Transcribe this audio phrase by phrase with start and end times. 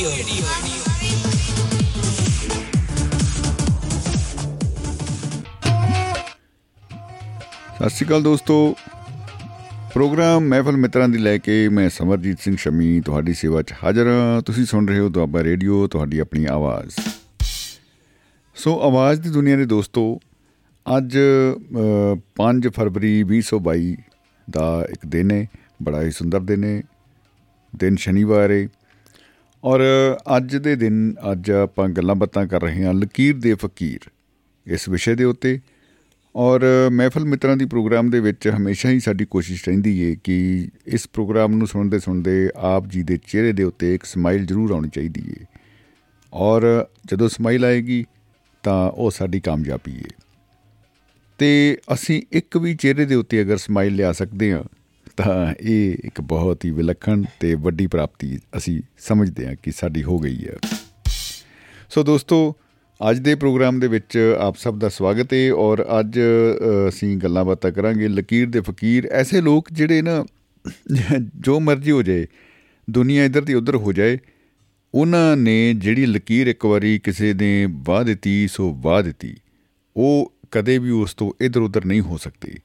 [0.00, 0.14] ਸਤਿ
[7.88, 8.76] ਸ਼੍ਰੀ ਅਕਾਲ ਦੋਸਤੋ।
[9.92, 14.40] ਪ੍ਰੋਗਰਾਮ ਮਹਿਫਲ ਮਿੱਤਰਾਂ ਦੀ ਲੈ ਕੇ ਮੈਂ ਸਮਰਜੀਤ ਸਿੰਘ ਸ਼ਮੀ ਤੁਹਾਡੀ ਸੇਵਾ 'ਚ ਹਾਜ਼ਰ ਹਾਂ।
[14.42, 17.00] ਤੁਸੀਂ ਸੁਣ ਰਹੇ ਹੋ ਦੁਆਬਾ ਰੇਡੀਓ, ਤੁਹਾਡੀ ਆਪਣੀ ਆਵਾਜ਼।
[18.56, 20.20] ਸੋ ਆਵਾਜ਼ ਦੀ ਦੁਨੀਆ ਦੇ ਦੋਸਤੋ,
[20.86, 21.18] ਅੱਜ
[22.36, 23.96] 5 ਫਰਵਰੀ 2022
[24.48, 25.46] ਦਾ ਇੱਕ ਦਿਨ ਹੈ,
[25.82, 26.82] ਬੜਾ ਹੀ ਸੁੰਦਰ ਦਿਨ ਹੈ।
[27.72, 28.66] ਦਿਨ ਸ਼ਨੀਵਾਰ ਹੈ
[29.64, 29.80] ਔਰ
[30.36, 33.98] ਅੱਜ ਦੇ ਦਿਨ ਅੱਜ ਆਪਾਂ ਗੱਲਾਂ ਬਾਤਾਂ ਕਰ ਰਹੇ ਹਾਂ ਲਕੀਰ ਦੇ ਫਕੀਰ
[34.66, 35.60] ਇਸ ਵਿਸ਼ੇ ਦੇ ਉੱਤੇ।
[36.36, 36.60] ਔਰ
[36.92, 41.52] ਮਹਿਫਲ ਮਿੱਤਰਾਂ ਦੀ ਪ੍ਰੋਗਰਾਮ ਦੇ ਵਿੱਚ ਹਮੇਸ਼ਾ ਹੀ ਸਾਡੀ ਕੋਸ਼ਿਸ਼ ਰਹਿੰਦੀ ਹੈ ਕਿ ਇਸ ਪ੍ਰੋਗਰਾਮ
[41.52, 45.46] ਨੂੰ ਸੁਣਦੇ ਸੁਣਦੇ ਆਪ ਜੀ ਦੇ ਚਿਹਰੇ ਦੇ ਉੱਤੇ ਇੱਕ ਸਮਾਈਲ ਜ਼ਰੂਰ ਆਉਣੀ ਚਾਹੀਦੀ ਹੈ
[46.32, 48.04] ਔਰ ਜਦੋਂ ਸਮਾਈਲ ਆਏਗੀ
[48.62, 50.24] ਤਾਂ ਉਹ ਸਾਡੀ ਕਾਮਯਾਬੀ ਹੈ
[51.38, 54.64] ਤੇ ਅਸੀਂ ਇੱਕ ਵੀ ਚਿਹਰੇ ਦੇ ਉੱਤੇ ਅਗਰ ਸਮਾਈਲ ਲਿਆ ਸਕਦੇ ਹਾਂ
[55.20, 60.18] ਤਾਂ ਇਹ ਇੱਕ ਬਹੁਤ ਹੀ ਵਿਲੱਖਣ ਤੇ ਵੱਡੀ ਪ੍ਰਾਪਤੀ ਅਸੀਂ ਸਮਝਦੇ ਹਾਂ ਕਿ ਸਾਡੀ ਹੋ
[60.18, 60.56] ਗਈ ਹੈ।
[61.90, 62.56] ਸੋ ਦੋਸਤੋ,
[63.00, 66.18] ਅੱਜ ਦੇ ਪ੍ਰੋਗਰਾਮ ਦੇ ਵਿੱਚ ਆਪ ਸਭ ਦਾ ਸਵਾਗਤ ਹੈ ਔਰ ਅੱਜ
[66.88, 70.24] ਅਸੀਂ ਗੱਲਾਂ ਬਾਤਾਂ ਕਰਾਂਗੇ। ਲਕੀਰ ਦੇ ਫਕੀਰ ਐਸੇ ਲੋਕ ਜਿਹੜੇ ਨਾ,
[71.36, 72.26] ਜੋ ਮਰਜ਼ੀ ਹੋ ਜਾਏ,
[72.88, 74.18] ਦੁਨੀਆ ਇੱਧਰ ਤੇ ਉੱਧਰ ਹੋ ਜਾਏ,
[74.94, 79.34] ਉਹਨਾਂ ਨੇ ਜਿਹੜੀ ਲਕੀਰ ਇੱਕ ਵਾਰੀ ਕਿਸੇ ਨੇ ਵਾਹ ਦਿੱਤੀ, ਸੋ ਵਾਹ ਦਿੱਤੀ।
[79.96, 82.58] ਉਹ ਕਦੇ ਵੀ ਉਸ ਤੋਂ ਇੱਧਰ ਉੱਧਰ ਨਹੀਂ ਹੋ ਸਕਦੀ।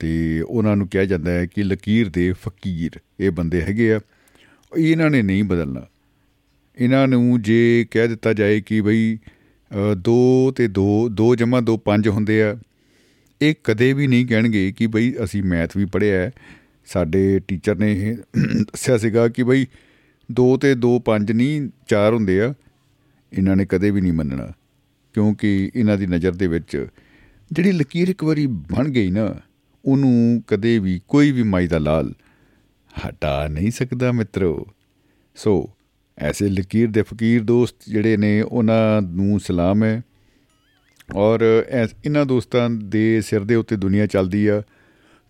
[0.00, 4.00] ਤੇ ਉਹਨਾਂ ਨੂੰ ਕਿਹਾ ਜਾਂਦਾ ਹੈ ਕਿ ਲਕੀਰ ਦੇ ਫਕੀਰ ਇਹ ਬੰਦੇ ਹੈਗੇ ਆ।
[4.78, 5.86] ਇਹਨਾਂ ਨੇ ਨਹੀਂ ਬਦਲਣਾ।
[6.76, 9.18] ਇਹਨਾਂ ਨੂੰ ਜੇ ਕਹਿ ਦਿੱਤਾ ਜਾਏ ਕਿ ਬਈ
[10.08, 10.86] 2 ਤੇ 2
[11.20, 12.56] 2 ਜਮਾ 2 5 ਹੁੰਦੇ ਆ,
[13.42, 16.30] ਇਹ ਕਦੇ ਵੀ ਨਹੀਂ ਕਹਿਣਗੇ ਕਿ ਬਈ ਅਸੀਂ ਮੈਥ ਵੀ ਪੜ੍ਹਿਆ
[16.86, 18.16] ਸਾਡੇ ਟੀਚਰ ਨੇ ਇਹ
[18.62, 19.66] ਦੱਸਿਆ ਸੀਗਾ ਕਿ ਬਈ
[20.28, 22.54] 2 ਤੇ 2 5 ਨਹੀਂ 4 ਹੁੰਦੇ ਆ।
[23.32, 24.52] ਇਹਨਾਂ ਨੇ ਕਦੇ ਵੀ ਨਹੀਂ ਮੰਨਣਾ।
[25.14, 26.86] ਕਿਉਂਕਿ ਇਹਨਾਂ ਦੀ ਨਜ਼ਰ ਦੇ ਵਿੱਚ
[27.52, 29.40] ਜਿਹੜੀ ਲਕੀਰ ਇੱਕ ਵਾਰੀ ਬਣ ਗਈ ਨਾ
[29.84, 32.12] ਉਹਨੂੰ ਕਦੇ ਵੀ ਕੋਈ ਵੀ ਮਾਈ ਦਾ ਲਾਲ
[32.90, 34.66] ਹਟਾ ਨਹੀਂ ਸਕਦਾ ਮਿੱਤਰੋ।
[35.36, 35.70] ਸੋ
[36.18, 40.02] ਐਸੇ ਲਕੀਰ ਦੇ ਫਕੀਰ ਦੋਸਤ ਜਿਹੜੇ ਨੇ, ਉਹਨਾਂ ਨੂੰ ਸਲਾਮ ਹੈ।
[41.14, 41.40] ਔਰ
[42.04, 44.62] ਇਹਨਾਂ ਦੋਸਤਾਂ ਦੇ ਸਿਰ ਦੇ ਉੱਤੇ ਦੁਨੀਆ ਚੱਲਦੀ ਆ।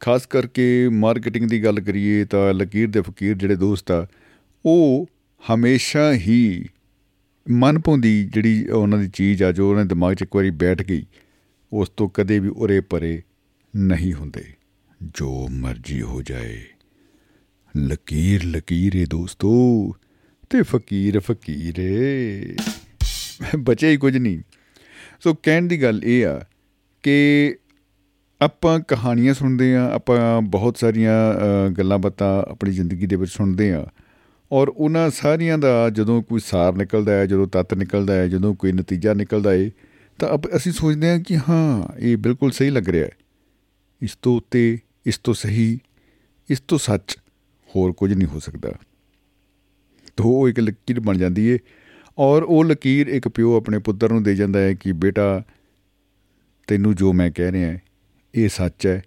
[0.00, 4.06] ਖਾਸ ਕਰਕੇ ਮਾਰਕੀਟਿੰਗ ਦੀ ਗੱਲ ਕਰੀਏ ਤਾਂ ਲਕੀਰ ਦੇ ਫਕੀਰ ਜਿਹੜੇ ਦੋਸਤ ਆ,
[4.64, 5.06] ਉਹ
[5.42, 6.64] ਹਮੇਸ਼ਾ ਹੀ
[7.46, 10.82] ਮਨ ਪਾਉਂਦੀ ਜਿਹੜੀ ਉਹਨਾਂ ਦੀ ਚੀਜ਼ ਆ, ਜੋ ਉਹਨਾਂ ਦੇ ਦਿਮਾਗ 'ਚ ਇੱਕ ਵਾਰੀ ਬੈਠ
[10.82, 11.04] ਗਈ,
[11.72, 13.20] ਉਸ ਤੋਂ ਕਦੇ ਵੀ ਉਰੇ ਪਰੇ
[13.76, 14.44] ਨਹੀਂ ਹੁੰਦੇ।
[15.02, 16.64] ਜੋ ਮਰਜ਼ੀ ਹੋ ਜਾਏ।
[17.78, 19.50] ਲਕੀਰ, ਲਕੀਰੇ ਦੋਸਤੋ,
[20.50, 22.56] ਤੇ ਫਕੀਰ, ਫਕੀਰੇ।
[23.58, 24.40] ਬਚੇ ਹੀ ਕੁਝ ਨਹੀਂ।
[25.20, 26.44] ਸੋ ਕਹਿਣ ਦੀ ਗੱਲ ਇਹ ਆ
[27.02, 27.56] ਕਿ
[28.42, 31.34] ਆਪਾਂ ਕਹਾਣੀਆਂ ਸੁਣਦੇ ਆ ਆਪਾਂ ਬਹੁਤ ਸਾਰੀਆਂ
[31.70, 33.86] ਗੱਲਾਂ ਬਾਤਾਂ ਆਪਣੀ ਜ਼ਿੰਦਗੀ ਦੇ ਵਿੱਚ ਸੁਣਦੇ ਆ
[34.52, 38.72] ਔਰ ਉਹਨਾਂ ਸਾਰੀਆਂ ਦਾ ਜਦੋਂ ਕੋਈ ਸਾਰ ਨਿਕਲਦਾ ਹੈ, ਜਦੋਂ ਤੱਤ ਨਿਕਲਦਾ ਹੈ, ਜਦੋਂ ਕੋਈ
[38.72, 39.70] ਨਤੀਜਾ ਨਿਕਲਦਾ ਹੈ,
[40.18, 43.10] ਤਾਂ ਅਸੀਂ ਸੋਚਦੇ ਹਾਂ ਕਿ ਹਾਂ, ਇਹ ਬਿਲਕੁਲ ਸਹੀ ਲੱਗ ਰਿਹਾ ਹੈ।
[44.02, 45.78] ਇਸ ਤੋਂ ਉੱਤੇ, ਇਸ ਤੋਂ ਸਹੀ,
[46.50, 47.16] ਇਸ ਤੋਂ ਸੱਚ
[47.68, 48.72] ਹੋਰ ਕੁਝ ਨਹੀਂ ਹੋ ਸਕਦਾ।
[50.16, 51.58] ਤੋਂ ਉਹ ਇੱਕ ਲਕੀਰ ਬਣ ਜਾਂਦੀ ਏ
[52.18, 55.42] ਔਰ ਉਹ ਲਕੀਰ ਇੱਕ ਪਿਓ ਆਪਣੇ ਪੁੱਤਰ ਨੂੰ ਦੇ ਜਾਂਦਾ ਹੈ ਕਿ ਬੇਟਾ,
[56.66, 57.78] ਤੈਨੂੰ ਜੋ ਮੈਂ ਕਹਿ ਰਿਹਾ
[58.34, 59.02] ਇਹ ਸੱਚ ਹੈ।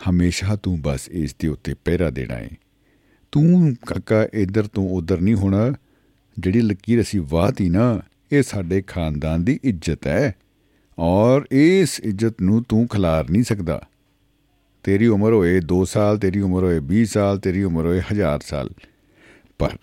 [0.00, 2.50] ਹਮੇਸ਼ਾ ਤੂੰ ਬਸ ਇਸ ਦੇ ਉੱਤੇ ਪਹਿਰਾ ਦੇਣਾ ਹੈ
[3.32, 5.72] ਤੂੰ ਕਾਕਾ ਇੱਧਰ ਤੋਂ ਉਧਰ ਨਹੀਂ ਹੋਣਾ।
[6.38, 8.00] ਜਿਹੜੀ ਲਕੀਰ ਅਸੀਂ ਵਾਹਤੀ ਨਾ,
[8.32, 10.34] ਇਹ ਸਾਡੇ ਖਾਨਦਾਨ ਦੀ ਇੱਜ਼ਤ ਹੈ।
[10.98, 13.80] ਔਰ ਇਸ ਇੱਜ਼ਤ ਨੂੰ ਤੂੰ ਖਿਲਾਰ ਨਹੀਂ ਸਕਦਾ।
[14.84, 18.70] ਤੇਰੀ ਉਮਰ ਹੋਏ 2 ਸਾਲ, ਤੇਰੀ ਉਮਰ ਹੋਏ 20 ਸਾਲ, ਤੇਰੀ ਉਮਰ ਹੋਏ 1000 ਸਾਲ।
[19.58, 19.76] ਪਰ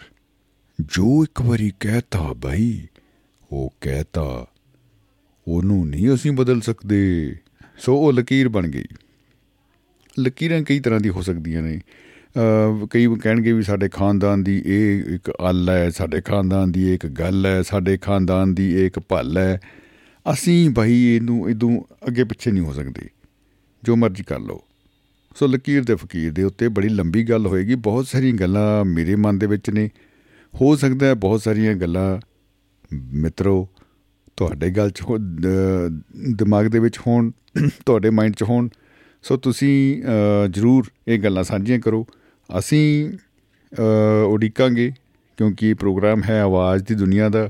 [0.80, 2.88] ਜੋ ਇੱਕ ਵਾਰੀ ਕਹਤਾ ਭਾਈ
[3.52, 4.46] ਉਹ ਕਹਤਾ,
[5.48, 7.36] ਉਹਨੂੰ ਨਹੀਂ ਅਸੀਂ ਬਦਲ ਸਕਦੇ।
[7.78, 8.86] ਸੋ ਉਹ ਲਕੀਰ ਬਣ ਗਈ।
[10.18, 11.80] ਲਕੀਰਾਂ ਕਈ ਤਰ੍ਹਾਂ ਦੀ ਹੋ ਸਕਦੀਆਂ ਨੇ।
[12.92, 17.46] ਕਈ ਕਹਿਣਗੇ ਵੀ ਸਾਡੇ ਖਾਨਦਾਨ ਦੀ ਇਹ ਇੱਕ ਅੱਲ ਹੈ, ਸਾਡੇ ਖਾਨਦਾਨ ਦੀ ਇੱਕ ਗੱਲ
[17.46, 19.60] ਹੈ, ਸਾਡੇ ਖਾਨਦਾਨ ਦੀ ਇੱਕ ਭੱਲ ਹੈ।
[20.26, 21.72] ਅਸੀਂ ਭਾਈ ਇਹਨੂੰ ਇਦੋਂ
[22.08, 23.10] ਅੱਗੇ ਪਿੱਛੇ ਨਹੀਂ ਹੋ ਸਕਦੇ।
[23.84, 24.62] ਜੋ ਮਰਜ਼ੀ ਕਰ ਲਓ।
[25.36, 29.40] ਸੋ ਲਕੀਰ ਦੇ ਫਕੀਰ ਦੇ ਉੱਤੇ ਬੜੀ ਲੰਬੀ ਗੱਲ ਹੋਏਗੀ। ਬਹੁਤ ਸਾਰੀਆਂ ਗੱਲਾਂ ਮੇਰੇ ਮਨ
[29.40, 29.90] ਦੇ ਵਿੱਚ ਨੇ।
[30.54, 32.20] ਹੋ ਸਕਦਾ ਹੈ ਬਹੁਤ ਸਾਰੀਆਂ ਗੱਲਾਂ
[33.14, 33.68] ਮਿੱਤਰੋ
[34.38, 35.04] ਤੁਹਾਡੇ ਗੱਲ 'ਚ
[36.36, 37.32] ਦਿਮਾਗ ਦੇ ਵਿੱਚ ਹੋਣ,
[37.86, 38.70] ਤੁਹਾਡੇ ਮਾਈਂਡ 'ਚ ਹੋਣ।
[39.24, 40.04] ਸੋ ਤੁਸੀਂ
[40.50, 42.06] ਜਰੂਰ ਇਹ ਗੱਲਾਂ ਸਾਂਝੀਆਂ ਕਰੋ।
[42.50, 43.18] ਅਸੀਂ
[44.28, 44.92] ਉਡੀਕਾਂਗੇ
[45.38, 47.50] ਕਿਉਂਕਿ ਇਹ ਪ੍ਰੋਗਰਾਮ ਹੈ ਆਵਾਜ਼ ਦੀ ਦੁਨੀਆ ਦਾ।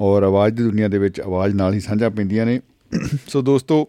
[0.00, 2.60] ਔਰ ਆਵਾਜ਼ ਦੀ ਦੁਨੀਆ ਦੇ ਵਿੱਚ ਆਵਾਜ਼ ਨਾਲ ਹੀ ਸਾਂਝਾ ਪੈਂਦੀਆਂ ਨੇ।
[3.28, 3.88] ਸੋ ਦੋਸਤੋ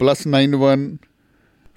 [0.00, 0.96] +91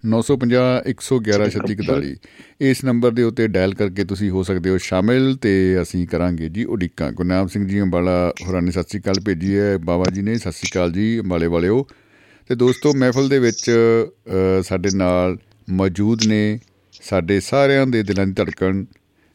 [0.03, 2.15] 950
[2.61, 6.65] ਇਸ ਨੰਬਰ ਦੇ ਉੱਤੇ ਡਾਇਲ ਕਰਕੇ ਤੁਸੀਂ ਹੋ ਸਕਦੇ ਹੋ ਸ਼ਾਮਿਲ ਤੇ ਅਸੀਂ ਕਰਾਂਗੇ ਜੀ
[6.65, 10.37] ਉਡੀਕਾਂ। ਗੁਰਨਾਮ ਸਿੰਘ ਜੀ ਅੰਬਾਲਾ ਹੋਰਾਂ ਨੇ ਸਤਿ ਸ੍ਰੀ ਅਕਾਲ ਭੇਜੀ ਹੈ ਬਾਬਾ ਜੀ ਨੇ
[10.37, 11.87] ਸਤਿ ਸ੍ਰੀ ਅਕਾਲ ਜੀ ਅੰਬਾਲੇ ਵਾਲਿਓ।
[12.49, 13.71] ਤੇ ਦੋਸਤੋ ਮਹਿਫਲ ਦੇ ਵਿੱਚ
[14.63, 15.37] ਸਾਡੇ ਨਾਲ
[15.69, 16.59] ਮੌਜੂਦ ਨੇ
[17.03, 18.83] ਸਾਡੇ ਸਾਰਿਆਂ ਦੇ ਦਿਲਾਂ ਦੀ ਧੜਕਣ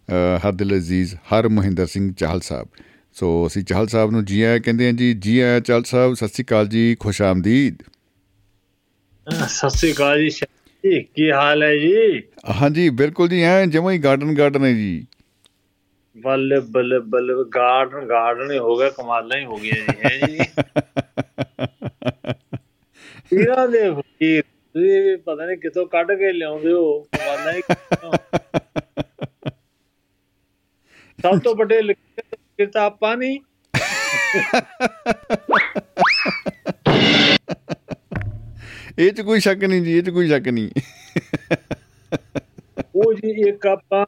[0.09, 2.69] ਹਰ ਦਿਲ ਅਜ਼ੀਜ਼ ਹਰ ਮਹਿੰਦਰ ਸਿੰਘ ਚਾਹਲ ਸਾਹਿਬ।
[3.17, 6.29] ਸੋ ਅਸੀਂ ਚਾਹਲ ਸਾਹਿਬ ਨੂੰ ਜੀ ਆਇਆਂ ਕਹਿੰਦੇ ਹਾਂ ਜੀ ਜੀ ਆਇਆਂ ਚਾਹਲ ਸਾਹਿਬ ਸਤਿ
[6.29, 7.83] ਸ੍ਰੀ ਅਕਾਲ ਜੀ ਖੁਸ਼ ਆਮਦੀਦ।
[9.27, 12.23] ਸਤਿ ਸ੍ਰੀ ਅਕਾਲ ਜੀ ਕੀ ਹਾਲ ਹੈ ਜੀ?
[12.61, 15.07] ਹਾਂਜੀ ਬਿਲਕੁਲ ਜੀ ਐ ਜਿਵੇਂ ਹੀ ਗਾਰਡਨ ਗਾਰਡਨ ਹੈ ਜੀ।
[16.17, 20.39] ਬੱਲੇ ਬੱਲੇ ਬੱਲੇ ਗਾਰਡਨ ਗਾਰਡਨ ਹੀ ਹੋ ਗਿਆ ਕਮਾਲਾਂ ਹੀ ਹੋ ਗਈਆਂ ਜੀ ਹੈ ਜੀ?
[23.33, 27.63] ਇਹਨਾਂ ਦੇ ਫਕੀਰ ਤੁਸੀਂ ਵੀ ਪਤਾ ਨਹੀਂ ਕਿੱਥੋਂ ਕੱਢ ਕੇ ਲਿਆਉਂਦੇ ਹੋ ਕਮਾਲਾਂ ਹੀ
[31.27, 33.41] ਸਭ ਤੋਂ ਵੱਡੇ ਲਿਖੇ ਤਾਂ ਆਪਾਂ ਨਹੀਂ
[38.99, 40.71] ਇਹ ਚ ਕੋਈ ਸ਼ੱਕ ਨਹੀਂ ਜੀ ਇਹ ਚ ਕੋਈ ਸ਼ੱਕ ਨਹੀਂ।
[42.95, 44.07] ਉਹ ਜੀ ਇੱਕ ਆਪਾਂ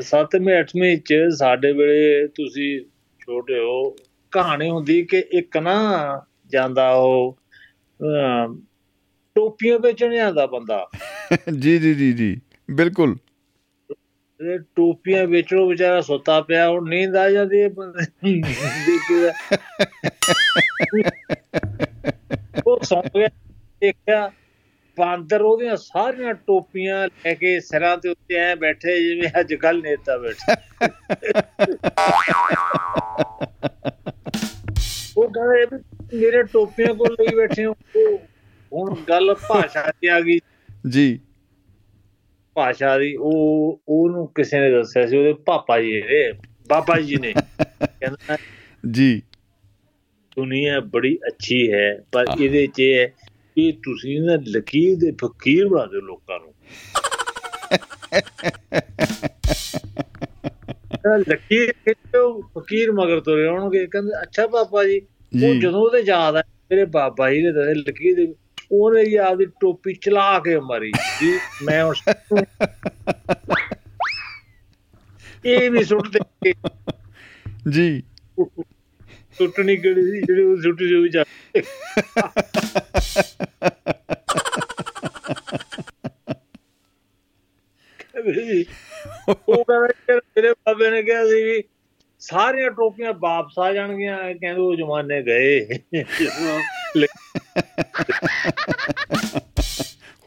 [0.00, 2.80] 7ਵੇਂ 8ਵੇਂ ਚ ਸਾਡੇ ਵੇਲੇ ਤੁਸੀਂ
[3.20, 3.96] ਛੋਟੇ ਹੋ
[4.30, 5.76] ਕਹਾਣੀ ਹੁੰਦੀ ਕਿ ਇੱਕ ਨਾ
[6.46, 7.38] ਜਾਂਦਾ ਉਹ
[9.34, 10.90] ਟੋਪੀਆਂ ਵੇਚਣ ਜਾਂਦਾ ਬੰਦਾ।
[11.60, 12.40] ਜੀ ਜੀ ਜੀ ਜੀ
[12.70, 13.16] ਬਿਲਕੁਲ।
[14.42, 18.40] ਤੇ ਟੋਪੀਆਂ ਵੇਚਣੋਂ ਵਿਚਾਰਾ ਸੁੱਤਾ ਪਿਆ ਉਹ ਨੀਂਦ ਆ ਜਾਂਦੀ ਹੈ ਬੰਦੇ ਨੂੰ।
[18.86, 19.30] ਦੇਖ ਕੇ।
[22.66, 23.28] ਉਹ ਸੌਂ ਗਿਆ,
[23.80, 24.32] ਦੇਖਿਆ
[24.98, 30.18] ਬਾਂਦਰ ਉਹਦੀਆਂ ਸਾਰੀਆਂ ਟੋਪੀਆਂ ਲੈ ਕੇ ਸਿਰਾਂ ਦੇ ਉੱਤੇ ਐ ਬੈਠੇ, ਜਿਵੇਂ ਅੱਜ ਕੱਲ ਨੇਤਾ
[30.18, 30.54] ਬੈਠੇ।
[35.16, 37.76] ਉਹ ਕਹਿੰਦੇ ਵੀ ਮੇਰੇ ਟੋਪੀਆਂ ਕੋਲ ਲਈ ਬੈਠੇ ਹੋ।
[38.72, 40.38] ਉਹ ਹੁਣ ਗੱਲ ਭਾਸ਼ਾ ਦੀ ਆ ਗਈ।
[40.90, 41.20] ਜੀ।
[42.54, 46.32] ਭਾਸ਼ਾ ਦੀ ਉਹ ਉਹਨੂੰ ਕਿਸੇ ਨੇ ਦੱਸਿਆ ਸੀ ਉਹਦੇ ਪਾਪਾ ਜੀ ਨੇ
[46.68, 47.32] ਬਾਬਾ ਜੀ ਨੇ।
[48.00, 48.36] ਕਹਿੰਦਾ
[48.90, 49.22] ਜੀ।
[50.36, 53.06] ਦੁਨੀਆ ਬੜੀ ਅੱਛੀ ਹੈ ਪਰ ਇਹਦੇ 'ਚ ਇਹ ਹੈ
[53.54, 56.54] ਕਿ ਤੁਸੀਂ ਨਾ ਲਕੀਰ ਦੇ ਫਕੀਰ ਬਣਾ ਦਿਓ ਲੋਕਾਂ ਨੂੰ।
[61.18, 65.00] ਲਕੀਰ ਖਿੱਚੋ ਫਕੀਰ ਮਗਰ ਤੁਰੇ ਆਉਣਗੇ। ਕਹਿੰਦੇ ਅੱਛਾ ਪਾਪਾ ਜੀ
[65.46, 68.34] ਉਹ ਜਦੋਂ ਉਹਦੇ ਯਾਦ ਆ ਮੇਰੇ ਬਾਬਾ ਜੀ ਨੇ ਦੱਸਿਆ ਲਕੀਰ ਦੇ
[68.72, 72.02] ਉਹਨੇ ਜੀ ਆਪਦੀ ਟੋਪੀ ਚਲਾ ਕੇ ਮਾਰੀ ਜੀ ਮੈਂ ਉਸ
[75.46, 76.52] ਇਹ ਵੀ ਸੁੱਟ ਦੇ
[77.70, 78.02] ਜੀ।
[79.38, 80.20] ਸੁੱਟਣੀ ਕਿਹੜੀ ਸੀ?
[80.20, 81.24] ਜਿਹੜੀ ਉਹ ਸੁੱਟ ਜੋ ਵੀ ਜਾ
[89.28, 91.62] ਉਹ ਕਹਿੰਦਾ ਮੇਰੇ ਬਾਬੇ ਨੇ ਕਿਹਾ ਸੀ ਵੀ
[92.22, 95.68] ਸਾਰੀਆਂ ਟੋਪੀਆਂ ਵਾਪਸ ਆ ਜਾਣਗੀਆਂ ਕਹਿੰਦੇ ਉਹ ਜ਼ਮਾਨੇ ਗਏ।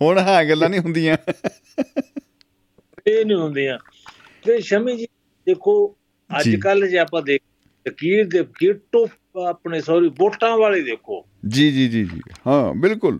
[0.01, 1.17] ਹੁਣ ਹਾਂ ਗੱਲਾਂ ਨਹੀਂ ਹੁੰਦੀਆਂ।
[3.07, 3.79] ਇਹ ਨਹੀਂ ਹੁੰਦੀਆਂ।
[4.43, 5.07] ਤੇ ਸ਼ਮੀ ਜੀ
[5.45, 5.97] ਦੇਖੋ
[6.39, 7.41] ਅੱਜ। ਕੱਲ ਜੇ ਆਪਾਂ ਦੇਖ
[7.87, 13.19] ਲਕੀਰ ਦੇ ਟੋਪ ਆਪਣੇ ਸੌਰੀ ਵੋਟਾਂ ਵਾਲੇ ਦੇਖੋ। ਜੀ ਜੀ ਜੀ ਜੀ। ਹਾਂ ਬਿਲਕੁਲ।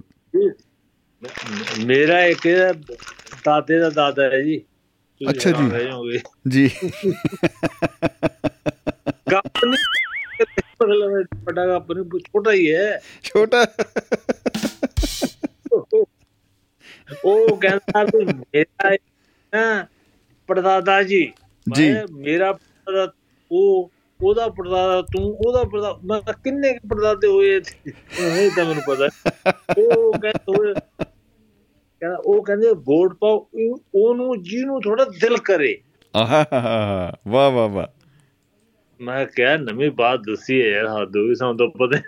[1.85, 2.47] ਮੇਰਾ ਇੱਕ
[3.45, 4.63] ਦਾਦੇ ਦਾ ਦਾਦਾ ਹੈ ਜੀ।
[5.29, 6.69] ਅੱਛਾ ਜੀ। ਜੀ।
[9.35, 10.45] ਗੱਪ ਨਹੀਂ
[10.83, 13.67] ਮਤਲਬ ਵੱਡਾ ਗੱਪ ਨਹੀਂ ਛੋਟਾ ਹੀ ਹੈ। ਛੋਟਾ।
[17.25, 18.97] ਉਹ ਕਹਿੰਦਾ ਵੀ ਮੇਰਾ
[19.55, 19.87] ਨਾ
[20.47, 21.33] ਪੜਦਾਦਾ ਜੀ।
[21.73, 22.57] ਜੀ। ਮੇਰਾ
[23.51, 23.91] ਉਹ
[24.23, 27.61] ਉਹਦਾ ਪੜਦਾਦਾ ਤੂੰ ਉਹਦਾ ਪੜਦਾਦਾ ਮੈਂ ਕਿੰਨੇ ਕੁ ਪੜਦਾਦੇ ਹੋਏ?
[28.19, 29.31] ਇਹ ਤਾਂ ਮੈਨੂੰ ਪਤਾ।
[29.77, 30.73] ਉਹ ਕਹਿੰਦਾ
[32.25, 35.81] ਉਹ ਕਹਿੰਦੇ ਵੋਟ ਪਾਓ ਉਹ- ਉਹਨੂੰ ਜਿਹਨੂੰ ਥੋੜਾ ਦਿਲ ਕਰੇ।
[36.15, 36.45] ਆਹਾ
[37.27, 38.04] ਵਾਹ ਵਾਹ ਵਾਹ।
[39.05, 41.99] ਮੈਂ ਕਿਹਾ ਨਵੀਂ ਬਾਤ ਦੱਸੀ ਹੈ ਯਾਰ ਹੱਦ ਹੋ ਗਈ ਸਾਨੂੰ ਤਾਂ ਪਤਾ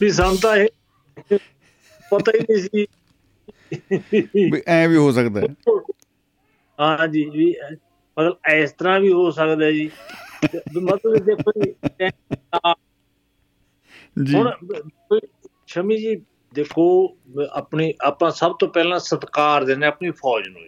[0.00, 0.68] ਵੀ ਸਾਨੂੰ ਤਾਂ ਇਹ
[2.10, 2.86] ਪਤਾ ਹੀ ਨਹੀਂ ਸੀ।
[4.52, 5.46] ਵੀ ਐ ਵੀ ਹੋ ਸਕਦਾ ਹੈ।
[6.80, 7.54] ਹਾਂ ਜੀ ਵੀ
[8.18, 9.90] ਮਤਲਬ ਇਸ ਤਰ੍ਹਾਂ ਵੀ ਹੋ ਸਕਦਾ ਹੈ ਜੀ।
[10.82, 11.72] ਮਤਲਬ ਦੇਖੋ ਜੀ।
[14.34, 14.52] ਹੁਣ
[15.66, 16.16] ਸ਼ਮੀ ਜੀ
[16.54, 17.16] ਦੇਖੋ
[17.52, 20.60] ਆਪਣੀ ਆਪਾਂ ਸਭ ਤੋਂ ਪਹਿਲਾਂ ਸਤਿਕਾਰ ਦਿੰਦੇ ਆਪਣੀ ਫੌਜ ਨੂੰ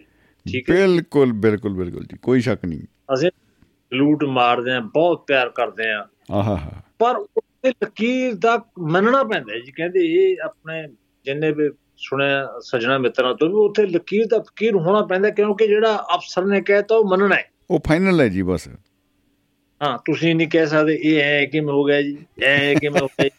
[0.45, 2.79] ਠੀਕ ਹੈ ਬਿਲਕੁਲ ਬਿਲਕੁਲ ਬਿਲਕੁਲ ਜੀ ਕੋਈ ਸ਼ੱਕ ਨਹੀਂ।
[3.13, 3.31] ਅਸੀਂ
[3.93, 9.71] ਲੂਟ ਮਾਰਦੇ ਹਾਂ ਬਹੁਤ ਪਿਆਰ ਕਰਦੇ ਹਾਂ। ਆਹਾ। ਪਰ ਉਹਦੇ ਲਕੀਰ ਦਾ ਮੰਨਣਾ ਪੈਂਦਾ ਜੀ
[9.71, 10.87] ਕਹਿੰਦੇ ਇਹ ਆਪਣੇ
[11.25, 16.05] ਜਿੰਨੇ ਵੀ ਸੁਣਿਆ ਸਜਣਾ ਮਿੱਤਰਾਂ ਤੋਂ ਵੀ ਉੱਥੇ ਲਕੀਰ ਦਾ ਫਕੀਰ ਹੋਣਾ ਪੈਂਦਾ ਕਿਉਂਕਿ ਜਿਹੜਾ
[16.15, 18.67] ਅਫਸਰ ਨੇ ਕਹਿਤਾ ਉਹ ਮੰਨਣਾ ਹੈ। ਉਹ ਫਾਈਨਲ ਹੈ ਜੀ ਬਸ।
[19.81, 23.07] ਹਾਂ ਤੁਸੀਂ ਨਹੀਂ ਕਹਿ ਸਕਦੇ ਇਹ ਹੈ ਕਿਵੇਂ ਹੋ ਗਿਆ ਜੀ ਇਹ ਹੈ ਕਿਵੇਂ ਹੋ
[23.19, 23.29] ਗਿਆ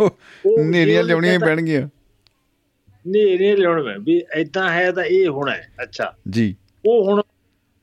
[0.64, 1.88] ਨੇਰੀਆਂ ਲਿਆਉਣੀਆਂ ਪੈਣਗੀਆਂ।
[3.06, 6.56] ਨੇਰੇ ਲਿਆਉਣ ਮੈਂ ਵੀ ਐਦਾਂ ਹੈ ਤਾਂ ਇਹ ਹੋਣਾ ਹੈ ਅੱਛਾ। ਜੀ।
[6.86, 7.22] ਉਹ ਹੁਣ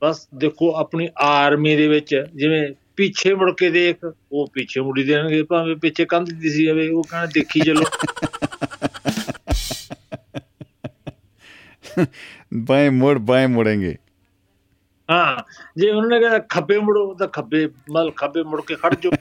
[0.01, 5.43] ਬਸ ਦੇਖੋ ਆਪਣੀ ਆਰਮੀ ਦੇ ਵਿੱਚ ਜਿਵੇਂ ਪਿੱਛੇ ਮੁੜ ਕੇ ਦੇਖ ਉਹ ਪਿੱਛੇ ਮੁੜੀ ਦੇਣਗੇ
[5.43, 7.83] ਭਾਵੇਂ ਪਿੱਛੇ ਕੰਧ ਦਿਸੀ ਜਾਵੇ ਉਹ ਕਹਿੰਦਾ ਦੇਖੀ ਚੱਲੋ।
[12.53, 13.95] ਬਾਏ ਮੋੜ ਬਾਏ ਮੋੜेंगे
[15.11, 15.37] ਹਾਂ
[15.77, 19.11] ਜੇ ਉਹਨਾਂ ਨੇ ਕਿਹਾ ਖੱਬੇ ਮੁੜੋ ਤਾਂ ਖੱਬੇ ਮਲ ਖੱਬੇ ਮੁੜ ਕੇ ਖੜ ਜਾਓ।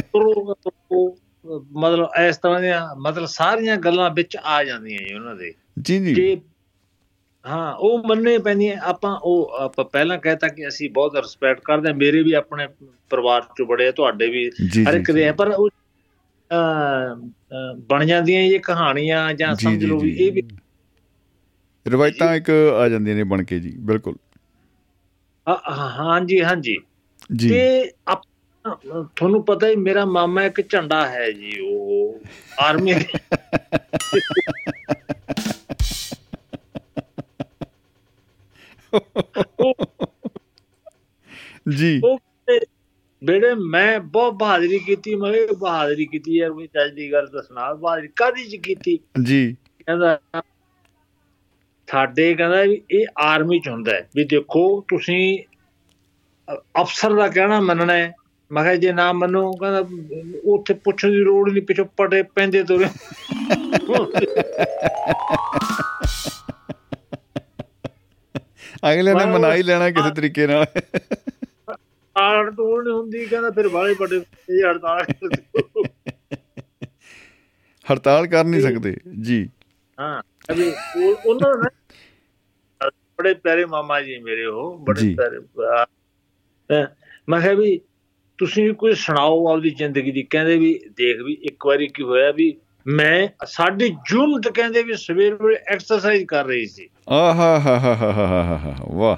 [0.00, 0.56] ਤੁਰੋ
[1.72, 6.14] ਮਤਲਬ ਇਸ ਤਰ੍ਹਾਂ ਦੀਆਂ ਮਤਲਬ ਸਾਰੀਆਂ ਗੱਲਾਂ ਵਿੱਚ ਆ ਜਾਂਦੀਆਂ ਜੀ ਉਹਨਾਂ ਦੇ। ਜੀ ਜੀ।
[6.14, 6.36] ਕਿ
[7.46, 11.96] ਹਾਂ ਉਹ ਮੰਨਣੇ ਪੈਂਦੀਆਂ। ਆਪਾਂ ਉਹ ਆਪਾਂ ਪਹਿਲਾਂ ਕਹਿਤਾ ਕਿ ਅਸੀਂ ਬਹੁਤ ਰਿਸਪੈਕਟ ਕਰਦੇ ਹਾਂ।
[11.96, 12.68] ਮੇਰੇ ਵੀ ਆਪਣੇ
[13.10, 14.50] ਪਰਿਵਾਰ ਚੋਂ ਬੜੇ ਤੁਹਾਡੇ ਵੀ
[14.88, 15.70] ਹਰ ਇੱਕ ਦੇ ਪਰ ਉਹ
[17.76, 20.42] ਬਣ ਜਾਂਦੀਆਂ ਇਹ ਕਹਾਣੀਆਂ ਜਾਂ ਸਮਝ ਲਓ ਵੀ ਇਹ ਵੀ
[21.88, 24.14] ਰਵਾਇਤਾਂ ਇੱਕ ਆ ਜਾਂਦੀਆਂ ਨੇ ਬਣ ਕੇ ਜੀ ਬਿਲਕੁਲ।
[25.98, 26.76] ਹਾਂਜੀ ਹਾਂਜੀ।
[27.36, 28.22] ਜੀ। ਤੇ ਆਪ
[29.16, 32.20] ਤੁਹਾਨੂੰ ਪਤਾ ਹੀ ਮੇਰਾ ਮਾਮਾ ਇੱਕ ਝੰਡਾ ਹੈ ਜੀ ਉਹ
[32.60, 32.94] ਆਰਮੀ
[41.76, 42.00] ਜੀ।
[43.24, 48.08] ਬੇੜੇ ਮੈਂ ਬਹੁਤ ਬਹਾਦਰੀ ਕੀਤੀ ਮੈਂ ਬਹਾਦਰੀ ਕੀਤੀ ਯਾਰ ਕੋਈ ਚੱਜ ਦੀ ਗੱਲ ਦੱਸਣਾ ਬਹਾਦਰੀ
[48.08, 48.98] ਕਾਦੀ ਚ ਕੀਤੀ?
[49.24, 49.56] ਜੀ।
[49.86, 50.20] ਕਹਿੰਦਾ
[51.90, 55.38] ਸਾਡੇ ਕਹਿੰਦਾ ਵੀ ਇਹ ਆਰਮੀ ਚ ਹੁੰਦਾ ਵੀ ਦੇਖੋ ਤੁਸੀਂ
[56.80, 58.14] ਅਫਸਰ ਦਾ ਕਹਿਣਾ ਮੰਨਣਾ ਹੈ।
[58.52, 59.84] ਮੈਂ ਕਿਹਾ ਜੇ ਨਾ ਮੰਨੋ ਕਹਿੰਦਾ
[60.44, 62.86] ਉੱਥੇ ਪੁੱਛਣ ਦੀ ਲੋੜ ਨਹੀਂ ਪਿੱਛੋਂ ਪਟੇ ਪੈਂਦੇ ਤੁਰੇ।
[68.92, 70.66] ਅਗਲੇ ਨੇ ਮਨਾ ਹੀ ਲੈਣਾ ਕਿਸੇ ਤਰੀਕੇ ਨਾਲ।
[72.16, 74.16] ਆੜ ਟੋਲ ਨਹੀਂ ਹੁੰਦੀ ਕਹਿੰਦਾ ਫਿਰ ਵਾਲੇ ਪਟੇ
[74.50, 75.04] ਇਹ ਹੜਤਾਲ।
[77.92, 79.48] ਹੜਤਾਲ ਕਰ ਨਹੀਂ ਸਕਦੇ ਜੀ।
[80.00, 81.68] ਹਾਂ ਅਭੀ ਉਹ- ਉਹਨਾਂ ਨੇ
[83.18, 85.38] ਬੜੇ ਪਿਆਰੇ ਮਾਮਾ ਜੀ ਮੇਰੇ ਉਹ ਬੜੇ। ਪਿਆਰੇ
[87.28, 87.80] ਮੈਂ ਕਿਹਾ ਵੀ
[88.38, 92.56] ਤੁਸੀਂ ਕੋਈ ਸੁਣਾਓ ਆਪਦੀ ਜ਼ਿੰਦਗੀ ਦੀ ਕਹਿੰਦੇ ਵੀ ਦੇਖ ਵੀ ਇੱਕ ਵਾਰੀ ਕੀ ਹੋਇਆ ਵੀ
[92.86, 98.12] ਮੈਂ ਸਾਡੀ ਜੁਨਤ ਕਹਿੰਦੇ ਵੀ ਸਵੇਰ ਵੇਲੇ ਐਕਸਰਸਾਈਜ਼ ਕਰ ਰਹੀ ਸੀ। ਆਹਾ ਹਾ ਹਾ ਹਾ
[98.12, 99.16] ਹਾ ਵਾਹ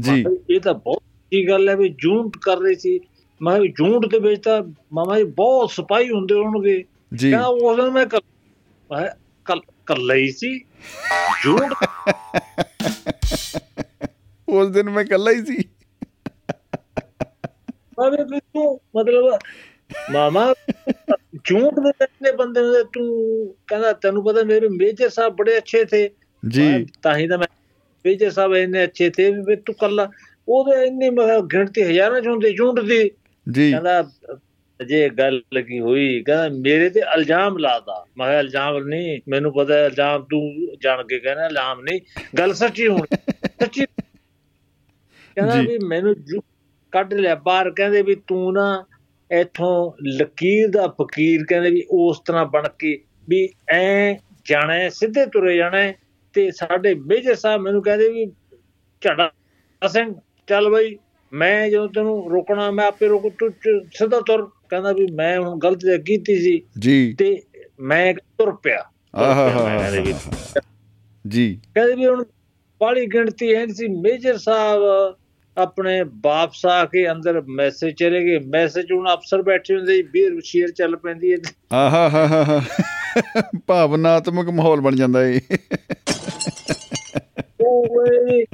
[0.00, 3.00] ਜੀ ਇਹ ਤਾਂ ਬਹੁਤ ਅੱਛੀ ਗੱਲ ਹੈ ਵੀ ਜੂਨਟ ਕਰ ਰਹੀ ਸੀ।
[3.42, 7.90] ਮੈਂ ਜੂਨਟ ਦੇ ਵਿੱਚ ਤਾਂ ਮਾਮਾ ਜੀ ਬਹੁਤ ਸਿਪਾਹੀ ਹੁੰਦੇ ਹੋਣਗੇ। ਜੀ। ਕਹਿੰਦਾ ਉਸ ਦਿਨ
[7.90, 8.20] ਮੈਂ ਕੱਲ
[9.44, 10.60] ਕੱਲ ਕੱਲਾ ਹੀ ਸੀ।
[11.44, 11.72] ਜੂਨਟ
[14.48, 15.64] ਉਸ ਦਿਨ ਮੈਂ ਇਕੱਲਾ ਹੀ ਸੀ।
[17.98, 19.38] ਮੈਂ ਵੀ ਵੀ ਤੂੰ ਮਤਲਬ
[20.12, 20.54] ਮਾਮਾ
[21.44, 26.10] ਝੂਠ ਦੇ ਇੰਨੇ ਬੰਦੇ ਨੇ ਤੂੰ ਕਹਿੰਦਾ ਤੈਨੂੰ ਪਤਾ ਮੇਰੇ ਮੇਜਰ ਸਾਹਿਬ ਬੜੇ ਅੱਛੇ ਥੇ।
[26.48, 27.46] ਜੀ। ਤਾਂ ਹੀ ਤਾਂ ਮੈਂ
[28.06, 30.10] ਮੇਜਰ ਸਾਹਿਬ ਇੰਨੇ ਅੱਛੇ ਥੇ ਵੀ ਤੂੰ ਕੱਲਾ।
[30.48, 31.10] ਉਹਦੇ ਇੰਨੇ
[31.52, 33.10] ਗਿਣਤੀ ਹਜ਼ਾਰਾਂ ਚ ਹੁੰਦੇ ਝੂਠ ਦੀ
[33.50, 34.10] ਜੀ। ਕਹਿੰਦਾ
[34.86, 39.86] ਜੇ ਗੱਲ ਲੱਗੀ ਹੋਈ ਕਹਿੰਦਾ ਮੇਰੇ ਤੇ ਇਲਜ਼ਾਮ ਲਾਦਾ ਮੈਂ ਕਿਹਾ ਇਲਜ਼ਾਮ ਨਹੀਂ ਮੈਨੂੰ ਪਤਾ
[39.86, 42.00] ਇਲਜ਼ਾਮ ਤੂੰ ਜਾਣ ਕੇ ਕਹਿਣਾ ਇਲਜ਼ਾਮ ਨਹੀਂ।
[42.38, 43.16] ਗੱਲ ਸੱਚੀ ਹੋਣੀ।
[43.62, 43.86] ਸੱਚੀ।
[45.36, 46.14] ਕਹਿੰਦਾ। ਵੀ ਮੈਨੂੰ
[46.92, 48.84] ਕੱਢ ਲਿਆ। ਬਾਹਰ ਕਹਿੰਦੇ ਵੀ ਤੂੰ ਨਾ
[49.40, 54.12] ਇਥੋਂ ਲਕੀਰ ਦਾ ਫਕੀਰ ਕਹਿੰਦੇ ਵੀ ਉਸ ਤਰ੍ਹਾਂ ਬਣ ਕੇ ਵੀ ਐ
[54.46, 55.92] ਜਾਣਾ ਸਿੱਧੇ ਤੁਰੇ ਜਾਣਾ
[56.32, 58.26] ਤੇ ਸਾਡੇ ਮੇਜਰ ਸਾਹਿਬ ਮੈਨੂੰ ਕਹਿੰਦੇ ਵੀ
[59.00, 59.30] ਝੜਾ
[59.88, 60.14] ਸਿੰਘ
[60.46, 60.96] ਚੱਲ ਬਈ
[61.32, 63.50] ਮੈਂ ਜਦੋਂ ਤੈਨੂੰ ਰੋਕਣਾ ਮੈਂ ਆਪੇ ਰੋਕ ਤੂੰ
[63.92, 67.42] ਸਿੱਧਾ ਤੁਰ। ਕਹਿੰਦਾ ਵੀ ਮੈਂ ਹੁਣ ਗਲਤੀ ਕੀਤੀ ਸੀ ਜੀ। ਤੇ
[67.80, 68.84] ਮੈਂ ਤੁਰ ਪਿਆ।
[69.16, 69.90] ਆਹਾ
[71.28, 72.24] ਜੀ। ਕਹਿੰਦੇ ਵੀ ਹੁਣ
[72.80, 74.82] ਬਾਲੀ ਗਿਣਤੀ ਹੈ ਸੀ। ਮੇਜਰ ਸਾਹਿਬ
[75.58, 80.40] ਆਪਣੇ ਵਾਪਸ ਆ ਕੇ ਅੰਦਰ ਮੈਸੇਜ ਚਲੇ ਗਏ। ਮੈਸੇਜ ਹੁਣ ਅਫਸਰ ਬੈਠੇ ਹੁੰਦੇ ਸੀ ਬੀਰ
[80.44, 81.38] ਸ਼ੇਰ ਚੱਲ ਪੈਂਦੀ ਹੈ।
[81.72, 82.60] ਆਹਾ ਹਾ ਹਾ ਹਾ।
[83.66, 85.40] ਭਾਵਨਾਤਮਕ ਮਾਹੌਲ ਬਣ ਜਾਂਦਾ ਏ
[87.62, 88.44] ਵੇ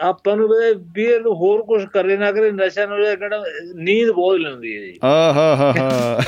[0.00, 4.38] ਆਪਾਂ ਨੂੰ ਵੇ ਬੀਰ ਨੂੰ ਹੋਰ ਕੁਝ ਕਰੇ ਨਾ ਕਰੇ ਨਸ਼ਾ ਨਾ ਕਿਹੜਾ ਨੀਂਦ ਬਹੁਤ
[4.38, 6.20] ਲੈਂਦੀ ਹੈ ਜੀ। ਆਹਾ ਹਾ ਹਾ।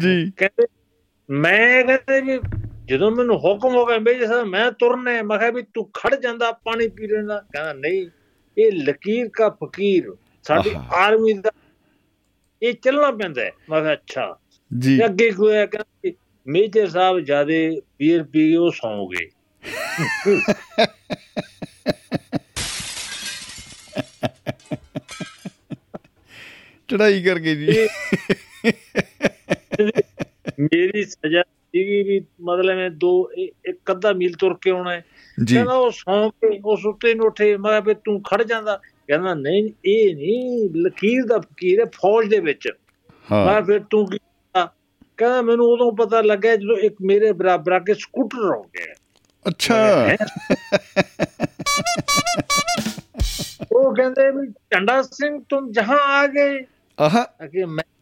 [0.00, 0.66] ਜੀ। ਕਹਿੰਦੇ
[1.30, 2.38] ਮੈਂ ਕਹਿੰਦੇ ਵੀ
[2.84, 6.14] ਜਦੋਂ ਮੈਨੂੰ ਹੁਕਮ ਹੋ ਗਿਆ ਮੇਜਰ ਸਾਹਿਬ ਮੈਂ ਤੁਰਨਾ ਹੈ। ਮੈਂ ਕਿਹਾ ਵੀ ਤੂੰ ਖੜ
[6.14, 8.06] ਜਾਂਦਾ ਪਾਣੀ ਪੀ ਲੈਂਦਾ ਕਹਿੰਦਾ ਨਹੀਂ
[8.56, 10.12] ਇਹ ਲਕੀਰ ਕਾ ਫਕੀਰ
[10.42, 11.50] ਸਾਡੀ। ਆਰਮੀ ਦਾ
[12.62, 14.38] ਇਹ ਚੱਲਣਾ ਪੈਂਦਾ ਹੈ। ਮੈਂ ਕਿਹਾ ਅੱਛਾ
[14.78, 16.10] ਜੀ ਅੱਗੇ ਕੋਈ ਹੋਇਆ ਕਹਿੰਦਾ
[16.46, 19.28] ਮੇਜਰ ਸਾਹਿਬ ਜਿਆਦੇ ਬੀਅਰ ਪੀ ਕੇ ਉਹ ਸੌਂ ਗਏ
[26.88, 27.88] ਚੜਾਈ ਕਰਕੇ ਜੀ
[30.60, 33.32] ਮੇਰੀ ਸਜ਼ਾ ਸੀਗੀ ਵੀ ਮਤਲਬ ਮੈਂ ਦੋ
[33.64, 35.04] ਇੱਕ ਅੱਧਾ ਮੀਲ ਤੁਰ ਕੇ ਆਉਣਾ ਹੈ।
[35.52, 38.76] ਕਹਿੰਦਾ ਉਹ ਸੌਂ ਕੇ ਉਹ ਸੁੱਤੇ ਨੂੰ ਉੱਠੇ ਮੈਂ ਵੀ ਤੂੰ ਖੜ ਜਾਂਦਾ।
[39.08, 42.68] ਕਹਿੰਦਾ ਨਹੀਂ ਇਹ ਨਹੀਂ ਲਕੀਰ ਦਾ ਫਕੀਰ ਹੈ ਫੌਜ ਦੇ ਵਿੱਚ।
[43.32, 44.18] ਮੈਂ ਫਿਰ ਤੂੰ ਕੀ?
[45.16, 48.94] ਕਹਿੰਦਾ ਮੈਨੂੰ ਉਦੋਂ ਪਤਾ ਲੱਗਿਆ ਜਦੋਂ ਇੱਕ ਮੇਰੇ ਬਰਾਬਰ ਆ ਕੇ ਸਕੂਟਰ ਹੋ ਗਿਆ।
[49.48, 50.08] ਅੱਛਾ।
[53.72, 56.66] ਉਹ ਕਹਿੰਦੇ ਵੀ ਝੰਡਾ ਸਿੰਘ ਤੁਮ ਜਹਾਂ ਆ ਗਏ?
[57.00, 57.93] ਆਹਾ। कि मैं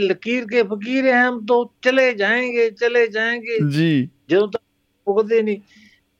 [0.00, 4.62] ਲकीर ਕੇ ਫਕੀਰ ਹੈ ਹਮ ਤੋਂ ਚਲੇ ਜਾਏਂਗੇ ਚਲੇ ਜਾਏਂਗੇ। ਜੀ। ਜਦੋਂ ਤੱਕ
[5.04, 5.58] ਪੁੱਗਦੇ ਨਹੀਂ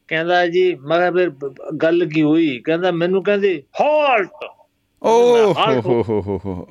[0.09, 2.63] ਕਹਿੰਦਾ ਜੀ ਮਗਰ ਫਿਰ ਗੱਲ ਕੀ ਹੋਈ?
[2.65, 4.31] ਕਹਿੰਦਾ ਮੈਨੂੰ ਕਹਿੰਦੇ ਹਾਲਟ
[5.03, 5.37] ਓ
[5.87, 6.69] ਹੋ ਹੋ ਹੋ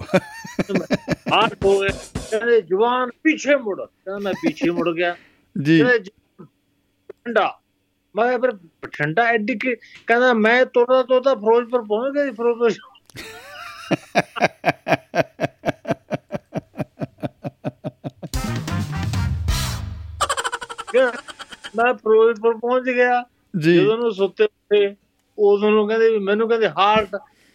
[1.33, 1.89] ਹਾਲਟ ਹੋਏ
[2.31, 5.15] ਕਹਿੰਦੇ ਜਵਾਨ ਪਿੱਛੇ ਮੁੜ। ਕਹਿੰਦਾ ਮੈਂ ਪਿੱਛੇ ਮੁੜ ਗਿਆ।
[5.63, 7.59] ਜੀ। ਠੰਡਾ
[8.15, 8.51] ਮੈਂ ਫਿਰ
[8.91, 9.75] ਠੰਡਾ ਐਡੀ ਕਿ
[10.07, 12.97] ਕਹਿੰਦਾ ਮੈਂ ਤੋੜਾ ਤੋੜਾ ਫਿਰੋਜ਼ਪੁਰ ਪਹੁੰਚ ਗਿਆ ਫਿਰੋਜ਼ਪੁਰ।
[20.93, 21.11] ਫਿਰੋਜ਼ਪੁਰ
[21.75, 23.23] ਮੈਂ ਫਿਰੋਜ਼ਪੁਰ ਪਹੁੰਚ ਗਿਆ।
[23.75, 24.95] ਜਦੋਂ ਨੂੰ ਸੁੱਤੇ ਉੱਠੇ
[25.39, 27.07] ਉਦੋਂ ਨੂੰ ਕਹਿੰਦੇ ਵੀ ਮੈਨੂੰ ਕਹਿੰਦੇ ਹਾਰਟ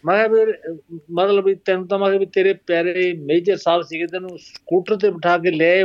[0.05, 4.95] ਮੈਂ ਅਹ, ਮਤਲਬ ਵੀ ਤੈਨੂੰ ਤਾਂ ਮੈਂ ਵੀ ਤੇਰੇ ਪਿਆਰੇ ਮੇਜਰ ਸਾਹਿਬ ਸੀਗੇ ਤੈਨੂੰ ਸਕੂਟਰ
[4.95, 5.83] ਤੇ ਬਿਠਾ ਕੇ ਲੈ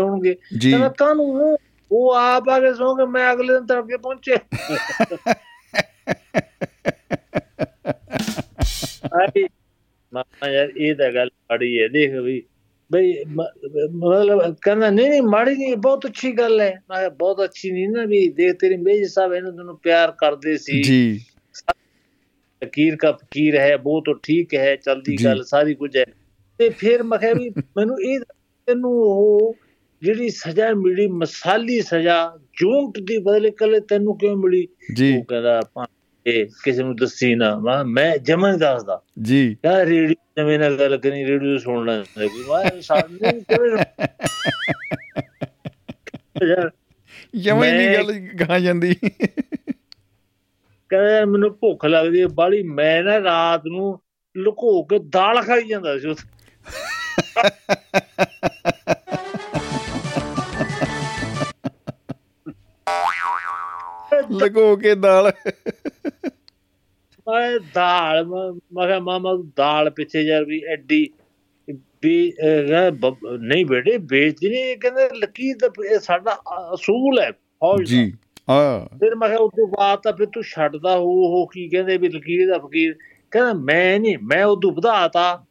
[0.59, 1.57] ਜੀ। ਕਹਿੰਦਾ ਕਾਹਨੂੰ
[1.93, 4.37] ਉਹ ਆਪ ਆ ਕੇ ਸੌਂ ਕੇ ਮੈਂ ਅਗਲੇ ਦਿਨ ਤੜਕੇ ਪਹੁੰਚੇ
[9.15, 9.45] ਆਈ
[10.13, 12.43] ਮਾਮਾ ਯਾਰ ਇਹ ਤਾਂ ਗੱਲ ਬੜੀ ਹੈ ਦੇਖ ਵੀ।
[12.93, 17.89] ਬਈ ਮਤਲਬ ਕਹਿੰਦਾ ਨਹੀਂ ਨਹੀਂ ਮਾੜੀ ਨਹੀਂ ਬਹੁਤ ਅੱਛੀ ਗੱਲ ਹੈ। ਮੈਂ ਬਹੁਤ ਅੱਛੀ ਨਹੀਂ
[17.89, 21.21] ਨਾ ਵੀ ਦੇਖ ਤੇਰੀ ਮੇਜ ਸਾਹਿਬ ਇਹਨੂੰ ਤੈਨੂੰ ਪਿਆਰ ਕਰਦੇ ਸੀ। ਜੀ।
[22.65, 26.05] ਫਕੀਰ ਦਾ ਫਕੀਰ ਹੈ ਉਹ ਤਾਂ ਠੀਕ ਹੈ ਚਲਦੀ ਗੱਲ ਸਾਰੀ ਕੁਝ ਹੈ।
[26.59, 28.21] ਤੇ ਫਿਰ ਮੈਂ ਕਿਹਾ ਵੀ ਮੈਨੂੰ ਇਹ
[28.69, 29.55] ਤੈਨੂੰ ਉਹ
[30.03, 34.69] ਜਿਹੜੀ ਸਜ਼ਾ ਮਿਲੀ ਮਸਾਲੀ ਸਜ਼ਾ ਜੂੰਟ ਦੀ ਬਦਲੇ ਕਲੇ ਤੈਨੂੰ ਕਿਉਂ ਮਿਲੀ?
[35.19, 35.87] ਉਹ ਕਹਿੰਦਾ ਆਪਾਂ
[36.27, 40.79] ਇਹ ਕਿਸੇ ਨੂੰ ਦੱਸੀ ਨਾ ਮੈਂ- ਮੈਂ ਜਮਾ ਨਹੀਂ ਦੱਸਦਾ। ਜੀ। ਯਾਰ ਰੇਡੀਓ ਨਵੇਂ ਨਾਲ
[40.79, 43.85] ਗੱਲ ਕਰੀ ਰੇਡੀਓ ਸੁਣ ਲੈਂਦੇ ਕੋਈ ਮੈਂ ਸਾਨੂੰ ਕਿਵੇਂ
[46.49, 46.71] ਯਾਰ
[47.37, 48.95] ਜਮਾਂ ਹੀ ਨਹੀਂ ਮੈਂ- ਗੱਲ ਗਾਂ ਜਾਂਦੀ।
[50.89, 54.01] ਕਹਿੰਦਾ ਮੈਨੂੰ ਭੁੱਖ ਲੱਗਦੀ ਹੈ ਬਾਲੀ ਮੈਂ ਨਾ ਰਾਤ ਨੂੰ
[54.37, 56.29] ਲੁਕੋ ਕੇ ਦਾਲ ਖਾਈ ਜਾਂਦਾ ਸੀ ਉੱਥੇ।
[64.31, 65.33] ਲਗੋ ਕੇ ਦਾਲ।
[67.27, 71.11] ਮੈਂ ਦਾਲ ਮੈਂ ਮੈਂ ਕਿਹਾ ਮਾਮਾ ਦਾਲ ਪਿੱਛੇ ਯਾਰ ਵੀ ਐਡੀ
[72.03, 72.33] ਵੀ
[73.39, 76.43] ਨਹੀਂ ਬੇਟੇ ਵੇਚਦੀ ਨਹੀਂ ਕਹਿੰਦੇ ਲਕੀਰ ਦਾ ਸਾਡਾ
[76.75, 78.13] ਅਸੂਲ ਹੈ ਫੌਜ ਜੀ
[78.51, 81.97] ਆ। ਫਿਰ ਮੈਂ ਕਿਹਾ ਉਸ ਤੋਂ ਬਾਅਦ ਤਾਂ ਫਿਰ ਤੂੰ ਛੱਡਦਾ ਹੋ ਉਹ ਕੀ ਕਹਿੰਦੇ
[81.97, 82.95] ਵੀ ਲਕੀਰ ਦਾ ਫਕੀਰ।
[83.31, 85.45] ਕਹਿੰਦਾ ਮੈਂ ਨਹੀਂ ਮੈਂ ਉਦੋਂ ਵਧਾਤਾ।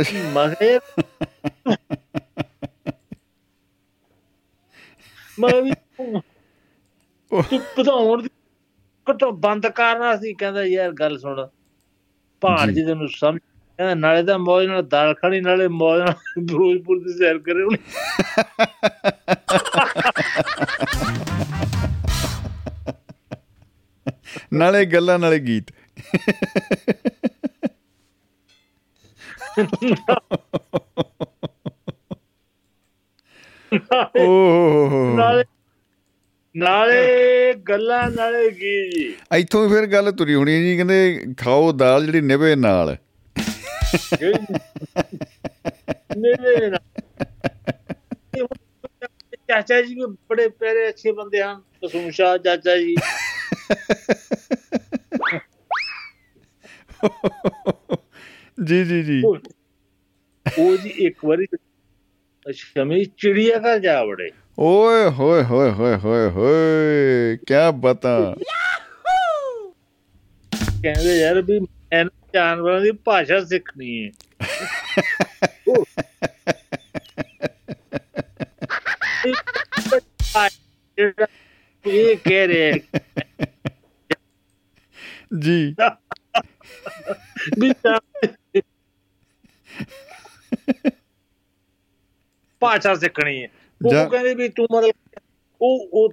[0.00, 0.78] ਅੱਛਾ। ਮੈਂ ਕਿਹਾ
[5.38, 6.22] ਮੈਂ ਵੀ ਤੂੰ
[7.50, 8.28] ਤੂੰ ਵਧਾਉਣ ਦੀ
[9.10, 11.46] ਘਟੋ ਬੰਦ ਕਰਨਾ ਸੀ ਕਹਿੰਦਾ ਯਾਰ ਗੱਲ ਸੁਣ।
[12.40, 16.98] ਭਾਣ ਜੀ। ਤੈਨੂੰ ਸਮਝ ਕਹਿੰਦਾ ਨਾਲੇ ਤਾਂ ਮੌਜ ਨਾਲ ਦਾਲ ਖਾਣੀ ਨਾਲੇ ਮੌਜ ਨਾਲ ਫਿਰੋਜ਼ਪੁਰ
[16.98, 17.78] ਦੀ ਸੈਰ ਕਰੇ ਉਹਨੇ
[24.52, 25.70] ਨਾਲੇ ਗੱਲਾਂ ਨਾਲੇ ਗੀਤ।
[34.18, 35.44] ਓਹ ਨਾਲੇ
[36.56, 39.14] ਨਾਲੇ ਗੱਲਾਂ ਨਾਲੇ ਕੀ ਜੀ?
[39.36, 42.96] ਇੱਥੋਂ ਫਿਰ ਗੱਲ ਤੁਰੀ ਹੋਣੀ ਜੀ ਕਹਿੰਦੇ ਖਾਓ ਦਾਲ ਜਿਹੜੀ ਨਿਵੇ ਨਾਲ।
[46.18, 46.78] ਮੇਰੇ ਨਾਲ।
[49.48, 52.94] ਚਾਚਾ ਜੀ ਵੀ ਬੜੇ ਪਿਆਰੇ ਅੱਛੇ ਬੰਦੇ ਹਨ ਕਸੂਮ ਸ਼ਾਹ ਚਾਚਾ ਜੀ।
[58.64, 59.22] ਜੀ ਜੀ ਜੀ।
[60.58, 61.46] ਉਹ ਜੀ ਇੱਕ ਵਾਰੀ
[62.52, 68.34] ਸ਼ਮੀ ਚਿੜੀਆ ਘਰ ਜਾ ਵੜੇ। ਓਏ ਹੋਏ ਹੋਏ ਹੋਏ ਹੋਏ ਹੋਏ ਕੀ ਬਤਾ
[70.82, 74.10] ਕਹਿੰਦੇ ਯਾਰ ਵੀ ਮੈਂ ਜਾਨਵਰਾਂ ਦੀ ਭਾਸ਼ਾ ਸਿੱਖਣੀ ਹੈ
[81.84, 82.98] ਇਹ ਕਹਿ ਰਿਹਾ
[85.38, 85.90] ਜੀ। ਤਾਂ
[92.62, 93.48] ਭਾਸ਼ਾ ਸਿੱਖਣੀ ਹੈ
[93.84, 94.92] ਉਹ ਕਹਿੰਦੇ ਵੀ ਤੂੰ ਮਤਲਬ
[95.62, 96.08] ਉਹ ਉਹ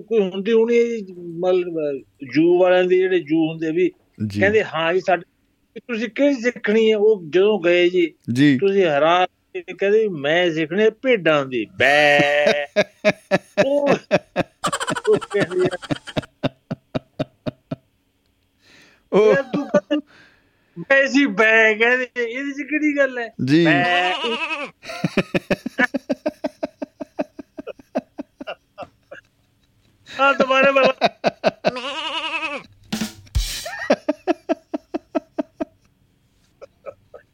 [0.00, 1.06] ਕੋਈ ਹੁੰਦੀ ਹੋਣੀ
[1.38, 2.00] ਮਤਲਬ
[2.34, 3.90] ਜੂ ਵਾਲਿਆਂ ਦੇ ਜਿਹੜੇ ਜੂ ਹੁੰਦੇ ਵੀ
[4.38, 5.22] ਕਹਿੰਦੇ ਹਾਂ ਜੀ ਸਾਡੇ
[5.80, 6.96] ਤੁਸੀਂ ਕਿਹੜੀ ਸਿੱਖਣੀ ਹੈ?
[6.96, 8.14] ਉਹ ਜਦੋਂ ਗਏ ਜੀ
[8.58, 9.26] ਤੁਸੀਂ ਹੈਰਾਨ
[9.78, 12.18] ਕਹਿੰਦੇ ਮੈਂ ਸਿੱਖਣੀ ਭੇਡਾਂ ਦੀ। ਬੈ।
[13.66, 13.88] ਉਹ
[19.12, 19.68] ਉਹ ਤੂੰ
[20.78, 23.34] ਬੈ ਜੀ ਬੈ ਕਹਿੰਦੇ ਇਹਦੇ ਚ ਕਿਹੜੀ ਗੱਲ ਹੈ?
[23.44, 23.66] ਜੀ।
[30.18, 30.92] ਦੁਬਾਰਾ ਬੋਲ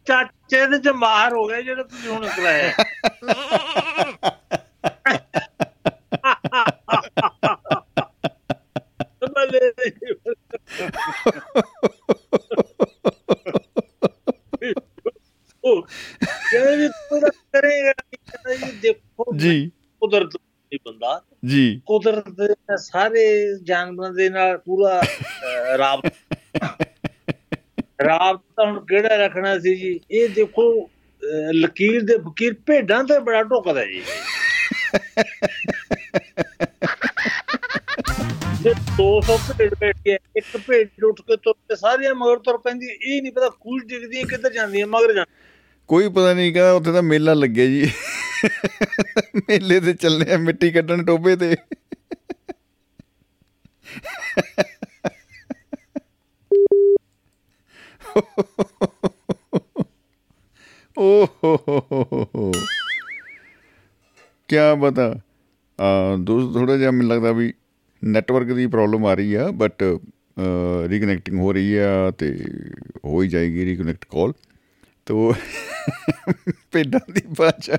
[0.04, 2.72] ਚਾਚੇ ਦੇ ਚ ਮਾਰ ਹੋ ਗਿਆ ਜਿਹੜਾ ਤੁਸੀਂ ਹੁਣ ਕਰਾਇਆ।
[18.58, 19.70] ਜੀ ਦੇਖੋ ਜੀ।
[20.00, 20.36] ਕੁਦਰਤ
[21.46, 26.76] ਜੀ। ਕੁਦਰਤ ਦੇ ਨਾਲ ਸਾਰੇ ਜਾਨਵਰਾਂ ਦੇ ਨਾਲ ਪੂਰਾ ਅਹ, ਰਾਬਤਾ।
[28.04, 30.00] ਰਾਬਤਾ ਹੁਣ ਕਿਹੜਾ ਰੱਖਣਾ ਸੀ ਜੀ?
[30.10, 34.02] ਇਹ ਦੇਖੋ ਅਹ, ਲਕੀਰ ਦੇ ਫਕੀਰ ਭੇਡਾਂ ਤੇ ਬੜਾ ਢੁਕਦਾ ਜੀ।
[38.62, 43.22] ਜੇ 200 ਭੇਡ ਬੈਠੀ ਇੱਕ ਭੇਡ ਉੱਠ ਕੇ ਤੁਰ ਕੇ ਸਾਰੀਆਂ ਮਗਰ ਤੁਰ ਪੈਂਦੀ ਇਹ
[43.22, 45.24] ਨਹੀਂ ਪਤਾ ਖੂਜ ਡਿੱਗਦੀਆਂ ਕਿੱਧਰ ਜਾਂਦੀਆਂ ਮਗਰ ਜਾਂ
[45.88, 47.90] ਕੋਈ ਪਤਾ ਨਹੀਂ ਕਹਿੰਦਾ ਉੱਥੇ ਤਾਂ ਮੇਲਾ ਲੱਗਿਆ ਜੀ।
[49.48, 51.56] ਮੇਲੇ ਤੇ ਚੱਲੇ ਆ ਮਿੱਟੀ ਕੱਢਣ ਟੋਬੇ ਤੇ।
[60.96, 62.52] ਓ ਹੋ ਹੋ ਹੋ ਹੋ ਹੋ
[64.48, 65.04] ਕੀ ਬਤਾ
[65.78, 67.52] ਆ, ਦੋਸਤ ਥੋੜਾ ਜਿਹਾ ਮੈਨੂੰ ਲੱਗਦਾ ਵੀ
[68.02, 69.82] ਨੈਟਵਰਕ ਦੀ ਪ੍ਰੋਬਲਮ ਆ ਰਹੀ ਆ ਬਟ
[70.88, 72.32] ਰੀਕਨੈਕਟਿੰਗ ਹੋ ਰਹੀ ਆ ਤੇ
[73.04, 74.32] ਹੋ ਹੀ ਜਾਏਗੀ ਰੀਕਨੈਕਟ ਕਾਲ
[75.06, 75.34] ਤੋ
[76.72, 77.78] ਭੇਡਾਂ ਦੀ ਭਾਸ਼ਾ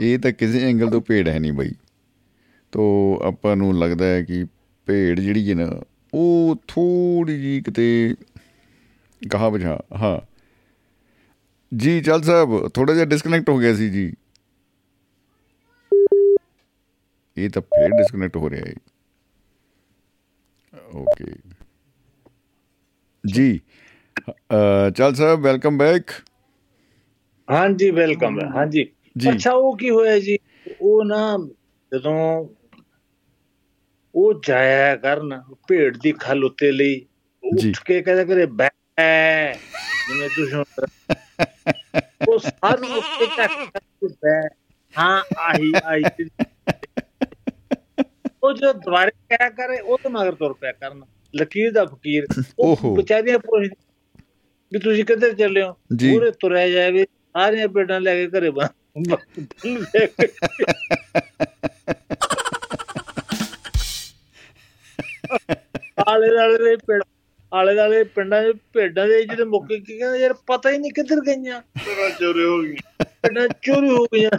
[0.00, 1.72] ਇਹ ਤਾਂ ਕਿਸੇ ਐਂਗਲ ਤੋਂ ਭੇਡ ਹੈ ਨਹੀਂ ਬਈ।
[2.72, 2.84] ਤੋ
[3.22, 4.44] ਆਪਾਂ ਨੂੰ ਲੱਗਦਾ ਹੈ ਕਿ
[4.86, 5.82] ਭੇਡ ਜਿਹੜੀ ਹੈ ਨਾ,
[6.14, 8.14] ਉਹ ਥੋੜੀ ਜੀ ਕਿਤੇ
[9.22, 10.18] ਕਹਾ ਬਜਾ ਹਾਂ।
[11.72, 14.12] ਜੀ, ਚੱਲ ਸਾਹਿਬ ਥੋੜਾ ਜਿਹਾ ਡਿਸਕਨੈਕਟ ਹੋ ਗਿਆ ਸੀ ਜੀ।
[17.36, 18.74] ਇਹ ਤਾਂ ਫੇਰ ਡਿਸਕਨੈਕਟ ਹੋ ਰਿਹਾ ਹੈ।
[20.94, 21.32] ਓਕੇ
[23.24, 23.60] ਜੀ
[24.92, 26.10] ਚੱਲ ਸਾਹਿਬ ਵੈਲਕਮ ਬੈਕ
[27.48, 28.84] ਹਾਂਜੀ ਵੈਲਕਮ ਹੈ ਹਾਂਜੀ।
[29.16, 30.36] ਜੀ। ਅੱਛਾ ਉਹ ਕੀ ਹੋਇਆ ਜੀ?
[30.80, 31.36] ਉਹ ਨਾ
[31.92, 32.16] ਜਦੋਂ
[34.14, 37.00] ਉਹ ਜਾਇਆ ਕਰਨ ਭੇਡ ਦੀ ਖਲ ਉੱਤੇ ਲਈ।
[37.44, 38.68] ਉੱਠ ਕੇ ਕਹਿੰਦਾ ਕਰੇ ਬੈ
[40.04, 40.62] ਜਿਵੇਂ ਤੁਸੀਂ
[42.26, 43.52] ਉਹ ਸਾਰੇ ਉੱਤੇ ਚੱਕ
[44.00, 44.40] ਕੇ ਬੈ।
[44.94, 46.28] ਹਾਂ ਆਹੀ ਆਹੀ।
[48.42, 52.26] ਉਹ ਜੋ ਦੁਬਾਰੇ ਕਹਿਆ ਕਰੇ ਉਹ ਤਾਂ ਮਗਰ ਤੁਰ ਪਿਆ ਕਰਨ। ਲਕੀਰ ਦਾ ਫਕੀਰ।
[52.58, 53.68] ਉਹ ਵਿਚਾਰੀਆਂ ਪੁੱਛ
[54.72, 58.68] ਵੀ ਤੁਸੀਂ ਕਿੱਧਰ ਚੱਲੇ ਹੋ। ਪੂਰੇ ਤੁਰਿਆ ਜਾਵੇ ਸਾਰੀਆਂ ਪੇਡਾਂ ਲੈ ਕੇ ਘਰੇ ਬਾ
[66.08, 67.02] ਆਲੇ ਦਾਲੇ ਦੇ ਪਿੰਡ
[67.52, 71.20] ਆਲੇ ਦਾਲੇ ਪਿੰਡਾਂ ਦੇ ਭੇਡਾਂ ਦੇ ਜਿਹੜੇ ਮੁੱਕੇ ਕੀ ਕਹਿੰਦੇ ਯਾਰ ਪਤਾ ਹੀ ਨਹੀਂ ਕਿੱਧਰ
[71.20, 72.76] ਗਈਆਂ ਮੇਰਾ ਚੋਰੀ ਹੋ ਗਈ
[73.22, 74.30] ਭੇਡਾਂ ਚੋਰੀ ਹੋ ਗਈਆਂ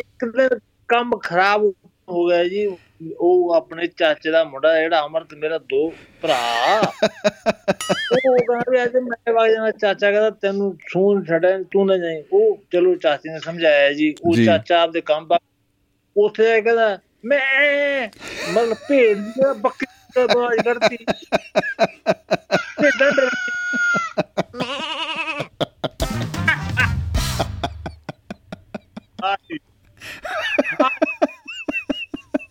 [0.00, 1.72] ਇੱਕ ਦਿਨ ਕੰਮ ਖਰਾਬ
[2.08, 2.76] ਹੋ ਗਿਆ ਜੀ
[3.18, 9.50] ਉਹ ਆਪਣੇ ਚਾਚੇ ਦਾ ਮੁੰਡਾ ਜਿਹੜਾ ਅਮਰਤ ਮੇਰਾ ਦੋ ਭਰਾ ਉਹ ਕਹਿੰਦਾ ਅੱਜ ਮੈਂ ਵਗ
[9.50, 14.14] ਜਾਣਾ ਚਾਚਾ ਕਹਿੰਦਾ ਤੈਨੂੰ ਸੂਨ ਛੱਡਿਆ ਤੂੰ ਨਾ ਜਾਈ ਉਹ ਚਲੋ ਚਾਚੇ ਨੇ ਸਮਝਾਇਆ ਜੀ
[14.24, 15.38] ਉਹ। ਚਾਚਾ ਆਪਦੇ ਕੰਮ ਬਾ
[16.16, 18.08] ਉੱਥੇ ਕਹਿੰਦਾ ਮੈਂ
[18.52, 19.86] ਮਤਲਬ ਭੇਡ ਦੀ ਬੱਕਰੀ
[20.16, 20.96] ਦਾ ਆਵਾਜ਼ ਕਰਤੀ
[22.82, 23.30] ਭੇਡਾਂ ਡਰ
[29.24, 29.58] ਆਹੀ।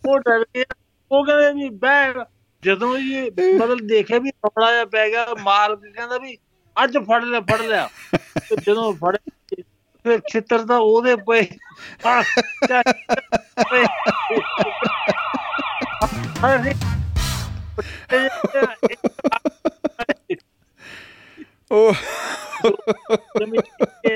[0.07, 0.65] ਉਹ ਡਰ ਗਿਆ।
[1.11, 2.13] ਉਹ ਕਹਿੰਦਾ ਵੀ ਬੈ
[2.63, 6.37] ਜਦੋਂ ਇਹ ਮਤਲਬ ਦੇਖਿਆ ਵੀ ਰੌਲਾ ਜਿਹਾ ਪੈ ਗਿਆ ਮਾਰ ਕੇ ਕਹਿੰਦਾ ਵੀ
[6.83, 7.89] ਅੱਜ ਫੜ ਲਿਆ ਫੜ ਲਿਆ
[8.49, 9.17] ਤੇ ਜਦੋਂ ਫੜ
[10.05, 11.45] ਫਿਰ ਛਿੱਤਰ ਤਾਂ ਉਹਦੇ ਪਏ।
[21.71, 21.93] ਉਹ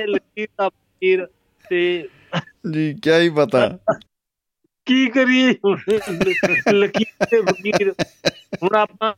[0.07, 1.27] ਲਕੀਰ ਦਾ ਫਕੀਰ
[1.69, 2.09] ਤੇ
[2.73, 3.77] ਜੀ ਕੀ ਹੀ ਪਤਾ।
[4.87, 5.53] ਕੀ ਕਰੀਏ?
[6.73, 7.93] ਲਕੀਰ ਤੇ ਫਕੀਰ
[8.63, 9.13] ਹੁਣ ਆਪਾਂ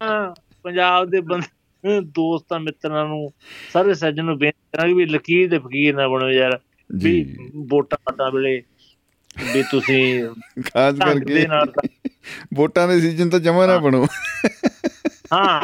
[0.64, 3.34] ਪੰਜਾਬ ਦੇ ਬੰਦੇ ਦੋਸਤਾਂ ਮਿੱਤਰਾਂ ਨੂੰ
[3.74, 6.60] ਸਾਰੇ ਸੱਜਣ ਨੂੰ ਬੇਨਤੀ ਕਰਾਂਗੇ ਵੀ ਲਕੀਰ ਤੇ ਫਕੀਰ ਨਾ ਬਣੋ ਯਾਰ
[6.96, 8.62] ਵੀ ਵੋਟਾਂ ਪਾਟਾਂ ਵੇਲੇ
[9.54, 10.28] ਵੀ ਤੁਸੀਂ
[10.74, 11.46] ਖਾਸ ਕਰਕੇ
[12.54, 14.06] ਵੋਟਾਂ ਦੇ ਸੀਜ਼ਨ ਤਾਂ ਜਮਾ ਨਾ ਬਣੋ।
[15.34, 15.62] ਹਾਂ।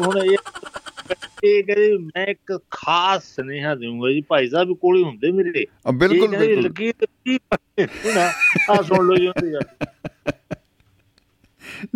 [0.00, 0.36] ਹੁਣ ਇਹ
[1.44, 5.90] ਇਹ ਕਹਿੰਦੇ ਮੈਂ ਇੱਕ ਖਾਸ ਸੁਨੇਹਾ ਦੇਵਾਂਗਾ ਜੀ ਭਾਈ ਸਾਹਿਬ ਕੋਲ ਹੀ ਹੁੰਦੇ ਮੇਰੇ। ਆ,
[5.90, 6.92] ਬਿਲਕੁਲ ਬਿਲਕੁਲ। ਫਕੀਰ
[7.80, 8.18] ਹੁਣ
[8.70, 9.86] ਆ ਸੁਣ ਲਓ ਜੀ ਉਹਦੀ ਗੱਲ।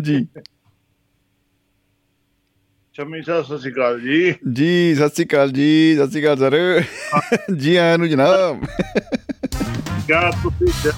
[0.02, 0.26] ਜੀ।
[2.92, 6.82] ਸ਼ਮੀ ਸਾਹਿਬ ਸਤਿ ਸ਼੍ਰੀ ਅਕਾਲ ਜੀ। ਜੀ ਸਤਿ ਸ਼੍ਰੀ ਅਕਾਲ ਜੀ ਸਤਿ ਸ਼੍ਰੀ ਅਕਾਲ ਸਰ।
[7.56, 8.64] ਜੀ ਆਇਆਂ ਨੂੰ ਜਨਾਬ।
[10.06, 10.92] ਕਿਆ ਤੁਸੀਂ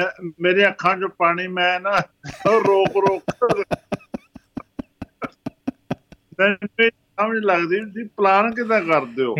[0.00, 1.98] ਮੈਂ- ਮੇਰੇ ਅੱਖਾਂ 'ਚੋਂ ਪਾਣੀ ਮੈਂ ਨਾ
[2.46, 3.22] ਰੋਕ ਰੋਕ
[6.40, 9.34] ਮੈਨੂੰ ਸਮਝ ਲੱਗਦੀ ਤੁਸੀਂ ਪਲਾਨ ਕਿਦਾਂ ਕਰਦੇ ਹੋ?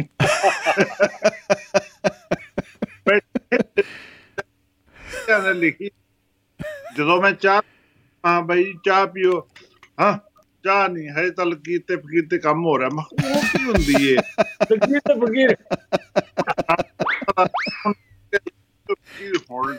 [5.27, 5.91] ਕਹਿੰਦੇ ਲਿਖੀ।
[6.97, 7.61] ਜਦੋਂ ਮੈਂ ਚਾਹ
[8.25, 9.41] ਹਾਂ ਬਈ ਚਾਹ ਪੀਓ।
[10.01, 10.17] ਹਾਂ
[10.65, 13.05] ਚਾਹ ਨਹੀਂ ਹੈ ਤਾਂ ਲਕੀਰ ਤੇ ਫਕੀਰ ਤੇ ਕੰਮ ਹੋ ਰਿਹਾ। ਮੈਂ
[13.37, 14.17] ਉਹ ਕੀ ਹੁੰਦੀ ਏ?
[14.73, 15.55] ਲਕੀਰ ਤੇ ਫਕੀਰ।
[18.91, 19.77] ਕੀ ਹੋਣ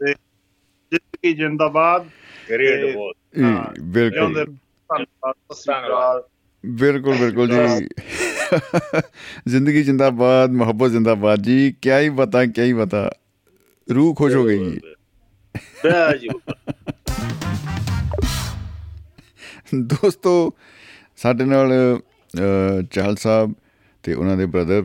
[0.00, 0.12] ਤੇ
[0.92, 2.08] ਜ਼ਿੰਦਗੀ ਜਿੰਦਾਬਾਦ।
[2.50, 3.16] ਗ੍ਰੇਟ ਬਹੁਤ
[3.80, 4.44] ਬਿਲਕੁਲ।
[4.90, 6.22] ਧੰਨਵਾਦ
[6.64, 7.88] ਬਿਲਕੁਲ ਬਿਲकुल ਜੀ।
[9.48, 13.10] ਜ਼ਿੰਦਗੀ ਜਿੰਦਾਬਾਦ ਮੁਹੱਬਤ ਜਿੰਦਾਬਾਦ ਜੀ। ਕੀ ਹੀ ਬਤਾ ਕੀ ਹੀ ਬਤਾ।
[13.94, 16.28] ਰੂਹ ਖੁਸ਼ ਹੋ ਗਈ ਜੀ।
[19.74, 20.54] ਦੋਸਤੋ
[21.16, 21.72] ਸਾਡੇ ਨਾਲ
[22.90, 23.54] ਚਾਹਲ ਸਾਹਿਬ
[24.02, 24.84] ਤੇ ਉਹਨਾਂ ਦੇ ਬ੍ਰਦਰ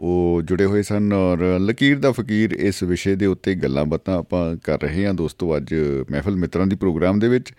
[0.00, 4.56] ਉਹ ਜੁੜੇ ਹੋਏ ਸਨ ਔਰ ਲਕੀਰ ਦਾ ਫਕੀਰ ਇਸ ਵਿਸ਼ੇ ਦੇ ਉੱਤੇ ਗੱਲਾਂ ਬਾਤਾਂ ਆਪਾਂ
[4.64, 5.74] ਕਰ ਰਹੇ ਹਾਂ। ਦੋਸਤੋ ਅੱਜ
[6.10, 7.52] ਮਹਿਫਲ ਮਿੱਤਰਾਂ ਦੀ ਪ੍ਰੋਗਰਾਮ ਦੇ ਵਿੱਚ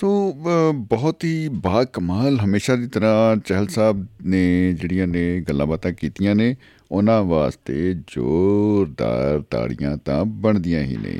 [0.00, 5.66] ਸੋ ਅ, ਬਹੁਤ ਹੀ ਬਾ ਕਮਾਲ ਹਮੇਸ਼ਾ ਦੀ ਤਰ੍ਹਾਂ ਚਹਿਲ ਸਾਹਿਬ ਨੇ ਜਿਹੜੀਆਂ ਨੇ ਗੱਲਾਂ
[5.66, 6.56] ਬਾਤਾਂ ਕੀਤੀਆਂ ਨੇ
[6.90, 11.18] ਉਹਨਾਂ ਵਾਸਤੇ ਜ਼ੋਰਦਾਰ ਤਾੜੀਆਂ ਤਾਂ ਬਣਦੀਆਂ ਹੀ ਨੇ।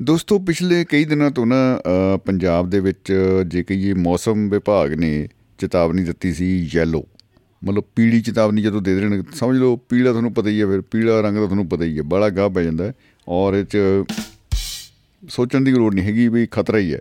[0.00, 3.12] ਦੋਸਤੋ ਪਿਛਲੇ ਕਈ ਦਿਨਾਂ ਤੋਂ ਨਾ ਅ, ਪੰਜਾਬ ਦੇ ਵਿੱਚ
[3.46, 7.04] ਜੇ ਕਹੀਏ ਮੌਸਮ ਵਿਭਾਗ ਨੇ ਚੇਤਾਵਨੀ ਦਿੱਤੀ ਸੀ ਯੈਲੋ
[7.64, 11.20] ਮਤਲਬ ਪੀਲੀ ਚੇਤਾਵਨੀ ਜਦੋਂ ਦੇ ਦੇਣ ਸਮਝ ਲਓ ਪੀਲਾ ਤੁਹਾਨੂੰ ਪਤਾ ਹੀ ਹੈ ਫਿਰ ਪੀਲਾ
[11.20, 12.94] ਰੰਗ ਤਾਂ ਤੁਹਾਨੂੰ ਪਤਾ ਹੀ ਹੈ ਬੜਾ ਗਾਹ ਪੈ ਜਾਂਦਾ ਹੈ।
[13.28, 13.76] ਔਰ ਇਹ 'ਚ
[15.28, 17.00] ਸੋਚਣ ਦੀ ਲੋੜ ਨਹੀਂ ਹੈਗੀ ਵੀ ਖਤਰਾ ਹੀ ਹੈ।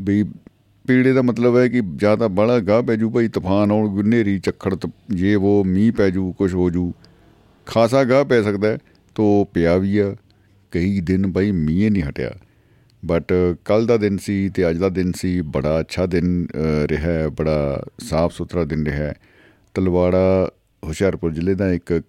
[0.00, 0.24] ਵੀ
[0.86, 4.38] ਪੀਲੇ ਦਾ ਮਤਲਬ ਹੈ ਕਿ ਜਾਂ ਤਾਂ ਬੜਾ ਗਾਹ ਪੈ ਜੂ ਭਾਈ ਤੂਫਾਨ ਆਉਣ ਹਨੇਰੀ
[4.38, 6.92] ਝੱਖੜ ਤ- ਜੇ ਉਹ ਮੀਂਹ ਪੈ ਜੂ ਕੁਝ ਹੋ ਜੂ
[7.66, 8.78] ਖਾਸਾ ਗਾਹ ਪੈ ਸਕਦਾ ਹੈ
[9.14, 10.16] ਤੋ ਪਿਆ ਵੀ ਆ।
[10.70, 12.30] ਕਈ ਦਿਨ ਬਈ ਮੀਂਹ ਨਹੀਂ ਹਟਿਆ।
[13.04, 13.32] ਬਟ
[13.64, 17.28] ਕੱਲ ਦਾ ਦਿਨ ਸੀ ਤੇ ਅੱਜ ਦਾ ਦਿਨ ਸੀ ਬੜਾ ਅੱਛਾ ਦਿਨ ਅ, ਰਿਹਾ ਹੈ
[17.28, 19.14] ਬੜਾ ਸਾਫ਼ ਸੁਥਰਾ ਦਿਨ ਰਿਹਾ ਹੈ।
[19.74, 20.50] ਤਲਵਾੜਾ
[20.82, 22.00] ਹੁਸ਼ਿਆਰਪੁਰ ਜ਼ਿਲ੍ਹੇ ਦਾ ਇੱਕ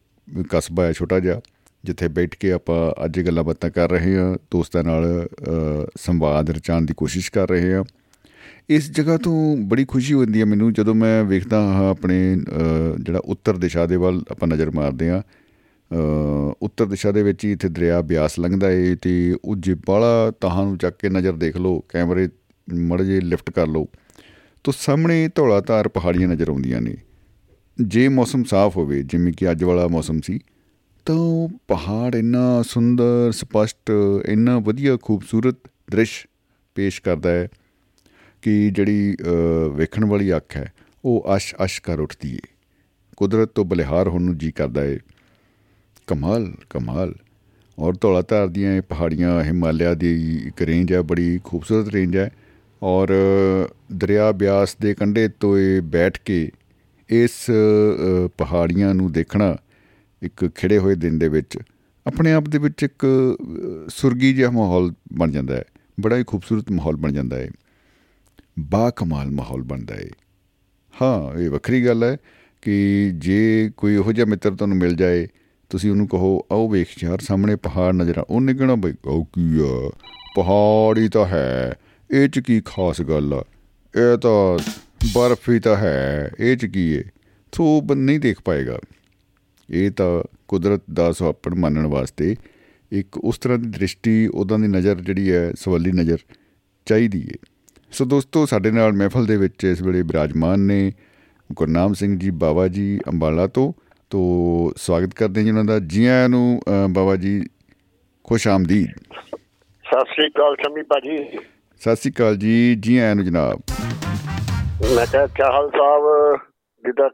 [0.49, 1.41] ਕਸਬਾ ਹੈ ਛੋਟਾ ਜਿਹਾ
[1.83, 6.85] ਜਿੱਥੇ ਬੈਠ ਕੇ ਆਪਾਂ ਅੱਜ ਗੱਲਾਂ ਬਾਤਾਂ ਕਰ ਰਹੇ ਹਾਂ ਦੋਸਤਾਂ ਨਾਲ ਅ, ਸੰਵਾਦ ਰਚਾਉਣ
[6.85, 7.83] ਦੀ ਕੋਸ਼ਿਸ਼ ਕਰ ਰਹੇ ਹਾਂ।
[8.69, 13.19] ਇਸ ਜਗ੍ਹਾ ਤੋਂ ਬੜੀ ਖੁਸ਼ੀ ਹੁੰਦੀ ਹੈ ਮੈਨੂੰ ਜਦੋਂ ਮੈਂ ਵੇਖਦਾ ਹਾਂ ਆਪਣੇ ਅ, ਜਿਹੜਾ
[13.25, 17.69] ਉੱਤਰ ਦਿਸ਼ਾ ਦੇ ਵੱਲ ਆਪਾਂ ਨਜ਼ਰ ਮਾਰਦੇ ਹਾਂ ਅ, ਉੱਤਰ ਦਿਸ਼ਾ ਦੇ ਵਿੱਚ ਹੀ ਇੱਥੇ
[17.69, 21.79] ਦਰਿਆ ਬਿਆਸ ਲੰਘਦਾ ਏ ਤੇ ਉਹ ਜੇ ਬਾਹਲਾ ਤਾਹਾਂ ਨੂੰ ਚੱਕ ਕੇ ਨਜ਼ਰ ਦੇਖ ਲਓ
[21.89, 22.27] ਕੈਮਰੇ
[22.67, 23.87] ਮੜ ਜੇ ਲਿਫਟ ਕਰ ਲਓ
[24.65, 26.95] ਤਾਂ ਸਾਹਮਣੇ ਧੌਲਾ ਧਾਰ ਪਹਾੜੀਆਂ ਨਜ਼ਰ ਆਉਂਦੀਆਂ ਨੇ।
[27.81, 30.39] ਜੇ ਮੌਸਮ ਸਾਫ਼ ਹੋਵੇ ਜਿਵੇਂ ਕਿ ਅੱਜ ਵਾਲਾ ਮੌਸਮ ਸੀ
[31.05, 33.91] ਤਾਂ ਉਹ ਪਹਾੜ ਇੰਨਾ ਸੁੰਦਰ ਸਪਸ਼ਟ
[34.25, 35.55] ਇੰਨਾ ਵਧੀਆ ਖੂਬਸੂਰਤ
[35.91, 36.27] ਦ੍ਰਿਸ਼
[36.75, 37.47] ਪੇਸ਼ ਕਰਦਾ ਹੈ
[38.41, 40.73] ਕਿ ਜਿਹੜੀ ਅ, ਵੇਖਣ ਵਾਲੀ ਅੱਖ ਹੈ
[41.05, 42.39] ਉਹ ਅਸ਼ ਅਸ਼ ਕਰ ਉੱਠਦੀ ਏ।
[43.17, 44.99] ਕੁਦਰਤ ਤੋਂ ਬਲਿਹਾਰ ਹੋਣ ਨੂੰ ਜੀ ਕਰਦਾ ਏ।
[46.07, 47.13] ਕਮਾਲ ਕਮਾਲ।
[47.79, 52.31] ਔਰ ਧੌਲਾ ਧਾਰ ਦੀਆਂ ਇਹ ਪਹਾੜੀਆਂ ਹਿਮਾਲਿਆ ਦੀ ਇੱਕ ਰੇਂਜ ਹੈ ਬੜੀ ਖੂਬਸੂਰਤ ਰੇਂਜ ਹੈ।
[52.83, 53.07] ਔਰ
[53.93, 56.51] ਦਰਿਆ ਬਿਆਸ ਦੇ ਕੰਢੇ ਤੋਂ ਇਹ ਬੈਠ ਕੇ
[57.09, 59.57] ਇਸ ਅ, ਪਹਾੜੀਆਂ ਨੂੰ ਦੇਖਣਾ
[60.23, 61.57] ਇੱਕ ਖਿੜੇ ਹੋਏ ਦਿਨ ਦੇ ਵਿੱਚ
[62.07, 65.63] ਆਪਣੇ ਆਪ ਦੇ ਵਿੱਚ ਇੱਕ ਅ, ਸੁਰਗੀ ਜਿਹਾ ਮਾਹੌਲ ਬਣ ਜਾਂਦਾ ਹੈ।
[65.99, 67.49] ਬੜਾ ਹੀ ਖੂਬਸੂਰਤ ਮਾਹੌਲ ਬਣ ਜਾਂਦਾ ਹੈ।
[68.59, 70.07] ਬਾ ਕਮਾਲ ਮਾਹੌਲ ਬਣਦਾ ਹੈ।
[71.01, 72.17] ਹਾਂ ਇਹ ਵੱਖਰੀ ਗੱਲ ਹੈ
[72.61, 75.27] ਕਿ ਜੇ ਕੋਈ ਇਹੋ ਜਿਹਾ ਮਿੱਤਰ ਤੁਹਾਨੂੰ ਮਿਲ ਜਾਏ
[75.69, 79.59] ਤੁਸੀਂ ਉਹਨੂੰ ਕਹੋ ਆਓ ਵੇਖ ਯਾਰ ਸਾਹਮਣੇ ਪਹਾੜ ਨਜ਼ਰ ਆ। ਉਹਨੇ ਕਹਿਣਾ ਬਈ ਉਹ ਕੀ
[79.59, 79.91] ਆ?
[80.35, 81.75] ਪਹਾੜ ਹੀ ਤਾਂ ਹੈ।
[82.11, 83.43] ਇਹ ਚ ਕੀ ਖਾਸ ਗੱਲ ਆ?
[83.95, 84.59] ਇਹ ਤਾਂ
[85.05, 87.03] ਬਰਫ਼ ਹੀ ਤਾਂ ਹੈ ਇਹ ਚ ਕੀ ਹੈ
[87.53, 88.79] ਸੋ ਬੰਦਾ ਨਹੀਂ ਦੇਖ ਪਾਏਗਾ।
[89.69, 92.35] ਇਹ ਤਾਂ ਕੁਦਰਤ ਦਾ ਸੁਹੱਪਣ ਮੰਨਣ ਵਾਸਤੇ
[92.91, 96.17] ਇੱਕ ਉਸ ਤਰ੍ਹਾਂ ਦੀ ਦ੍ਰਿਸ਼ਟੀ ਉਦਾਂ ਦੀ ਨਜ਼ਰ ਜਿਹੜੀ ਹੈ ਸਵਾਲੀ ਨਜ਼ਰ
[96.85, 97.35] ਚਾਹੀਦੀ ਹੈ
[97.91, 100.91] ਸੋ ਦੋਸਤੋ ਸਾਡੇ ਨਾਲ ਮਹਿਫਲ ਦੇ ਵਿੱਚ ਇਸ ਵੇਲੇ ਬਿਰਾਜਮਾਨ ਨੇ
[101.51, 103.71] ਗੁਰਨਾਮ ਸਿੰਘ ਜੀ ਬਾਵਾ ਜੀ ਅੰਬਾਲਾ ਤੋਂ।
[104.09, 107.41] ਤੋ ਸਵਾਗਤ ਕਰਦੇ ਜੀ ਉਹਨਾਂ ਦਾ। ਜੀ ਆਇਆਂ ਨੂੰ ਬਾਬਾ ਜੀ
[108.23, 111.17] ਖੁਸ਼ ਆਮਦੀਦ। ਸਤਿ ਸ੍ਰੀ ਅਕਾਲ ਸ਼ਮੀ ਭਾਜੀ।
[111.81, 113.61] ਸਤਿ ਸ੍ਰੀ ਅਕਾਲ ਜੀ। ਜੀ ਆਇਆਂ ਨੂੰ ਜਨਾਬ।
[114.83, 116.03] ਮੈਂ ਕਿਹਾ ਚਾਹਲ ਸਾਹਿਬ
[116.85, 117.09] ਦੀ ਤਾਂ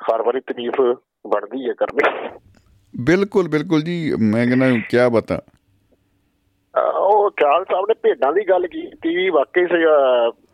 [0.00, 0.80] ਹਰ ਵਾਰੀ ਤਾਰੀਫ
[1.26, 2.28] ਬਣਦੀ ਹੈ ਕਰਨੀ
[3.04, 5.40] ਬਿਲਕੁਲ ਬਿਲਕੁਲ ਜੀ ਮੈਂ ਕਹਿੰਦਾ ਕੀ ਬਤਾ।
[6.98, 9.66] ਉਹ ਚਾਹਲ ਸਾਹਿਬ ਨੇ ਭੇਡਾਂ ਦੀ ਗੱਲ ਕੀਤੀ ਵਾਕਈ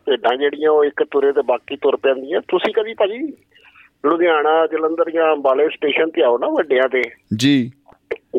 [0.05, 3.33] ਭੇਡਾਂ ਜਿਹੜੀਆਂ ਉਹ ਇੱਕ ਤੁਰੇ ਤੇ ਬਾਕੀ ਤੁਰ ਪੈਂਦੀਆਂ। ਤੁਸੀਂ ਕਦੀ ਭਾਜੀ
[4.05, 7.01] ਲੁਧਿਆਣਾ ਜਲੰਧਰ ਜਾਂ ਅੰਬਾਲੇ ਸਟੇਸ਼ਨ ਤੇ ਆਓ ਨਾ ਵੱਡਿਆਂ ਤੇ।
[7.37, 7.71] ਜੀ।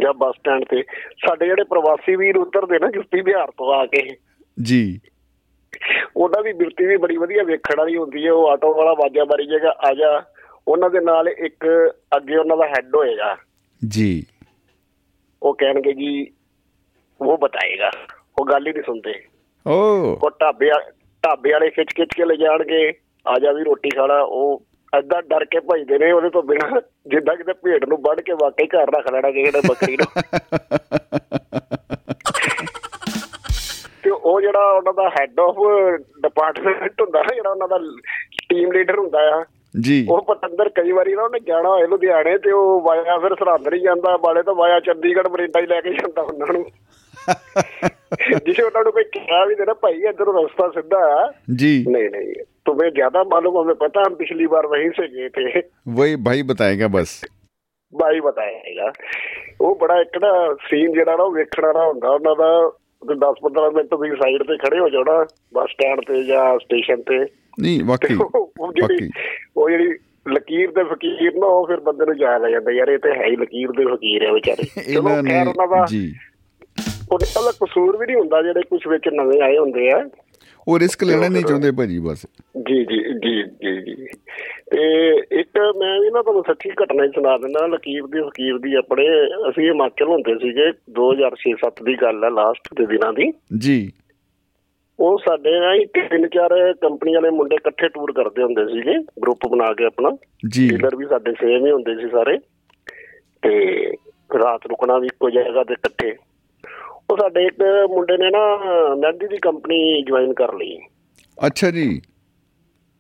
[0.03, 0.83] ਜਾਂ ਬੱਸ ਸਟੈਂਡ ਤੇ।
[1.27, 4.17] ਸਾਡੇ ਜਿਹੜੇ ਪ੍ਰਵਾਸੀ ਵੀਰ ਉਤਰਦੇ ਨਾ ਯੂਪੀ ਬਿਹਾਰ ਤੋਂ ਆ ਕੇ।
[4.63, 5.01] ਜੀ।
[6.17, 9.47] ਉਹਨਾਂ ਦੀ ਬਿਰਤੀ ਵੀ ਬੜੀ ਵਧੀਆ ਵੇਖਣ ਵਾਲੀ ਹੁੰਦੀ ਹੈ ਉਹ ਆਟੋ ਵਾਲਾ ਵਾਜਾ ਮਾਰੀ
[9.47, 10.23] ਜਾਏਗਾ ਆ ਜਾ।
[10.69, 13.37] ਉਹਨਾਂ ਦੇ ਨਾਲ ਇੱਕ ਅੱਗੇ ਉਹਨਾਂ ਦਾ ਹੈੱਡ ਹੋਏਗਾ।
[13.89, 14.27] ਜੀ।
[15.43, 16.27] ਉਹ ਕਹਿਣਗੇ ਜੀ
[17.21, 17.91] ਉਹ ਬਤਾਏਗਾ।
[18.39, 19.25] ਉਹ ਗੱਲ ਹੀ ਨਹੀਂ ਸੁਣਦੇ।
[19.67, 19.73] ਓ।
[20.23, 20.71] ਉਹ ਢਾਬੇ
[21.25, 22.93] ਢਾਬੇ ਵਾਲੇ ਖਿੱਚ ਖਿੱਚ ਕੇ ਲੈ ਜਾਣਗੇ
[23.29, 24.63] ਆ ਜਾ ਵੀ ਰੋਟੀ ਖਾਣਾ ਉਹ
[24.95, 28.67] ਐਦਾਂ ਡਰ ਕੇ ਭਜਦੇ ਨੇ ਉਹਦੇ ਤੋਂ ਬਿਨਾ ਜਿੱਦਾਂ ਕਿਤੇ ਭੇਡ ਨੂੰ ਵੱਢ ਕੇ ਵਾਕਈ
[28.67, 30.07] ਘਰ ਰੱਖ ਲੈਣਾ ਕਿਸੇ ਨੇ ਬੱਕਰੀ ਨੂੰ।
[34.08, 35.56] ਤੇ ਉਹ ਜਿਹੜਾ ਉਹਨਾਂ ਦਾ ਹੈੱਡ ਆਫ
[36.22, 37.78] ਡਿਪਾਰਟਮੈਂਟ ਹੁੰਦਾ ਨਾ ਜਿਹੜਾ ਉਹਨਾਂ ਦਾ
[38.50, 39.44] ਟੀਮ ਲੀਡਰ ਹੁੰਦਾ ਆ
[39.80, 43.68] ਜੀ ਉਹ ਪਤੰਦਰ ਕਈ ਵਾਰੀ ਨਾ ਉਹਨੇ ਜਾਣਾ ਹੋਏ ਲੁਧਿਆਣੇ ਤੇ ਉਹ ਵਾਇਆ ਫਿਰ ਸਰਹੰਦ
[43.68, 46.66] ਨਹੀਂ ਜਾਂਦਾ ਵਾਲੇ ਤੋਂ ਵਾਇਆ ਚੰਡੀਗੜ੍ਹ ਬਰਿੰਡਾ ਹੀ ਲੈ ਕੇ ਜਾਂਦਾ ਉਹਨਾਂ ਨੂੰ
[48.46, 52.34] ਜਿਸੇ ਉਹਨਾਂ ਨੂੰ ਕੋਈ ਕਿਹਾ ਵੀ ਦੇਣਾ ਭਾਈ ਇਧਰੋਂ ਰਸਤਾ ਸਿੱਧਾ ਹੈ जी नहीं नहीं
[52.66, 56.88] तुम्हें ज्यादा मालूम हमें पता हम पिछली बार वहीं से गए थे वही भाई बताएगा
[56.90, 57.16] बस
[57.94, 58.92] ਬਾਈ ਬਤਾਏਗਾ
[59.62, 60.30] ਉਹ ਬੜਾ ਇੱਕ ਨਾ
[60.70, 62.48] ਸੀਨ ਜਿਹੜਾ ਨਾ ਉਹ ਵੇਖਣ ਵਾਲਾ ਹੁੰਦਾ ਉਹਨਾਂ ਦਾ
[63.07, 67.19] ਤੁਸੀਂ 10-15 ਮਿੰਟ ਤੁਸੀਂ ਸਾਈਡ ਤੇ ਖੜੇ ਹੋ ਜਾਣਾ ਬੱਸ ਸਟੈਂਡ ਤੇ ਜਾਂ ਸਟੇਸ਼ਨ ਤੇ
[67.61, 69.11] ਨਹੀਂ ਵਾਕਈ ਵਾਕਈ।
[69.57, 72.99] ਉਹ ਜਿਹੜੀ ਲਕੀਰ ਦੇ ਫਕੀਰ ਨਾ ਉਹ ਫਿਰ ਬੰਦੇ ਨੂੰ ਯਾਦ ਆ ਜਾਂਦਾ ਯਾਰ ਇਹ
[72.99, 76.15] ਤੇ ਹੈ ਹੀ ਲਕੀਰ ਦੇ ਫਕੀਰ ਹੈ ਵਿਚਾਰੇ। ਚਲੋ ਖੈਰ ਉਹਨਾਂ ਦਾ ਜੀ।
[77.13, 80.09] ਉਹਦਾ ਕਸੂਰ ਵੀ ਨਹੀਂ ਹੁੰਦਾ ਜਿਹੜੇ ਕੁਝ ਵਿੱਚ ਨਵੇਂ ਆਏ ਹੁੰਦੇ ਆ।
[80.69, 82.27] ਉਹ ਰਿਸਕ ਲੈਣਾ ਨਹੀਂ ਚਾਹੁੰਦੇ ਭਾਜੀ ਬਸ।
[82.69, 83.43] ਜੀ ਜੀ ਜੀ
[83.81, 84.07] ਜੀ
[84.71, 88.75] ਤੇ ਇੱਕ ਮੈਂ ਵੀ ਨਾ ਤੁਹਾਨੂੰ ਸੱਚੀ ਘਟਨਾ ਹੀ ਸੁਣਾ ਦਿੰਦਾ ਲਕੀਰ ਦੀ ਫਕੀਰ ਦੀ
[88.75, 89.07] ਆਪਣੇ
[89.49, 93.93] ਅਸੀਂ ਹਿਮਾਚਲ ਹੁੰਦੇ ਸੀਗੇ 2006-7 ਦੀ ਗੱਲ ਹੈ ਲਾਸਟ ਦੇ ਦਿਨਾਂ ਦੀ। ਜੀ।
[95.01, 99.49] ਉਹ ਸਾਡੇ ਨਾਲ ਹੀ ਤਿੰਨ ਚਾਰ ਕੰਪਨੀ ਵਾਲੇ ਮੁੰਡੇ ਇਕੱਠੇ ਟੂਰ ਕਰਦੇ ਹੁੰਦੇ ਸੀਗੇ ਗਰੁੱਪ
[99.49, 100.17] ਬਣਾ ਕੇ ਆਪਣਾ।
[100.49, 102.39] ਜੀ। ਡੀਲਰ ਵੀ ਸਾਡੇ ਸੇਮ ਹੀ ਹੁੰਦੇ ਸੀ ਸਾਰੇ।
[103.43, 103.85] ਤੇ
[104.39, 106.17] ਰਾਤ ਰੁਕਣਾ ਵੀ ਇੱਕੋ ਜਗ੍ਹਾ ਤੇ ਇਕੱਠੇ।
[107.11, 107.55] ਉਹ ਸਾਡੇ ਇੱਕ
[107.91, 108.57] ਮੁੰਡੇ ਨੇ ਨਾ
[108.95, 110.79] ਮਹਿੰਦੀ ਦੀ ਕੰਪਨੀ ਜੁਆਇਨ ਕਰ ਲਈ।
[111.47, 112.01] ਅੱਛਾ ਜੀ।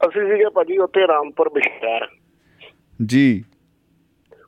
[0.06, 2.06] ਅਸੀਂ ਸੀਗੇ ਭਾਜੀ ਉੱਥੇ ਰਾਮਪੁਰ ਬਸ਼ਹਿਰ
[3.06, 3.44] ਜੀ।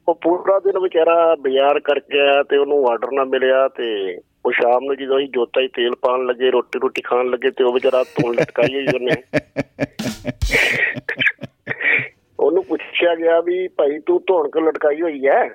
[0.09, 4.85] ਉਹ ਪੂਰਾ ਦਿਨ ਵਿਚਾਰਾ ਬਾਜ਼ਾਰ ਕਰਕੇ ਆਇਆ ਤੇ ਉਹਨੂੰ ਆਰਡਰ ਨਾ ਮਿਲਿਆ ਤੇ ਉਹ ਸ਼ਾਮ
[4.85, 8.03] ਨੂੰ ਜਦੋਂ ਅਸੀਂ ਜੋਤਾ ਹੀ ਤੇਲ ਪਾਣ ਲੱਗੇ ਰੋਟੀ ਰੋਟੀ ਖਾਣ ਲੱਗੇ ਤੇ ਉਹ ਵਿਚਾਰਾ
[8.03, 9.14] ਧੁਨ ਲਟਕਾਈ ਹੋਈ ਉਹਨੇ।
[12.40, 15.51] ਉਹਨੂੰ ਪੁੱਛਿਆ ਗਿਆ ਵੀ ਭਾਈ ਤੂੰ ਧੁਨ ਕਿਉਂ ਲਟਕਾਈ ਹੋਈ ਹੈ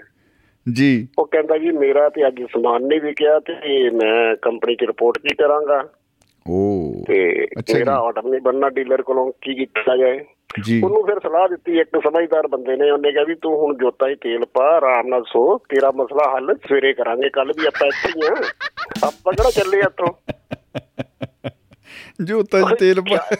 [0.73, 5.17] ਜੀ। ਉਹ ਕਹਿੰਦਾ ਜੀ ਮੇਰਾ ਤੇ ਅੱਜ ਸਮਾਨ ਨਹੀਂ ਵਿਕਿਆ ਤੇ ਮੈਂ ਕੰਪਨੀ 'ਚ ਰਿਪੋਰਟ
[5.17, 5.89] ਕੀ ਕਰਾਂਗਾ।
[6.49, 10.19] ਓ ਤੇ ਜੀ। ਮੇਰਾ ਆਰਡਰ ਨਹੀਂ ਬਣਨਾ ਡੀਲਰ ਕੋਲੋਂ ਕੀ ਕੀਤਾ ਜਾਏ।
[10.63, 14.08] ਜੀ। ਉਹਨੂੰ ਫਿਰ ਸਲਾਹ ਦਿੱਤੀ ਇੱਕ ਸਮਝਦਾਰ ਬੰਦੇ ਨੇ ਉਹਨੇ ਕਿਹਾ ਵੀ ਤੂੰ ਹੁਣ ਜੋਤਾ
[14.08, 18.10] ਹੀ ਤੇਲ ਪਾ ਆਰਾਮ ਨਾਲ ਸੋ ਤੇਰਾ ਮਸਲਾ ਹੱਲ ਸਵੇਰੇ ਕਰਾਂਗੇ ਕੱਲ ਵੀ ਆਪਾਂ ਇੱਥੇ
[18.10, 18.36] ਹੀ ਆ
[19.08, 20.13] ਆਪਾਂ ਕਿਹੜਾ ਚੱਲੇ ਇੱਥੋਂ?
[22.23, 23.36] ਜੋ ਤਜ ਤੇਲ ਪਾ।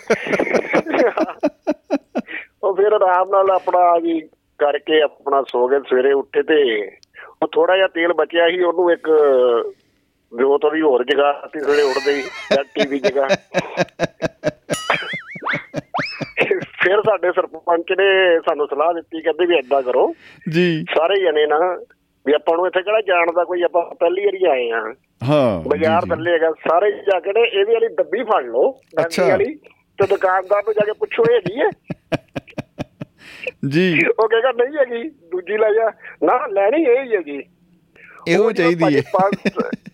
[2.64, 4.20] ਉਹ ਫਿਰ ਆਰਾਮ ਨਾਲ ਆਪਣਾ ਜੀ
[4.58, 6.88] ਕਰਕੇ ਆਪਣਾ ਸੋ ਗਏ ਸਵੇਰੇ ਉੱਠੇ ਤੇ
[7.42, 9.10] ਉਹ ਥੋੜਾ ਜਿਹਾ ਤੇਲ ਬਚਿਆ ਸੀ ਉਹਨੂੰ ਇੱਕ
[10.32, 12.22] ਜੋਤ ਉਹਦੀ ਹੋਰ ਜਗ੍ਹਾ ਤੇ ਸਵੇਰੇ ਉੱਠਦੇ ਹੀ
[12.52, 13.28] ਜਾਂ ਟੀਵੀ ਜਗ੍ਹਾ
[16.80, 18.08] ਫਿਰ ਸਾਡੇ ਸਰਪੰਚ ਨੇ
[18.40, 20.14] ਸਾਨੂੰ ਸਲਾਹ ਦਿੱਤੀ ਕਹਿੰਦੇ ਵੀ ਏਦਾਂ ਕਰੋ
[20.48, 21.60] ਜੀ ਸਾਰੇ ਜਣੇ ਨਾ
[22.26, 24.82] ਵੀ ਆਪਾਂ ਨੂੰ ਇੱਥੇ ਕਿਹੜਾ ਜਾਣ ਦਾ ਕੋਈ ਆਪਾਂ ਪਹਿਲੀ ਵਾਰੀ ਆਏ ਆ
[25.24, 29.54] ਹਾਂ ਬਾਜ਼ਾਰ। ਥੱਲੇ ਹੈਗਾ ਸਾਰੇ ਜਾ ਕੇ ਇਹਦੀ ਵਾਲੀ ਡੱਬੀ ਫੜ ਲਓ ਡੱਬੀ। ਵਾਲੀ
[30.00, 31.70] ਤੇ ਦੁਕਾਨਦਾਰ ਨੂੰ ਜਾ ਕੇ ਪੁੱਛੋ ਇਹ ਹੈਗੀ ਹੈ
[33.70, 35.92] ਜੀ। ਉਹ ਕਹੇਗਾ ਨਹੀਂ ਹੈਗੀ ਦੂਜੀ ਲੈ ਜਾ।
[36.24, 37.44] ਨਾ ਲੈਣੀ ਇਹ ਹੀ ਹੈਗੀ।
[38.28, 39.36] ਇਹੋ ਚਾਹੀਦੀ ਹੈ। ਪੰਜ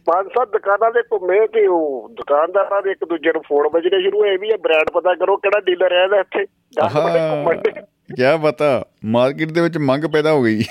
[0.06, 4.20] ਪੰਜ ਸੱਤ ਦੁਕਾਨਾਂ ਦੇ ਘੁੰਮੇ ਤੇ ਉਹ ਦੁਕਾਨਦਾਰਾਂ ਦੇ ਇੱਕ ਦੂਜੇ ਨੂੰ ਫੋਨ ਵੱਜਣੇ ਸ਼ੁਰੂ
[4.20, 6.94] ਹੋਏ ਵੀ ਇਹ ਬ੍ਰਾਂਡ ਪਤਾ ਕਰੋ ਕਿਹੜਾ ਡੀਲਰ ਹੈ ਇਹਦਾ ਇੱਥੇ। ਦਸ
[7.46, 7.72] ਬੰਦੇ।
[8.16, 10.64] ਕੀ ਪਤਾ ਮਾਰਕੀਟ ਦੇ ਵਿੱਚ ਮੰਗ ਪੈਦਾ ਹੋ ਗਈ।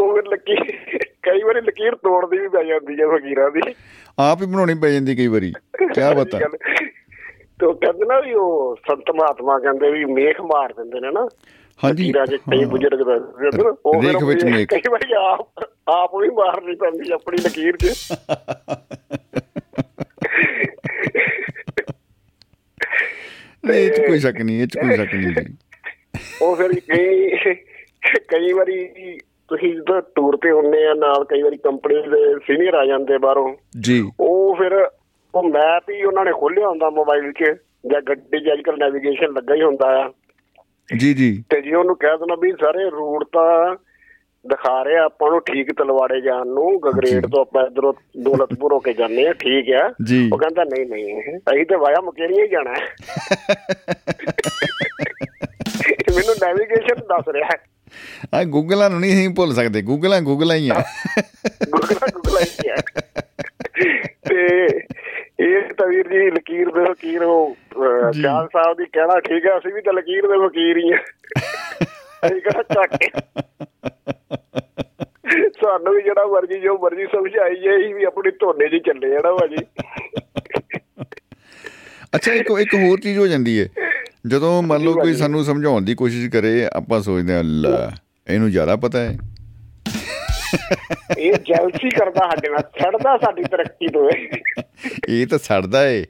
[0.00, 0.56] ਉਹ ਲੱਕੀ
[1.22, 3.74] ਕਈ ਵਾਰੀ ਲਕੀਰ ਤੋੜਦੀ ਵੀ ਪੈ ਜਾਂਦੀ ਹੈ ਫਕੀਰਾਂ ਦੀ।
[4.18, 6.38] ਆਪ ਹੀ ਬਣਾਉਣੀ ਪੈ ਜਾਂਦੀ ਕਈ ਵਾਰੀ। ਕੀ ਪਤਾ।
[7.60, 11.28] ਤੇ ਉਹ ਕਹਿੰਦੇ ਨਾ ਵੀ ਉਹ ਸੰਤ ਮਹਾਤਮਾ ਕਹਿੰਦੇ ਵੀ ਮੇਖ ਮਾਰ ਦਿੰਦੇ ਨੇ ਨਾ।
[11.84, 16.74] ਹਾਂਜੀ। 'ਚ ਕਈ। ਬਜ਼ੁਰਗ ਨੇ ਉਹ ਰੇਖ ਵਿੱਚ ਮੇਖ। ਕਈ ਵਾਰੀ ਆਪ ਆਪ ਵੀ ਮਾਰਨੀ
[16.74, 17.92] ਪੈਂਦੀ ਆਪਣੀ ਲਕੀਰ 'ਚ।
[23.66, 25.44] ਨਹੀਂ ਇਹ ਕੋਈ ਸ਼ੱਕ ਨਹੀਂ ਇਹ ਕੋਈ ਸ਼ੱਕ ਨਹੀਂ
[26.42, 27.54] ਉਹ ਫਿਰ ਕਈ
[28.28, 28.88] ਕਈ ਵਾਰੀ
[29.48, 33.54] ਤੁਸੀਂ ਜਦੋਂ ਟੂਰ ਤੇ ਹੁੰਨੇ ਆ ਨਾਲ ਕਈ ਵਾਰੀ ਕੰਪਨੀ ਦੇ ਸੀਨੀਅਰ ਆ ਜਾਂਦੇ ਬਾਹਰੋਂ।
[33.80, 34.88] ਜੀ। ਉਹ ਫਿਰ
[35.34, 37.56] ਉਹ ਮੈਪ ਹੀ ਉਹਨਾਂ ਨੇ ਖੋਲਿਆ ਹੁੰਦਾ ਮੋਬਾਈਲ 'ਚ
[37.92, 40.12] ਜਾਂ ਗੱਡੀ 'ਚ ਅੱਜਕੱਲ ਨੈਵੀਗੇਸ਼ਨ ਲੱਗਾ ਹੀ ਹੁੰਦਾ ਆ।
[40.96, 43.76] ਜੀ ਜੀ। ਤੇ ਜੀ ਉਹਨੂੰ ਕਹਿ ਦੇਣਾ ਵੀ ਸਾਰੇ ਰੂਟ ਤਾਂ
[44.48, 48.92] ਦਿਖਾ ਰਿਹਾ ਆਪਾਂ ਨੂੰ ਠੀਕ ਤਲਵਾੜੇ ਜਾਣ ਨੂੰ ਗਗਰੇਟ। ਤੋਂ ਆਪਾਂ ਇਧਰੋਂ ਦੌਲਤਪੁਰ ਹੋ ਕੇ
[48.92, 49.92] ਜਾਂਦੇ ਆ ਠੀਕ ਆ।
[50.32, 52.86] ਉਹ ਕਹਿੰਦਾ ਨਹੀਂ ਨਹੀਂ ਅਸੀਂ ਤੇ ਵਾਇਆ ਮੁਕੇਰੀਆਂ ਹੀ ਜਾਣਾ ਹੈ।
[56.16, 57.64] ਮੈਨੂੰ ਨੈਵੀਗੇਸ਼ਨ ਦੱਸ ਰਿਹਾ ਹੈ।
[58.34, 60.82] ਆ ਗੂਗਲਾਂ ਨੂੰ ਨਹੀਂ ਅਸੀਂ ਭੁੱਲ ਸਕਦੇ ਗੂਗਲਾਂ ਗੂਗਲਾਂ ਹੀ ਆ।
[61.70, 62.74] ਗੁਗਲਾ ਗੁਗਲਾ ਹੀ ਹੈ
[64.28, 64.68] ਤੇ
[65.42, 67.22] ਇਹ ਤਾਂ ਵੀਰ ਜੀ ਲਕੀਰ ਦੇ ਵਕੀਰ
[68.12, 70.98] ਜੀ। ਸਿਆਲ ਸਾਹਿਬ ਦੀ ਕਹਿਣਾ ਠੀਕ ਹੈ ਅਸੀਂ ਵੀ ਤਾਂ ਲਕੀਰ ਦੇ ਵਕੀਰ ਹੀ ਆ
[72.26, 72.96] ਅਸੀਂ ਕਿਹੜਾ ਚੱਕ
[75.62, 79.32] ਸਾਨੂੰ ਵੀ ਜਿਹੜਾ ਮਰਜ਼ੀ ਜੋ ਮਰਜ਼ੀ ਸਮਝਾਈ ਅਸੀਂ ਵੀ ਆਪਣੀ ਧੋਨੇ 'ਚ ਹੀ ਚੱਲੇ ਜਾਣਾ
[79.34, 79.64] ਭਾਜੀ।
[82.16, 83.68] ਅੱਛਾ ਇੱਕ ਇੱਕ ਹੋਰ ਚੀਜ਼ ਹੋ ਜਾਂਦੀ ਹੈ।
[84.26, 87.88] ਜਦੋਂ ਮੰਨ ਲਓ ਕੋਈ ਸਾਨੂੰ ਸਮਝਾਉਣ ਦੀ ਕੋਸ਼ਿਸ਼ ਕਰੇ ਆਪਾਂ ਸੋਚਦੇ ਹਾਂ ਲੈ
[88.28, 89.16] ਇਹਨੂੰ ਜ਼ਿਆਦਾ ਪਤਾ ਹੈ।
[91.18, 96.04] ਇਹ ਜੈਲਸੀ ਕਰਦਾ ਸਾਡੇ ਨਾਲ ਛੱਡਦਾ ਸਾਡੀ ਤਰੱਕੀ ਤੋਂ ਇਹ। ਤਾਂ ਸੜਦਾ ਏ।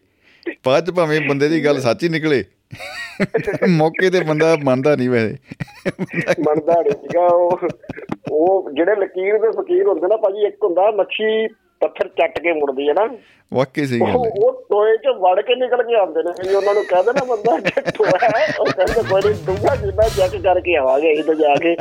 [0.66, 2.44] ਬਾਅਦ ਭਾਵੇਂ ਬੰਦੇ ਦੀ ਗੱਲ ਸੱਚ ਨਿਕਲੇ।
[3.68, 5.37] ਮੌਕੇ ਤੇ ਬੰਦਾ ਮੰਨਦਾ ਨਹੀਂ ਵੈਸੇ।
[6.26, 7.61] ਮੰਨਦਾ ਨਹੀਂ ਸੀਗਾ ਉਹ।
[8.31, 11.46] ਉਹ ਜਿਹੜੇ ਲਕੀਰ ਦੇ ਫਕੀਰ ਹੁੰਦੇ ਨਾ ਭਾਜੀ ਇੱਕ ਹੁੰਦਾ ਮੱਛੀ
[11.83, 13.09] ਪੱਥਰ ਚੱਟ ਕੇ ਮੁੜਦੀ ਹੈ ਨਾ।
[13.53, 16.75] ਵਾਕਈ ਸਹੀ ਗੱਲ ਹੈ ਉਹ ਟੋਏ ਚ ਵੜ ਕੇ ਨਿਕਲ ਕੇ ਆਉਂਦੇ ਨੇ ਜੀ ਉਹਨਾਂ
[16.75, 20.77] ਨੂੰ ਕਹਿੰਦੇ ਨਾ ਬੰਦਾ ਕਿ ਟੋਆ ਹੈ ਉਹ ਕਹਿੰਦੇ ਕੋਈ ਨਹੀਂ ਡੂੰਘਾ ਜਿੰਨਾ ਚੈੱਕ ਕਰਕੇ
[20.77, 21.77] ਆਵਾਂਗੇ ਅਸੀਂ ਤਾਂ ਜਾ ਕੇ।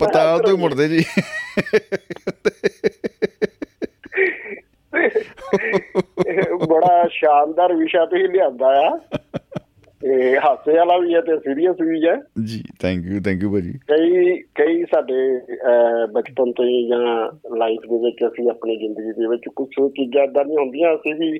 [0.00, 1.04] ਪਤਾਲ ਤੋਂ ਮੁੜਦੇ ਜੀ।
[6.66, 8.98] ਬੜਾ ਸ਼ਾਨਦਾਰ ਵਿਸ਼ਾ ਤੁਸੀਂ ਲਿਆਂਦਾ ਆ।
[10.04, 13.72] ਇਹ ਹਾਸੇ ਵਾਲਾ ਵੀ ਹੈ ਤੇ ਸੀਰੀਅਸ ਵੀ ਹੈ। ਜੀ ਥੈਂਕ ਯੂ ਥੈਂਕ ਯੂ ਭਾਜੀ।
[13.88, 15.16] ਕਈ ਕਈ ਸਾਡੇ
[16.12, 17.00] ਬਚਪਨ ਤੋਂ ਹੀ ਜਾਂ
[17.56, 21.30] ਲਾਈਫ ਦੇ ਵਿੱਚ ਅਸੀਂ ਆਪਣੀ ਜ਼ਿੰਦਗੀ ਦੇ ਵਿੱਚ ਕੁਝ ਚੀਜ਼ਾਂ ਇਦਾਂ ਦੀਆਂ ਹੁੰਦੀਆਂ ਅਸੀਂ ਵੀ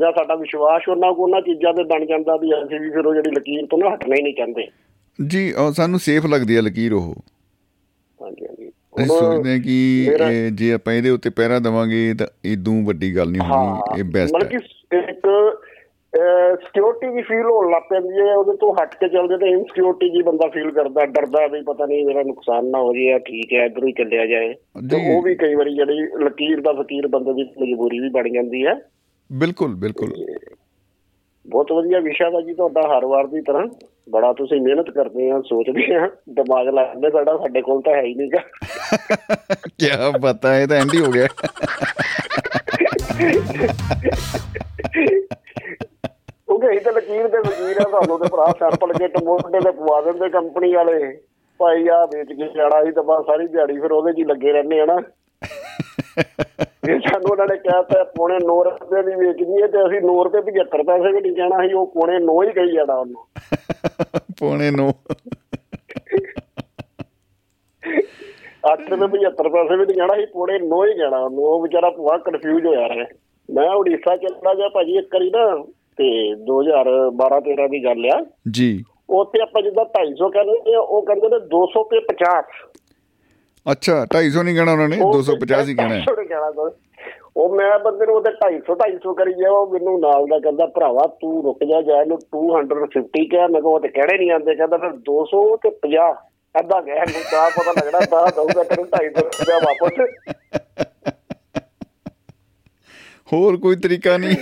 [0.00, 3.14] ਜਾਂ ਸਾਡਾ ਵਿਸ਼ਵਾਸ ਉਹਨਾਂ ਕੋ ਉਹਨਾਂ ਚੀਜ਼ਾਂ ਤੇ ਬਣ ਜਾਂਦਾ ਵੀ ਅਸੀਂ ਵੀ ਫਿਰ ਉਹ
[3.14, 4.66] ਜਿਹੜੀ ਲਕੀਰ ਤੋਂ ਨਾ ਹਟਣਾ ਹੀ ਨਹੀਂ ਚਾਹੁੰਦੇ।
[5.18, 7.12] ਜੀ ਸਾਨੂੰ ਸੇਫ ਲੱਗਦੀ ਹੈ ਲਕੀਰ ਉਹ।
[8.20, 9.76] ਹਾਂਜੀ ਹਾਂਜੀ। ਅਸੀਂ ਸੋਚਦੇ ਕਿ
[10.52, 14.52] ਜੇ ਆਪਾਂ ਇਹਦੇ ਉੱਤੇ ਪਹਿਰਾ ਦੇਵਾਂਗੇ ਤਾਂ ਇਦੋਂ ਵੱਡੀ ਗੱਲ ਨਹੀਂ ਹੋਣੀ ਇਹ ਬੈਸਟ ਮਤਲਬ
[14.52, 15.26] ਹੈ। ਕਿ ਇੱਕ
[16.56, 20.22] ਸਿਕਿਉਰਿਟੀ ਵੀ ਫੀਲ ਹੋਣ ਲੱਗ ਪੈਂਦੀ ਹੈ ਉਹਦੇ ਤੋਂ ਹਟ ਕੇ ਚੱਲਦੇ ਤੇ ਇਨਸਿਕਿਉਰਿਟੀ ਜੀ
[20.22, 23.64] ਬੰਦਾ ਫੀਲ ਕਰਦਾ ਡਰਦਾ ਵੀ ਪਤਾ ਨਹੀਂ ਮੇਰਾ ਨੁਕਸਾਨ ਨਾ ਹੋ ਜਾਏ ਜਾਂ ਠੀਕ ਹੈ
[23.64, 24.54] ਇਧਰੋਂ ਹੀ ਚੱਲਿਆ ਜਾਏ।
[24.90, 28.66] ਤੇ। ਉਹ ਵੀ ਕਈ ਵਾਰੀ ਜਿਹੜੀ ਲਕੀਰ ਦਾ ਫਕੀਰ ਬੰਦੇ ਦੀ ਮਜਬੂਰੀ ਵੀ ਬਣ ਜਾਂਦੀ
[28.66, 28.74] ਹੈ।
[29.32, 30.14] ਬਿਲਕੁਲ ਬਿਲਕੁਲ।
[31.46, 33.66] ਬਹੁਤ ਵਧੀਆ ਵਿਸ਼ਾ ਵਾ ਜੀ ਤੁਹਾਡਾ ਹਰ ਵਾਰ ਦੀ ਤਰ੍ਹਾਂ।
[34.10, 38.14] ਬੜਾ ਤੁਸੀਂ ਮਿਹਨਤ ਕਰਦੇ ਆ ਸੋਚਦੇ ਆ ਦਿਮਾਗ ਲਾਉਂਦੇ ਸਾਡਾ ਸਾਡੇ ਕੋਲ ਤਾਂ ਹੈ ਹੀ
[38.14, 38.38] ਨਹੀਂਗਾ
[39.64, 39.88] ਕੀ
[40.22, 41.26] ਪਤਾ ਇਹ ਤਾਂ ਐਂਡ ਹੀ ਹੋ ਗਿਆ।
[46.46, 50.00] ਕਿਉਂਕਿ ਅਸੀਂ ਤਾਂ ਲਕੀਰ ਦੇ ਵਕੀਰ ਆ ਤੁਹਾਨੂੰ ਤੇ ਭਰਾ ਸੈਂਪਲ ਕਿੱਟ ਮੋਢੇ ਤੇ ਪਵਾ
[50.00, 51.18] ਦਿੰਦੇ ਕੰਪਨੀ ਵਾਲੇ।
[51.58, 54.52] ਭਾਈ ਆ ਵੇਚ ਕੇ ਜਾਣਾ ਸੀ ਤਾਂ ਬਸ ਸਾਰੀ ਦਿਹਾੜੀ ਫਿਰ ਉਹਦੇ 'ਚ ਹੀ ਲੱਗੇ
[54.52, 55.02] ਰਹਿੰਦੇ ਆ ਨਾ।
[56.90, 60.40] ਇਹ ਸਾਨੂੰ ਉਹਨਾਂ ਨੇ ਕਹਿਤਾ ਪੌਣੇ 9 ਰੁਪਏ ਦੀ ਵੇਚਣੀ ਹੈ ਤੇ ਅਸੀਂ 9 ਰੁਪਏ
[60.40, 63.26] 75 ਪੈਸੇ ਵੀ ਨਹੀਂ ਕਹਿਣਾ ਸੀ ਉਹ ਪੌਣੇ 9 ਹੀ ਕਹੀ ਜਾਣਾ ਉਹਨੂੰ।
[64.40, 64.94] ਪੌਣੇ ਨੂੰ।
[68.72, 71.90] 8 ਰੁਪਏ 75 ਪੈਸੇ ਵੀ ਨਹੀਂ ਕਹਿਣਾ ਸੀ ਪੌਣੇ 9 ਹੀ ਕਹਿਣਾ ਉਹਨੂੰ। ਉਹ ਵਿਚਾਰਾ
[71.90, 73.06] ਭੂਆ ਕਨਫਿਊਜ਼ ਹੋਇਆ ਰਿਹਾ।
[73.50, 75.64] ਮੈਂ ਉੜੀਸਾ ਚੱਲਦਾ ਗਿਆ ਭਾਜੀ ਇੱਕ ਵਾਰੀ ਨਾ।
[75.96, 81.36] ਤੇ 2012 13 ਦੀ ਗੱਲ ਆ। ਜੀ। ਉੱਥੇ ਆਪਾਂ ਜਿੱਦਾਂ 250 ਕਹਿੰਦੇ ਉਹ ਕਹਿੰਦੇ ਨੇ
[81.36, 82.42] 200 ਤੇ 50
[83.72, 86.70] ਅੱਛਾ 250 ਨਹੀਂ ਕਹਿਣਾ ਉਹਨਾਂ ਨੇ ਉਹ 250 ਹੀ ਕਹਿਣਾ ਹੈ। 250 ਨੀ ਕਹਿਣਾ ਗਾ।
[87.36, 91.06] ਉਹ ਮੈਂ ਬੰਦੇ ਨੂੰ ਉਹਦੇ 250 250 ਕਰੀ ਗਿਆ ਉਹ ਮੈਨੂੰ ਨਾਲ ਦਾ ਕਹਿੰਦਾ ਭਰਾਵਾ
[91.20, 94.76] ਤੂੰ ਰੁਕ ਜਾ ਜਾ ਇਹਨੂੰ 250 ਕਿਹਾ ਮੈਂ ਕਿਹਾ ਉਹ ਤੇ ਕਹਿਣੇ ਨਹੀਂ ਆਉਂਦੇ ਕਹਿੰਦਾ
[94.76, 96.12] ਫਿਰ 200 ਤੇ 50
[96.60, 100.00] ਅੱਧਾ ਗਿਆ ਨੂੰ ਤਾਂ ਪਤਾ ਲੱਗਣਾ ਤਾਂ ਦਊਗਾ ਤੈਨੂੰ 250 ਰੁਪਇਆ ਵਾਪਸ।
[103.32, 104.36] ਹੋਰ ਕੋਈ ਤਰੀਕਾ ਨਹੀਂ।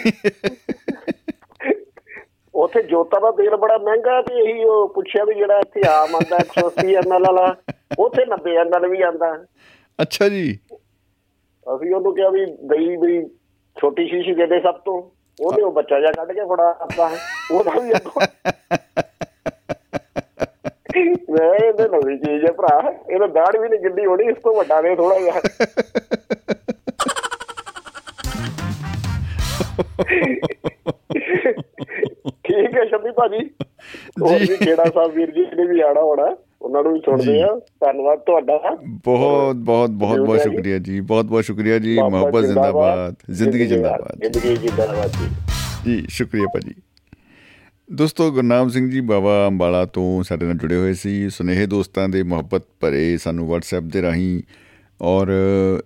[2.62, 6.38] ਉੱਥੇ ਜੋਤਾਂ ਦਾ ਤੇਲ ਬੜਾ ਮਹਿੰਗਾ ਤੇ ਇਹੀ ਉਹ ਪੁੱਛਿਆ ਵੀ ਜਿਹੜਾ ਇੱਥੇ ਆਮ ਆਂਦਾ
[6.38, 7.54] 180 ml ਵਾਲਾ
[7.98, 9.30] ਉੱਥੇ 90 ml ਵੀ ਆਂਦਾ।
[10.02, 10.58] ਅੱਛਾ ਜੀ।
[11.66, 13.24] ਅਸੀਂ ਉਹਨੂੰ ਕਿਹਾ ਵੀ ਦਈ ਵੀ
[13.76, 15.02] ਛੋਟੀ ਸ਼ੀਸ਼ੀ ਦੇ ਦੇ ਸਭ ਤੋਂ।
[15.40, 17.10] ਉਹਨੇ ਉਹ ਬੱਚਾ ਜਿਹਾ ਕੱਢ ਕੇ ਫੜਾ ਦਿੱਤਾ।
[17.52, 18.26] ਉਹਦਾ ਵੀ ਅੱਗੋਂ
[21.30, 24.80] ਮੈਂ ਇਹਦੇ ਨਵੀਂ ਚੀਜ਼ ਹੈ ਭਰਾ ਇਹਦਾ ਦਾੜ ਵੀ ਨਹੀਂ ਗਿੱਲੀ ਹੋਣੀ ਇਸ ਤੋਂ ਵੱਡਾ
[24.80, 25.40] ਨੇ ਥੋੜਾ ਜਿਹਾ।
[32.52, 33.50] ਠੀਕ ਹੈ ਸ਼ਮੀ ਭਾਜੀ।
[34.48, 38.18] ਵੀ ਕਿਹੜਾ ਸਾਹਿਬ ਵੀਰ ਜੀ ਨੇ ਵੀ ਆਣਾ ਹੋਣਾ। ਉਹਨਾਂ ਨੂੰ ਵੀ ਸੁਣਦੇ ਆ ਧੰਨਵਾਦ
[38.18, 44.20] ਤੁਹਾਡਾ। ਬਹੁਤ ਬਹੁਤ ਬਹੁਤ ਬਹੁਤ ਸ਼ੁਕਰੀਆ ਜੀ। ਬਹੁਤ ਬਹੁਤ ਸ਼ੁਕਰੀਆ ਜੀ। ਮੁਹੱਬਤ ਜ਼ਿੰਦਾਬਾਦ। ਜ਼ਿੰਦਗੀ ਜ਼ਿੰਦਾਬਾਦ।
[44.20, 45.28] ਜ਼ਿੰਦਗੀ ਜ਼ਿੰਦਾਬਾਦ ਜੀ।
[45.86, 46.74] ਜੀ ਸ਼ੁਕਰੀਆ ਭਾਜੀ।
[47.92, 52.22] ਦੋਸਤੋ ਗੁਰਨਾਮ ਸਿੰਘ ਜੀ ਬਾਬਾ ਅੰਬਾਲਾ ਤੋਂ ਸਾਡੇ ਨਾਲ ਜੁੜੇ ਹੋਏ ਸੀ। ਸੁਨੇਹੇ ਦੋਸਤਾਂ ਦੇ
[52.22, 54.42] ਮੁਹੱਬਤ ਭਰੇ ਸਾਨੂੰ WhatsApp ਦੇ ਰਾਹੀਂ
[55.02, 55.32] ਔਰ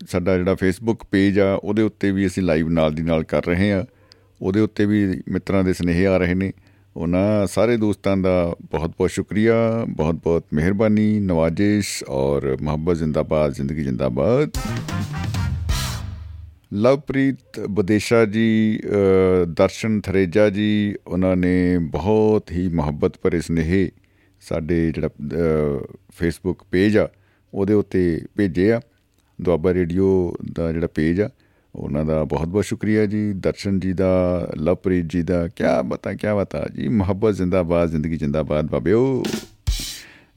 [0.06, 3.72] ਸਾਡਾ ਜਿਹੜਾ Facebook ਪੇਜ ਆ ਉਹਦੇ ਉੱਤੇ ਵੀ ਅਸੀਂ ਲਾਈਵ ਨਾਲ ਦੀ ਨਾਲ ਕਰ ਰਹੇ
[3.72, 3.84] ਆ
[4.42, 6.52] ਉਹਦੇ ਉੱਤੇ ਵੀ ਮਿੱਤਰਾਂ ਦੇ ਸੁਨੇਹੇ ਆ ਰਹੇ ਨੇ।
[6.96, 9.54] ਉਹਨਾਂ ਸਾਰੇ ਦੋਸਤਾਂ ਦਾ ਬਹੁਤ ਬਹੁਤ ਸ਼ੁਕਰੀਆ
[9.88, 14.50] ਬਹੁਤ ਬਹੁਤ ਮਿਹਰਬਾਨੀ ਨਵਾਜਿਸ਼ ਔਰ ਮੁਹੱਬਤ ਜ਼ਿੰਦਾਬਾਦ ਜ਼ਿੰਦਗੀ ਜ਼ਿੰਦਾਬਾਦ।
[16.74, 23.88] ਲਵਪ੍ਰੀਤ ਬਦੇਸ਼ਾ ਜੀ ਅ, ਦਰਸ਼ਨ ਥਰੇਜਾ ਜੀ ਉਹਨਾਂ ਨੇ ਬਹੁਤ ਹੀ ਮੁਹੱਬਤ ਭਰੇ ਸੁਨੇਹੇ
[24.40, 25.08] ਸਾਡੇ ਜਿਹੜਾ
[26.12, 27.08] ਫੇਸਬੁੱਕ ਪੇਜ ਆ
[27.54, 28.80] ਉਹਦੇ ਉੱਤੇ ਭੇਜੇ ਆ।
[29.40, 31.30] ਦੁਆਬਾ ਰੇਡੀਓ ਦਾ ਜਿਹੜਾ ਪੇਜ ਆ
[31.76, 34.06] ਉਹਨਾਂ ਦਾ ਬਹੁਤ ਬਹੁਤ ਸ਼ੁਕਰੀਆ ਜੀ ਦਰਸ਼ਨ ਜੀ ਦਾ
[34.56, 39.22] ਲਵਪ੍ਰੀਤ ਜੀ ਦਾ ਕੀ ਬਤਾ ਕੀ ਬਤਾ ਜੀ ਮੁਹੱਬਤ ਜ਼ਿੰਦਾਬਾਦ ਜ਼ਿੰਦਗੀ ਜ਼ਿੰਦਾਬਾਦ ਬਾਬਿਓ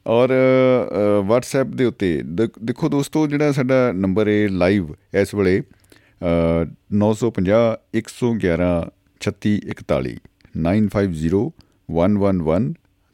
[0.06, 5.60] ਔਰ ਅ, WhatsApp ਦੇ ਉੱਤੇ ਦੇਖ- ਦੇਖੋ ਦੋਸਤੋ ਜਿਹੜਾ ਸਾਡਾ ਨੰਬਰ ਹੈ ਲਾਈਵ ਇਸ ਵੇਲੇ
[5.60, 6.66] ਅ,
[6.96, 7.60] 950
[7.94, 8.72] 111
[9.22, 10.16] 3641
[10.64, 11.44] 950
[11.90, 12.70] 111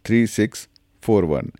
[0.05, 1.51] 3641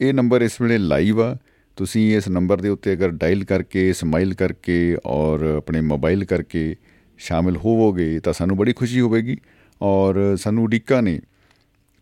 [0.00, 1.36] ਇਹ ਨੰਬਰ ਇਸ ਵੇਲੇ ਲਾਈਵ ਆ
[1.76, 6.76] ਤੁਸੀਂ ਇਸ ਨੰਬਰ ਦੇ ਉੱਤੇ ਅਗਰ ਡਾਇਲ ਕਰਕੇ ਸਮਾਈਲ ਕਰਕੇ ਔਰ ਆਪਣੇ ਮੋਬਾਈਲ ਕਰਕੇ
[7.18, 9.36] ਸ਼ਾਮਿਲ ਹੋਵੋਗੇ ਤਾਂ ਸਾਨੂੰ ਬੜੀ ਖੁਸ਼ੀ ਹੋਵੇਗੀ
[9.82, 11.20] ਔਰ ਸਾਨੂੰ ਉਡੀਕਾਂ ਨੇ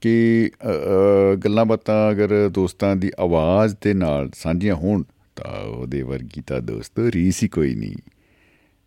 [0.00, 5.02] ਕਿ ਅ, ਅ, ਗੱਲਾਂ ਬਾਤਾਂ ਅਗਰ ਦੋਸਤਾਂ ਦੀ ਆਵਾਜ਼ ਦੇ ਨਾਲ ਸਾਂਝੀਆਂ ਹੋਣ
[5.36, 7.96] ਤਾਂ ਉਹਦੇ ਵਰਗੀ ਤਾਂ ਦੋਸਤੋ ਰੀਸ ਹੀ ਕੋਈ ਨਹੀਂ।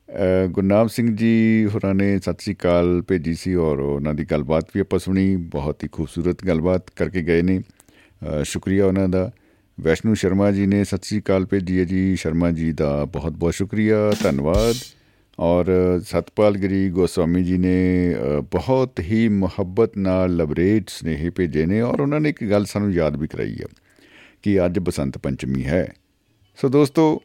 [0.10, 4.68] ਅ, ਗੁਰਨਾਮ ਸਿੰਘ ਜੀ ਹੋਰਾਂ ਨੇ ਸਤਿ ਸ੍ਰੀ ਅਕਾਲ ਭੇਜੀ ਸੀ ਔਰ ਉਹਨਾਂ ਦੀ ਗੱਲਬਾਤ
[4.76, 9.32] ਵੀ ਆਪਾਂ ਸੁਣੀ ਬਹੁਤ ਹੀ ਖੂਬਸੂਰਤ ਗੱਲਬਾਤ ਕਰਕੇ ਗਏ ਨੇ। ਅ, ਸ਼ੁਕਰੀਆ ਉਹਨਾਂ ਦਾ।
[9.78, 13.54] ਵੈਸ਼ਨੂ ਸ਼ਰਮਾ ਜੀ ਨੇ ਸਤਿ ਸ੍ਰੀ ਅਕਾਲ ਭੇਜੀ ਹੈ ਜੀ। ਸ਼ਰਮਾ ਜੀ ਦਾ ਬਹੁਤ ਬਹੁਤ
[13.54, 14.76] ਸ਼ੁਕਰੀਆ ਧੰਨਵਾਦ।
[15.40, 15.66] ਔਰ
[16.06, 17.76] ਸਤਪਾਲ ਗਿਰੀ ਗੋਸਵਾਮੀ ਜੀ ਨੇ
[18.16, 22.92] ਅ, ਬਹੁਤ ਹੀ ਮੁਹੱਬਤ ਨਾਲ ਲਬਰੇਟ ਸਨੇਹੇ ਭੇਜੇ ਨੇ ਔਰ ਉਹਨਾਂ ਨੇ ਇੱਕ ਗੱਲ ਸਾਨੂੰ
[22.94, 23.66] ਯਾਦ ਵੀ ਕਰਾਈ ਹੈ
[24.44, 25.88] ਕਿ ਅੱਜ ਬਸੰਤ ਪੰਚਮੀ ਹੈ।
[26.58, 27.22] ਸੋ ਦੋਸਤੋ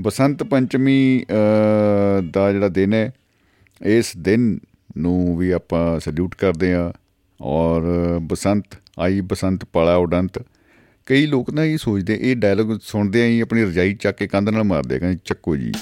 [0.00, 3.10] ਬਸੰਤ ਪੰਚਮੀ ਅ, ਦਾ ਜਿਹੜਾ ਦਿਨ ਹੈ
[3.86, 4.58] ਇਸ ਦਿਨ
[4.96, 6.92] ਨੂੰ ਵੀ ਆਪਾਂ ਸਲੂਟ ਕਰਦੇ ਆ
[7.40, 7.82] ਔਰ
[8.22, 8.64] ਬਸੰਤ
[8.98, 10.38] ਆਈ ਬਸੰਤ ਪਾਲਾ ਉਡੰਤ
[11.08, 14.48] ਕਈ ਲੋਕ ਨਾ ਇਹ ਸੋਚਦੇ ਇਹ ਡਾਇਲੌਗ ਸੁਣਦੇ ਆਂ ਹੀ ਆਪਣੀ ਰਜਾਈ ਚੱਕ ਕੇ ਕੰਧ
[14.48, 15.72] ਨਾਲ ਮਾਰਦੇ ਆ, ਕਹਿੰਦੇ ਚੱਕੋ ਜੀ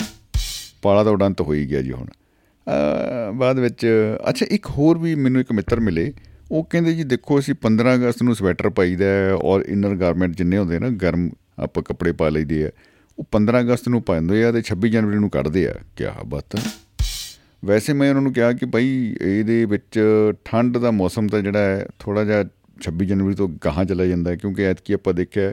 [0.82, 3.86] ਪਾਲਾ ਦਾ ਉਡੰਤ ਹੋ ਹੀ ਗਿਆ ਜੀ ਹੁਣ। ਅ, ਬਾਅਦ ਵਿੱਚ
[4.28, 6.12] ਅੱਛਾ ਇੱਕ ਹੋਰ ਵੀ ਮੈਨੂੰ ਇੱਕ ਮਿੱਤਰ ਮਿਲੇ
[6.50, 10.58] ਉਹ ਕਹਿੰਦੇ ਜੀ ਦੇਖੋ ਅਸੀਂ 15 ਅਗਸਤ ਨੂੰ ਸਵੈਟਰ ਪਾਈਦਾ ਹੈ ਔਰ ਇਨਰ ਗਾਰਮੈਂਟ ਜਿੰਨੇ
[10.58, 12.70] ਹੁੰਦੇ ਨਾ ਗਰਮ ਆਪਾਂ ਕੱਪੜੇ ਪਾ ਲਈਦੇ ਆ
[13.18, 16.56] ਉਹ 15 ਅਗਸਤ ਨੂੰ ਪਾਉਂਦੇ ਆ ਤੇ 26 ਜਨਵਰੀ ਨੂੰ ਕੱਢਦੇ ਆ। ਕੀ ਬਾਤ
[17.64, 20.00] ਵੈਸੇ ਮੈਂ ਉਹਨਾਂ ਨੂੰ ਕਿਹਾ ਕਿ ਭਾਈ ਇਹਦੇ ਵਿੱਚ
[20.44, 22.44] ਠੰਡ ਦਾ ਮੌਸਮ ਤਾਂ ਜਿਹੜਾ ਹੈ ਥੋੜਾ ਜਿਹਾ
[22.76, 25.52] 26 ਜਨਵਰੀ ਤੋਂ ਗਾਹਾਂ ਚਲਾ ਜਾਂਦਾ ਹੈ ਕਿਉਂਕਿ ਐਤਕੀ ਆਪਾਂ ਦੇਖਿਆ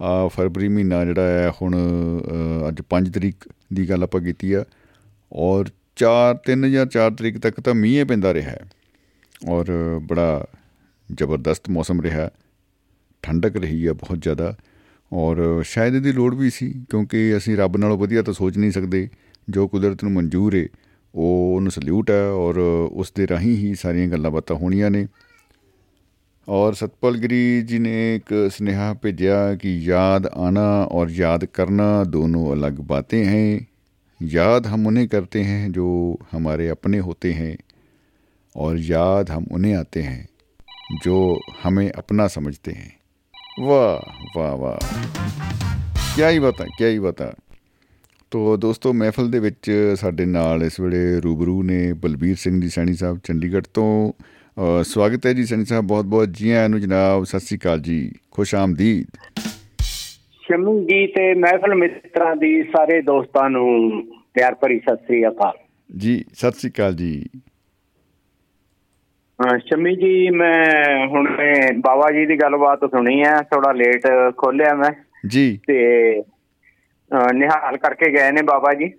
[0.00, 4.64] ਆ ਫਰਵਰੀ ਮਹੀਨਾ ਜਿਹੜਾ ਹੈ ਹੁਣ ਅ, ਅੱਜ 5 ਤਰੀਕ ਦੀ ਗੱਲ ਆਪਾਂ ਕੀਤੀ ਆ
[5.32, 8.58] ਔਰ 4 3 ਜਾਂ 4 ਤਰੀਕ ਤੱਕ ਤਾਂ ਮੀਂਹ ਹੀ ਪੈਂਦਾ ਰਿਹਾ ਹੈ
[9.48, 10.28] ਔਰ ਬੜਾ
[11.08, 12.30] ਜ਼ਬਰਦਸਤ ਮੌਸਮ ਰਿਹਾ
[13.24, 14.54] ਠੰਡਕ ਰਹੀ ਆ ਬਹੁਤ ਜ਼ਿਆਦਾ
[15.12, 19.08] ਔਰ ਸ਼ਾਇਦ ਇਹਦੀ ਲੋੜ ਵੀ ਸੀ ਕਿਉਂਕਿ ਅਸੀਂ ਰੱਬ ਨਾਲੋਂ ਵਧੀਆ ਤਾਂ ਸੋਚ ਨਹੀਂ ਸਕਦੇ
[19.48, 20.66] ਜੋ ਕੁਦਰਤ ਨੂੰ ਮਨਜ਼ੂਰ ਹੈ
[21.14, 22.58] ਉਹ ਉਹਨੂੰ ਸਲੂਟ ਹੈ ਔਰ
[22.92, 25.06] ਉਸ ਦੇ ਰਾਹੀਂ ਹੀ ਸਾਰੀਆਂ ਗੱਲਾਂ ਬਾਤਾਂ ਹੋਣੀਆਂ ਨੇ
[26.47, 32.51] और सतपाल गिरी जी ने एक स्नेहा भेजा कि याद आना और याद करना दोनों
[32.51, 33.67] अलग बातें हैं
[34.19, 37.57] याद हम उन्हें करते हैं जो हमारे अपने होते हैं
[38.55, 40.27] और याद हम उन्हें आते हैं
[41.03, 42.91] जो हमें अपना समझते हैं
[43.59, 44.77] वाह वाह वाह
[46.15, 47.33] क्या ही बता क्या ही बता
[48.31, 52.93] ਤੋ ਦੋਸਤੋ ਮਹਿਫਲ ਦੇ ਵਿੱਚ ਸਾਡੇ ਨਾਲ ਇਸ ਵੇਲੇ ਰੂਬਰੂ ਨੇ ਬਲਬੀਰ ਸਿੰਘ ਜੀ ਸੈਣੀ
[52.93, 54.13] ਸਾਹਿਬ ਚੰਡੀਗੜ੍ਹ ਤੋਂ ਅ,
[54.58, 57.98] ਸਵਾਗਤ ਹੈ ਜੀ ਸੈਣੀ ਸਾਹਿਬ ਬਹੁਤ ਬਹੁਤ ਜੀ ਆਇਆਂ ਨੂੰ ਜਨਾਬ ਸਤਿ ਸ੍ਰੀ ਅਕਾਲ ਜੀ
[58.30, 59.18] ਖੁਸ਼ ਆਮਦੀਦ।
[60.42, 63.68] ਸ਼ਮੂ ਜੀ ਤੇ ਮਹਿਫਲ ਮਿੱਤਰਾਂ ਦੀ ਸਾਰੇ ਦੋਸਤਾਂ ਨੂੰ
[64.34, 65.52] ਪਿਆਰ ਭਰੀ ਸਤਿ ਸ੍ਰੀ ਅਕਾਲ।
[65.98, 67.12] ਜੀ ਸਤਿ ਸ੍ਰੀ ਅਕਾਲ ਜੀ।
[69.58, 70.64] ਸ਼ਮੀ ਜੀ ਮੈਂ
[71.06, 71.28] ਹੁਣ
[71.80, 74.06] ਬਾਬਾ ਜੀ ਦੀ ਗੱਲਬਾਤ ਸੁਣੀ ਹੈ ਥੋੜਾ ਲੇਟ
[74.36, 74.90] ਖੋਲਿਆ ਮੈਂ।
[75.28, 75.78] ਜੀ। ਤੇ
[77.34, 78.90] ਨਿਹਾਲ ਕਰਕੇ ਗਏ ਨੇ ਬਾਬਾ ਜੀ।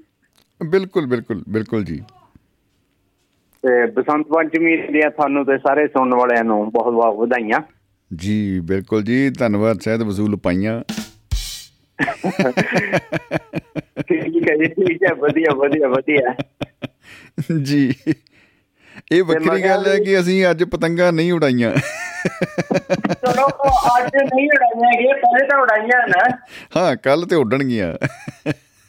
[0.62, 2.00] ਬਿਲਕੁਲ ਬਿਲਕੁਲ ਬਿਲਕੁਲ ਜੀ।
[3.64, 7.62] ਤੇ ਬਸੰਤ ਪੰਚਮੀ ਦੀਆਂ ਤੁਹਾਨੂੰ ਤੇ ਸਾਰੇ ਸੁਣਨ ਵਾਲਿਆਂ ਨੂੰ ਬਹੁਤ ਬਹੁਤ ਵਧਾਈਆਂ।
[8.16, 10.84] ਜੀ ਬਿਲਕੁਲ ਜੀ ਧੰਨਵਾਦ ਸ਼ਾਇਦ ਵਸੂਲ ਪਾਈਆਂ।
[14.02, 16.34] ਠੀਕ ਹੈ ਜੀ ਠੀਕ ਹੈ ਵਧੀਆ ਵਧੀਆ ਵਧੀਆ।
[17.64, 17.94] ਜੀ
[19.12, 21.72] ਇਹ ਵੱਖਰੀ ਗੱਲ ਹੈ ਕਿ ਅਸੀਂ ਅੱਜ ਪਤੰਗਾਂ ਨਹੀਂ ਉਡਾਈਆਂ।
[23.14, 23.48] ਚਲੋ
[23.98, 26.38] ਅੱਜ ਨਹੀਂ ਉਡਾਈਆਂ ਹੈਗੀਆਂ ਪਹਿਲੇ ਤਾਂ ਉਡਾਈਆਂ ਨਾ।
[26.78, 27.94] ਹਾਂ ਕੱਲ ਤੇ ਉੱਡਣਗੀਆਂ।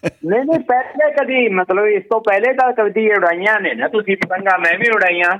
[0.04, 4.58] ਨਹੀਂ ਨਹੀਂ ਪਹਿਲੇ ਕਦੀ ਮਤਲਬ ਇਸ ਤੋਂ ਪਹਿਲੇ ਤਾਂ ਕਦੀ ਉਡਾਈਆਂ ਨੇ ਨਾ ਤੁਸੀਂ ਪਤੰਗਾਂ
[4.58, 5.38] ਮੈਂ ਵੀ ਉਡਾਈਆਂ।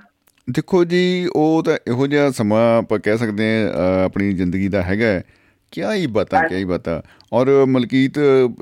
[0.50, 5.22] ਦੇਖੋ ਜੀ ਉਹ ਤਾਂ ਇਹੋ ਜਿਹਾ ਸਮਾਂ ਆਪਾਂ ਕਹਿ ਸਕਦੇ ਅ, ਆਪਣੀ ਜ਼ਿੰਦਗੀ ਦਾ ਹੈਗਾ
[5.72, 7.02] ਕਿਆ ਹੀ ਬਤਾ ਕਿਆ ਹੀ ਬਤਾ।
[7.32, 8.12] ਔਰ ਮਲਕੀਤ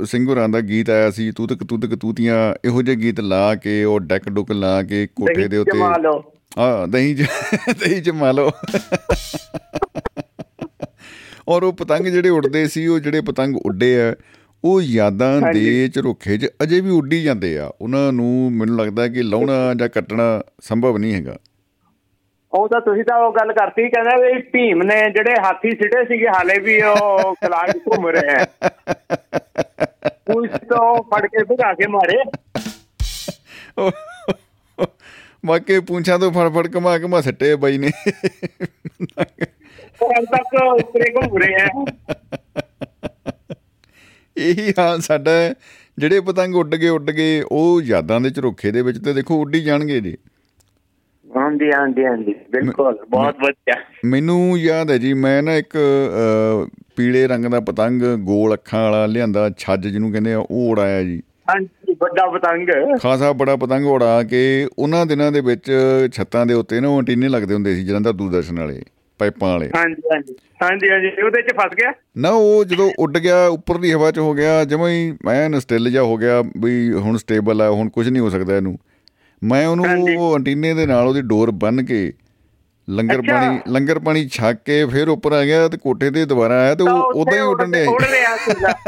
[0.07, 3.55] ਸਿੰਘ ਹੋਰਾਂ ਦਾ ਗੀਤ ਆਇਆ ਸੀ ਤੂੰ ਤੱਕ ਤੂੰ ਤੱਕ ਤੂਤੀਆਂ ਇਹੋ ਜਿਹੇ ਗੀਤ ਲਾ
[3.55, 5.79] ਕੇ ਉਹ ਡੈਕ ਡੁੱਕ ਲਾ ਕੇ ਕੋਠੇ ਦੇ ਉੱਤੇ।
[6.59, 7.17] ਹਾਂ ਦਹੀਂ
[7.71, 8.51] ਦਹੀਂ ਜਮਾ ਲਓ।
[11.49, 14.15] ਔਰ ਉਹ ਪਤੰਗ ਜਿਹੜੇ ਉੱਡਦੇ ਸੀ ਉਹ ਜਿਹੜੇ ਪਤੰਗ ਉੱਡੇ ਆ
[14.65, 19.23] ਉਹ ਯਾਦਾਂ ਦੇ ਝਰੋਖੇ 'ਚ ਅਜੇ ਵੀ ਉੱਡੀ ਜਾਂਦੇ ਆ। ਉਹਨਾਂ ਨੂੰ ਮੈਨੂੰ ਲੱਗਦਾ ਕਿ
[19.23, 21.37] ਲਾਉਣਾ ਜਾਂ ਕੱਟਣਾ ਸੰਭਵ ਨਹੀਂ ਹੈਗਾ।
[22.53, 26.29] ਉਹ ਤਾਂ ਤੁਸੀਂ ਤਾਂ ਉਹ ਗੱਲ ਕਰਤੀ ਕਹਿੰਦਾ ਵੀ ਭੀਮ ਨੇ ਜਿਹੜੇ ਹਾਥੀ ਸਿੱਟੇ ਸੀਗੇ
[26.29, 28.69] ਹਾਲੇ ਵੀ ਉਹ ਕਲਾਜ ਘੁੰਮ ਰਹੇ ਆ।
[30.07, 32.23] ਕੁਝ ਤੋਂ ਫੜ ਕੇ ਭਗਾ ਕੇ ਮਾਰੇ।
[35.47, 37.91] ਵਾਕੇ ਪੁੰਛਾਂ ਤੋਂ ਫੜ ਫੜ ਕਮਾ ਕਮਾ ਸੱਟੇ ਬਾਈ ਨੇ।
[40.03, 41.69] ਉਹ ਤੱਕ ਉੱਪਰੇ ਘੁੰਮ ਰਹੇ ਆ।
[44.39, 45.55] ਇਹੀ ਹਾਲ ਸਾਡਾ ਹੈ।
[45.99, 49.61] ਜਿਹੜੇ ਪਤੰਗ ਉੱਡ ਗਏ ਉੱਡ ਗਏ ਉਹ ਯਾਦਾਂ ਦੇ ਝਰੋਖੇ ਦੇ ਵਿੱਚ ਤੇ ਦੇਖੋ ਉੱਡੀ
[49.61, 50.17] ਜਾਣਗੇ ਜੀ।
[51.27, 53.75] ਹਾਂਜੀ ਹਾਂਜੀ ਹਾਂਜੀ ਬਿਲਕੁਲ ਬਹੁਤ ਵਧੀਆ।
[54.05, 55.77] ਮੈਨੂੰ ਯਾਦ ਹੈ ਜੀ ਮੈਂ ਨਾ ਇੱਕ
[56.97, 61.21] ਪੀਲੇ ਰੰਗ ਦਾ ਪਤੰਗ ਗੋਲ ਅੱਖਾਂ ਵਾਲਾ ਲਿਆਂਦਾ ਛੱਜ ਜਿਹਨੂੰ ਕਹਿੰਦੇ ਆ ਉਹ ਉਡਾਇਆ ਜੀ।
[61.51, 62.69] ਹਾਂਜੀ ਵੱਡਾ ਪਤੰਗ।
[63.03, 65.71] ਖਾਸਾ ਬੜਾ ਪਤੰਗ ਉਡਾ ਕੇ ਉਹਨਾਂ ਦਿਨਾਂ ਦੇ ਵਿੱਚ
[66.13, 68.83] ਛੱਤਾਂ ਦੇ ਉੱਤੇ ਨਾ ਉਹ ਐਂਟੀਨੇ ਲੱਗਦੇ ਹੁੰਦੇ ਸੀ ਜਲੰਧਰ ਦੂਰਦਰਸ਼ਨ ਵਾਲੇ।
[69.19, 71.93] ਪਾਈਪਾਂ ਵਾਲੇ। ਹਾਂਜੀ ਹਾਂਜੀ। ਹਾਂਜੀ ਹਾਂਜੀ। ਉਹਦੇ ਚ ਫਸ ਗਿਆ?
[72.17, 75.91] ਨਾ ਉਹ ਜਦੋਂ ਉੱਡ ਗਿਆ ਉੱਪਰ ਦੀ ਹਵਾ 'ਚ ਹੋ ਗਿਆ ਜਮਾਂ ਹੀ ਮੈਂ ਸਟਿਲ
[75.91, 78.79] ਜਾ ਹੋ ਗਿਆ ਵੀ ਹੁਣ ਸਟੇਬਲ ਆ ਹੁਣ ਕੁਝ ਨਹੀਂ ਹੋ ਸਕਦਾ ਇਹਨੂੰ।
[79.45, 82.13] ਮੈਂ ਉਹਨੂੰ। ਉਹ ਐਂਟੀਨੇ ਦੇ ਨਾਲ ਉਹਦੀ ਡੋਰ ਬੰਨ ਕੇ
[82.91, 86.75] ਲੰਗਰ। ਪਾਣੀ ਲੰਗਰ ਪਾਣੀ ਛੱਕ ਕੇ ਫਿਰ ਉੱਪਰ ਆ ਗਿਆ ਤੇ ਕੋਠੇ ਤੇ ਦੁਬਾਰਾ ਆਇਆ
[86.75, 88.73] ਤੇ ਉਹ ਉਦਾਂ ਹੀ ਉੱਡਣ ਸੀਗਾ।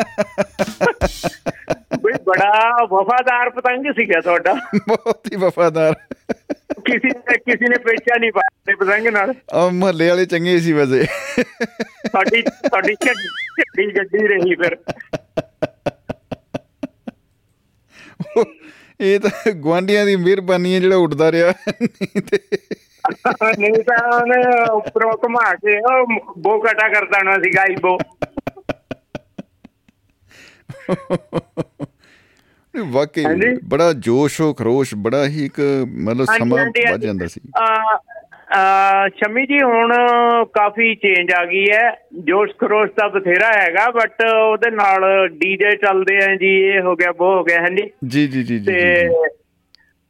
[2.03, 4.55] ਕੋਈ ਬੜਾ ਵਫਾਦਾਰ ਪਤੰਗ ਸੀਗਾ ਤੁਹਾਡਾ।
[4.89, 5.95] ਬਹੁਤ ਹੀ ਵਫਾਦਾਰ।
[6.85, 11.05] ਕਿਸੇ ਨੇ ਕਿਸੇ ਨੇ ਪੇਚਾ ਨਹੀਂ ਪਾਇਆ ਪਤੰਗ ਨਾਲ। ਆ ਮਹੱਲੇ ਵਾਲੇ ਚੰਗੇ ਸੀ ਵੈਸੇ।
[12.13, 14.77] ਸਾਡੀ ਸਾਡੀ ਝੱਡੀ ਗੱਡੀ ਰਹੀ ਫਿਰ।
[19.01, 21.53] ਇਹ ਤਾਂ ਗਵਾਂਡੀਆਂ ਦੀ ਮਿਹਰਬਾਨੀ ਹੈ ਜਿਹੜਾ ਉੱਡਦਾ ਰਿਹਾ।
[23.59, 26.07] ਨਹੀਂ ਤੇ ਉਹਨੇ ਉੱਪਰੋਂ ਘੁਮਾ ਕੇ ਉਹ
[26.39, 27.99] ਬੋ ਕਟਾ ਕਰ ਦੇਣਾ ਸੀ ਗਾਈ ਬੋ।
[32.75, 33.25] ਵਾਕਈ।
[33.69, 35.61] ਬੜਾ ਜੋਸ਼ ਹੋ ਖਰੋਸ਼ ਬੜਾ ਹੀ ਇੱਕ
[36.05, 37.41] ਮਤਲਬ ਸਮਾਂ ਵੱਜ। ਜਾਂਦਾ ਸੀ।
[39.17, 39.93] ਸ਼ਮੀ ਜੀ ਹੁਣ
[40.55, 41.91] ਕਾਫੀ ਚੇਂਜ ਆ ਗਈ ਹੈ।
[42.25, 47.11] ਜੋਸ਼ ਖਰੋਸ਼ ਤਾਂ ਬਥੇਰਾ ਹੈਗਾ ਬਟ ਉਹਦੇ ਨਾਲ ਡੀਜੇ ਚੱਲਦੇ ਆ ਜੀ ਇਹ ਹੋ ਗਿਆ
[47.11, 49.09] ਉਹ ਹੋ ਗਿਆ ਹਾਂਜੀ। ਜੀ ਜੀ ਜੀ ਜੀ ਤੇ ਜੀ।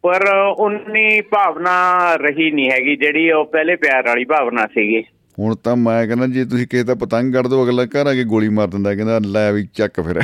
[0.05, 0.27] ਪਰ
[0.59, 1.75] ਉਨੀ ਭਾਵਨਾ
[2.17, 5.03] ਰਹੀ ਨਹੀਂ ਹੈਗੀ ਜਿਹੜੀ ਉਹ ਪਹਿਲੇ ਪਿਆਰ ਵਾਲੀ ਭਾਵਨਾ ਸੀਗੀ।
[5.39, 8.25] ਹੁਣ ਤਾਂ ਮੈਂ ਕਹਿੰਦਾ ਜੇ ਤੁਸੀਂ ਕਿਸੇ ਦਾ ਪਤੰਗ ਕੱਢ ਦੋ ਅਗਲਾ ਘਰ ਆ ਕੇ
[8.25, 10.23] ਗੋਲੀ ਮਾਰ ਦਿੰਦਾ ਕਹਿੰਦਾ ਲੈ ਵੀ ਚੱਕ ਫਿਰ।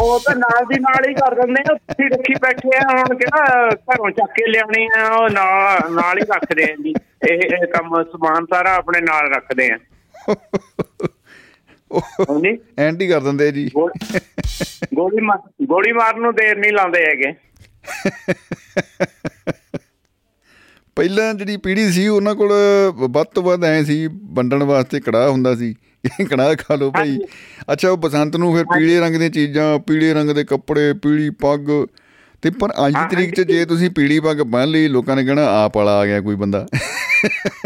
[0.00, 3.68] ਉਹ ਤਾਂ ਨਾਲ ਦੀ ਨਾਲ ਹੀ ਕਰ ਦਿੰਦੇ ਆ ਤੁਸੀਂ ਰੱਖੀ ਬੈਠੇ ਆ ਹੁਣ ਕਿਹੜਾ
[3.70, 6.94] ਘਰੋਂ ਚੱਕ ਕੇ ਲਿਆਉਣੀ ਆ ਉਹ ਨਾਲ ਨਾਲ ਹੀ ਰੱਖਦੇ ਆ ਜੀ।
[7.30, 9.78] ਇਹ ਕੰਮ ਸਮਾਨ ਸਾਰਾ ਆਪਣੇ ਨਾਲ ਰੱਖਦੇ ਆ।
[12.20, 12.58] ਹਾਂਜੀ?
[12.78, 13.70] ਐਂਟੀ ਕਰ ਦਿੰਦੇ ਜੀ।
[14.94, 17.32] ਗੋਲੀ ਮਾਰ ਗੋਲੀ ਮਾਰਨ ਨੂੰ ਦੇਰ ਨਹੀਂ ਲਾਉਂਦੇ ਹੈਗੇ।
[20.96, 22.52] ਪਹਿਲਾਂ ਜਿਹੜੀ ਪੀੜ੍ਹੀ ਸੀ ਉਹਨਾਂ ਕੋਲ
[22.96, 25.74] ਵੱਧ ਤੋਂ ਵੱਧ ਐ ਸੀ ਵੰਡਣ ਵਾਸਤੇ ਕੜਾਹ ਹੁੰਦਾ ਸੀ।
[26.30, 27.18] ਕੜਾਹ ਖਾ ਲਓ ਭਾਈ।
[27.72, 31.86] ਅੱਛਾ ਉਹ ਬਸੰਤ ਨੂੰ ਫਿਰ ਪੀਲੇ ਰੰਗ ਦੀਆਂ ਚੀਜ਼ਾਂ ਪੀਲੇ ਰੰਗ ਦੇ ਕੱਪੜੇ ਪੀਲੀ ਪੱਗ।
[32.42, 35.64] ਤੇ ਪਰ ਅੱਜ ਦੀ ਤਰੀਕ 'ਚ ਜੇ ਤੁਸੀਂ ਪੀਲੀ ਪੱਗ ਬੰਨ ਲਈ ਲੋਕਾਂ ਨੇ ਕਹਿਣਾ
[35.64, 36.66] ਆਪ ਵਾਲਾ ਆ ਗਿਆ ਕੋਈ ਬੰਦਾ।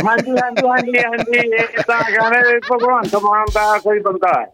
[0.08, 4.46] ਹਾਂਜੀ ਹਾਂਜੀ ਹਾਂਜੀ ਹਾਂਜੀ। ਇਹ ਤਾਂ ਕਹਿੰਦੇ ਭਗਵਾਨ ਮਾਨ ਦਾ ਕੋਈ ਬੰਦਾ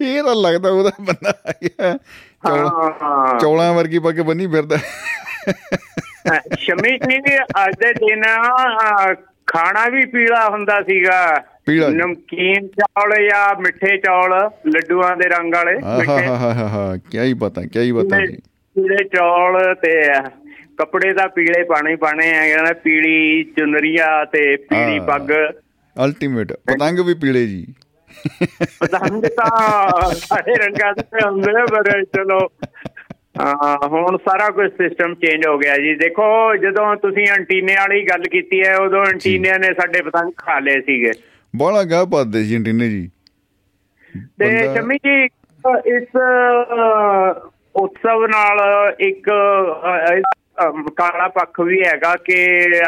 [0.00, 1.98] ਇਹ ਤਾਂ ਲੱਗਦਾ ਉਹਦਾ ਬੰਦਾ ਆ ਗਿਆ।
[3.38, 4.78] ਚੌਲਾਂ ਵਰਗੀ ਪੱਗ ਬੰਨੀ ਫਿਰਦਾ।
[6.56, 8.22] ਸ਼ਮੀ ਜੀ ਅੱਜ ਦੇ ਦਿਨ
[9.46, 11.20] ਖਾਣਾ ਵੀ ਪੀਲਾ ਹੁੰਦਾ ਸੀਗਾ।
[11.90, 14.32] ਨਮਕੀਨ ਚੌਲ ਜਾਂ ਮਿੱਠੇ ਚੌਲ
[14.66, 18.20] ਲੱਡੂਆਂ ਦੇ ਰੰਗ ਵਾਲੇ ਮਿੱਠੇ ਹਾ ਹਾ ਹਾ ਹਾ ਕੀ ਹੀ ਪਤਾ ਕੀ ਹੀ ਪਤਾ
[18.26, 18.36] ਜੀ
[18.76, 19.92] ਪੀਲੇ ਚੌਲ ਤੇ
[20.78, 25.30] ਕੱਪੜੇ ਦਾ ਪੀਲੇ ਪਾਣੇ ਪਾਣੇ ਆ ਕਹਿੰਦਾ ਪੀਲੀ ਚੁਨਰੀਆਂ ਤੇ ਪੀਲੀ। ਪੱਗ
[25.96, 27.64] ਅਲਟੀਮੇਟ ਪਤੰਗ ਵੀ ਪੀਲੇ ਜੀ
[28.80, 32.38] ਪਤੰਗ ਤਾਂ ਸਾਰੇ ਰੰਗਾਂ ਦੇ ਹੁੰਦੇ ਆ, ਪਰ ਚਲੋ
[33.86, 38.62] ਹੁਣ ਸਾਰਾ ਕੁਝ ਸਿਸਟਮ ਚੇਂਜ ਹੋ ਗਿਆ ਜੀ। ਦੇਖੋ ਜਦੋਂ ਤੁਸੀਂ ਐਂਟੀਨੇ ਵਾਲੀ ਗੱਲ ਕੀਤੀ
[38.62, 41.12] ਹੈ ਉਦੋਂ ਐਂਟੀਨੇ ਨੇ ਸਾਡੇ ਪਤੰਗ ਖਾ ਲਏ ਸੀਗੇ।
[41.56, 43.10] ਬਾਹਲਾ ਗਾਹ ਪਾਦੇ ਸੀ ਐਂਟੀਨੇ ਜੀ।
[44.38, 45.24] ਤੇ ਸ਼ਮੀ ਜੀ
[45.86, 46.16] ਇਸ
[47.76, 48.58] ਉਤਸਵ ਨਾਲ
[49.00, 49.30] ਇੱਕ
[50.96, 52.38] ਕਾਲਾ ਪੱਖ ਵੀ ਹੈਗਾ ਕਿ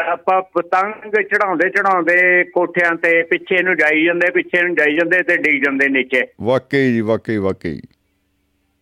[0.05, 5.37] ਆਪਾਂ ਪਤੰਗ ਚੜਾਉਂਦੇ ਚੜਾਉਂਦੇ ਕੋਠਿਆਂ ਤੇ ਪਿੱਛੇ ਨੂੰ ਜਾਈ ਜਾਂਦੇ ਪਿੱਛੇ ਨੂੰ ਜਾਈ ਜਾਂਦੇ ਤੇ
[5.37, 7.79] ਡਿੱਗ ਜਾਂਦੇ ਨੀਚੇ। ਵਾਕਈ ਜੀ ਵਾਕਈ ਵਾਕਈ।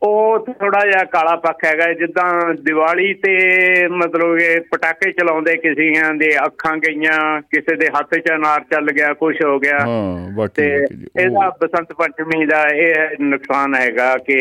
[0.03, 3.33] ਉਹ ਥੋੜਾ ਜਿਹਾ ਕਾਲਾ ਪੱਖ ਹੈਗਾ ਜਿੱਦਾਂ ਦੀਵਾਲੀ ਤੇ
[3.87, 9.13] ਮਤਲਬ ਕਿ ਪਟਾਕੇ ਚਲਾਉਂਦੇ ਕਿਸੀਆਂ ਦੇ ਅੱਖਾਂ ਗਈਆਂ ਕਿਸੇ ਦੇ ਹੱਥ 'ਚ ਅਨਾਰ ਚੱਲ ਗਿਆ
[9.13, 9.77] ਕੁਝ ਹੋ ਗਿਆ।
[10.55, 10.67] ਤੇ
[11.19, 14.37] ਇਹਦਾ ਬਸੰਤ ਪੰਚਮੀ ਦਾ ਇਹ ਨੁਕਸਾਨ ਹੈਗਾ ਕਿ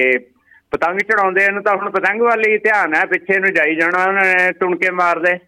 [0.72, 4.24] ਪਤੰਗ ਚੜਾਉਂਦੇ ਨੂੰ ਤਾਂ ਹੁਣ ਪਤੰਗ ਵੱਲ ਹੀ ਧਿਆਨ ਹੈ ਪਿੱਛੇ ਨੂੰ ਜਾਈ ਜਾਣਾ ਉਹਨਾਂ
[4.24, 5.38] ਨੇ ਤੁਣਕੇ ਮਾਰਦੇ।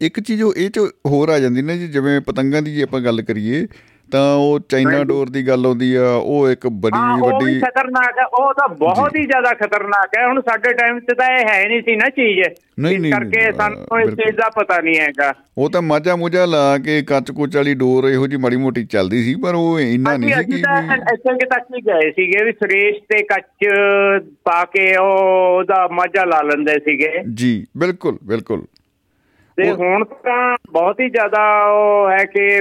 [0.00, 3.00] ਇੱਕ ਚੀਜ਼ ਉਹ ਇਹ ਚ ਹੋਰ ਆ ਜਾਂਦੀ ਨਾ ਜੀ ਜਿਵੇਂ ਪਤੰਗਾਂ ਦੀ ਜੇ ਆਪਾਂ
[3.00, 3.66] ਗੱਲ ਕਰੀਏ
[4.12, 8.54] ਤਾਂ ਉਹ ਚਾਈਨਾ ਡੋਰ ਦੀ ਗੱਲ ਆਉਂਦੀ ਆ ਉਹ ਇੱਕ ਬੜੀ ਵੱਡੀ ਖਤਰਨਾਕ ਹੈ ਉਹ
[8.54, 11.96] ਤਾਂ ਬਹੁਤ ਹੀ ਜ਼ਿਆਦਾ ਖਤਰਨਾਕ ਹੈ ਹੁਣ ਸਾਡੇ ਟਾਈਮ 'ਚ ਤਾਂ ਇਹ ਹੈ ਨਹੀਂ ਸੀ
[11.96, 12.48] ਨਾ ਚੀਜ਼।
[12.78, 16.16] ਨਹੀਂ, ਇਸ ਨਹੀਂ, ਕਰਕੇ ਨਹੀਂ, ਸਾਨੂੰ ਇਸ। ਚੀਜ਼ ਦਾ ਪਤਾ ਨਹੀਂ ਹੈਗਾ। ਉਹ ਤਾਂ ਮਾਝਾ
[16.16, 19.80] ਮੁਝਾ ਲਾ ਕੇ ਕੱਚ ਕੁੱਚ ਵਾਲੀ ਡੋਰ ਇਹੋ ਜੀ ਮਾੜੀ ਮੋਟੀ ਚੱਲਦੀ ਸੀ ਪਰ ਉਹ
[19.80, 23.68] ਇੰਨਾ ਨਹੀਂ ਸੀ ਕਿ ਇੱਥੇ ਕਿ ਤੱਕ ਹੀ ਗਏ ਸੀਗੇ ਵੀ ਸੁਰੇਸ਼ ਤੇ ਕੱਚ
[24.44, 28.64] ਪਾ ਕੇ ਉਹ ਉਹਦਾ ਮਾਝਾ ਲਾ ਲੈਂਦੇ ਸੀਗੇ। ਜੀ ਬਿਲਕੁਲ ਬਿਲਕੁਲ।
[29.56, 32.60] ਤੇ ਹੁਣ ਤਾਂ ਬਹੁਤ ਹੀ ਜ਼ਿਆਦਾ ਉਹ ਹੈ ਕਿ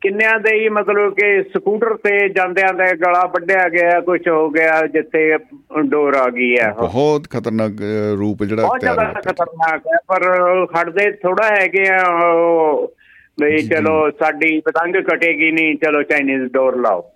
[0.00, 4.86] ਕਿੰਨਿਆਂ ਦੇ ਹੀ ਮਤਲਬ ਕਿ ਸਕੂਟਰ ਤੇ ਜਾਂਦਿਆਂ ਦਾ ਗਲਾ ਵੱਢਿਆ ਗਿਆ ਕੁਝ ਹੋ ਗਿਆ
[4.86, 5.38] ਜਿੱਥੇ
[5.82, 7.72] ਡੋਰ ਆ ਗਈ ਹੈ। ਬਹੁਤ ਖਤਰਨਾਕ
[8.18, 10.28] ਰੂਪ ਜਿਹੜਾ ਬਹੁਤ ਜ਼ਿਆਦਾ। ਖਤਰਨਾਕ ਹੈ ਪਰ
[10.76, 12.92] ਹਟਦੇ ਥੋੜਾ ਹੈਗੇ ਆ ਉਹ
[13.42, 17.10] ਵੀ ਚਲੋ ਸਾਡੀ ਪਤੰਗ ਕਟੇਗੀ ਨਹੀਂ ਚਲੋ ਚਾਈਨੀਜ਼ ਡੋਰ ਲਾਓ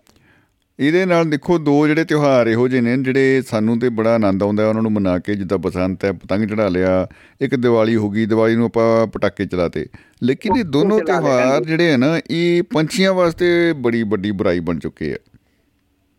[0.80, 4.68] ਇਹਦੇ ਨਾਲ ਦੇਖੋ ਦੋ ਜਿਹੜੇ ਤਿਉਹਾਰ ਇਹੋ ਜਿਹੇ ਨੇ ਜਿਹੜੇ ਸਾਨੂੰ ਤੇ ਬੜਾ ਆਨੰਦ ਆਉਂਦਾ
[4.68, 7.06] ਉਹਨਾਂ ਨੂੰ ਮਨਾ ਕੇ ਜਿੱਦਾਂ ਬਸੰਤ ਹੈ ਪਤੰਗ ਚੜਾ ਲਿਆ
[7.40, 9.84] ਇੱਕ ਦੀਵਾਲੀ ਹੋ ਗਈ ਦੀਵਾਲੀ ਨੂੰ ਆਪਾਂ ਪਟਾਕੇ ਚਲਾਤੇ।
[10.22, 15.12] ਲੇਕਿਨ ਇਹ ਦੋਨੋਂ ਤਿਉਹਾਰ। ਜਿਹੜੇ ਆ ਨਾ ਇਹ ਪੰਛੀਆਂ ਵਾਸਤੇ ਬੜੀ ਵੱਡੀ ਬੁਰਾਈ ਬਣ ਚੁੱਕੇ
[15.12, 15.16] ਆ।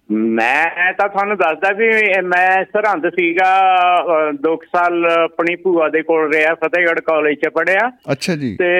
[0.09, 1.87] ਮੈਂ ਤਾਂ ਤੁਹਾਨੂੰ ਦੱਸਦਾ ਵੀ
[2.21, 3.51] ਮੈਂ ਸਰਹੰਦ ਸੀਗਾ
[4.45, 8.71] 2 ਸਾਲ ਆਪਣੀ ਭੂਆ ਦੇ ਕੋਲ ਰਿਹਾ ਫਤਿਹਗੜ੍ਹ ਕਾਲਜ 'ਚ ਪੜਿਆ ਅੱਛਾ ਜੀ। ਤੇ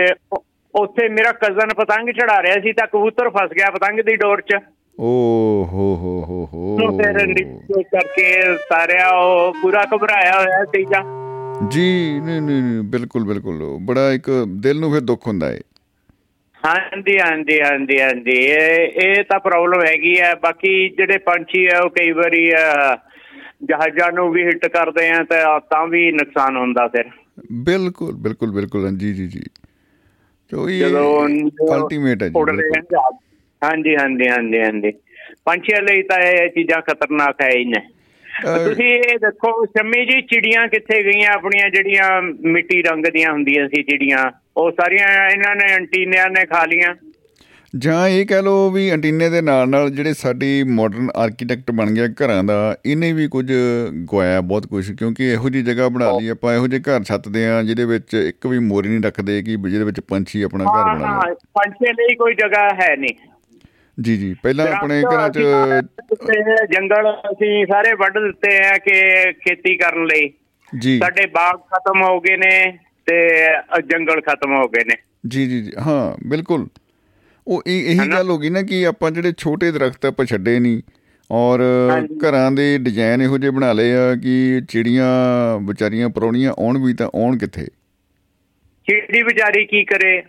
[0.74, 4.60] ਉੱਥੇ ਮੇਰਾ ਕਜ਼ਨ ਪਤੰਗ ਚੜਾ ਰਿਹਾ ਸੀ ਤਾਂ ਕਬੂਤਰ ਫਸ ਗਿਆ ਪਤੰਗ ਦੀ ਡੋਰ 'ਚ।
[4.98, 5.10] ਓ
[5.72, 8.32] ਹੋ ਹੋ ਹੋ ਹੋ ਉਹ ਫਿਰ ਨੀਚੇ ਕਰਕੇ
[8.70, 11.02] ਤਾਰਿਆ ਉਹ ਪੂਰਾ ਘਬਰਾਇਆ ਹੋਇਆ ਸੀਗਾ।
[11.70, 14.30] ਜੀ ਨਹੀਂ ਨਹੀਂ ਨਹੀਂ, ਬਿਲਕੁਲ ਬਿਲਕੁਲ। ਬੜਾ ਇੱਕ
[14.62, 15.60] ਦਿਲ ਨੂੰ ਫਿਰ ਦੁੱਖ ਹੁੰਦਾ ਹੈ
[16.64, 21.90] ਹਾਂਜੀ ਹਾਂਜੀ ਹਾਂਜੀ ਹਾਂਜੀ। ਇਹ ਇਹ ਤਾਂ ਪ੍ਰੋਬਲਮ ਹੈਗੀ ਹੈ ਬਾਕੀ ਜਿਹੜੇ ਪੰਛੀ ਆ ਉਹ
[21.90, 22.50] ਕਈ ਵਾਰੀ
[23.64, 27.10] ਜਹਾਜ਼ਾਂ ਨੂੰ ਵੀ ਹਿੱਟ ਕਰਦੇ ਆ ਤਾਂ ਤਾਂ ਵੀ ਨੁਕਸਾਨ ਹੁੰਦਾ ਫਿਰ।
[27.64, 29.42] ਬਿਲਕੁਲ ਬਿਲਕੁਲ ਬਿਲਕੁਲ। ਜੀ ਜੀ। ਜੀ
[30.52, 30.84] ਜੋ ਇਹ
[31.74, 32.34] ਅਲਟੀਮੇਟ ਹੈ ਜੀ
[33.62, 34.92] ਹਾਂਜੀ ਹਾਂਜੀ ਹਾਂਜੀ ਹਾਂਜੀ।
[35.46, 37.80] ਪੰਛੀਆਂ ਲਈ ਤਾਂ ਇਹ ਚੀਜ਼ਾਂ ਖਤਰਨਾਕ ਹੈ ਹੀ ਨੇ।
[38.66, 41.32] ਤੁਸੀਂ ਇਹ ਦੇਖੋ ਸ਼ੰਮੀ ਜੀ ਚਿੜੀਆਂ ਕਿੱਥੇ ਗਈਆਂ?
[41.34, 46.66] ਆਪਣੀਆਂ ਜਿਹੜੀਆਂ ਮਿੱਟੀ ਰੰਗ ਦੀਆਂ ਹੁੰਦੀਆਂ ਸੀ ਚਿੜੀਆਂ ਉਹ ਸਾਰੀਆਂ ਇਹਨਾਂ ਨੇ ਐਂਟੀਨਿਆਂ ਨੇ ਖਾ
[46.66, 46.94] ਲੀਆਂ।
[47.74, 52.08] ਜਾਂ ਇਹ ਕਹਿ ਲਓ ਵੀ ਐਂਟੀਨੇ ਦੇ ਨਾਲ ਨਾਲ ਜਿਹੜੇ ਸਾਡੀ ਮਾਡਰਨ ਆਰਕੀਟੈਕਟ ਬਣ ਗਿਆ
[52.22, 56.54] ਘਰਾਂ ਦਾ ਇਹਨੇ ਵੀ ਕੁਝ ਗਵਾਇਆ ਬਹੁਤ ਕੁਝ ਕਿਉਂਕਿ ਇਹੋ ਜੀ ਜਗ੍ਹਾ ਬਣਾ ਲਈ ਆਪਾਂ
[56.56, 60.00] ਇਹੋ ਜਿਹੇ ਘਰ ਛੱਤਦੇ ਆ ਜਿਹਦੇ ਵਿੱਚ ਇੱਕ ਵੀ ਮੋਰੀ ਨਹੀਂ ਰੱਖਦੇ ਕਿ ਜਿਹਦੇ ਵਿੱਚ
[60.00, 63.16] ਪੰਛੀ ਆਪਣਾ ਘਰ ਬਣਾ ਹਾਂ ਲੈਣ ਪੰਛੀਆਂ ਲਈ ਕੋਈ ਜਗ੍ਹਾ ਹੈ ਨਹੀਂ।
[64.02, 65.40] ਜੀ ਜੀ। ਪਹਿਲਾਂ ਆਪਣੇ ਘਰਾਂ 'ਚ
[66.74, 70.34] ਜੰਗਲ ਅਸੀਂ ਸਾਰੇ ਵੱਢ ਦਿੱਤੇ ਆ ਕਿ ਖੇਤੀ ਕਰਨ ਲਈ।
[70.80, 73.30] ਜੀ। ਸਾਡੇ ਬਾਗ ਖਤਮ ਹੋ ਗਏ ਨੇ ਤੇ
[73.82, 74.96] ਜੰਗਲ ਖਤਮ ਹੋ ਗਏ ਨੇ।
[75.28, 76.68] ਜੀ ਜੀ ਹਾਂ ਬਿਲਕੁਲ।
[77.48, 78.12] ਉਹ ਇਹ ਇਹੀ?
[78.12, 80.82] ਗੱਲ ਹੋ ਗਈ ਨਾ ਕਿ ਆਪਾਂ ਜਿਹੜੇ ਛੋਟੇ ਦਰਖਤ ਆਪਾਂ ਛੱਡੇ ਨਹੀਂ
[81.32, 81.60] ਔਰ।
[82.24, 85.08] ਘਰਾਂ ਦੇ ਡਿਜ਼ਾਈਨ ਇਹੋ ਜਿਹੇ ਬਣਾ ਲਏ ਆ ਕਿ ਚਿੜੀਆਂ
[85.60, 87.66] ਵਿਚਾਰੀਆਂ ਪਰੌਣੀਆਂ ਆਉਣ ਵੀ ਤਾਂ ਆਉਣ ਕਿੱਥੇ?
[88.88, 90.24] ਚਿੜੀ ਵਿਚਾਰੀ ਕੀ ਕਰੇ?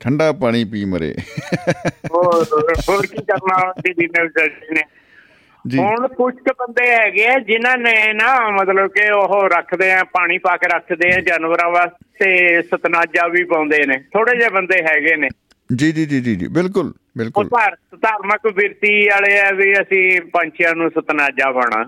[0.00, 1.14] ਠੰਡਾ ਪਾਣੀ ਪੀ ਮਰੇ।
[2.14, 2.46] ਹੋਰ
[2.88, 4.82] ਹੋਰ ਕੀ ਕਰਨਾ ਚਿੜੀ ਨੇ ਵਿਚਾਰੀ ਨੇ।
[5.66, 10.04] ਜੀ। ਹੁਣ ਕੁਝ ਕੁ ਬੰਦੇ ਹੈਗੇ ਆ ਜਿਨ੍ਹਾਂ ਨੇ ਨਾ ਮਤਲਬ ਕਿ ਉਹ ਰੱਖਦੇ ਆ
[10.04, 15.16] ਪਾਣੀ ਪਾ ਕੇ ਰੱਖਦੇ ਆ ਜਾਨਵਰਾਂ ਵਾਸਤੇ ਸਤਨਾਜਾ ਵੀ ਪਾਉਂਦੇ ਨੇ। ਥੋੜੇ ਜਿਹੇ ਬੰਦੇ ਹੈਗੇ
[15.16, 15.28] ਨੇ।
[15.76, 20.20] ਜੀ ਜੀ ਜੀ ਜੀ ਜੀ ਬਿਲਕੁਲ ਉਹ ਬਿਲਕੁਲ ਧਾਰ ਧਾਰਮਿਕ ਬਿਰਤੀ ਵਾਲੇ ਆ ਵੀ ਅਸੀਂ
[20.20, 21.84] ਪੰਛੀਆਂ ਨੂੰ ਸਤਨਾਜਾ ਪਾਣਾ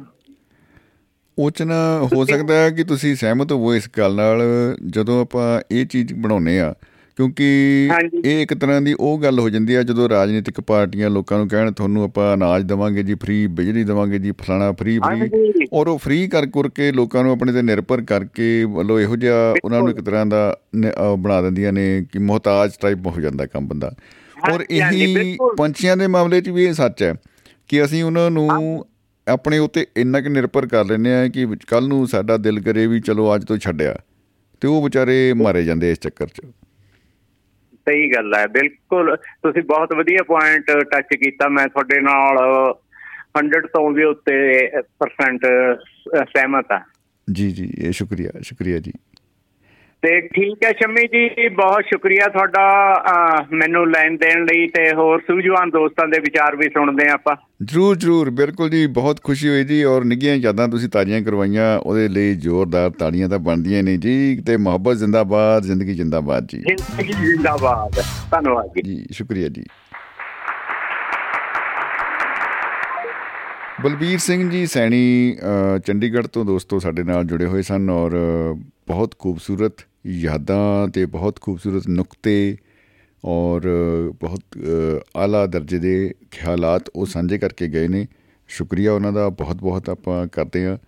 [1.38, 4.42] ਉਹ 'ਚ ਨਾ ਹੋ ਸਕਦਾ ਹੈ ਕਿ ਤੁਸੀਂ ਸਹਿਮਤ ਹੋਵੋ ਇਸ ਗੱਲ ਨਾਲ
[4.86, 6.74] ਜਦੋਂ ਆਪਾਂ ਇਹ ਚੀਜ਼ ਬਣਾਉਨੇ ਆ
[7.20, 7.90] ਕਿਉਂਕਿ।
[8.24, 11.72] ਇਹ ਇੱਕ ਤਰ੍ਹਾਂ ਦੀ ਉਹ ਗੱਲ ਹੋ ਜਾਂਦੀ ਆ ਜਦੋਂ ਰਾਜਨੀਤਿਕ ਪਾਰਟੀਆਂ ਲੋਕਾਂ ਨੂੰ ਕਹਿਣ
[11.72, 16.26] ਤੁਹਾਨੂੰ ਆਪਾਂ ਅਨਾਜ ਦੇਵਾਂਗੇ ਜੀ ਫ੍ਰੀ ਬਿਜਲੀ ਦੇਵਾਂਗੇ ਜੀ ਫਲਾਣਾ ਫ੍ਰੀ ਫ੍ਰੀ। ਔਰ ਉਹ ਫ੍ਰੀ
[16.28, 20.00] ਕਰ ਕਰ ਕੇ ਲੋਕਾਂ ਨੂੰ ਆਪਣੇ ਤੇ ਨਿਰਭਰ ਕਰਕੇ ਵੱਲੋਂ ਇਹੋ ਜਿਹਾ ਉਹਨਾਂ ਨੂੰ ਇੱਕ
[20.00, 20.56] ਤਰ੍ਹਾਂ ਦਾ
[21.18, 23.92] ਬਣਾ ਦਿੰਦੀਆਂ ਨੇ ਕਿ ਮੁਹਤਾਜ ਟਾਈਪ ਹੋ ਜਾਂਦਾ ਕੰਮ ਬੰਦਾ
[24.52, 27.14] ਔਰ ਇਹੀ। ਪੰਛੀਆਂ ਦੇ ਮਾਮਲੇ 'ਚ ਵੀ ਇਹ ਸੱਚ ਹੈ
[27.68, 28.86] ਕਿ ਅਸੀਂ ਉਹਨਾਂ ਨੂੰ
[29.26, 33.00] ਆਪਣੇ ਉੱਤੇ ਇੰਨਾ ਕਿ ਨਿਰਭਰ ਕਰ ਲੈਂਦੇ ਆ ਕਿ ਕੱਲ ਨੂੰ ਸਾਡਾ ਦਿਲ ਕਰੇ ਵੀ
[33.00, 33.94] ਚਲੋ ਅੱਜ ਤੋਂ ਛੱਡਿਆ
[34.60, 36.40] ਤੇ ਉਹ ਵਿਚਾਰੇ ਮਾਰੇ ਜਾਂਦੇ ਇਸ ਚੱਕਰ 'ਚ
[37.88, 42.38] ਸਹੀ ਗੱਲ ਹੈ, ਬਿਲਕੁਲ। ਤੁਸੀਂ ਬਹੁਤ ਵਧੀਆ ਪੁਆਇੰਟ ਟੱਚ ਕੀਤਾ, ਮੈਂ ਤੁਹਾਡੇ ਨਾਲ
[43.38, 45.40] 100 ਤੋਂ ਵੀ ਉੱਤੇ ਪਰਸੈਂਟ
[46.24, 46.80] ਸਹਿਮਤ ਹਾਂ।
[47.32, 48.92] ਜੀ ਜੀ, ਇਹ ਸ਼ੁਕਰੀਆ ਸ਼ੁਕਰੀਆ ਜੀ।
[50.02, 52.62] ਤੇ ਠੀਕ ਹੈ ਸ਼ਮੀ ਜੀ ਬਹੁਤ ਸ਼ੁਕਰੀਆ ਤੁਹਾਡਾ
[53.52, 57.96] ਮੈਨੂੰ ਲੈਣ ਦੇਣ ਲਈ ਤੇ ਹੋਰ ਸੂਝਵਾਨ ਦੋਸਤਾਂ ਦੇ ਵਿਚਾਰ ਵੀ ਸੁਣਦੇ ਹਾਂ ਆਪਾਂ। ਜਰੂਰ
[57.96, 62.34] ਜਰੂਰ ਬਿਲਕੁਲ ਜੀ ਬਹੁਤ ਖੁਸ਼ੀ ਹੋਈ ਜੀ ਔਰ ਨਿੱਘੀਆਂ ਯਾਦਾਂ ਤੁਸੀਂ ਤਾਜ਼ੀਆਂ ਕਰਵਾਈਆਂ ਉਹਦੇ ਲਈ
[62.34, 68.66] ਜ਼ੋਰਦਾਰ ਤਾੜੀਆਂ ਤਾਂ ਬਣਦੀਆਂ ਨੇ ਜੀ ਤੇ ਮੁਹੱਬਤ ਜ਼ਿੰਦਾਬਾਦ ਜ਼ਿੰਦਗੀ ਜ਼ਿੰਦਾਬਾਦ ਜੀ। ਜ਼ਿੰਦਗੀ ਜ਼ਿੰਦਾਬਾਦ ਧੰਨਵਾਦ
[68.66, 69.64] ਜੀ। ਜੀ ਸ਼ੁਕਰੀਆ ਜੀ।
[73.82, 75.36] ਬਲਬੀਰ ਸਿੰਘ ਜੀ ਸੈਣੀ
[75.86, 78.10] ਚੰਡੀਗੜ੍ਹ ਤੋਂ ਦੋਸਤੋ ਸਾਡੇ ਨਾਲ ਜੁੜੇ ਹੋਏ ਸਨ ਔਰ
[78.88, 79.72] ਬਹੁਤ ਖੂਬਸੂਰਤ
[80.06, 82.56] ਯਾਦਾਂ ਤੇ ਬਹੁਤ ਖੂਬਸੂਰਤ ਨੁਕਤੇ
[83.24, 88.06] ਔਰ ਅ, ਬਹੁਤ ਅ, ਆਲਾ ਦਰਜੇ ਦੇ ਖਿਆਲਾਤ ਉਹ ਸਾਂਝੇ ਕਰਕੇ ਗਏ ਨੇ।
[88.48, 90.78] ਸ਼ੁਕਰੀਆ ਉਹਨਾਂ ਦਾ ਬਹੁਤ ਬਹੁਤ ਆਪਾਂ ਕਰਦੇ ਹਾਂ।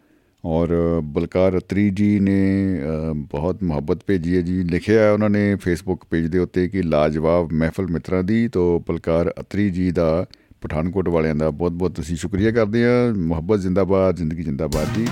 [0.45, 2.65] ਔਰ ਅ, ਬਲਕਾਰ ਅਤਰੀ ਜੀ ਨੇ
[3.11, 6.83] ਅ, ਬਹੁਤ ਮੁਹੱਬਤ ਭੇਜੀ ਹੈ ਜੀ। ਲਿਖਿਆ ਹੈ ਉਹਨਾਂ ਨੇ ਫੇਸਬੁੱਕ ਪੇਜ ਦੇ ਉੱਤੇ ਕਿ
[6.83, 10.27] ਲਾਜਵਾਬ ਮਹਿਫਲ ਮਿੱਤਰਾਂ ਦੀ ਤੋਂ ਬਲਕਾਰ ਅਤਰੀ ਜੀ ਦਾ
[10.61, 15.07] ਪਠਾਨਕੋਟ ਵਾਲਿਆਂ ਦਾ ਬਹੁਤ ਬਹੁਤ ਅਸੀਂ ਸ਼ੁਕਰੀਆ ਕਰਦੇ ਹਾਂ। ਮੁਹੱਬਤ ਜ਼ਿੰਦਾਬਾਦ ਜ਼ਿੰਦਗੀ ਜ਼ਿੰਦਾਬਾਦ ਜੀ।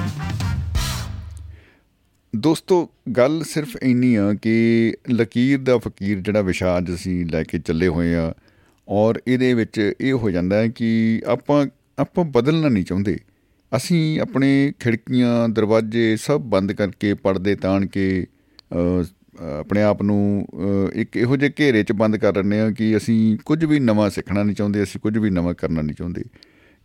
[2.37, 7.59] ਦੋਸਤੋ ਗੱਲ ਸਿਰਫ ਇੰਨੀ ਆ ਕਿ ਲਕੀਰ ਦਾ ਫਕੀਰ ਜਿਹੜਾ ਵਿਸ਼ਾ ਅੱਜ ਅਸੀਂ ਲੈ ਕੇ
[7.59, 8.35] ਚੱਲੇ ਹੋਏ ਆ
[8.89, 11.67] ਔਰ ਇਹਦੇ ਵਿੱਚ ਇਹ ਹੋ ਜਾਂਦਾ ਹੈ ਕਿ ਆਪਾਂ
[11.99, 13.19] ਆਪਾਂ ਬਦਲਣਾ ਨਹੀਂ ਚਾਹੁੰਦੇ।
[13.77, 18.27] ਅਸੀਂ ਆਪਣੇ ਖਿੜਕੀਆਂ ਦਰਵਾਜ਼ੇ ਸਭ ਬੰਦ ਕਰਕੇ ਪਰਦੇ ਤਾਣ ਕੇ
[18.73, 19.05] ਅ,
[19.61, 23.39] ਆਪਣੇ ਆਪ ਨੂੰ ਅ, ਇੱਕ ਇਹੋ ਜਿਹੇ ਘੇਰੇ 'ਚ ਬੰਦ ਕਰ ਰਹੇ ਹਾਂ ਕਿ ਅਸੀਂ
[23.45, 26.25] ਕੁਝ ਵੀ ਨਵਾਂ ਸਿੱਖਣਾ ਨਹੀਂ ਚਾਹੁੰਦੇ ਅਸੀਂ ਕੁਝ ਵੀ ਨਵਾਂ ਕਰਨਾ ਨਹੀਂ ਚਾਹੁੰਦੇ।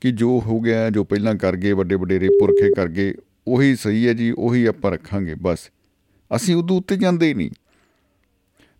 [0.01, 3.13] ਕਿ ਜੋ ਹੋ ਗਿਆ ਜੋ ਪਹਿਲਾਂ ਕਰ ਗਏ ਵੱਡੇ ਵੱਡੇ ਪੁਰਖੇ ਕਰ ਗਏ
[3.47, 5.71] ਉਹੀ ਸਹੀ ਹੈ ਜੀ ਉਹੀ ਆਪਾਂ ਰੱਖਾਂਗੇ ਬਸ।
[6.35, 7.49] ਅਸੀਂ ਉਦੋਂ ਉੱਤੇ ਜਾਂਦੇ ਹੀ ਨਹੀਂ।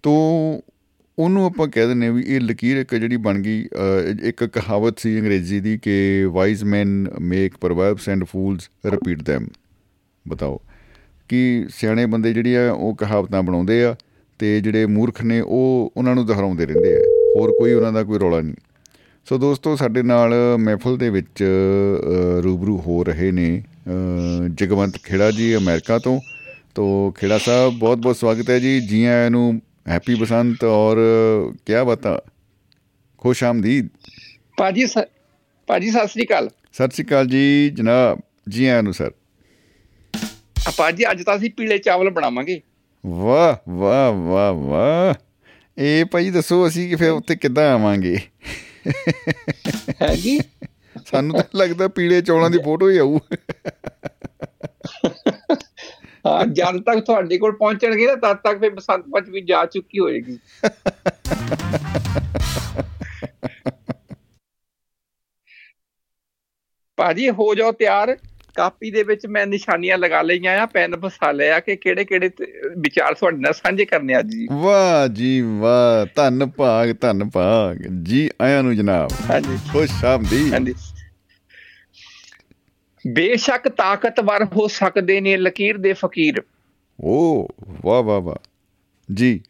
[0.04, 0.12] ਤੋ
[1.20, 5.00] ਉਹਨੂੰ ਆਪਾਂ ਕਹਿ ਦਿੰਦੇ ਹਾਂ ਵੀ ਇਹ ਲਕੀਰ ਇੱਕ ਜਿਹੜੀ ਬਣ ਗਈ ਅ, ਇੱਕ ਕਹਾਵਤ
[5.00, 9.48] ਸੀ ਅੰਗਰੇਜ਼ੀ ਦੀ ਕਿ wise man make proverbs and fools repeat them
[10.28, 10.62] ਬਤਾਓ
[11.30, 13.96] ਕਿ ਸਿਆਣੇ ਬੰਦੇ ਜਿਹੜੀ ਆ ਉਹ ਕਹਾਵਤਾਂ ਬਣਾਉਂਦੇ ਆ
[14.40, 17.00] ਤੇ ਜਿਹੜੇ ਮੂਰਖ ਨੇ ਉਹ ਉਹਨਾਂ ਨੂੰ ਦੁਹਰਾਉਂਦੇ ਰਹਿੰਦੇ ਆ।
[17.40, 18.56] ਹੋਰ ਕੋਈ ਉਹਨਾਂ ਦਾ ਕੋਈ ਰੌਲਾ ਨਹੀਂ।
[19.26, 23.75] ਸੋ ਦੋਸਤੋ ਸਾਡੇ ਨਾਲ ਮਹਿਫਲ ਦੇ ਵਿੱਚ ਅ, ਰੂਬਰੂ ਹੋ ਰਹੇ ਨੇ ਅ,
[24.54, 26.22] ਜਗਵੰਤ ਖੇੜਾ ਜੀ ਅਮਰੀਕਾ ਤੋਂ।
[26.76, 30.98] ਤੋ ਖੇੜਾ ਸਾਹਿਬ ਬਹੁਤ ਬਹੁਤ ਸਵਾਗਤ ਹੈ ਜੀ। ਜੀ ਆਇਆਂ ਨੂੰ ਹੈਪੀ ਬਸੰਤ ਔਰ
[31.66, 32.22] ਕੀ ਬਤਾ?
[33.18, 33.88] ਖੁਸ਼ ਆਮਦੀਦ।
[34.88, 35.10] ਸ-
[35.68, 38.20] ਭਾਜੀ ਸਤਿ ਸ੍ਰੀ ਅਕਾਲ। ਸਤਿ ਸ਼੍ਰੀ ਅਕਾਲ ਜੀ ਜਨਾਬ
[38.50, 39.12] ਜੀ ਆਇਆਂ ਨੂੰ ਸਰ।
[40.78, 42.62] ਭਾਜੀ ਅੱਜ ਤਾਂ ਅਸੀਂ ਪੀਲੇ ਚਾਵਲ ਬਣਾਵਾਂਗੇ।
[43.06, 45.14] ਵਾਹ ਵਾਹ ਵਾਹ ਵਾਹ।
[45.78, 48.18] ਇਹ ਭਾਈ ਦੱਸੋ ਅਸੀਂ ਕਿ ਫਿਰ ਉੱਥੇ ਕਿੱਦਾਂ ਆਵਾਂਗੇ?
[50.02, 50.40] ਹੈਗੀ
[51.06, 53.20] ਸਾਨੂੰ ਤਾਂ ਲੱਗਦਾ ਪੀਲੇ ਚੌਲਾਂ ਦੀ ਫੋਟੋ ਹੀ ਆਊ।
[56.28, 60.38] ਹਾਂ ਜਦ ਤੱਕ ਤੁਹਾਡੇ ਕੋਲ ਪਹੁੰਚਣਗੇ ਨਾ ਤਦ ਤੱਕ ਫਿਰ ਬਸੰਤ ਪੰਚਮੀ ਜਾ ਚੁੱਕੀ ਹੋਏਗੀ।
[66.98, 68.18] ਭਾਜੀ ਹੋ ਜਾਓ ਤਿਆਰ।
[68.56, 72.30] ਕਾਪੀ ਦੇ ਵਿੱਚ ਮੈਂ ਨਿਸ਼ਾਨੀਆਂ ਲਗਾ ਲਈਆਂ ਆ ਪੈਨ ਫਸਾ ਲਿਆ ਕਿ ਕਿਹੜੇ ਕਿਹੜੇ
[72.78, 78.30] ਵਿਚਾਰ ਤੁਹਾਡੇ ਨਾਲ ਸਾਂਝੇ ਕਰਨੇ ਅੱਜ ਜੀ। ਵਾਹ ਜੀ ਵਾਹ ਧੰਨ ਭਾਗ ਧੰਨ ਭਾਗ। ਜੀ
[78.42, 80.74] ਆਇਆਂ ਨੂੰ ਜਨਾਬ। ਹਾਂਜੀ। ਖੁਸ਼ ਆਮਦੀਦ। ਹਾਂਜੀ।
[83.08, 86.44] ਬੇਸ਼ੱਕ ਤਾਕਤਵਰ ਹੋ ਸਕਦੇ ਨੇ ਲਕੀਰ ਦੇ ਫਕੀਰ।
[87.02, 87.48] ਓ
[87.86, 88.50] ਵਾਹ ਵਾਹ ਵਾਹ।
[89.14, 89.42] ਜੀ।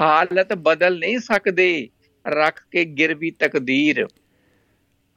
[0.00, 1.88] ਹਾਲਤ ਬਦਲ ਨਹੀਂ ਸਕਦੇ
[2.28, 4.06] ਰੱਖ ਕੇ ਗਿਰਵੀ ਤਕਦੀਰ।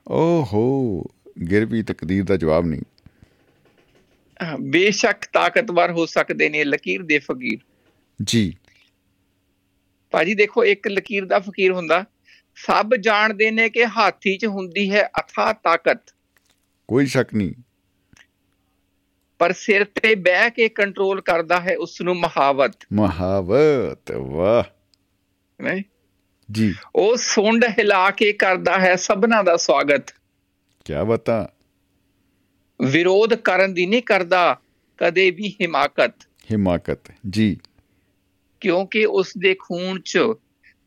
[0.07, 1.01] ਓਹੋ
[1.51, 2.81] ਗਿਰਵੀ ਤਕਦੀਰ ਦਾ ਜਵਾਬ ਨਹੀਂ।
[4.59, 7.59] ਬੇਸ਼ੱਕ ਤਾਕਤਵਰ ਹੋ ਸਕਦੇ ਨੇ ਲਕੀਰ ਦੇ ਫਕੀਰ।
[8.23, 8.55] ਜੀ।
[10.11, 12.05] ਭਾਜੀ ਦੇਖੋ ਇੱਕ ਲਕੀਰ ਦਾ ਫਕੀਰ ਹੁੰਦਾ।
[12.55, 16.15] ਸਭ ਜਾਣਦੇ ਨੇ ਕਿ ਹਾਥੀ 'ਚ ਹੁੰਦੀ ਹੈ ਅਥਾ ਤਾਕਤ।
[16.87, 17.53] ਕੋਈ ਸ਼ੱਕ ਨਹੀਂ।
[19.39, 24.63] ਪਰ ਸਿਰ ਤੇ ਬਹਿ ਕੇ ਕੰਟਰੋਲ ਕਰਦਾ ਹੈ ਉਸ ਨੂੰ ਮਹਾਵਤ। ਮਹਾਵਤ ਵਾਹ।
[25.63, 25.83] ਨਹੀਂ
[26.51, 30.09] ਜੀ। ਉਹ ਸੁੰਡ ਹਿਲਾ ਕੇ ਕਰਦਾ ਹੈ ਸਭਨਾ ਦਾ ਸਵਾਗਤ।
[30.85, 31.49] ਕੀ ਬਤਾ।
[32.81, 34.59] ਵਿਰੋਧ ਕਰਨ ਦੀ ਨਹੀਂ ਕਰਦਾ
[34.97, 36.13] ਕਦੇ ਵੀ ਹਿਮਾਕਤ।
[36.51, 37.57] ਹਿਮਾਕਤ ਜੀ।
[38.59, 40.19] ਕਿਉਂਕਿ ਉਸ ਦੇ ਖੂਨ 'ਚ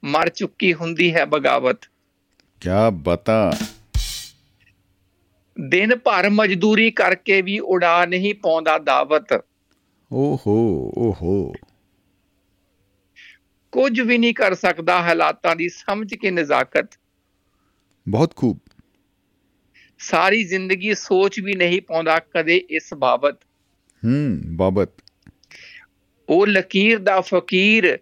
[0.05, 1.81] ਮਰ ਚੁੱਕੀ ਹੁੰਦੀ ਹੈ ਬਗਾਵਤ।
[2.61, 3.59] ਕੀ ਬਤਾ।
[5.61, 9.45] ਦਿਨ ਭਰ ਮਜ਼ਦੂਰੀ ਕਰਕੇ ਵੀ ਉਡਾ ਨਹੀਂ ਪਾਉਂਦਾ ਦਾਵਤ।
[10.13, 11.53] ਓਹੋ ਓਹੋ।
[13.73, 16.91] ਕੁਝ ਵੀ ਨਹੀਂ ਕਰ ਸਕਦਾ ਹਾਲਾਤਾਂ ਦੀ ਸਮਝ ਕੇ ਨਜ਼ਾਕਤ।
[18.09, 18.59] ਬਹੁਤ ਖੂਬ।
[19.99, 23.39] ਸਾਰੀ ਜ਼ਿੰਦਗੀ ਸੋਚ ਵੀ ਨਹੀਂ ਪਾਉਂਦਾ ਕਦੇ ਇਸ ਬਾਬਤ।
[24.05, 24.89] ਹੂੰ ਬਾਬਤ।
[26.29, 27.99] ਉਹ ਲਕੀਰ ਦਾ ਫਕੀਰ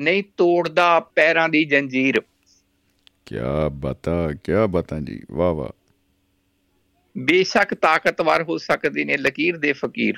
[0.00, 2.20] ਨਹੀਂ ਤੋੜਦਾ ਪੈਰਾਂ ਦੀ ਜੰਜੀਰ।
[3.26, 3.36] ਕੀ
[3.72, 5.85] ਬਤਾ ਕੀ ਬਤਾ ਜੀ। ਵਾਹ ਵਾਹ।
[7.18, 10.14] ਬੇਸ਼ੱਕ ਤਾਕਤਵਰ ਹੋ ਸਕਦੇ ਨੇ ਲਕੀਰ ਦੇ ਫਕੀਰ।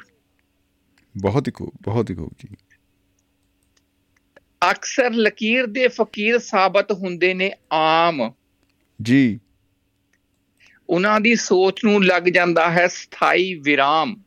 [1.16, 2.56] ਬਹੁਤ ਹੀ ਖੂਬ ਬਹੁਤ ਹੀ ਖੂਬ ਜੀ।
[4.70, 8.32] ਅਕਸਰ ਲਕੀਰ ਦੇ ਫਕੀਰ ਸਾਬਤ ਹੁੰਦੇ ਨੇ ਆਮ।
[9.02, 9.40] ਜੀ।
[10.88, 14.22] ਉਹਨਾਂ ਦੀ ਸੋਚ ਨੂੰ ਲੱਗ ਜਾਂਦਾ ਹੈ ਸਥਾਈ ਵਿਰਾਮ।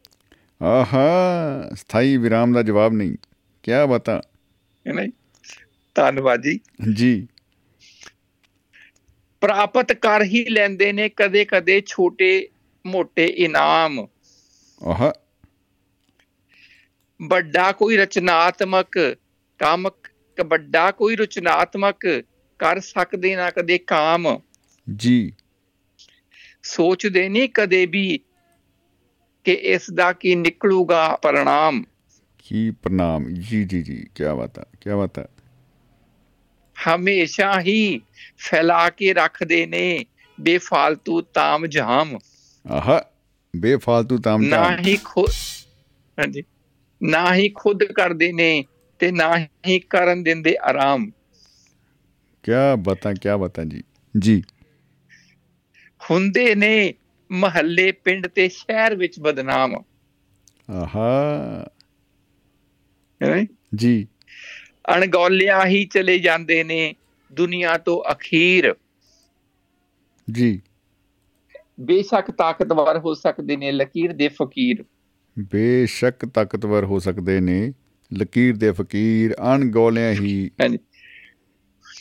[0.64, 0.96] ਆਹਾ
[1.76, 3.16] ਸਥਾਈ ਵਿਰਾਮ ਦਾ ਜਵਾਬ ਨਹੀਂ।
[3.64, 4.22] ਕੀ ਬਤਾ।
[4.88, 5.12] ਹੈ ਨਾ ਜੀ?
[5.96, 6.60] ਧੰਨਵਾਦ ਜੀ।
[6.94, 7.28] ਜੀ।
[9.42, 12.48] ਪ੍ਰਾਪਤ ਕਰ ਹੀ ਲੈਂਦੇ ਨੇ ਕਦੇ-ਕਦੇ ਛੋਟੇ
[12.88, 14.08] ਮੋٹے ਇਨਾਮ।
[14.84, 15.14] ਆਹਾ।
[17.22, 18.98] ਵੱਡਾ ਕੋਈ ਰਚਨਾਤਮਕ
[19.60, 19.90] ਕੰਮ
[20.46, 22.06] ਵੱਡਾ ਕੋਈ ਰਚਨਾਤਮਕ
[22.60, 24.40] ਕਰ ਸਕਦੇ ਨਾ ਕਦੇ ਕਾਮ।
[24.96, 25.34] ਜੀ।
[26.64, 28.20] ਸੋਚਦੇ ਨਹੀਂ ਕਦੇ ਵੀ
[29.44, 31.84] ਕਿ ਇਸ ਦਾ ਕੀ ਨਿਕਲੂਗਾ ਪਰਿਣਾਮ।
[32.38, 35.28] ਕੀ ਪ੍ਰਣਾਮ। ਜੀ ਜੀ ਜੀ ਕੀ ਬਤਾ ਕੀ ਬਤਾ
[36.76, 38.02] ਹਮੇਸ਼ਾ ਹੀ
[38.38, 40.06] ਫੈਲਾ ਕੇ ਰੱਖਦੇ ਨੇ
[40.40, 42.18] ਬੇਫਾਲਤੂ ਤਾਮ ਜਾਮ
[42.70, 43.02] ਆਹਾ
[43.56, 45.30] ਬੇਫਾਲਤੂ ਤਾਮ ਨਾ ਹੀ ਖੁਦ
[46.20, 46.44] ਹਾਂਜੀ।
[47.04, 48.66] ਨਾ ਹੀ ਖੁਦ ਕਰਦੇ ਨੇ
[49.00, 49.38] ਤੇ ਨਾ
[49.68, 51.12] ਹੀ ਕਰਨ ਦਿੰਦੇ ਆਰਾਮ।
[52.44, 53.84] ਕੀ ਬਤਾ ਕੀ ਬਤਾ ਜੀ।
[54.20, 54.44] ਜੀ।
[56.12, 56.94] ਹੁੰਦੇ ਨੇ
[57.32, 59.76] ਮਹੱਲੇ ਪਿੰਡ ਤੇ ਸ਼ਹਿਰ ਵਿੱਚ ਬਦਨਾਮ।
[60.70, 61.70] ਆਹਾ?
[63.76, 64.08] ਜੀ।
[64.96, 66.96] ਅਣਗੌਲਿਆ ਹੀ ਚਲੇ ਜਾਂਦੇ ਨੇ
[67.34, 68.76] ਦੁਨੀਆ ਤੋਂ ਅਖੀਰ।
[70.32, 70.62] ਜੀ।
[71.82, 74.86] ਬੇਸ਼ੱਕ ਤਾਕਤਵਰ ਹੋ ਸਕਦੇ ਨੇ ਲਕੀਰ ਦੇ ਫਕੀਰ।
[75.40, 77.74] ਬੇਸ਼ੱਕ ਤਾਕਤਵਰ ਹੋ ਸਕਦੇ ਨੇ
[78.14, 80.52] ਲਕੀਰ ਦੇ ਫਕੀਰ ਅਣਗੌਲਿਆਂ ਹੀ।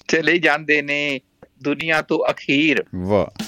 [0.09, 1.21] ਚਲੇ ਜਾਂਦੇ ਨੇ
[1.63, 3.43] ਦੁਨੀਆ ਤੋਂ ਅਖੀਰ। ਵਾਹ।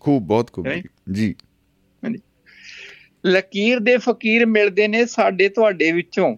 [0.00, 0.66] ਖੂਬ ਬਹੁਤ ਖੂਬ?
[1.12, 1.34] ਜੀ।
[3.26, 6.36] ਲਕੀਰ ਦੇ ਫਕੀਰ ਮਿਲਦੇ ਨੇ ਸਾਡੇ ਤੁਹਾਡੇ ਵਿੱਚੋਂ।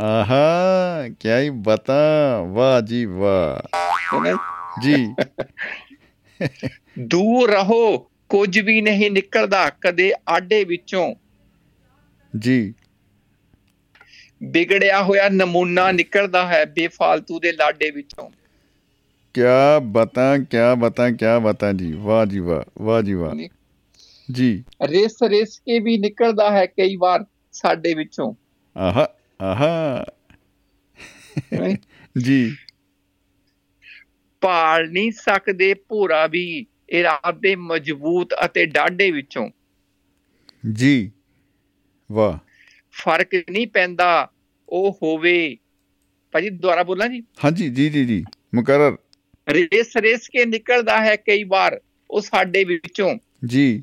[0.00, 3.68] ਆਹਾ ਕੀ ਹੀ ਬਤਾ। ਵਾਹ ਜੀ ਵਾਹ?
[4.82, 5.14] ਜੀ।
[6.98, 11.14] ਦੂਰ ਰਹੋ। ਕੁਝ ਵੀ ਨਹੀਂ ਨਿਕਲਦਾ ਕਦੇ ਆਡੇ ਵਿੱਚੋਂ।
[12.38, 12.74] ਜੀ।
[14.42, 18.30] ਵਿਗੜਿਆ ਹੋਇਆ ਨਮੂਨਾ ਨਿਕਲਦਾ ਹੈ ਬੇਫਾਲਤੂ ਦੇ ਲਾਡੇ ਵਿੱਚੋਂ।
[19.34, 23.48] ਕਿਆ ਬਤਾ ਕਿਆ ਬਤਾ ਕਿਆ ਬਤਾ ਜੀ। ਵਾਹ ਜੀ ਵਾਹ ਵਾਹ ਜੀ ਵਾਹ।
[24.32, 28.34] ਜੀ। ਰਿਸ ਰਿਸ ਕੇ ਵੀ ਨਿਕਲਦਾ ਹੈ ਕਈ ਵਾਰ ਸਾਡੇ ਵਿੱਚੋਂ।
[28.78, 29.08] ਆਹਾ
[29.42, 30.04] ਆਹਾ?
[32.18, 32.56] ਜੀ।
[34.40, 39.50] ਭਾਲ ਨਹੀਂ ਸਕਦੇ ਭੋਰਾ ਵੀ। ਇਰਾਦੇ ਮਜ਼ਬੂਤ ਅਤੇ ਡਾਢੇ ਵਿੱਚੋਂ।
[40.72, 41.10] ਜੀ
[42.12, 42.38] ਵਾਹ।
[42.92, 44.30] ਫ਼ਰਕ ਨਹੀਂ ਪੈਂਦਾ
[44.68, 45.56] ਉਹ ਹੋਵੇ।
[46.32, 47.22] ਭਾਜੀ ਦੁਬਾਰਾ ਬੋਲਾਂ ਜੀ?
[47.44, 48.24] ਹਾਂਜੀ ਜੀ ਜੀ ਜੀ
[48.54, 48.96] ਮੁਕਰਰ।
[49.48, 51.80] ਰੇਸ ਰੇਸ ਕੇ ਨਿਕਲਦਾ ਹੈ ਕਈ ਵਾਰ
[52.10, 53.82] ਉਹ ਸਾਡੇ ਵਿੱਚੋਂ। ਜੀ।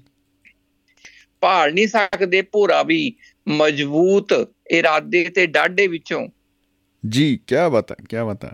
[1.42, 3.16] ਭਾਲ ਨਹੀਂ ਸਕਦੇ ਭੋਰਾ ਵੀ
[3.48, 6.28] ਮਜ਼ਬੂਤ ਇਰਾਦੇ ਤੇ ਡਾਢੇ ਵਿੱਚੋਂ।
[7.10, 8.54] ਜੀ ਕਿਆ ਬਤਾ ਕਿਆ ਬਤਾ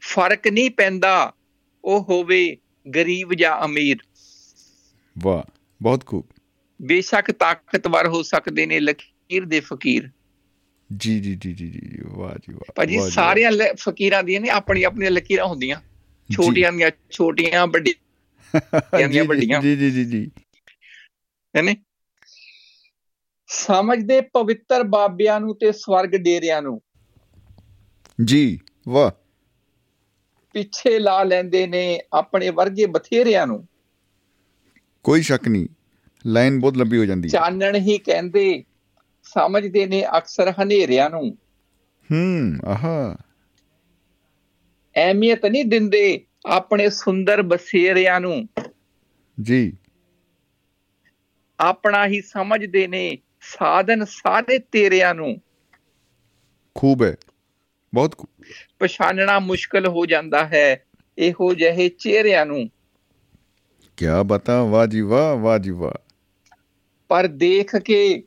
[0.00, 1.34] ਫ਼ਰਕ ਨਹੀਂ ਪੈਂਦਾ
[1.84, 2.56] ਉਹ ਹੋਵੇ।
[2.94, 3.96] ਗਰੀਬ ਜਾਂ ਅਮੀਰ।
[5.18, 5.50] ਵਾਹ
[5.82, 6.24] ਬਹੁਤ ਖੂਬ।
[6.82, 10.10] ਬੇਸ਼ੱਕ ਤਾਕਤਵਰ ਹੋ ਸਕਦੇ ਨੇ ਲਕੀਰ ਦੇ ਫਕੀਰ।
[10.96, 15.10] ਜੀ ਜੀ ਜੀ ਜੀ ਜੀ ਵਾਹ ਜੀ ਵਾਹ ਭਾਜੀ ਸਾਰਿਆਂ ਫਕੀਰਾਂ ਦੀਆਂ ਨੇ ਆਪਣੀ ਆਪਣੀਆਂ
[15.10, 15.80] ਲਕੀਰਾਂ ਹੁੰਦੀਆਂ।
[16.32, 20.30] ਛੋਟੀਆਂ ਦੀਆਂ ਛੋਟੀਆਂ ਵੱਡੀਆਂ ਦੀਆਂ ਵੱਡੀਆਂ। ਜੀ ਜੀ ਜੀ ਜੀ।
[21.56, 21.76] ਹੈਨੇ
[23.46, 26.82] ਸਮਝਦੇ ਪਵਿੱਤਰ ਬਾਬਿਆਂ ਨੂੰ ਤੇ ਸਵਰਗ ਡੇਰਿਆਂ ਨੂੰ।
[28.24, 29.25] ਜੀ ਵਾਹ।
[30.56, 33.68] ਪਿੱਛੇ ਲਾ ਲੈਂਦੇ ਨੇ ਆਪਣੇ ਵਰਗੇ ਬਥੇਰਿਆਂ ਨੂੰ।
[35.04, 35.66] ਕੋਈ ਸ਼ੱਕ ਨਹੀਂ
[36.26, 38.64] ਲਾਈਨ ਬਹੁਤ ਲੰਬੀ ਹੋ ਜਾਂਦੀ ਹੈ। ਚਾਨਣ ਹੀ ਕਹਿੰਦੇ
[39.22, 41.38] ਸਮਝਦੇ ਨੇ ਅਕਸਰ ਹਨੇਰਿਆਂ ਨੂੰ।
[42.12, 43.16] ਹੂੰ ਆਹਾ।
[44.96, 48.48] ਅਹਿਮੀਅਤ ਨਹੀਂ ਦਿੰਦੇ ਆਪਣੇ ਸੁੰਦਰ ਬਸੇਰਿਆਂ ਨੂੰ।
[49.42, 49.72] ਜੀ।
[51.60, 55.36] ਆਪਣਾ ਹੀ ਸਮਝਦੇ ਨੇ ਸਾਧਨ ਸਾਰੇ ਤੇਰਿਆਂ ਨੂੰ।
[56.74, 57.16] ਖੂਬ ਹੈ।
[57.96, 58.28] ਬਹੁਤ
[58.78, 60.82] ਪਛਾਣਨਾ ਮੁਸ਼ਕਲ ਹੋ ਜਾਂਦਾ ਹੈ।
[61.18, 62.70] ਇਹੋ ਜਿਹੇ ਚਿਹਰਿਆਂ ਨੂੰ।
[63.96, 64.64] ਕਿਆ ਬਤਾ?
[64.64, 65.92] ਵਾਹ ਜੀ ਵਾਹ ਵਾਹ ਜੀ ਵਾਹ।
[67.08, 68.22] ਪਰ ਦੇਖ ਕੇ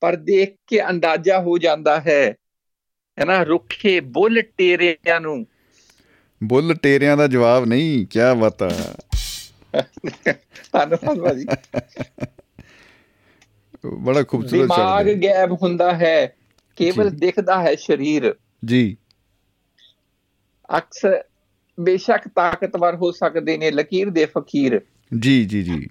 [0.00, 2.34] ਪਰ ਦੇਖ ਕੇ ਅੰਦਾਜ਼ਾ ਹੋ ਜਾਂਦਾ ਹੈ।
[3.18, 5.46] ਹੈਨਾ ਰੁੱਖੇ ਬੁੱਲ ਟੇਰਿਆਂ ਨੂੰ।
[6.44, 8.94] ਬੁੱਲ ਟੇਰਿਆਂ ਦਾ ਜਵਾਬ ਨਹੀਂ ਕਿਆ ਬਤਾ?
[10.72, 11.46] ਧੰਨਵਾਦ ਭਾਜੀ।
[13.98, 16.36] ਬੜਾ ਖੂਬਸੂਰਤ ਦਿਮਾਗ ਹੈ। ਗਾਇਬ ਹੁੰਦਾ ਹੈ।
[16.76, 18.34] ਕੇਵਲ। ਦਿਖਦਾ ਹੈ ਸਰੀਰ।
[18.64, 18.96] ਜੀ।
[20.78, 21.24] ਅਕਸਰ
[21.80, 24.80] ਬੇਸ਼ੱਕ ਤਾਕਤਵਰ ਹੋ ਸਕਦੇ ਨੇ ਲਕੀਰ ਦੇ ਫਕੀਰ।
[25.20, 25.86] ਜੀ ਜੀ ਜੀ।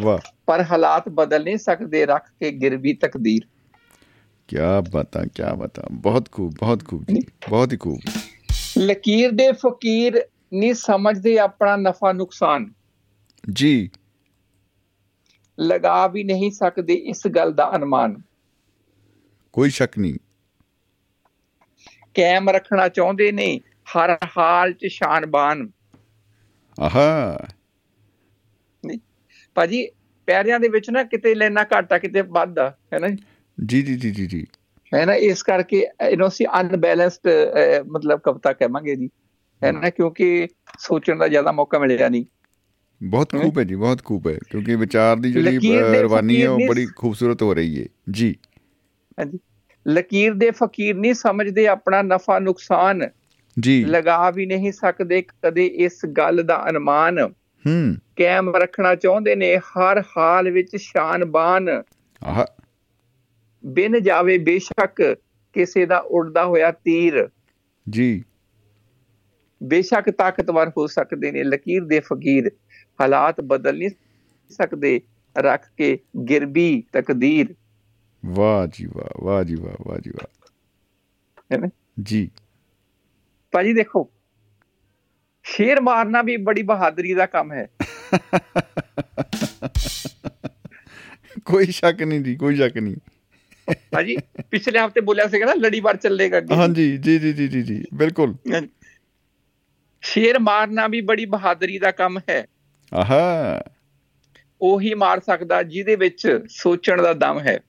[0.00, 3.40] ਵਾਹ। ਪਰ ਹਾਲਾਤ ਬਦਲ ਨਹੀਂ ਸਕਦੇ ਰੱਖ ਕੇ ਗਿਰਵੀ ਤਕਦੀਰ।
[4.48, 8.00] ਕਿਆ ਬਤਾ ਕਿਆ ਬਤਾ। ਬਹੁਤ ਖੂਬ ਬਹੁਤ ਖੂਬ ਜੀ। ਬਹੁਤ ਹੀ ਖੂਬ।
[8.78, 12.72] ਲਕੀਰ ਦੇ ਫਕੀਰ ਨਹੀਂ ਸਮਝਦੇ ਆਪਣਾ ਨਫਾ ਨੁਕਸਾਨ।
[13.52, 13.90] ਜੀ।
[15.60, 18.22] ਲਗਾ ਵੀ ਨਹੀਂ ਸਕਦੇ ਇਸ ਗੱਲ ਦਾ ਅਨੁਮਾਨ।
[19.52, 20.14] ਕੋਈ ਸ਼ੱਕ ਨਹੀਂ।
[22.20, 23.60] ਕਾਇਮ ਰੱਖਣਾ ਚਾਹੁੰਦੇ ਨੇ
[23.90, 25.70] ਹਰ ਹਾਲ 'ਚ ਸ਼ਾਨਬਾਨ।
[26.80, 27.38] ਆਹਾ।
[29.54, 29.88] ਭਾਜੀ
[30.26, 33.16] ਪੈਰਿਆਂ ਦੇ ਵਿੱਚ ਨਾ ਕਿਤੇ ਲੈਣਾ ਘਾਟਾ ਕਿਤੇ ਵੱਧਦਾ ਹੈ ਨਾ ਜੀ?
[33.66, 34.46] ਜੀ ਜੀ ਜੀ ਜੀ
[34.94, 37.28] ਹੈ ਨਾ ਇਸ ਕਰਕੇ ਇਹਨੂੰ ਅਸੀਂ ਅਨਬੈਲੈਂਸਡ
[37.86, 39.10] ਮਤਲਬ ਕਵਿਤਾ ਕਹਾਂਗੇ ਜੀ।
[39.64, 40.48] ਹੈ ਨਾ ਕਿਉਂਕਿ
[40.78, 42.24] ਸੋਚਣ ਦਾ ਜ਼ਿਆਦਾ ਮੌਕਾ ਮਿਲਿਆ ਨਹੀਂ।
[43.02, 45.58] ਬਹੁਤ। ਖੂਬ ਹੈ ਜੀ ਬਹੁਤ ਖੂਬ ਹੈ। ਕਿਉਂਕਿ ਵਿਚਾਰ ਦੀ ਜਿਹੜੀ
[46.02, 48.36] ਰਵਾਨੀ ਹੈ ਉਹ ਬੜੀ ਖੂਬਸੂਰਤ ਹੋ ਰਹੀ ਹੈ। ਜੀ।
[49.18, 49.38] ਹਾਂਜੀ।
[49.88, 53.10] ਲਕੀਰ ਦੇ ਫਕੀਰ ਨਹੀਂ ਸਮਝਦੇ ਆਪਣਾ ਨਫਾ ਨੁਕਸਾਨ।
[53.60, 57.18] ਜੀ। ਲਗਾ ਵੀ ਨਹੀਂ ਸਕਦੇ ਕਦੇ ਇਸ ਗੱਲ ਦਾ ਅਨੁਮਾਨ।
[57.66, 61.68] ਹੂੰ। ਕਾਇਮ ਰੱਖਣਾ ਚਾਹੁੰਦੇ ਨੇ ਹਰ ਹਾਲ ਵਿੱਚ ਸ਼ਾਨਬਾਨ।
[62.24, 62.46] ਆਹਾ।
[63.66, 65.16] ਬਿਨ ਜਾਵੇ ਬੇਸ਼ੱਕ
[65.52, 67.28] ਕਿਸੇ ਦਾ ਉੜਦਾ ਹੋਇਆ ਤੀਰ।
[67.90, 68.24] ਜੀ।
[69.62, 72.50] ਬੇਸ਼ੱਕ ਤਾਕਤਵਰ ਹੋ ਸਕਦੇ ਨੇ ਲਕੀਰ ਦੇ ਫਕੀਰ।
[73.00, 73.90] ਹਾਲਾਤ ਬਦਲ ਨਹੀਂ
[74.50, 75.00] ਸਕਦੇ।
[75.38, 77.54] ਰੱਖ ਕੇ ਗਿਰਬੀ ਤਕਦੀਰ।
[78.28, 81.68] ਵਾਹ ਜੀ ਵਾਹ ਵਾਹ ਜੀ ਵਾਹ ਵਾਹ ਜੀ ਵਾਹ।
[82.02, 82.30] ਜੀ।
[83.52, 84.10] ਭਾਜੀ ਦੇਖੋ
[85.42, 87.68] ਸ਼ੇਰ ਮਾਰਨਾ ਵੀ ਬੜੀ ਬਹਾਦਰੀ ਦਾ ਕੰਮ ਹੈ।
[91.44, 92.96] ਕੋਈ ਸ਼ੱਕ ਨਹੀਂ ਜੀ ਕੋਈ ਸ਼ੱਕ ਨਹੀਂ।
[93.90, 94.16] ਭਾਜੀ
[94.50, 98.34] ਪਿਛਲੇ ਹਫ਼ਤੇ ਬੋਲਿਆ ਸੀਗਾ ਨਾ ਲੜੀਵਾਰ ਚੱਲੇਗਾ ਅੱਗੇ ਹਾਂਜੀ ਜੀ ਜੀ ਜੀ ਜੀ ਜੀ ਬਿਲਕੁਲ।
[100.02, 102.46] ਸ਼ੇਰ ਮਾਰਨਾ ਵੀ ਬੜੀ ਬਹਾਦਰੀ ਦਾ ਕੰਮ ਹੈ।
[102.94, 103.62] ਆਹਾ।
[104.60, 107.60] ਉਹੀ ਮਾਰ ਸਕਦਾ ਜਿਹਦੇ ਵਿੱਚ ਸੋਚਣ ਦਾ ਦਮ ਹੈ।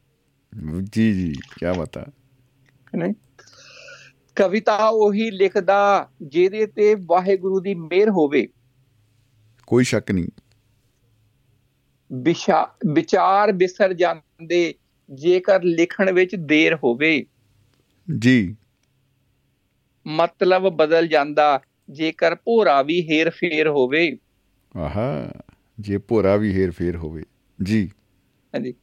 [0.93, 2.06] ਜੀ ਜੀ ਕੀ ਬਤਾ
[2.95, 3.14] ਨਹੀਂ।
[4.36, 8.47] ਕਵਿਤਾ ਉਹੀ ਲਿਖਦਾ ਜਿਹਦੇ ਤੇ ਵਾਹਿਗੁਰੂ ਦੀ ਮਿਹਰ ਹੋਵੇ।
[9.68, 10.30] ਕੋਈ ਸ਼ੱਕ ਨਹੀਂ।
[12.14, 14.74] ਵਿਸ਼ਾ- ਵਿਚਾਰ ਬਿਸਰ ਜਾਂਦੇ
[15.14, 17.26] ਜੇਕਰ ਲਿਖਣ ਵਿੱਚ ਦੇਰ ਹੋਵੇ।
[18.20, 18.56] ਜੀ।
[20.08, 24.18] ਮਤਲਬ ਬਦਲ ਜਾਂਦਾ ਜੇਕਰ ਭੋਰਾ ਵੀ ਹੇਰ ਫੇਰ ਹੋਵੇ।
[24.78, 25.32] ਆਹਾ
[25.80, 27.24] ਜੇ ਭੋਰਾ ਵੀ ਹੇਰ ਫੇਰ ਹੋਵੇ।
[27.64, 27.91] ਜੀ।
[28.56, 28.74] ਹਾਂਜੀ।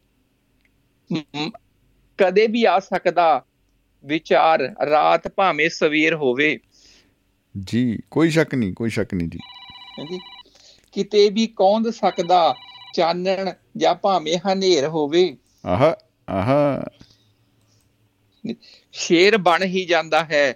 [2.18, 3.44] ਕਦੇ ਵੀ ਆ ਸਕਦਾ
[4.04, 6.59] ਵਿਚਾਰ ਰਾਤ ਭਾਵੇਂ ਸਵੇਰ ਹੋਵੇ।
[7.64, 9.38] ਜੀ ਕੋਈ ਸ਼ੱਕ ਨਹੀਂ ਕੋਈ ਸ਼ੱਕ ਨਹੀਂ ਜੀ।
[9.98, 10.18] ਹਾਂਜੀ।
[10.92, 12.54] ਕਿਤੇ ਵੀ ਕੌਂਦ ਸਕਦਾ
[12.94, 15.36] ਚਾਨਣ ਜਾਂ ਭਾਵੇਂ ਹਨੇਰ ਹੋਵੇ।
[15.66, 15.96] ਆਹਾ
[16.28, 16.84] ਆਹਾ।
[18.92, 20.54] ਸ਼ੇਰ ਬਣ ਹੀ ਜਾਂਦਾ ਹੈ।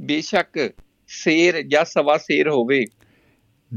[0.00, 0.72] ਬੇਸ਼ੱਕ
[1.08, 2.84] ਸ਼ੇਰ ਜਾਂ ਸਵਾ ਸ਼ੇਰ ਹੋਵੇ।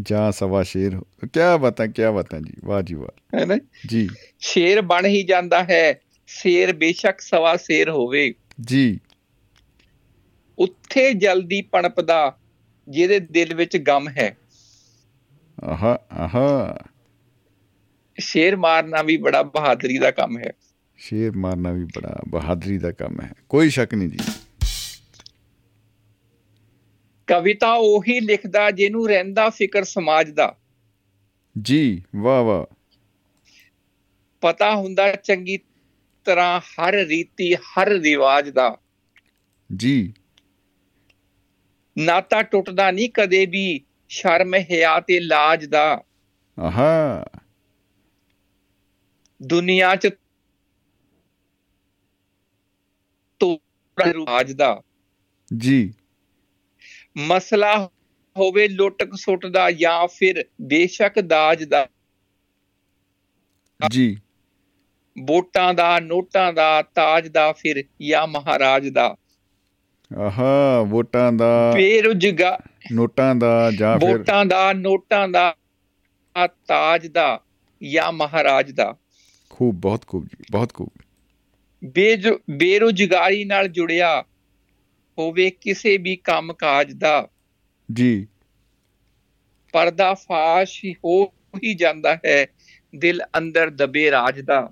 [0.02, 2.54] ਜਾਂ ਸਵਾ ਸ਼ੇਰ ਕੀ ਬਾਤਾਂ ਕੀ ਬਾਤਾਂ ਜੀ?
[2.64, 3.58] ਵਾਹ ਜੀ ਵਾਹ। ਹੈ ਨਾ?
[3.88, 9.00] ਜੀ। ਸ਼ੇਰ ਬਣ ਹੀ ਜਾਂਦਾ ਹੈ। ਸ਼ੇਰ ਬੇਸ਼ੱਕ ਸਵਾ ਸ਼ੇਰ ਹੋਵੇ। ਜੀ।
[10.60, 12.38] ਉੱਥੇ ਜਲਦੀ ਪਣਪਦਾ
[12.90, 14.38] ਜਿਹਦੇ ਦਿਲ ਵਿੱਚ ਗਮ ਹੈ।
[15.64, 16.78] ਆਹਾ ਆਹਾ।
[18.20, 20.54] ਸ਼ੇਰ ਮਾਰਨਾ ਵੀ ਬੜਾ ਬਹਾਦਰੀ ਦਾ ਕੰਮ ਹੈ।
[20.98, 24.20] ਸ਼ੇਰ ਮਾਰਨਾ ਵੀ ਬੜਾ ਬਹਾਦਰੀ ਦਾ ਕੰਮ ਹੈ। ਕੋਈ ਸ਼ੱਕ ਨਹੀਂ ਜੀ।
[27.28, 30.58] ਕਵਿਤਾ ਉਹੀ ਲਿਖਦਾ ਜਿਹਨੂੰ ਰਹਿੰਦਾ ਫਿਕਰ ਸਮਾਜ ਦਾ।
[31.62, 32.76] ਜੀ ਵਾਹ ਵਾਹ।
[34.42, 35.58] ਪਤਾ ਹੁੰਦਾ ਚੰਗੀ
[36.26, 38.78] ਤਰ੍ਹਾਂ ਹਰ ਰੀਤੀ ਹਰ ਰਿਵਾਜ ਦਾ।
[39.76, 40.14] ਜੀ।
[41.98, 46.04] ਨਾਤਾ ਟੁੱਟਦਾ ਨਹੀਂ ਕਦੇ ਵੀ ਸ਼ਰਮ ਹਿਆ ਤੇ ਲਾਜ ਦਾ।
[46.60, 47.26] ਆਹਾ।
[49.44, 50.08] ਦੁਨੀਆ 'ਚ
[53.40, 54.82] ਤੋੜਾ ਰਿਵਾਜ ਦਾ।
[55.58, 55.94] ਜੀ।
[57.18, 57.90] ਮਸਲਾ
[58.38, 61.88] ਹੋਵੇ ਲੁੱਟ ਖਸੁੱਟ ਦਾ ਜਾਂ ਫਿਰ ਬੇਸ਼ੱਕ ਦਾਜ ਦਾ।
[63.90, 64.18] ਜੀ।
[65.24, 69.16] ਵੋਟਾਂ ਦਾ ਨੋਟਾਂ ਦਾ ਤਾਜ ਦਾ ਫਿਰ ਜਾਂ ਮਹਾਰਾਜ ਦਾ।
[70.20, 75.56] ਆਹਾ ਵੋਟਾਂ ਦਾ ਬੇਰੁਜ਼ਗਾਰ ਨੋਟਾਂ ਦਾ ਜਾਂ ਫਿਰ ਵੋਟਾਂ ਦਾ ਨੋਟਾਂ ਦਾ
[76.68, 77.42] ਤਾਜ ਦਾ
[77.92, 78.96] ਜਾਂ ਮਹਾਰਾਜ ਦਾ।
[79.50, 80.90] ਖੂਬ ਬਹੁਤ ਖੂਬ ਜੀ ਬਹੁਤ ਖੂਬ।
[81.84, 84.24] ਬੇਜ- ਬੇਰੁਜ਼ਗਾਰੀ ਨਾਲ ਜੁੜਿਆ
[85.20, 87.28] ਹੋਵੇ ਕਿਸੇ ਵੀ ਕੰਮ ਕਾਜ ਦਾ।
[87.94, 88.28] ਜੀ।
[89.74, 91.26] ਪਰਦਾ ਫਾਸ਼ ਹੀ ਹੋ
[91.64, 92.48] ਹੀ ਜਾਂਦਾ ਹੈ
[92.96, 94.72] ਦਿਲ ਅੰਦਰ ਦਬੇ ਰਾਜ ਦਾ।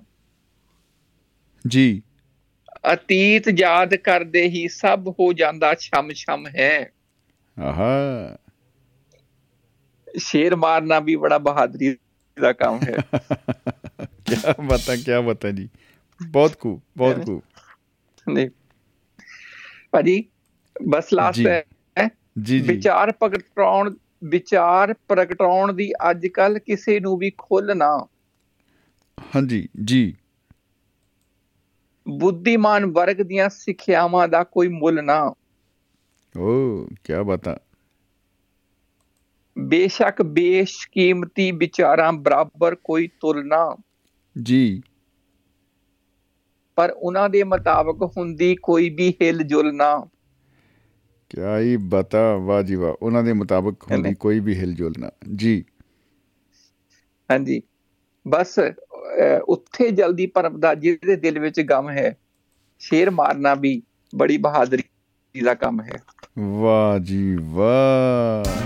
[1.66, 2.02] ਜੀ।
[2.92, 6.90] ਅਤੀਤ ਯਾਦ ਕਰਦੇ ਹੀ ਸਭ ਹੋ ਜਾਂਦਾ ਛਮ ਛਮ ਹੈ।
[7.60, 8.36] ਆਹਾ।
[10.18, 11.96] ਸ਼ੇਰ ਮਾਰਨਾ ਵੀ ਬੜਾ ਬਹਾਦਰੀ
[12.40, 12.96] ਦਾ ਕੰਮ ਹੈ।
[14.26, 14.34] ਕੀ
[14.66, 15.68] ਬਾਤਾਂ ਕੀ ਬਾਤਾਂ ਜੀ।
[16.28, 17.42] ਬਹੁਤ ਖੂਬ ਬਹੁਤ ਖੂਬ।
[18.28, 18.50] ਨਹੀਂ
[19.90, 20.24] ਭਾਜੀ
[20.88, 21.64] ਬਸ ਲਾਸਟ। ਹੈ।
[22.42, 28.06] ਜੀ ਜੀ। ਵਿਚਾਰ ਪ੍ਰਗਟਾਉਣ ਵਿਚਾਰ ਪ੍ਰਗਟਾਉਣ ਦੀ ਅੱਜ ਕੱਲ ਕਿਸੇ ਨੂੰ ਵੀ ਖੁੱਲ ਨਾ।
[29.36, 30.16] ਹਾਂਜੀ ਜੀ।
[32.08, 35.34] ਬੁੱਧੀਮਾਨ ਵਰਗ ਦੀਆਂ ਸਿੱਖਿਆਵਾਂ ਦਾ ਕੋਈ ਮੁੱਲ ਨਾ।
[36.38, 37.56] ਓ ਕੀ ਬਾਤਾਂ
[39.58, 43.76] ਬੇਸ਼ੱਕ ਬੇਸ਼ਕੀਮਤੀ ਵਿਚਾਰਾਂ ਬਰਾਬਰ ਕੋਈ ਤੁਲਨਾ
[44.42, 44.82] ਜੀ।
[46.80, 50.06] ਪਰ ਉਹਨਾਂ ਦੇ ਮੁਤਾਬਕ ਹੁੰਦੀ ਕੋਈ ਵੀ ਹਿਲ ਜੁਲ ਨਾ।
[51.28, 55.64] ਕਿਆ ਹੀ ਬਤਾ ਵਾਹ ਜੀ ਵਾਹ। ਉਹਨਾਂ ਦੇ ਮੁਤਾਬਕ ਹੁੰਦੀ। ਕੋਈ ਵੀ ਹਿਲਜੁਲ ਨਾ। ਜੀ।
[57.30, 57.62] ਹਾਂਜੀ।
[58.28, 58.58] ਬਸ
[59.48, 62.16] ਉੱਥੇ ਜਲਦੀ ਪਰਪਦਾ ਜਿਹਦੇ ਦਿਲ ਵਿੱਚ ਗਮ ਹੈ
[62.78, 63.82] ਸ਼ੇਰ ਮਾਰਨਾ ਵੀ
[64.14, 64.82] ਬੜੀ ਬਹਾਦਰੀ
[65.44, 66.02] ਦਾ ਕੰਮ ਹੈ।
[66.38, 68.62] ਵਾਹ ਜੀ ਵਾਹ।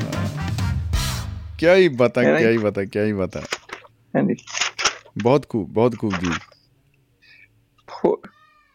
[1.59, 2.23] ਕਿਆ ਹੀ ਬਤਾ?
[2.23, 3.41] ਕਿਆ ਹੀ ਬਤਾ ਕਿਆ ਹੀ ਬਤਾ।
[4.17, 4.35] ਹਾਂਜੀ।
[5.23, 6.54] ਬਹੁਤ ਖੂਬ ਬਹੁਤ ਖੂਬ ਜੀ।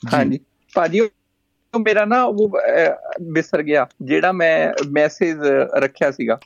[0.03, 0.39] ਹਾਂਜੀ।
[0.73, 2.57] ਭਾਜੀ ਉਹ ਮੇਰਾ ਨਾ ਉਹ
[3.33, 5.37] ਵਿਸਰ ਗਿਆ ਜਿਹੜਾ ਮੈਂ ਮੈਸੇਜ
[5.77, 6.39] ਰੱਖਿਆ ਸੀਗਾ।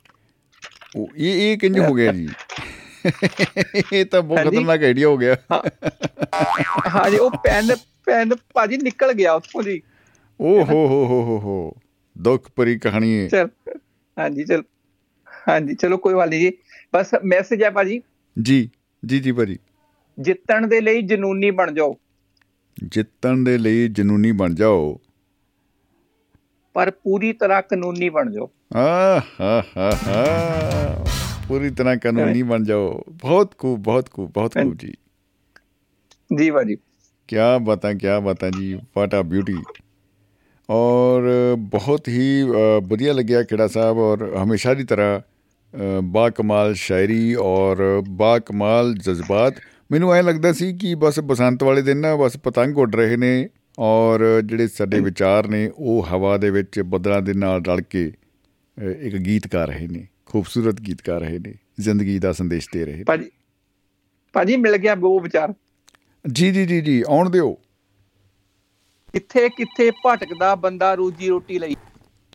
[0.96, 2.28] ਉਹ ਇਹ ਇਹ ਕਿੰਜ ਹੋ ਗਿਆ ਜੀ?
[3.92, 5.36] ਇਹ ਤਾਂ ਬਹੁਤ। ਖਤਰਨਾਕ ਆਈਡੀਆ ਹੋ ਗਿਆ।
[6.88, 9.82] ਹਾਂਜੀ ਉਹ ਪੈਨ ਪੈਨ ਭਾਜੀ ਨਿਕਲ ਗਿਆ ਉੱਥੋਂ ਦੀ।
[10.40, 11.72] ਓ ਹੋ ਹੋ ਹੋ ਹੋ ਹੋ।
[12.16, 13.48] ਦੁੱਖ ਭਰੀ ਕਹਾਣੀ ਹੈ ਚਲ
[14.16, 14.62] ਹਾਂਜੀ ਚਲ
[15.48, 16.52] ਹਾਂਜੀ ਚਲੋ ਕੋਈ ਨਹੀਂ ਜੀ।
[16.94, 18.00] ਬਸ ਮੈਸੇਜ ਹੈ ਭਾਜੀ।
[18.36, 18.70] ਜੀ
[19.02, 19.58] ਜੀ ਜੀ ਭਾਜੀ।
[20.18, 21.96] ਜਿੱਤਣ ਦੇ ਲਈ ਜਨੂਨੀ ਬਣ ਜਾਓ।
[22.82, 25.00] ਜਿੱਤਣ ਦੇ ਲਈ ਜਨੂਨੀ ਬਣ ਜਾਓ।
[26.74, 31.04] ਪਰ ਪੂਰੀ ਤਰ੍ਹਾਂ ਕਾਨੂੰਨੀ ਬਣ ਜਾਓ। ਆ ਹਾ ਹਾ ਹਾ।
[31.48, 34.92] ਪੂਰੀ ਤਰ੍ਹਾਂ ਕਾਨੂੰਨੀ ਬਣ ਜਾਓ। ਬਹੁਤ ਖੂਬ ਬਹੁਤ ਖੂਬ ਬਹੁਤ ਖੂਬ ਜੀ।
[36.38, 36.76] ਜੀ ਬਾਜੀ
[37.28, 39.56] ਕੀ ਬਤਾ ਕੀ ਬਤਾ ਜੀ। ਵਾਟ ਆ ਬਿਊਟੀ
[40.70, 41.22] ਔਰ
[41.58, 42.42] ਬਹੁਤ ਹੀ
[42.84, 45.20] ਵਧੀਆ ਲੱਗਿਆ ਕਿਹੜਾ ਸਾਹਿਬ ਔਰ ਹਮੇਸ਼ਾ ਦੀ ਤਰ੍ਹਾਂ
[46.02, 49.54] ਬਾ ਕਮਾਲ ਸ਼ਾਇਰੀ ਔਰ ਬਾ ਕਮਾਲ ਜਜ਼ਬਾਤ।
[49.90, 53.48] ਮੈਨੂੰ ਐ ਲੱਗਦਾ ਸੀ ਕਿ ਬਸ ਬਸੰਤ ਵਾਲੇ ਦਿਨ ਨਾ ਬਸ ਪਤੰਗ ਉੱਡ ਰਹੇ ਨੇ
[53.78, 58.12] ਔਰ ਜਿਹੜੇ ਸਾਡੇ ਵਿਚਾਰ ਨੇ ਉਹ ਹਵਾ ਦੇ ਵਿੱਚ ਬੱਦਲਾਂ ਦੇ ਨਾਲ ਰਲ ਕੇ
[58.98, 63.04] ਇੱਕ ਗੀਤ ਗਾ ਰਹੇ ਨੇ ਖੂਬਸੂਰਤ ਗੀਤ ਗਾ ਰਹੇ ਨੇ ਜ਼ਿੰਦਗੀ ਦਾ ਸੰਦੇਸ਼ ਦੇ ਰਹੇ
[63.04, 63.30] ਭਾਜੀ
[64.32, 65.54] ਭਾਜੀ ਮਿਲ ਗਿਆ ਉਹ ਵਿਚਾਰ?
[66.32, 67.52] ਜੀ ਜੀ ਜੀ ਜੀ ਆਉਣ ਦਿਓ।
[69.12, 71.76] ਕਿੱਥੇ ਕਿੱਥੇ ਭਟਕਦਾ ਬੰਦਾ ਰੋਜੀ ਰੋਟੀ ਲਈ?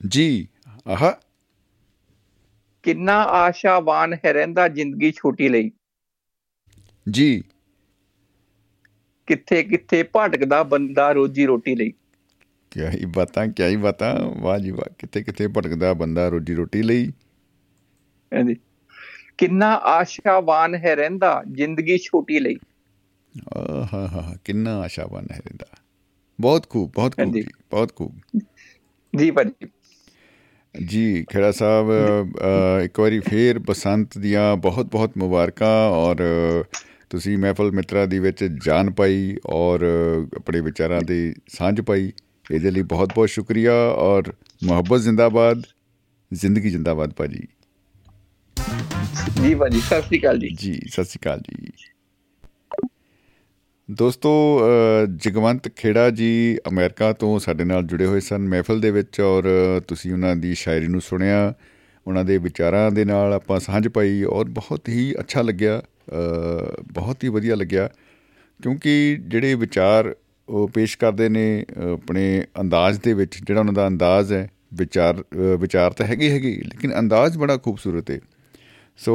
[0.08, 0.48] ਜੀ
[0.88, 1.18] ਆਹਾ।
[2.84, 5.72] ਕਿੰਨਾ ਆਸ਼ਾਵਾਨ ਹੈ ਰਹਿੰਦਾ ਜ਼ਿੰਦਗੀ ਛੋਟੀ ਲਈ।
[7.12, 7.44] ਜੀ।
[9.26, 11.94] ਕਿੱਥੇ ਕਿੱਥੇ ਭਟਕਦਾ ਬੰਦਾ ਰੋਜੀ ਰੋਟੀ ਲਈ?
[12.72, 16.82] ਕਿਆ ਹੀ ਬਾਤਾਂ ਕਿਆ ਹੀ ਬਾਤਾਂ। ਵਾਹ ਜੀ ਵਾਹ ਕਿਤੇ ਕਿਤੇ ਭਟਕਦਾ ਬੰਦਾ ਰੋਜੀ ਰੋਟੀ
[16.82, 17.12] ਲਈ?
[18.34, 18.56] ਹਾਂਜੀ।
[19.38, 22.56] ਕਿੰਨਾ ਆਸ਼ਾਵਾਨ ਹੈ ਰਹਿੰਦਾ ਜ਼ਿੰਦਗੀ ਛੋਟੀ ਲਈ?
[23.58, 25.66] ਆਹਾ ਹਾ ਕਿੰਨਾ ਆਸ਼ਾਵਾਨ ਹੈ ਰਹਿੰਦਾ।
[26.42, 27.42] ਬਹੁਤ ਖੂਬ ਬਹੁਤ ਖੂਬ
[27.72, 28.40] ਬਹੁਤ ਖੂਬ।
[29.18, 29.68] ਜੀ ਭਾਜੀ।
[30.86, 31.88] ਜੀ ਖੇੜਾ ਸਾਹਿਬ
[32.84, 36.16] ਇੱਕ ਵਾਰੀ ਫੇਰ ਬਸੰਤ ਦੀਆਂ ਬਹੁਤ ਬਹੁਤ ਮੁਬਾਰਕਾਂ ਔਰ
[37.10, 39.86] ਤੁਸੀਂ ਮਹਿਫਲ ਮਿੱਤਰਾ ਦੀ ਵਿੱਚ ਜਾਨ ਪਾਈ ਔਰ
[40.38, 42.12] ਆਪਣੇ ਵਿਚਾਰਾਂ ਦੀ ਸਾਂਝ ਪਾਈ।
[42.52, 44.34] ਇਹਦੇ ਲਈ ਬਹੁਤ ਬਹੁਤ ਸ਼ੁਕਰੀਆ ਔਰ
[44.64, 45.62] ਮੁਹੱਬਤ ਜ਼ਿੰਦਾਬਾਦ
[46.32, 47.48] ਜ਼ਿੰਦਗੀ ਜ਼ਿੰਦਾਬਾਦ ਭਾਜੀ।
[49.44, 51.72] ਜੀ ਭਾਜੀ ਸਤਿ ਸ੍ਰੀ ਅਕਾਲ ਜੀ। ਜੀ ਸਤਿ ਸ਼੍ਰੀ ਅਕਾਲ ਜੀ।
[53.90, 54.32] ਦੋਸਤੋ
[55.16, 59.44] ਜਗਵੰਤ ਖੇੜਾ ਜੀ ਅਮਰੀਕਾ ਤੋਂ ਸਾਡੇ ਨਾਲ ਜੁੜੇ ਹੋਏ ਸਨ ਮਹਿਫਲ ਦੇ ਵਿੱਚ ਔਰ
[59.88, 61.54] ਤੁਸੀਂ ਉਹਨਾਂ ਦੀ ਸ਼ਾਇਰੀ ਨੂੰ ਸੁਣਿਆ।
[62.08, 65.82] ਉਹਨਾਂ ਦੇ ਵਿਚਾਰਾਂ ਦੇ ਨਾਲ ਆਪਾਂ ਸਾਂਝ ਪਾਈ ਔਰ ਬਹੁਤ ਹੀ ਅੱਛਾ ਲੱਗਿਆ।
[66.94, 67.90] ਬਹੁਤ ਹੀ ਵਧੀਆ ਲੱਗਿਆ।
[68.60, 70.16] ਕਿਉਂਕਿ ਜਿਹੜੇ ਵਿਚਾਰ
[70.50, 75.20] ਉਹ ਪੇਸ਼ ਕਰਦੇ ਨੇ ਅ, ਆਪਣੇ ਅੰਦਾਜ਼ ਦੇ ਵਿੱਚ ਜਿਹੜਾ ਉਹਨਾਂ ਦਾ ਅੰਦਾਜ਼ ਹੈ ਵਿਚਾਰ
[75.20, 78.20] ਅ, ਵਿਚਾਰ ਤਾਂ ਹੈਗੇ ਹੈਗੇ ਲੇਕਿਨ ਅੰਦਾਜ਼ ਬੜਾ ਖੂਬਸੂਰਤ ਹੈ
[79.00, 79.14] ਸੋ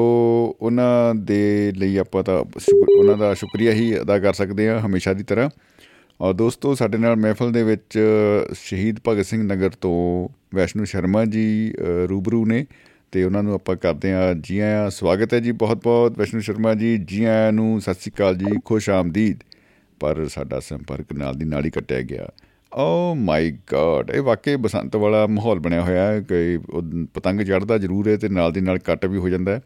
[0.61, 5.13] ਉਹਨਾਂ ਦੇ ਲਈ ਆਪਾਂ ਤਾਂ ਸ਼ੁਕਰ ਉਹਨਾਂ ਦਾ ਸ਼ੁਕਰੀਆ ਹੀ ਅਦਾ ਕਰ ਸਕਦੇ ਹਾਂ ਹਮੇਸ਼ਾ
[5.13, 5.51] ਦੀ ਤਰ੍ਹਾਂ।
[6.21, 7.99] ਔਰ ਦੋਸਤੋ ਸਾਡੇ ਨਾਲ ਮਹਿਫਲ ਦੇ ਵਿੱਚ
[8.55, 12.67] ਸ਼ਹੀਦ ਭਗਤ ਸਿੰਘ ਨਗਰ ਤੋਂ ਵੈਸ਼ਨੂ ਸ਼ਰਮਾ ਜੀ ਅ, ਰੂਬਰੂ ਨੇ।
[13.15, 16.75] ਤੇ ਉਹਨਾਂ ਨੂੰ ਆਪਾਂ ਕਰਦੇ ਹਾਂ ਜੀ ਆਇਆਂ ਸਵਾਗਤ ਹੈ ਜੀ ਬਹੁਤ ਬਹੁਤ ਵੈਸ਼ਨੂ ਸ਼ਰਮਾ
[16.75, 19.37] ਜੀ ਜੀ ਆਇਆਂ ਨੂੰ ਸਤਿ ਸ੍ਰੀ ਅਕਾਲ ਜੀ ਖੁਸ਼ ਆਮਦੀਦ।
[20.01, 22.29] ਪਰ ਸਾਡਾ ਸੰਪਰਕ ਨਾਲ ਦੀ ਨਾਲ ਹੀ ਕੱਟਿਆ ਗਿਆ।
[22.75, 26.83] ਓ ਮਾਈ ਗॉड ਇਹ ਵਾਕਈ ਬਸੰਤ ਵਾਲਾ ਮਾਹੌਲ ਬਣਿਆ ਹੋਇਆ ਹੈ ਕਿ ਉਹ
[27.15, 29.61] ਪਤੰਗ ਚੜਦਾ ਜ਼ਰੂਰ ਹੈ ਤੇ ਨਾਲ ਦੀ ਨਾਲ ਕੱਟ ਵੀ ਹੋ ਜਾਂਦਾ ਹੈ।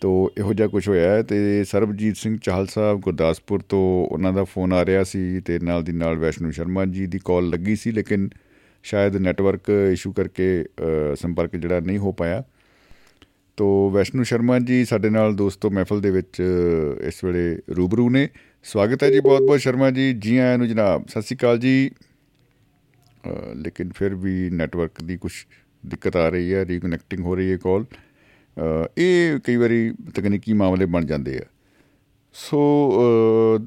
[0.00, 4.44] ਤੋ ਇਹੋ ਜਿਹਾ ਕੁਝ ਹੋਇਆ ਹੈ ਤੇ ਸਰਬਜੀਤ ਸਿੰਘ ਚਾਹਲ ਸਾਹਿਬ ਗੁਰਦਾਸਪੁਰ ਤੋਂ ਉਹਨਾਂ ਦਾ
[4.44, 7.90] ਫੋਨ ਆ ਰਿਹਾ ਸੀ ਤੇ ਨਾਲ ਦੀ ਨਾਲ ਵੈਸ਼ਨੂ ਸ਼ਰਮਾ ਜੀ ਦੀ ਕਾਲ ਲੱਗੀ ਸੀ
[7.90, 8.28] ਲੇਕਿਨ
[8.82, 9.60] ਸ਼ਾਇਦ ਨੈਟਵਰਕ
[9.92, 10.64] ਇਸ਼ੂ ਕਰਕੇ
[11.12, 12.42] ਅ, ਸੰਪਰਕ ਜਿਹੜਾ ਨਹੀਂ ਹੋ ਪਾਇਆ।
[13.56, 18.28] ਤੋ ਵੈਸ਼ਨੂ ਸ਼ਰਮਾ ਜੀ ਸਾਡੇ ਨਾਲ ਦੋਸਤੋ ਮਹਿਫਲ ਦੇ ਵਿੱਚ ਅ, ਇਸ ਵੇਲੇ ਰੂਬਰੂ ਨੇ।
[18.64, 21.90] ਸਵਾਗਤ ਹੈ ਜੀ ਬਹੁਤ ਬਹੁਤ ਸ਼ਰਮਾ ਜੀ। ਜੀ ਆਇਆਂ ਨੂੰ ਜਨਾਬ ਸਤਿ ਸ਼੍ਰੀ ਅਕਾਲ ਜੀ।
[23.26, 25.32] ਅ, ਲੇਕਿਨ ਫਿਰ ਵੀ ਨੈਟਵਰਕ ਦੀ ਕੁਝ
[25.86, 27.84] ਦਿੱਕਤ ਆ ਰਹੀ ਹੈ ਰੀਕਨੈਕਟਿੰਗ ਹੋ ਰਹੀ ਹੈ ਕਾਲ।
[28.98, 31.42] ਇਹ ਕਈ ਵਾਰੀ ਤਕਨੀਕੀ ਮਾਮਲੇ ਬਣ ਜਾਂਦੇ ਆ।
[32.34, 33.62] ਸੋ ਅ,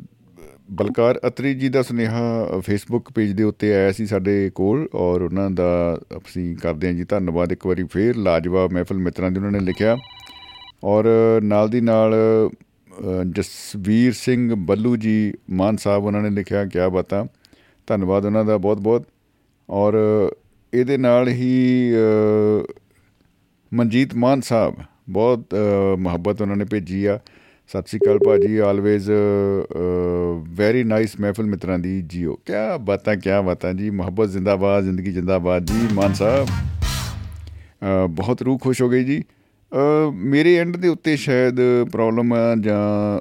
[0.69, 5.49] ਬਲਕਾਰ ਅਤਰੀ ਜੀ ਦਾ ਸੁਨੇਹਾ ਫੇਸਬੁੱਕ ਪੇਜ ਦੇ ਉੱਤੇ ਆਇਆ ਸੀ ਸਾਡੇ ਕੋਲ ਔਰ ਉਹਨਾਂ
[5.51, 9.59] ਦਾ ਅਸੀਂ ਕਰਦੇ ਹਾਂ ਜੀ ਧੰਨਵਾਦ। ਇੱਕ ਵਾਰੀ ਫੇਰ ਲਾਜਵਾਬ ਮਹਿਫਲ ਮਿੱਤਰਾਂ ਦੀ ਉਹਨਾਂ ਨੇ
[9.59, 9.97] ਲਿਖਿਆ।
[10.83, 11.05] ਔਰ
[11.43, 17.25] ਨਾਲ ਦੀ ਨਾਲ ਅ, ਜਸਵੀਰ ਸਿੰਘ ਬੱਲੂ ਜੀ ਮਾਨ ਸਾਹਿਬ ਉਹਨਾਂ ਨੇ ਲਿਖਿਆ ਕਿਆ ਬਾਤਾਂ
[17.87, 19.05] ਧੰਨਵਾਦ ਉਹਨਾਂ ਦਾ ਬਹੁਤ ਬਹੁਤ
[19.69, 19.93] ਔਰ
[20.73, 22.63] ਇਹਦੇ ਨਾਲ ਹੀ ਅ,
[23.73, 24.75] ਮਨਜੀਤ ਮਾਨ ਸਾਹਿਬ
[25.09, 27.19] ਬਹੁਤ ਅ, ਮੁਹੱਬਤ ਉਹਨਾਂ ਨੇ ਭੇਜੀ ਆ।
[27.69, 29.11] ਸਤਿ ਸ਼੍ਰੀ ਅਕਾਲ ਭਾਜੀ ਆਲਵੇਜ਼
[30.49, 35.65] ਵੈਰੀ ਨਾਈਸ ਮਹਿਫਲ ਮਿੱਤਰਾਂ ਦੀ ਜੀਓ। ਕਿਆ ਬਾਤਾਂ ਕਿਆ ਬਾਤਾਂ ਜੀ ਮੁਹੱਬਤ ਜ਼ਿੰਦਾਬਾਦ ਜ਼ਿੰਦਗੀ ਜ਼ਿੰਦਾਬਾਦ
[35.65, 39.23] ਜੀ ਮਾਨ ਸਾਹਿਬ। ਅ, ਬਹੁਤ ਰੂਹ ਖੁਸ਼ ਹੋ ਗਈ ਜੀ।
[39.73, 41.57] ਅ, ਮੇਰੇ ਐਂਡ ਦੇ ਉੱਤੇ ਸ਼ਾਇਦ
[41.91, 43.19] ਪ੍ਰੋਬਲਮ ਆ ਜਾਂ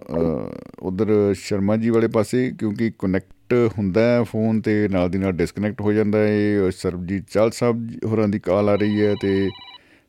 [0.83, 5.81] ਉਧਰ ਸ਼ਰਮਾ ਜੀ ਵਾਲੇ ਪਾਸੇ ਕਿਉਂਕਿ ਕਨੈਕਟ ਹੁੰਦਾ ਹੈ ਫੋਨ ਤੇ ਨਾਲ ਦੀ ਨਾਲ ਡਿਸਕਨੈਕਟ
[5.81, 9.51] ਹੋ ਜਾਂਦਾ ਹੈ। ਸਰਬਜੀਤ ਚਾਲ ਸਾਹਿਬ ਜੀ ਹੋਰਾਂ ਦੀ ਕਾਲ ਆ ਰਹੀ ਹੈ ਤੇ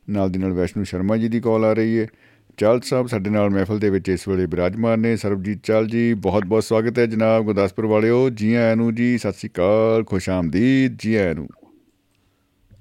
[0.09, 2.07] ਨਾਲ ਦੀ ਨਾਲ ਵੈਸ਼ਨੂ ਸ਼ਰਮਾ ਜੀ ਦੀ ਕਾਲ ਆ ਰਹੀ ਹੈ।
[2.59, 6.45] ਚਾਲ ਸਾਹਿਬ ਸਾਡੇ ਨਾਲ ਮਹਿਫਲ ਦੇ ਵਿੱਚ ਇਸ ਵੇਲੇ ਬਿਰਾਜਮਾਨ ਨੇ ਸਰਬਜੀਤ ਚਾਲ ਜੀ। ਬਹੁਤ
[6.45, 10.97] ਬਹੁਤ ਸਵਾਗਤ ਹੈ ਜਨਾਬ ਗੁਰਦਾਸਪੁਰ ਵਾਲਿਓ। ਜੀ ਆਇਆਂ ਨੂੰ ਜੀ ਸਤਿ ਸ਼੍ਰੀ ਅਕਾਲ ਖੁਸ਼ ਆਮਦੀਦ।
[10.99, 11.47] ਜੀ ਆਇਆਂ ਨੂੰ।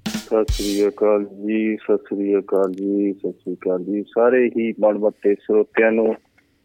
[0.07, 5.33] ਸਤਿ ਸ੍ਰੀ ਅਕਾਲ ਜੀ ਸਤਿ ਸ੍ਰੀ ਅਕਾਲ ਜੀ ਸਤਿ ਸ੍ਰੀ ਅਕਾਲ ਜੀ। ਸਾਰੇ ਹੀ ਮਨਮੱਤੇ
[5.35, 6.13] ਸਰੋਤਿਆਂ ਨੂੰ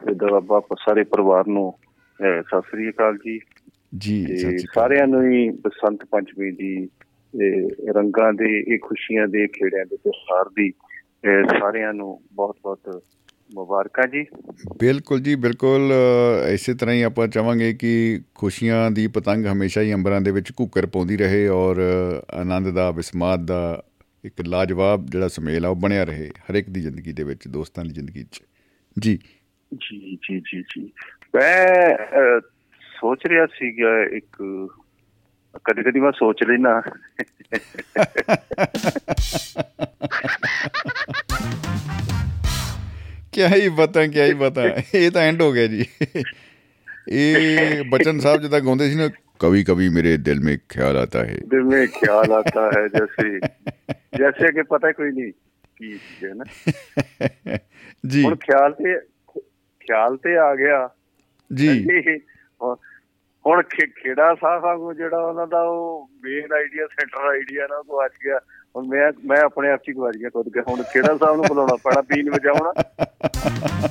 [0.00, 1.72] ਤੇ ਦਵਾਬਾ ਸਾਰੇ ਪਰਿਵਾਰ ਨੂੰ
[2.18, 3.38] ਸਤਿ ਸ੍ਰੀ ਅਕਾਲ ਜੀ।
[3.98, 6.74] ਜੀ ਸਾਰਿਆਂ ਨੂੰ ਹੀ ਬਸੰਤ ਪੰਚਮੀ ਦੀ
[7.96, 10.70] ਰੰਗਾਂ ਦੇ ਇਹ ਖੁਸ਼ੀਆਂ ਦੇ ਖੇੜਿਆਂ ਦੇ ਤਿਉਹਾਰ ਦੀ
[11.32, 13.02] ਸਾਰਿਆਂ ਨੂੰ ਬਹੁਤ ਬਹੁਤ
[13.54, 14.26] ਮੁਬਾਰਕਾਂ ਜੀ।
[14.80, 15.92] ਬਿਲਕੁਲ ਜੀ ਬਿਲਕੁਲ
[16.52, 20.86] ਇਸੇ ਤਰ੍ਹਾਂ ਹੀ ਆਪਾਂ ਚਾਹਾਂਗੇ ਕਿ ਖੁਸ਼ੀਆਂ ਦੀ ਪਤੰਗ ਹਮੇਸ਼ਾ ਹੀ ਅੰਬਰਾਂ ਦੇ ਵਿੱਚ ਘੁੱਕਰ
[20.86, 21.76] ਪਾਉਂਦੀ ਰਹੇ ਔਰ
[22.30, 23.84] ਆਨੰਦ ਦਾ ਵਿਸਮਾਦ ਦਾ
[24.24, 27.84] ਇੱਕ ਲਾਜਵਾਬ ਜਿਹੜਾ ਸੁਮੇਲ ਆ ਉਹ ਬਣਿਆ ਰਹੇ ਹਰ ਇੱਕ ਦੀ ਜ਼ਿੰਦਗੀ ਦੇ ਵਿੱਚ ਦੋਸਤਾਂ
[27.84, 28.42] ਦੀ ਜ਼ਿੰਦਗੀ 'ਚ।
[28.98, 29.18] ਜੀ।
[29.74, 30.92] ਜੀ ਜੀ ਜੀ ਜੀ।
[31.34, 31.96] ਮੈਂ
[33.00, 34.42] ਸੋਚ ਰਿਹਾ ਸੀਗਾ ਇੱਕ
[35.65, 36.81] ਕਦੇ ਕਦੀ ਮੈਂ ਸੋਚ ਲੈਣਾ
[43.33, 44.63] ਕਿਆ ਹੀ ਪਤਾ ਕਿਆ ਹੀ ਪਤਾ
[44.95, 45.85] ਇਹ ਤਾਂ ਐਂਡ ਹੋ ਗਿਆ ਜੀ
[47.11, 51.37] ਇਹ ਬਚਨ ਸਾਹਿਬ ਜਿੱਦਾਂ ਗਾਉਂਦੇ ਸੀ ਨਾ ਕਵੀ ਕਵੀ ਮੇਰੇ ਦਿਲ ਮੇਂ ਖਿਆਲ ਆਤਾ ਹੈ
[51.51, 53.27] दिल में ख्याल आता है जैसे
[54.17, 55.31] जैसे कि पता कोई नहीं
[55.77, 57.57] ਕੀ ਚੀਜ਼ ਹੈ ਨਾ
[58.03, 58.97] ਜੀ ਹੁਣ ਖਿਆਲ ਤੇ
[59.87, 60.79] ਖਿਆਲ ਤੇ ਆ ਗਿਆ
[61.51, 61.67] ਜੀ
[63.46, 63.62] ਹੁਣ-
[63.96, 68.38] ਖੇੜਾ ਸਾਹਿਬ ਜਿਹੜਾ ਉਹਨਾਂ ਦਾ ਉਹ ਮੇਨ ਆਈਡੀਆ ਸੈਂਟਰ ਆਈਡੀਆ ਨਾ ਉਹ ਗਵਾਚ ਗਿਆ।
[68.76, 71.44] ਹੁਣ ਮੈਂ ਮੈਂ ਆਪਣੇ ਆਪ ਚ ਹੀ ਗਵਾਚ ਗਿਆ ਖੁਦ ਕੇ। ਹੁਣ ਖੇੜਾ ਸਾਹਿਬ ਨੂੰ
[71.48, 72.72] ਬੁਲਾਉਣਾ ਪੈਣਾ ਪੀਣ ਵਜਾਉਣਾ।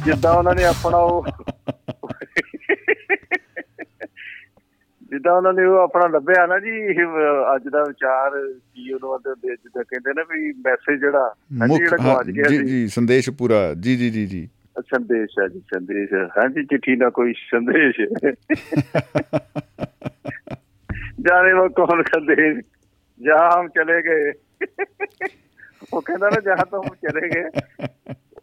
[0.06, 1.26] ਜਿੱਦਾਂ ਉਹਨਾਂ ਨੇ ਆਪਣਾ ਉਹ
[5.02, 6.92] ਜਿੱਦਾਂ ਉਹਨਾਂ ਨੇ ਉਹ ਆਪਣਾ ਲੱਭਿਆ ਨਾ ਜੀ
[7.56, 11.36] ਅੱਜ ਦਾ ਵਿਚਾਰ ਕੀ ਉਹਨਾਂ ਦੇ ਜਿੱਦਾਂ ਕਹਿੰਦੇ ਨੇ ਵੀ ਮੈਸੇਜ ਜਿਹੜਾ
[11.78, 14.50] ਜਿਹੜਾ ਗਵਾਚ ਗਿਆ ਜੀ ਜੀ ਸੰਦੇਸ਼ ਪੂਰਾ ਜੀ ਜੀ ਜੀ ਜੀ।
[14.82, 18.02] ਸੰਦੇਸ਼ ਹੈ ਜੀ ਸੰਦੇਸ਼ ਹਾਂਜੀ ਚਿੱਠੀ ਨਾ ਕੋਈ ਸੰਦੇਸ਼
[21.22, 22.66] ਜਾਣੇ ਉਹ ਕੌਣ ਸੰਦੇਸ਼
[23.22, 24.32] ਜਹਾਂ ਹਮ ਚਲੇ ਗਏ।
[25.94, 27.62] ਉਹ ਕਹਿੰਦਾ ਨਾ ਜਹਾਂ ਤੋਂ ਚਲੇ ਗਏ।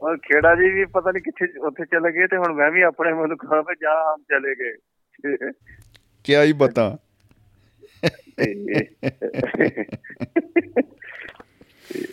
[0.03, 3.13] ਔਰ ਖੇੜਾ ਜੀ ਵੀ ਪਤਾ ਨਹੀਂ ਕਿੱਥੇ ਉੱਥੇ ਚਲੇ ਗਏ ਤੇ ਹੁਣ ਮੈਂ ਵੀ ਆਪਣੇ
[3.13, 4.75] ਮਨ ਨੂੰ ਕਹਾਂ ਵੀ ਜਹਾਂ ਹਮ ਚਲੇ ਗਏ।
[6.25, 6.99] ਕਿਆ ਹੀ ਬਤਾ।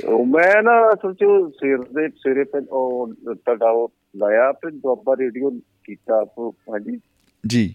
[0.06, 3.14] ਉਹ ਮੈਂ ਨਾ ਸੋਚੋ ਸਿਰ ਦੇ ਸਿਰੇ ਤੇ ਉਹ
[3.62, 5.50] ਉਹ ਲਾਇਆ ਤੇ ਦੁਆਬਾ ਰੇਡੀਓ
[5.84, 7.00] ਕੀਤਾ ਹਾਂਜੀ।
[7.48, 7.74] ਜੀ।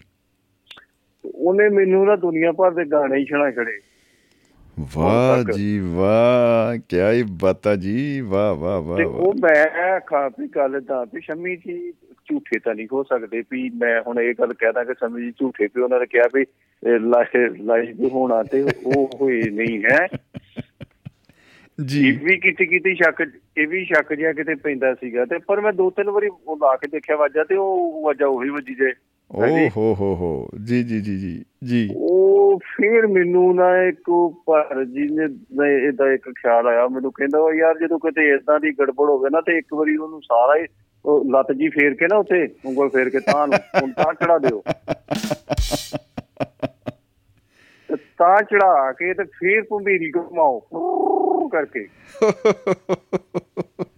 [1.35, 3.79] ਉਹਨੇ ਮੈਨੂੰ ਨਾ ਦੁਨੀਆ ਭਰ ਦੇ ਗਾਣੇ ਹੀ ਸੁਣਾ ਛੜੇ।
[4.95, 10.47] ਵਾਹ। ਜੀ ਵਾਹ ਕਿਆ ਹੀ ਬਤਾ ਜੀ ਵਾਹ ਵਾਹ ਵਾਹ ਤੇ ਉਹ ਮੈਂ ਖਾ ਵੀ
[10.47, 11.91] ਗੱਲ ਦਾ ਵੀ ਸ਼ਮੀ ਜੀ
[12.25, 15.67] ਝੂਠੇ ਤਾਂ ਨਹੀਂ ਹੋ ਸਕਦੇ ਵੀ ਮੈਂ ਹੁਣ ਇਹ ਗੱਲ ਕਹਿਦਾ ਕਿ ਸ਼ਮੀ ਜੀ ਝੂਠੇ
[15.75, 16.45] ਵੀ ਉਹਨਾਂ ਨੇ ਕਿਹਾ ਵੀ
[17.61, 20.07] ਲਾਈਵ ਹੋਣਾ ਤੇ ਉਹ ਹੋਏ ਨਹੀਂ ਹੈ।
[21.85, 25.73] ਜੀ। ਵੀ ਕਿਤੇ ਕਿਤੇ ਸ਼ੱਕ ਇਹ ਵੀ ਸ਼ੱਕ ਜਿਹਾ ਕਿਤੇ ਪੈਂਦਾ ਸੀਗਾ ਤੇ ਪਰ ਮੈਂ
[25.73, 28.93] ਦੋ ਤਿੰਨ ਵਾਰੀ ਉਹ ਲਾ ਕੇ ਦੇਖਿਆ ਵਾਜਾ ਤੇ ਉਹ ਵਾਜਾ ਉਹੀ ਵੱਜੀ ਜੇ।
[29.31, 29.45] ਓ।
[29.77, 35.01] ਹੋ ਹੋ ਹੋ। ਜੀ ਜੀ ਜੀ ਜੀ ਜੀ। ਉਹ ਫਿਰ ਮੈਨੂੰ ਨਾ ਇੱਕ ਪਰ ਜੀ
[35.01, 39.29] ਨੇ ਇਹਦਾ ਇੱਕ ਖਿਆਲ ਆਇਆ ਮੈਨੂੰ ਕਹਿੰਦਾ ਉਹ ਯਾਰ ਜਦੋਂ ਕਿਤੇ ਇਦਾਂ ਦੀ ਗੜਬੜ ਹੋਵੇ
[39.29, 40.65] ਨਾ ਤੇ ਇੱਕ ਵਾਰੀ ਉਹਨੂੰ ਸਾਰਾ ਹੀ
[41.31, 44.63] ਲੱਤ ਜੀ ਫੇਰ ਕੇ ਨਾ ਉੱਥੇ ਉਂਗਲ ਫੇਰ ਕੇ ਤਾਂ ਨੂੰ ਹੁਣ ਤਾਂ ਚੜਾ ਦਿਓ।
[47.93, 51.87] ਤੇ ਤਾਂ ਚੜਾ ਕੇ ਤੇ ਫੇਰ ਭੰਬੀਰੀ ਘੁਮਾਓ ਫੁਰ ਕਰਕੇ।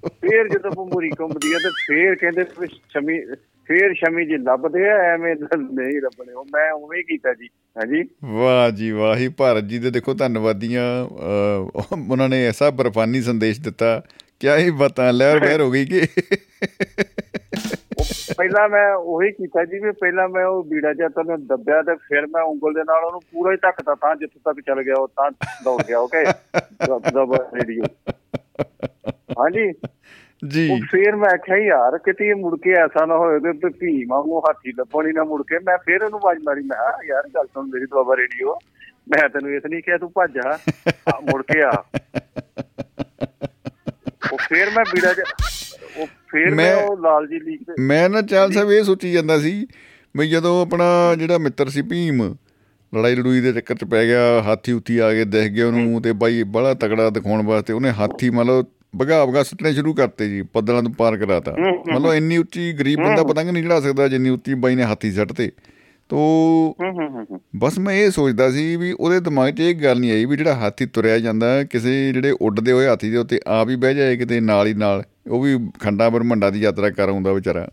[0.07, 3.19] ਫੇਰ ਜਦੋਂ ਭੰਬੀਰੀ ਘੁੰਮਦੀ ਆ ਤੇ ਫੇਰ ਕਹਿੰਦੇ ਵੀ ਸ਼ਮੀ
[3.67, 7.45] ਫੇਰ ਸ਼ਮੀ ਜੀ ਲੱਭਦੇ ਆ ਐਵੇਂ ਤਾਂ ਨਹੀਂ ਲੱਭਣੇ। ਉਹ ਮੈਂ ਉਵੇਂ ਹੀ ਕੀਤਾ ਜੀ
[7.77, 11.69] ਹਾਂਜੀ। ਵਾਹ ਜੀ ਵਾਹ ਹੀ ਭਾਰਤ ਜੀ ਦੇ ਦੇਖੋ ਧੰਨਵਾਦੀਆਂ ਅਹ,
[12.11, 14.03] ਉਹਨਾਂ ਨੇ ਐਸਾ ਬਰਫਾਨੀ ਸੰਦੇਸ਼ ਦਿੱਤਾ।
[14.39, 16.01] ਕਿਆ ਹੀ ਬਤਾ ਲਹਿਰ ਬਹਿਰ ਹੋ ਗਈ ਕਿ?
[16.01, 17.44] ਉਹ
[18.37, 22.27] ਪਹਿਲਾਂ ਮੈਂ ਉਹੀ ਕੀਤਾ ਜੀ ਵੀ ਪਹਿਲਾਂ ਮੈਂ ਉਹ ਬੀੜਾ ਜਿਹਾ ਤਾਂ ਦੱਬਿਆ ਤੇ ਫਿਰ
[22.27, 25.31] ਮੈਂ ਉਂਗਲ ਦੇ ਨਾਲ ਉਹਨੂੰ ਪੂਰਾ ਹੀ ਧੱਕਤਾ ਤਾਂ ਜਿੱਥੇ ਤੱਕ ਚੱਲ ਗਿਆ ਉਹ ਤਾਂ
[25.63, 26.23] ਦੌੜ ਗਿਆ ਓਕੇ
[27.11, 27.83] ਦਬ ਰੇਡੀਓ।
[29.39, 29.73] ਹਾਂਜੀ।
[30.47, 34.05] ਜੀ। ਉਹ ਫਿਰ ਮੈਂ ਆਖਿਆ ਯਾਰ ਕਿਤੇ ਇਹ ਮੁੜ ਕੇ ਐਸਾ ਨਾ ਹੋਏ ਤੇ ਭੀ
[34.05, 37.67] ਵਾਂਗੂ ਹਾਥੀ ਲੱਭਣੀ ਨਾ ਮੁੜ ਕੇ। ਮੈਂ ਫਿਰ ਉਹਨੂੰ ਆਵਾਜ਼ ਮਾਰੀ ਮੈਂ ਯਾਰ ਗੱਲ ਸੁਣ
[37.67, 38.59] ਮੇਰੀ ਦੁਆਬਾ ਰੇਡੀਓ
[39.09, 40.57] ਮੈਂ ਤੈਨੂੰ ਇਸ ਨਹੀਂ ਕਿਹਾ ਤੂੰ ਭੱਜ ਆ
[41.21, 41.71] ਮੁੜ ਕੇ ਆ।
[44.33, 45.25] ਉਹ ਫਿਰ ਮੈਂ ਬੀੜਾ ਜਿਹਾ
[46.35, 49.67] ਫਿਰ ਮੈਂ ਉਹ ਲਾਲ ਜੀ ਲੀਕ ਤੇ ਮੈਂ ਨਾ ਚਾਲ ਸਾਹਿਬ ਇਹ ਸੋਚੀ ਜਾਂਦਾ ਸੀ
[50.17, 52.35] ਵੀ ਜਦੋਂ ਆਪਣਾ ਜਿਹੜਾ ਮਿੱਤਰ ਸੀ ਭੀਮ
[52.93, 56.13] ਲੜਾਈ ਲੜੂਈ ਦੇ ਚੱਕਰ 'ਚ ਪੈ ਗਿਆ ਹਾਥੀ ਉੱਤੀ ਆ ਕੇ ਦਿਖ ਗਿਆ ਉਹਨੂੰ ਤੇ
[56.13, 58.65] ਬਾਈ ਬੜਾ ਤਕੜਾ ਦਿਖਾਉਣ ਵਾਸਤੇ ਉਹਨੇ ਹਾਥੀ ਮਤਲਬ
[59.01, 61.51] ਭਗਾ ਭਗਾ ਸੁੱਟਣੇ ਸ਼ੁਰੂ ਕਰਤੇ ਜੀ ਪੱਦਲਾਂ ਤੋਂ ਪਾਰ ਕਰਾਤਾ।
[61.93, 65.51] ਮਤਲਬ ਇੰਨੀ ਉੱਚੀ ਗਰੀਬ ਬੰਦਾ ਪਤੰਗ ਨਹੀਂ ਚੜਾ ਸਕਦਾ ਜਿੰਨੀ ਉੱਚੀ ਬਾਈ ਨੇ ਹਾਥੀ ਸੱਟਤੇ।
[66.09, 66.17] ਤੋ
[66.81, 69.99] ਹੂੰ ਹੂੰ ਹੂੰ ਹੂੰ। ਬਸ ਮੈਂ ਇਹ ਸੋਚਦਾ ਸੀ ਵੀ ਉਹਦੇ ਦਿਮਾਗ 'ਚ ਇਹ ਗੱਲ
[69.99, 73.69] ਨਹੀਂ ਆਈ ਵੀ ਜਿਹੜਾ ਹਾਥੀ ਤੁਰਿਆ ਜਾਂਦਾ ਕਿਸੇ ਜਿਹੜੇ ਉੱਡਦੇ ਹੋਏ ਹਾਥੀ ਦੇ ਉੱਤੇ ਆਪ
[73.69, 77.33] ਹੀ ਬਹਿ ਜਾਏ ਕਿਤੇ ਨਾਲ ਹੀ ਨਾਲ ਉਹ ਵੀ ਖੰਡਾ ਬਰਮੰਡਾ ਦੀ ਯਾਤਰਾ ਕਰ ਆਉਂਦਾ
[77.33, 77.67] ਵਿਚਾਰਾ।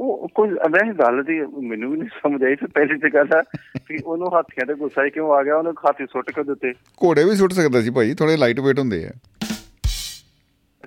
[0.00, 3.42] ਉਹ ਕੋਈ ਵੈਸੇ ਗੱਲ ਦੀ ਮੈਨੂੰ ਵੀ ਨਹੀਂ ਸਮਝ ਆਈ ਤੇ ਪਹਿਲੀ ਤੇ ਗੱਲ ਆ
[3.88, 6.72] ਕਿ ਉਹਨੂੰ ਹਾਥੀਆਂ ਤੇ ਗੁੱਸਾ ਹੀ ਕਿਉਂ ਆ ਗਿਆ ਉਹਨੂੰ ਹਾਥੀ ਸੁੱਟ ਕੇ ਦਿੱਤੇ
[7.04, 9.10] ਘੋੜੇ ਵੀ ਸੁੱਟ ਸਕਦਾ ਸੀ ਭਾਈ ਥੋੜੇ ਲਾਈਟ weight ਹੁੰਦੇ ਆ।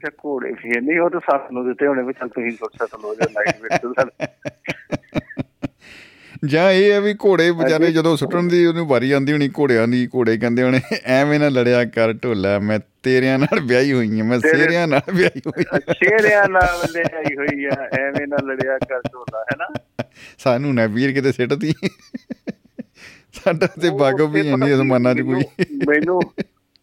[0.03, 3.25] ਅੱਛਾ ਘੋੜੇ ਫੇਰ ਨਹੀਂ ਉਹ ਤਾਂ ਸਾਨੂੰ ਦਿੱਤੇ ਹੋਣੇ ਵੀ ਚੱਲ ਤੁਸੀਂ ਸੁੱਟ ਸਕੋ ਜੋ
[3.31, 4.05] ਲਾਈਟ ਵੇਟ
[6.45, 10.07] ਜਾਂ ਇਹ ਹੈ ਵੀ ਘੋੜੇ ਵਿਚਾਰੇ ਜਦੋਂ ਸੁੱਟਣ ਦੀ ਉਹਨੂੰ ਵਾਰੀ ਆਉਂਦੀ ਹੋਣੀ ਘੋੜਿਆਂ ਦੀ
[10.15, 14.39] ਘੋੜੇ ਕਹਿੰਦੇ ਹੋਣੇ ਐਵੇਂ ਨਾ ਲੜਿਆ ਕਰ ਢੋਲਾ ਮੈਂ ਤੇਰਿਆਂ ਨਾਲ ਵਿਆਹੀ ਹੋਈ ਹਾਂ ਮੈਂ
[14.39, 19.41] ਸੇਰਿਆਂ ਨਾਲ ਵਿਆਹੀ ਹੋਈ ਹਾਂ। ਸ਼ੇਰਿਆਂ ਨਾਲ ਲਿਆਈ ਹੋਈ ਆ ਐਵੇਂ ਨਾ ਲੜਿਆ ਕਰ ਢੋਲਾ
[19.41, 19.67] ਹੈ ਨਾ?
[20.37, 21.73] ਸਾਨੂੰ ਨਾ ਵੀਰ ਕਿਤੇ ਸਿੱਟਦੀ।
[23.33, 25.43] ਸਾਡਾ ਤੇ ਬਾਗੋ ਵੀ ਇੰਨੀ ਜ਼ਮਾਨਾ ਚ ਕੋਈ।
[25.87, 26.21] ਮੈਨੂੰ-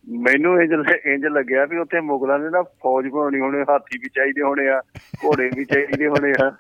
[0.09, 0.73] ਮੈਨੂੰ ਇੰਜ
[1.07, 4.83] ਇੰਜ ਲੱਗਿਆ ਵੀ ਉੱਥੇ ਮੁਗਲਾਂ ਨੇ ਨਾ ਫੌਜ ਬਣਾਉਣੀ ਹੋਣੀ ਹਾਥੀ ਵੀ ਚਾਹੀਦੇ ਹੋਣੇ ਆ
[5.25, 6.51] ਘੋੜੇ ਵੀ ਚਾਹੀਦੇ ਹੋਣੇ ਆ।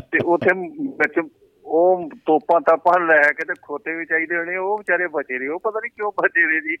[0.00, 0.50] ਤੇ ਉੱਥੇ
[0.80, 1.28] ਵਿੱਚ
[1.64, 5.60] ਉਹ ਤੋਪਾਂ ਤਾਪਾਂ ਲੈ ਕੇ ਤੇ ਖੋਤੇ ਵੀ ਚਾਹੀਦੇ ਹੋਣੇ ਉਹ ਵਿਚਾਰੇ ਬਚੇ ਰਹੇ ਉਹ
[5.60, 6.76] ਪਤਾ ਨਹੀਂ ਕਿਉਂ ਬਚੇ ਰਹੇ ਜੀ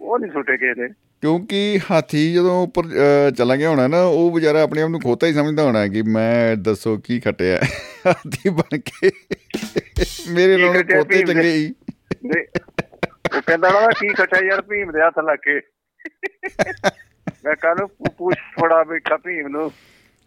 [0.00, 0.88] ਉਹ ਨਹੀਂ ਸੁੱਟੇ ਗਏ ਨੇ।
[1.20, 2.82] ਕਿਉਂਕਿ ਹਾਥੀ ਜਦੋਂ ਉੱਪਰ
[3.36, 6.56] ਚਲਾ ਗਿਆ ਹੋਣਾ ਨਾ ਉਹ ਵਿਚਾਰਾ ਆਪਣੇ ਆਪ ਨੂੰ ਖੋਤਾ ਹੀ ਸਮਝਦਾ ਹੋਣਾ ਕਿ ਮੈਂ
[6.56, 7.60] ਦੱਸੋ ਕੀ ਖਟਿਆ
[8.06, 9.10] ਹਾਥੀ ਬਣ ਕੇ।
[10.32, 11.22] ਮੇਰੇ ਨਾਲ ਖੋਤੇ?
[11.22, 11.72] ਚੰਗੇ ਹੀ।
[13.36, 15.60] ਉਹ ਕਹਿੰਦਾ ਨਾ ਕੀ ਖਟਿਆ ਯਾਰ ਭੀਮ ਦੇ ਹੱਥ ਲੱਗ ਕੇ।
[17.44, 19.72] ਮੈਂ ਕੱਲ ਪੁੱਛ ਫੜਾ ਬੈਠਾ ਭੀਮ ਨੂੰ।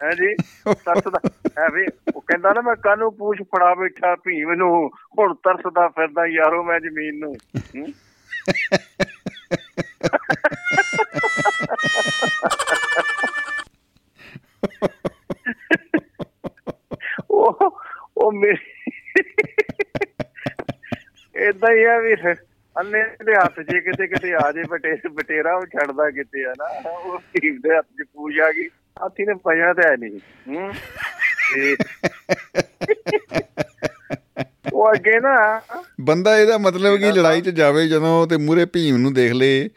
[0.02, 0.34] ਹੈ ਜੀ?
[0.74, 1.20] ਤਰਸਦਾ
[1.58, 5.88] ਹੈ ਵੀ, ਉਹ ਕਹਿੰਦਾ ਨਾ ਮੈਂ ਕੱਲ ਨੂੰ ਪੂਛ ਫੜਾ ਬੈਠਾ ਭੀਮ ਨੂੰ। ਹੁਣ ਤਰਸਦਾ
[5.88, 7.34] ਫਿਰਦਾ ਯਾਰੋ ਮੈਂ ਜ਼ਮੀਨ ਨੂੰ।
[7.76, 7.92] ਹੂੰ?
[17.30, 17.80] ਉਹ
[18.16, 19.22] ਉਹ ਮੇਰੀ
[21.36, 22.14] ਇਦਾਂ ਹੀ ਆ ਵੀ
[22.80, 26.90] ਅੰਨੇ ਦੇ ਹੱਥ 'ਚ ਕਿਤੇ ਕਿਤੇ ਆ ਜੇ, ਬਟੇ, ਬਟੇਰਾ ਉਹ ਛੱਡਦਾ ਕਿਤੇ ਆ ਨਾ,
[26.90, 28.68] ਉਹ ਭੀਮ ਦੇ ਹੱਥ 'ਚ ਪੂਜ ਆ ਗਈ,
[29.02, 30.72] ਹਾਥੀ ਨੇ ਪਜਣਾ ਤਾਂ ਹੈ ਨਹੀਂ ਹੂੰ?
[31.54, 31.76] ਤੇ
[34.72, 35.60] ਉਹ ਅੱਗੇ ਨਾ
[36.00, 39.70] ਬੰਦਾ ਇਹਦਾ ਮਤਲਬ ਕਿ ਲੜਾਈ 'ਚ ਜਾਵੇ ਜਦੋਂ ਤੇ ਮੂਰੇ ਭੀਮ ਨੂੰ ਦੇਖ ਲੇ,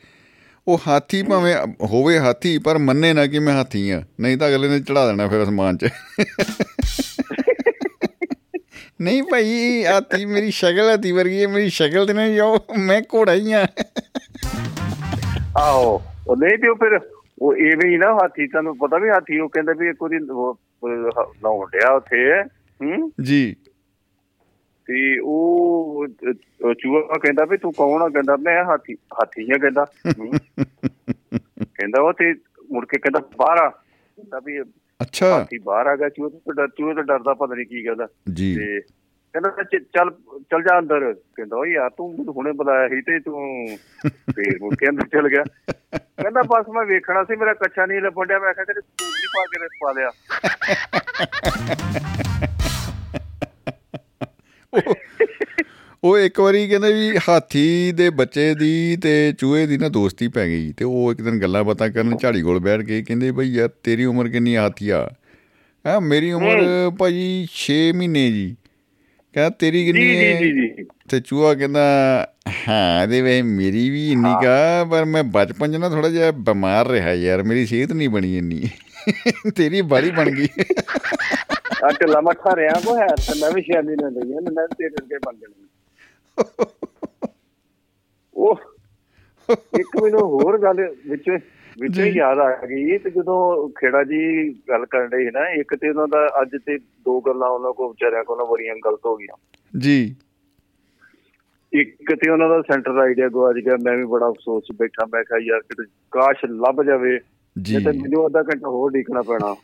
[0.67, 4.67] ਉਹ ਹਾਥੀ ਭਾਵੇਂ ਹੋਵੇ ਹਾਥੀ, ਪਰ ਮੰਨੇ ਨਾ ਕਿ ਮੈਂ ਹਾਥੀ ਆ, ਨਹੀਂ ਤਾਂ ਅਗਲੇ
[4.67, 5.89] ਨੇ ਚੜਾ ਦੇਣਾ ਫਿਰ ਅਸਮਾਨ 'ਚ।
[9.01, 13.33] ਨਹੀਂ ਭਾਈ ਹਾਥੀ ਮੇਰੀ ਸ਼ਕਲ ਹਾਥੀ ਵਰਗੀ ਹੈ ਮੇਰੀ ਸ਼ਕਲ ਤੇ ਨਹੀਂ ਜੋ ਮੈਂ ਘੋੜਾ
[13.33, 13.67] ਹੀ ਆ।
[15.57, 16.99] ਆਹੋ ਉਹ ਨਹੀਂ ਤੇ ਫਿਰ
[17.41, 20.17] ਉਹ ਐਵੇਂ ਹੀ ਨਾ ਹਾਥੀ ਤੁਹਾਨੂੰ ਪਤਾ ਵੀ ਹਾਥੀ ਉਹ ਕਹਿੰਦਾ ਵੀ ਇੱਕ ਉਹਦੀ
[21.43, 23.11] ਲਾਉਣ ਡਿਆ ਉੱਥੇ ਹੂੰ?
[23.21, 23.55] ਜੀ।
[24.87, 26.07] ਤੇ ਉਹ
[26.73, 28.09] ਚੂਹਾ ਕਹਿੰਦਾ ਵੀ ਤੂੰ ਕੌਣ ਆ?
[28.09, 29.85] ਕਹਿੰਦਾ ਮੈਂ ਹਾਥੀ ਹਾਥੀ ਆ ਕਹਿੰਦਾ।
[31.63, 32.33] ਕਹਿੰਦਾ ਉਹ ਤੇ
[32.71, 34.59] ਮੁੜ ਕੇ ਕਹਿੰਦਾ ਬਾਹਰ ਆ। ਕਹਿੰਦਾ ਵੀ
[35.01, 38.07] ਅੱਛਾ। ਹਾਥੀ ਬਾਹਰ ਆ ਗਿਆ ਚੂਹੇ ਤੋਂ ਡਰ ਚੂਹੇ ਤੋਂ ਡਰਦਾ ਪਤਾ ਨਹੀਂ ਕੀ ਕਹਿੰਦਾ।
[38.33, 38.79] ਜੀ। ਤੇ
[39.33, 40.11] ਕਹਿੰਦਾ ਚੱਲ
[40.51, 43.67] ਚੱਲ ਜਾ ਅੰਦਰ। ਕਹਿੰਦਾ ਓ ਯਾਰ ਤੂੰ ਮੈਨੂੰ ਹੁਣੇ ਬੁਲਾਇਆ ਸੀ ਤੇ ਤੂੰ
[44.07, 45.43] ਫੇਰ ਮੁੜ ਕੇ ਅੰਦਰ ਚਲ ਗਿਆ।
[45.97, 49.43] ਕਹਿੰਦਾ ਬਸ ਮੈਂ ਵੇਖਣਾ ਸੀ ਮੇਰਾ ਕੱਛਾ ਨਹੀਂ ਲੱਭੜਿਆ ਮੈਂ ਕਿਹਾ ਤੇਰੇ ਸੂਟ ਨਹੀਂ ਪਾ
[49.45, 50.11] ਕੇ ਪਾ ਲਿਆ।
[56.03, 60.45] ਉਹ- ਇੱਕ ਵਾਰੀ ਕਹਿੰਦੇ ਵੀ ਹਾਥੀ ਦੇ ਬੱਚੇ ਦੀ ਤੇ ਚੂਹੇ ਦੀ ਨਾ ਦੋਸਤੀ ਪੈ
[60.47, 63.69] ਗਈ ਤੇ ਉਹ ਇੱਕ ਦਿਨ ਗੱਲਾਂ ਬਾਤਾਂ ਕਰਨ ਝਾੜੀ ਕੋਲ ਬੈਠ ਕੇ ਕਹਿੰਦੇ ਬਈ ਯਾਰ
[63.83, 65.09] ਤੇਰੀ ਉਮਰ ਕਿੰਨੀ ਹਾਥੀਆ
[65.85, 65.99] ਆ?
[65.99, 66.61] ਮੇਰੀ ਉਮਰ
[66.99, 68.55] ਭਾਜੀ 6 ਮਹੀਨੇ ਜੀ।
[69.35, 71.83] ਕਹਿੰਦਾ ਤੇਰੀ ਕਿੰਨੀ ਹੈ ਤੇ ਚੂਹਾ ਕਹਿੰਦਾ
[72.67, 76.87] ਹਾਂ ਇਹਦੇ ਵੇ ਮੇਰੀ ਵੀ ਇੰਨੀ ਕਾ ਪਰ ਮੈਂ ਬਚਪਨ 'ਚ ਨਾ ਥੋੜਾ ਜਿਹਾ ਬਿਮਾਰ
[76.87, 78.69] ਰਿਹਾ ਯਾਰ ਮੇਰੀ ਸਿਹਤ ਨਹੀਂ ਬਣੀ ਇੰਨੀ।
[79.55, 80.47] ਤੇਰੀ ਬਾਰੀ ਬਣ ਗਈ।
[81.83, 85.17] ਆ ਢਿੱਲਾ ਮੱਠਾ ਰਿਆ ਕੋ ਹੈ ਤੇ ਮੈਂ ਵੀ ਸ਼ਾਮੀ ਨਾ ਲਈ ਮੈਂ ਤੇਰੇ ਅੱਗੇ
[85.17, 85.67] ਬਣ ਜਾਣਾ।
[88.33, 88.59] ਉਹ
[89.79, 91.37] ਇੱਕ ਮੈਨੂੰ ਹੋਰ ਗੱਲ ਵਿੱਚ
[91.79, 96.07] ਵਿੱਚ। ਯਾਦ ਆ ਗਈ ਤੇ ਜਦੋਂ ਖੇੜਾ ਜੀ ਗੱਲ ਕਰਨ ਦੇ ਨਾ ਇੱਕ ਤੇ ਉਹਨਾਂ
[96.07, 99.37] ਦਾ ਅੱਜ ਤੇ ਦੋ ਗੱਲਾਂ ਉਹਨਾਂ ਕੋ ਵਿਚਾਰਿਆਂ ਕੋਲ ਬੜੀਆਂ ਗਲਤ ਹੋ ਗਈਆਂ।
[99.79, 100.15] ਜੀ।
[101.73, 105.23] ਇੱਕ ਤੇ ਉਹਨਾਂ ਦਾ ਸੈਂਟਰ ਆਈਡੀਆ ਗਵਾਚ ਗਿਆ ਮੈਂ ਵੀ ਬੜਾ ਅਫਸੋਸ 'ਚ ਬੈਠਾ ਮੈਂ
[105.23, 107.19] ਕਿਹਾ ਯਾਰ ਕਿਤੇ ਕਾਸ਼ ਲੱਭ ਜਾਵੇ
[107.61, 109.55] ਜੀ। ਤੇ ਮੈਨੂੰ ਅੱਧਾ ਘੰਟਾ ਹੋਰ ਢੀਕਣਾ ਪੈਣਾ।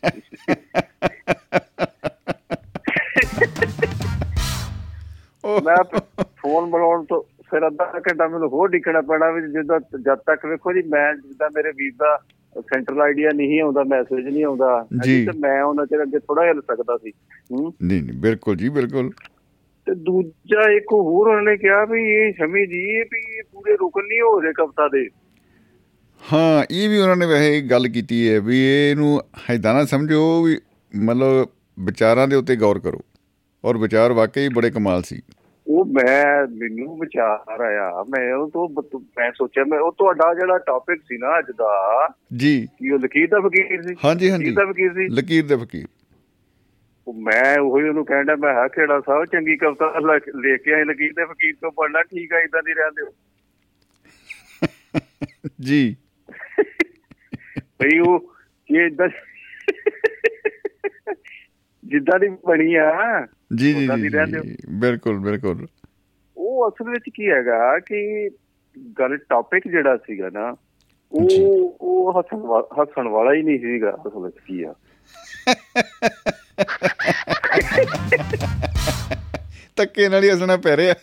[5.43, 5.99] ਉਹ ਮੈਂ
[6.45, 10.73] ਫੋਨ ਮਿਲਾਉਣ ਤੋਂ ਫਿਰ ਅੱਧਾ ਘੰਟਾ ਮੈਨੂੰ ਹੋਰ ਢੀਕਣਾ ਪੈਣਾ ਵੀ ਜਿੱਦਾਂ ਜਦ ਤੱਕ ਵੇਖੋ
[10.73, 12.17] ਜੀ ਮੈਂ ਜਿੱਦਾਂ ਮੇਰੇ ਵੀਰ ਦਾ
[12.61, 16.97] ਸੈਂਟਰਲ ਆਈਡੀਆ ਨਹੀਂ ਆਉਂਦਾ ਮੈਸੇਜ ਨਹੀਂ ਆਉਂਦਾ। ਤੇ ਮੈਂ ਉਹਨਾਂ ਚਿਰ ਅੱਗੇ ਥੋੜਾ ਹਿੱਲ ਸਕਦਾ
[16.97, 17.11] ਸੀ
[17.51, 19.09] ਨਹੀਂ ਨਹੀਂ ਬਿਲਕੁਲ ਜੀ ਬਿਲਕੁਲ।
[19.87, 24.07] ਤੇ ਦੂਜਾ ਇੱਕ ਹੋਰ ਉਹਨਾਂ ਨੇ ਕਿਹਾ ਵੀ ਇਹ ਸ਼ਮੀ ਜੀ ਵੀ ਇਹ ਪੂਰੇ ਰੁਕਨ
[24.07, 25.07] ਨਹੀਂ ਹੋ ਰਹੇ ਕਵਤਾ ਦੇ।
[26.21, 30.57] ਹਾਂ ਇਹ ਵੀ ਉਹਨਾਂ ਨੇ ਵੈਸੇ ਗੱਲ ਕੀਤੀ ਹੈ ਵੀ ਇਹਨੂੰ ਹੈਦਾਂ ਨਾ ਸਮਝੋ ਵੀ
[30.95, 31.47] ਮਤਲਬ
[31.79, 32.99] ਵਿਚਾਰਾਂ ਦੇ ਉੱਤੇ ਗੌਰ ਕਰੋ।
[33.63, 35.21] ਔਰ ਵਿਚਾਰ ਵਾਕਈ ਬੜੇ ਕਮਾਲ ਸੀ।
[35.67, 38.69] ਉਹ ਮੈਂ ਮੈਨੂੰ ਵਿਚਾਰ ਆਇਆ ਮੈਂ ਉਹ ਤੋਂ
[38.99, 43.27] ਮੈਂ ਸੋਚਿਆ ਮੈਂ ਉਹ ਤੁਹਾਡਾ ਜਿਹੜਾ ਟੌਪਿਕ ਸੀ ਨਾ ਅੱਜ ਦਾ ਜੀ। ਕੀ ਉਹ ਲਕੀਰ
[43.27, 43.95] ਦਾ ਫਕੀਰ ਸੀ?
[44.05, 45.07] ਹਾਂਜੀ ਹਾਂਜੀ। ਲਕੀਰ ਦਾ ਫਕੀਰ ਸੀ?
[45.07, 45.85] ਲਕੀਰ ਦੇ ਫਕੀਰ।
[47.07, 51.13] ਉਹ ਮੈਂ ਉਹੀ ਉਹਨੂੰ ਕਹਿੰਦਾ ਮੈਂ ਹਾਂ ਖੇੜਾ ਸਾਹਿਬ ਚੰਗੀ ਕਵਿਤਾ ਲੈ ਕੇ ਆਏ ਲਕੀਰ
[51.13, 53.11] ਦੇ ਫਕੀਰ ਤੋਂ ਪੜਨਾ ਠੀਕ ਆ ਇਦਾਂ ਦੀ ਰਹਿੰਦੇ ਹੋ
[55.61, 55.95] ਜੀ।
[57.79, 58.33] ਭਈ ਉਹ
[58.69, 59.07] ਇਹ ਇਦਾਂ
[61.85, 62.91] ਜਿੱਦਾਂ ਦੀ ਬਣੀ ਆ
[63.55, 65.67] ਜੀ ਜੀ ਬਿਲਕੁਲ ਬਿਲਕੁਲ।
[66.37, 68.29] ਉਹ ਅਸਲ ਵਿੱਚ ਕੀ ਹੈਗਾ ਕਿ
[68.99, 70.55] ਗੱਲ ਟੌਪਿਕ ਜਿਹੜਾ ਸੀਗਾ ਨਾ।
[71.11, 72.21] ਉਹ ਉਹ
[72.81, 74.73] ਹੱਸਣ ਵਾਲਾ ਹੀ ਨਹੀਂ ਸੀਗਾ ਅਸਲ ਵਿੱਚ ਕੀ ਆ।
[79.75, 80.95] ਧੱਕੇ ਨਾਲ ਹੀ ਹੱਸਣਾ ਪੈ ਰਿਹਾ।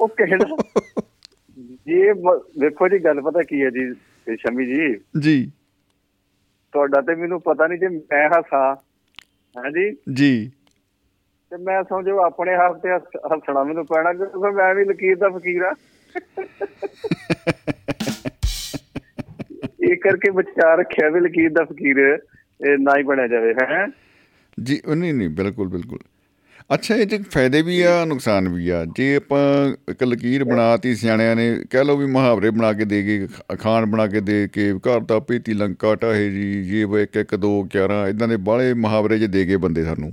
[0.00, 0.56] ਉਹ ਕਹਿਣਾ
[1.88, 2.14] ਇਹ
[2.58, 3.94] ਵੇਖੋ ਜੀ ਗੱਲ ਪਤਾ ਕੀ ਹੈ ਜੀ
[4.36, 5.52] ਸ਼ਮੀ ਜੀ। ਜੀ।
[6.72, 8.76] ਤੁਹਾਡਾ ਤੇ ਮੈਨੂੰ ਪਤਾ ਨਹੀਂ ਜੇ ਮੈਂ ਹੱਸਾਂ।
[9.56, 10.50] ਹਾਂਜੀ ਜੀ?
[11.50, 15.28] ਤੇ ਮੈਂ ਸਮਝੋ ਆਪਣੇ ਹੱਥ ਤੇ ਹੱਸ- ਹੱਸਣਾ ਮੈਨੂੰ ਪੈਣਾ ਕਿਉਂਕਿ ਮੈਂ ਵੀ ਲਕੀਰ ਦਾ
[15.28, 15.74] ਫਕੀਰ ਆ।
[19.80, 22.18] ਇਹ ਕਰਕੇ ਵਿਚਾਰ ਰੱਖਿਆ ਵੀ ਲਕੀਰ ਦਾ ਫਕੀਰ
[22.70, 23.86] ਇਹ ਨਾ ਹੀ ਬਣਿਆ ਜਾਵੇ ਹੈ?
[24.62, 25.98] ਜੀ ਨਹੀਂ ਨਹੀਂ ਬਿਲਕੁਲ ਬਿਲਕੁਲ।
[26.70, 29.40] ਅੱਛਾ ਇਹ 'ਚ ਫਾਇਦੇ ਵੀ ਆ ਨੁਕਸਾਨ ਵੀ ਆ। ਜੇ ਆਪਾਂ
[29.90, 33.86] ਇੱਕ ਲਕੀਰ ਬਣਾਤੀ ਸਿਆਣਿਆਂ ਨੇ ਕਹਿ ਲਓ ਵੀ ਮੁਹਾਵਰੇ ਬਣਾ ਕੇ ਦੇ ਗਏ ਖ- ਅਖਾਣ
[33.86, 37.52] ਬਣਾ ਕੇ ਦੇ ਕੇ ਘਰ ਦਾ ਪੀਤੀ ਲੰਕਾ ਟਾਹੇ ਜੀ ਜੇ ਉਹ ਇੱਕ ਇੱਕ ਦੋ
[37.68, 40.12] 11 ਇਦਾਂ ਦੇ ਬਾਹਲੇ ਮੁਹਾਵਰੇ ਜੇ ਦੇ ਗਏ ਬੰਦੇ ਸਾਨੂੰ।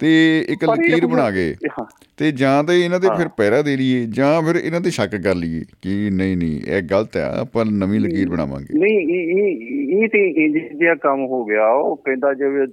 [0.00, 0.08] ਤੇ
[0.48, 1.54] ਇੱਕ ਇਹ ਲਕੀਰ ਬਣਾ ਗਏ
[2.16, 5.34] ਤੇ ਜਾਂ ਤੇ ਇਹਨਾਂ ਹਾਂ। ਫਿਰ ਪਹਿਰਾ ਦੇ ਲਈਏ ਜਾਂ ਫਿਰ ਇਹਨਾਂ ਤੇ ਸ਼ੱਕ ਕਰ
[5.34, 10.44] ਲਈਏ ਕਿ ਨਹੀਂ ਨਹੀਂ ਇਹ ਗਲਤ ਆ ਆਪਾਂ ਨਵੀਂ ਲਕੀਰ ਬਣਾਵਾਂਗੇ। ਨਹੀਂ ਇਹ ਇਹ ਤੇ
[10.44, 12.66] ਇੰਜ ਜਿਹਾ ਕੰਮ ਹੋ ਗਿਆ ਉਹ ਕਹਿੰਦਾ ਜਿਵੇਂ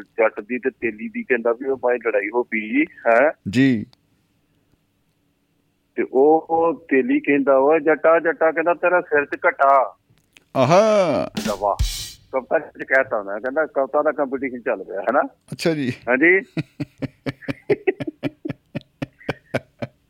[0.00, 3.32] ਜੱਟ ਦੀ ਤੇ ਤੇਲੀ ਦੀ ਕਹਿੰਦਾ ਵੀ ਉਹ ਬਾਈ ਲੜਾਈ ਹੋ ਪਈ ਹੈ?
[3.48, 3.86] ਜੀ।
[5.94, 9.98] ਤੇ ਉਹ ਤੇਲੀ ਕਹਿੰਦਾ ਉਹ ਜੱਟਾ ਜੱਟਾ ਕਹਿੰਦਾ ਤੇਰਾ ਸਿਰ 'ਚ ਘਟਾ।
[10.56, 11.76] ਆਹਾ। ਦਵਾ।
[12.32, 15.20] ਕਵਤਾ ਚ ਕਹਿਤਾ ਮੈਂ ਕਹਿੰਦਾ ਕਵਤਾ ਦਾ ਕੰਪੀਟੀਸ਼ਨ ਚੱਲ ਪਿਆ ਹੈ ਨਾ
[15.52, 16.40] ਅੱਛਾ ਜੀ। ਹਾਂਜੀ।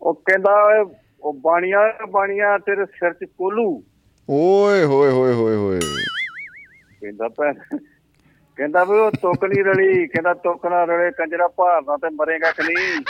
[0.03, 0.85] ਉਹ ਕਹਿੰਦਾ
[1.23, 3.85] ਉਹ ਬਾਣੀਆਂ ਬਾਣੀਆਂ ਤੇਰੇ ਸਿਰ 'ਚ ਕੋਲੂ।
[4.31, 5.78] ਓਏ ਹੋਏ ਹੋਏ ਹੋਏ ਹੋਏ।
[7.02, 7.55] ਕਹਿੰਦਾ ਭੈਣ
[8.59, 12.62] ਕਹਿੰਦਾ ਵੀ ਉਹ ਤੁੱਕ ਨਹੀਂ ਰਲੀ ਕਹਿੰਦਾ ਤੁੱਕ ਨਾ ਰਲੇ ਕੰਜਰਾ ਭਾਰਨਾ ਤੇ ਮਰੇਗਾ ਕਿ
[12.62, 13.01] ਨਹੀਂ?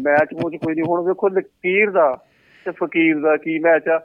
[0.00, 2.14] ਮੈਚ ਮੂਚ ਕੋਈ ਨਹੀਂ ਹੁਣ ਵੇਖੋ ਲਕੀਰ ਦਾ
[2.66, 4.00] ਤੇ ਫਕੀਰ ਦਾ ਕੀ ਮੈਚ ਆ।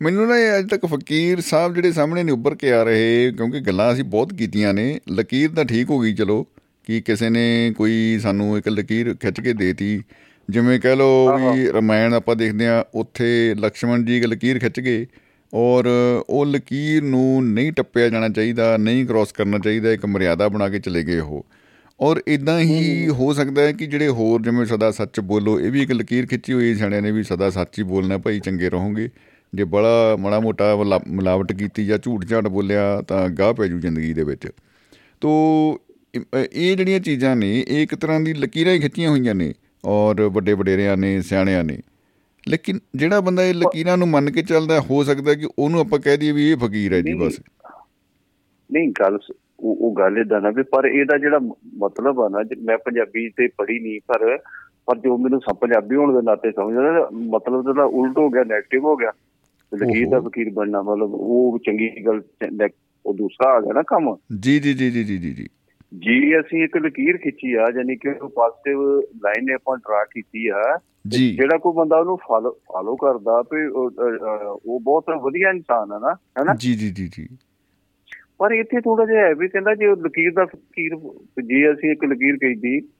[0.00, 3.92] ਮੈਨੂੰ ਨਾ ਅੱਜ ਤੱਕ ਫਕੀਰ ਸਾਹਿਬ ਜਿਹੜੇ ਸਾਹਮਣੇ ਨੇ ਉੱਭਰ ਕੇ ਆ ਰਹੇ ਕਿਉਂਕਿ ਗੱਲਾਂ
[3.92, 6.42] ਅਸੀਂ ਬਹੁਤ ਕੀਤੀਆਂ ਨੇ ਲਕੀਰ ਤਾਂ ਠੀਕ ਹੋ ਗਈ ਚਲੋ
[6.86, 10.02] ਕਿ ਕਿਸੇ ਨੇ ਕੋਈ ਸਾਨੂੰ ਇੱਕ ਲਕੀਰ ਖਿੱਚ ਕੇ ਦੇਤੀ।
[10.48, 15.06] ਜਿਵੇਂ ਕਹਿ ਲਓ ਵੀ ਰਮਾਇਣ ਆਪਾਂ ਦੇਖਦੇ ਆ ਉੱਥੇ ਲਕਸ਼ਮਣ ਜੀ ਇੱਕ ਲਕੀਰ ਖਿੱਚ ਗਏ
[15.58, 15.84] ਔਰ
[16.30, 20.78] ਉਹ ਲਕੀਰ ਨੂੰ ਨਹੀਂ ਟੱਪਿਆ ਜਾਣਾ ਚਾਹੀਦਾ ਨਹੀਂ ਕ੍ਰਾਸ ਕਰਨਾ ਚਾਹੀਦਾ ਇੱਕ ਮਰਿਆਦਾ ਬਣਾ ਕੇ
[20.78, 21.46] ਚਲੇ ਗਏ ਉਹ।
[22.00, 25.82] ਔਰ ਇਦਾਂ ਹੀ ਹੋ। ਸਕਦਾ ਹੈ ਕਿ ਜਿਹੜੇ ਹੋਰ ਜਿਵੇਂ ਸਦਾ ਸੱਚ ਬੋਲੋ ਇਹ ਵੀ
[25.82, 29.08] ਇੱਕ ਲਕੀਰ ਖਿੱਚੀ ਹੋਈ ਸਿਆਣਿਆਂ ਨੇ ਵੀ ਸਦਾ ਸੱਚ ਹੀ ਬੋਲਣਾ ਭਾਈ ਚੰਗੇ ਰਹੋਗੇ।
[29.54, 33.78] ਜੇ ਬੜਾ ਮਾੜਾ ਮੋਟਾ ਮਿਲਾ- ਮਿਲਾਵਟ ਕੀਤੀ ਜਾਂ ਝੂਠ ਝਾਟ ਬੋਲਿਆ ਤਾਂ ਗਾਹ ਪੈ ਜੂ
[33.78, 34.48] ਜ਼ਿੰਦਗੀ ਦੇ ਵਿੱਚ।
[35.20, 35.30] ਤੋ
[36.52, 39.52] ਇਹ ਜਿਹੜੀਆਂ ਚੀਜ਼ਾਂ ਨੇ ਇਹ ਇੱਕ ਤਰ੍ਹਾਂ ਦੀ ਲਕੀਰਾਂ ਹੀ ਖਿੱਚੀਆਂ ਹੋਈਆਂ ਨੇ
[39.84, 41.78] ਔਰ ਵੱਡੇ ਵਡੇਰਿਆਂ ਨੇ ਸਿਆਣਿਆਂ ਨੇ।
[42.48, 46.16] ਲੇਕਿਨ ਜਿਹੜਾ ਬੰਦਾ ਇਹ ਲਕੀਰਾਂ ਨੂੰ ਮੰਨ ਕੇ ਚੱਲਦਾ ਹੋ ਸਕਦਾ ਕਿ ਉਹਨੂੰ ਆਪਾਂ ਕਹਿ
[46.16, 47.40] ਦਈਏ ਵੀ ਇਹ ਫਕੀਰ ਹੈ ਜੀ ਬਸ।
[48.72, 49.18] ਨਹੀਂ ਗੱਲ
[49.60, 51.38] ਉਹ ਉਹ ਗੱਲ ਏਦਾਂ ਨਾ ਵੀ ਪਰ ਇਹਦਾ ਜਿਹੜਾ
[51.76, 54.38] ਮਤਲਬ ਆ ਨਾ ਮੈਂ ਪੰਜਾਬੀ ਤੇ ਪੜ੍ਹੀ ਨਹੀਂ ਪਰ
[54.86, 58.84] ਪਰ ਜੋ ਮੈਨੂੰ ਸਭ ਪੰਜਾਬੀ ਹੋਣ ਦੇ ਨਾਤੇ ਸਮਝਦਾ ਮਤਲਬ ਉਹਦਾ ਉਲਟ ਹੋ ਗਿਆ 네ਗੇਟਿਵ
[58.84, 59.10] ਹੋ ਗਿਆ।
[59.72, 62.22] ਤੇ ਲਕੀਰ ਦਾ। ਫਕੀਰ ਬਣਨਾ ਮਤਲਬ ਉਹ ਚੰਗੀ ਗੱਲ
[63.06, 65.48] ਉਹ ਦੂਸਰਾ ਆ ਗਿਆ ਨਾ ਕੰਮ। ਜੀ ਜੀ ਜੀ ਜੀ ਜੀ ਜੀ।
[65.98, 70.48] ਜੀ ਅਸੀਂ ਇੱਕ ਲਕੀਰ ਖਿੱਚੀ ਆ ਯਾਨੀ ਕਿ ਉਹ ਪੋਜ਼ਿਟਿਵ ਲਾਈਨ ਨੇ ਆਪਾਂ ਡਰਾ ਕੀਤੀ
[70.48, 70.78] ਆ।
[71.08, 73.66] ਜਿਹੜਾ ਕੋਈ ਬੰਦਾ ਉਹਨੂੰ ਫਾਲੋ ਫਾਲੋ ਕਰਦਾ ਵੀ
[74.64, 76.54] ਉਹ ਬਹੁਤ ਵਧੀਆ ਇਨਸਾਨ ਹੈ ਨਾ ਹੈਨਾ?
[76.54, 77.28] ਜੀ ਜੀ ਜੀ ਜੀ।
[78.38, 80.90] ਪਰ ਇੱਥੇ ਥੋੜਾ ਜਿਹਾ ਹੈ ਵੀ ਕਹਿੰਦਾ ਜੇ ਲਕੀਰ ਦਾ ਫਕੀਰ
[81.44, 82.95] ਜੇ ਅਸੀਂ ਇੱਕ ਲਕੀਰ ਕਹਿੰਦੀ ਤੇ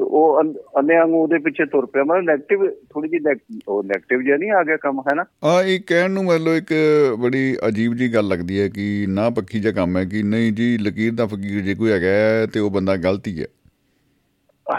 [0.00, 0.40] ਉਹ
[0.78, 4.62] ਅੰਨੇ ਵਾਂਗੂ ਉਹਦੇ ਪਿੱਛੇ ਤੁਰ ਪਿਆ। ਮਤਲਬ 네ਗੇਟਿਵ ਥੋੜੀ ਜਿਹੀ ਉਹ 네ਗੇਟਿਵ ਜਿਹਾ ਨਹੀਂ ਆ
[4.64, 5.24] ਗਿਆ ਕੰਮ ਹੈ ਨਾ?
[5.44, 6.72] ਆ ਇਹ ਕਹਿਣ ਨੂੰ ਮਤਲਬ ਇੱਕ
[7.18, 10.78] ਬੜੀ ਅਜੀਬ ਜੀ ਗੱਲ ਲੱਗਦੀ ਹੈ ਕਿ ਨਾ ਪੱਖੀ ਜਿਹਾ ਕੰਮ ਹੈ ਕਿ ਨਹੀਂ ਜੀ
[10.78, 13.46] ਲਕੀਰ ਦਾ ਫਕੀਰ ਜੇ ਕੋਈ ਹੈਗਾ ਤੇ ਉਹ ਬੰਦਾ ਗਲਤ ਹੀ ਹੈ।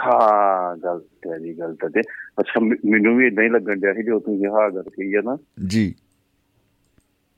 [0.05, 2.01] ਹਾਂ ਗਲਤ ਹੈ ਜੀ ਗਲਤ ਹੈ ਤੇ
[2.39, 5.37] ਅੱਛਾ ਮੈਨ- ਵੀ ਇਦਾਂ ਹੀ ਲੱਗਣ ਡਿਆ ਸੀ ਜੋ ਤੁਸੀਂ ਹਾਂ ਗੱਲ ਕਹੀ ਹੈ ਨਾ।
[5.67, 5.93] ਜੀ।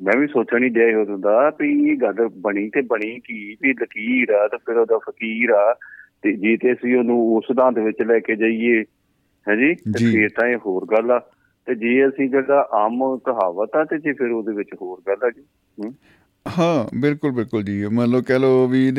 [0.01, 3.57] ਮੈਂ ਵੀ ਸੋਚਣ ਹੀ ਡਿਆ ਸੀ ਉਦੋਂ ਦਾ ਵੀ ਇਹ ਗੱਲ ਬਣੀ ਤੇ ਬਣੀ ਕੀ
[3.61, 5.75] ਵੀ ਲਕੀਰ ਆ ਤੇ ਫਿਰ ਉਹਦਾ ਫਕੀਰ ਆ।
[6.21, 8.83] ਤੇ ਜੇ ਤੇ ਅਸੀਂ ਉਹਨੂੰ ਉਸ ਸਿਧਾਂਤ ਵਿੱਚ ਲੈ ਕੇ ਜਾਈਏ
[9.49, 11.19] ਹੈ ਜੀ। ਤੇ। ਫਿਰ ਤਾਂ ਇਹ ਹੋਰ ਗੱਲ ਆ।
[11.65, 15.29] ਤੇ ਜੇ ਅਸੀਂ ਜਿਹੜਾ ਆਮ ਕਹਾਵਤ ਆ ਤੇ ਜੇ ਫਿਰ ਉਹਦੇ ਵਿੱਚ ਹੋਰ ਗੱਲ ਆ
[15.29, 15.41] ਜੀ।
[15.83, 15.93] ਹੂੰ।
[17.01, 18.91] ਬਿਲਕੁਲ ਬਿਲਕੁਲ ਜੀ। ਮੰਨ ਲਓ ਕਹਿ ਲਓ ਵੀ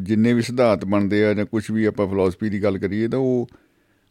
[0.00, 3.46] ਜਿੰਨੇ ਵੀ ਸਿਧਾਂਤ ਬਣਦੇ ਆ ਜਾਂ ਕੁਝ ਵੀ ਆਪਾਂ ਫਿਲਾਸਫੀ ਦੀ ਗੱਲ ਕਰੀਏ ਤਾਂ ਉਹ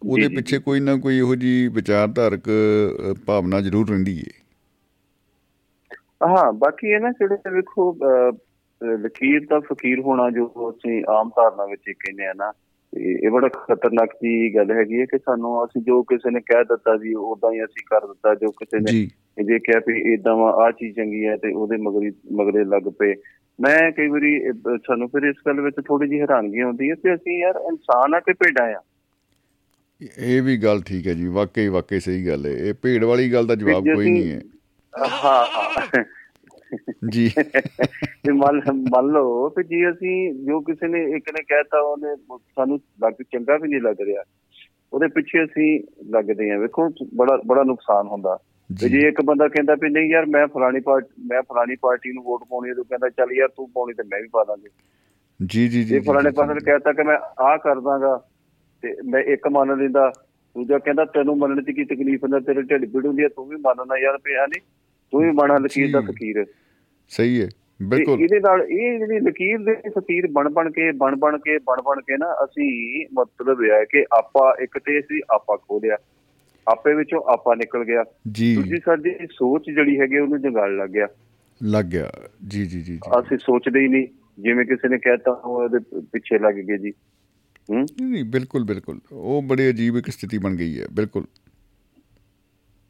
[0.05, 2.49] ਉਹਦੇ ਪਿੱਛੇ ਕੋਈ ਨਾ ਕੋਈ ਇਹੋ ਜੀ ਵਿਚਾਰਧਾਰਕ
[3.25, 4.45] ਭਾਵਨਾ ਜ਼ਰੂਰ ਰਹਿੰਦੀ ਹੈ
[6.27, 7.97] ਹਾਂ ਬਾਕੀ ਇਹ ਨਾ ਜਿਹੜੇ ਵੇਖੋ
[8.83, 12.53] ਲਕੀਰ ਦਾ ਫਕੀਰ ਹੋਣਾ ਜੋ ਅਸੀਂ ਆਮ ਧਾਰਨਾ ਵਿੱਚ ਕਹਿੰਦੇ ਆ ਨਾ
[12.97, 16.97] ਇਹ ਬੜਾ ਖਤਰਨਾਕ ਦੀ ਗੱਲ ਹੈਗੀ ਹੈ ਕਿ ਸਾਨੂੰ ਅਸੀਂ ਜੋ ਕਿਸੇ ਨੇ ਕਹਿ ਦਿੱਤਾ
[16.97, 19.09] ਜੀ ਉਦਾਂ ਹੀ ਅਸੀਂ ਕਰ ਦਿੱਤਾ ਜੋ ਕਿਸੇ ਨੇ ਜੀ।
[19.59, 23.15] ਕਿਹਾ ਵੀ ਇਦਾਂ ਵਾ ਆ ਚੀਜ਼ ਚੰਗੀ ਹੈ ਤੇ ਉਹਦੇ ਮਗਰੀ ਮਗਰੇ ਲੱਗ ਪਏ।
[23.59, 27.39] ਮੈਂ ਕਈ ਵਾਰੀ ਸਾਨੂੰ ਫਿਰ ਇਸ ਗੱਲ ਵਿੱਚ ਥੋੜੀ ਜਿਹੀ ਹੈਰਾਨਗੀ ਆਉਂਦੀ ਹੈ ਕਿ ਅਸੀਂ
[27.39, 28.81] ਯਾਰ ਇਨਸਾਨ ਆ ਕਿ ਭੇਡਾਂ ਆ?
[30.19, 33.47] ਇਹ ਵੀ ਗੱਲ ਠੀਕ ਹੈ ਜੀ ਵਾਕਈ ਵਾਕਈ ਸਹੀ ਗੱਲ ਹੈ। ਇਹ ਭੇਡ ਵਾਲੀ ਗੱਲ
[33.47, 34.41] ਦਾ ਜਵਾਬ ਕੋਈ ਨਹੀਂ ਹੈ।
[34.93, 36.03] ਹਾਂ ਹਾਂ।
[37.09, 37.31] ਜੀ।
[38.23, 42.79] ਤੇ ਮੰਨ ਮੰਨ ਲਓ ਕਿ ਜੇ ਅਸੀਂ ਜੋ ਕਿਸੇ ਨੇ ਇੱਕ ਨੇ ਕਹਿਤਾ ਉਹਨੇ ਸਾਨੂੰ
[43.03, 44.23] ਲੱਗ ਚੰਗਾ ਵੀ ਨਹੀਂ ਲੱਗ ਰਿਹਾ।
[44.93, 45.79] ਉਹਦੇ ਪਿੱਛੇ ਅਸੀਂ
[46.09, 48.39] ਲੱਗਦੇ ਆ ਵੇਖੋ ਬੜਾ ਬੜਾ ਨੁਕਸਾਨ ਹੁੰਦਾ।
[48.81, 52.23] ਤੇ ਜੀ। ਇੱਕ ਬੰਦਾ ਕਹਿੰਦਾ ਵੀ ਨਹੀਂ ਯਾਰ ਮੈਂ ਫਲਾਣੀ ਪਾਰਟੀ ਮੈਂ ਫਲਾਣੀ ਪਾਰਟੀ ਨੂੰ
[52.23, 54.69] ਵੋਟ ਪਾਉਣੀ ਹੈ ਤੂੰ ਕਹਿੰਦਾ ਚੱਲ ਯਾਰ ਤੂੰ ਪਾਉਣੀ ਤੇ ਮੈਂ ਵੀ ਪਾ ਦਾਂਗੇ।
[55.45, 58.23] ਜੀ ਜੀ ਜੀ ਫਲਾਣੇ ਪਾਸੇ ਨੇ ਕਹਿਤਾ ਕਿ ਮੈਂ ਆਹ ਕਰ ਦਾਂਗਾ
[58.81, 60.11] ਤੇ ਮੈਂ ਇੱਕ ਮੰਨ ਲੈਂਦਾ
[60.55, 63.55] ਦੂਜਾ ਕਹਿੰਦਾ ਤੈਨੂੰ ਮੰਨਣ 'ਚ ਕੀ ਤਕਲੀਫ ਹੁੰਦਾ ਤੇਰੇ ਢਿੱਡ ਪੀੜ ਹੁੰਦੀ ਹੈ ਤੂੰ ਵੀ
[63.55, 64.61] ਮੰਨਣਾ ਯਾਰ ਪਿਆ ਨਹੀਂ
[65.15, 66.45] ਤੂੰ ਵੀ ਬਣਾ ਲਕੀਰ ਦਾ। ਫਕੀਰ।
[67.09, 67.49] ਸਹੀ ਹੈ
[67.81, 71.81] ਬਿਲਕੁਲ। ਇਹਦੇ ਨਾਲ ਇਹ ਜਿਹੜੀ ਲਕੀਰ ਦੇ ਫਕੀਰ ਬਣ ਬਣ ਕੇ ਬਣ ਬਣ ਕੇ ਬਣ
[71.81, 75.97] ਬਣ ਕੇ ਨਾ ਅਸੀਂ ਮਤਲਬ ਇਹ ਹੈ ਕਿ ਆਪਾਂ ਇੱਕ ਤੇ ਅਸੀਂ ਆਪਾ ਖੋ ਲਿਆ।
[76.67, 78.03] ਆਪੇ ਵਿੱਚੋਂ ਆਪਾ ਨਿਕਲ ਗਿਆ।
[78.55, 81.07] ਦੂਜੀ ਸਾਡੀ ਸੋਚ ਜਿਹੜੀ ਹੈਗੀ ਉਹਨੂੰ ਜੰਗਾਲ ਲੱਗ ਗਿਆ।
[81.63, 82.11] ਲੱਗ ਗਿਆ।
[82.47, 84.07] ਜੀ ਜੀ ਜੀ ਅਸੀਂ ਸੋਚਦੇ ਹੀ ਨਹੀਂ
[84.39, 86.91] ਜਿਵੇਂ ਕਿਸੇ ਨੇ ਕਹਿਤਾ ਉਹ ਉਹਦੇ ਪਿੱਛੇ ਲੱਗ ਗਏ ਜੀ।
[87.69, 87.81] ਹੂੰ?
[87.81, 91.25] ਨਹੀਂ ਨਹੀਂ ਬਿਲਕੁਲ ਬਿਲਕੁਲ। ਉਹ ਬੜੀ ਅਜੀਬ ਇੱਕ ਸਥਿਤੀ ਬਣ ਗਈ ਹੈ ਬਿਲਕੁਲ।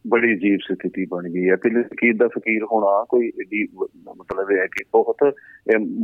[0.05, 3.67] ਬੜੀ ਅਜੀਬ ਸਥਿਤੀ ਬਣ ਗਈ ਹੈ ਕਿ ਲਕੀਰ ਦਾ ਫਕੀਰ ਹੋਣਾ ਕੋਈ ਏਡੀ
[4.17, 5.23] ਮਤਲਬ ਇਹ ਹੈ ਕਿ ਬਹੁਤ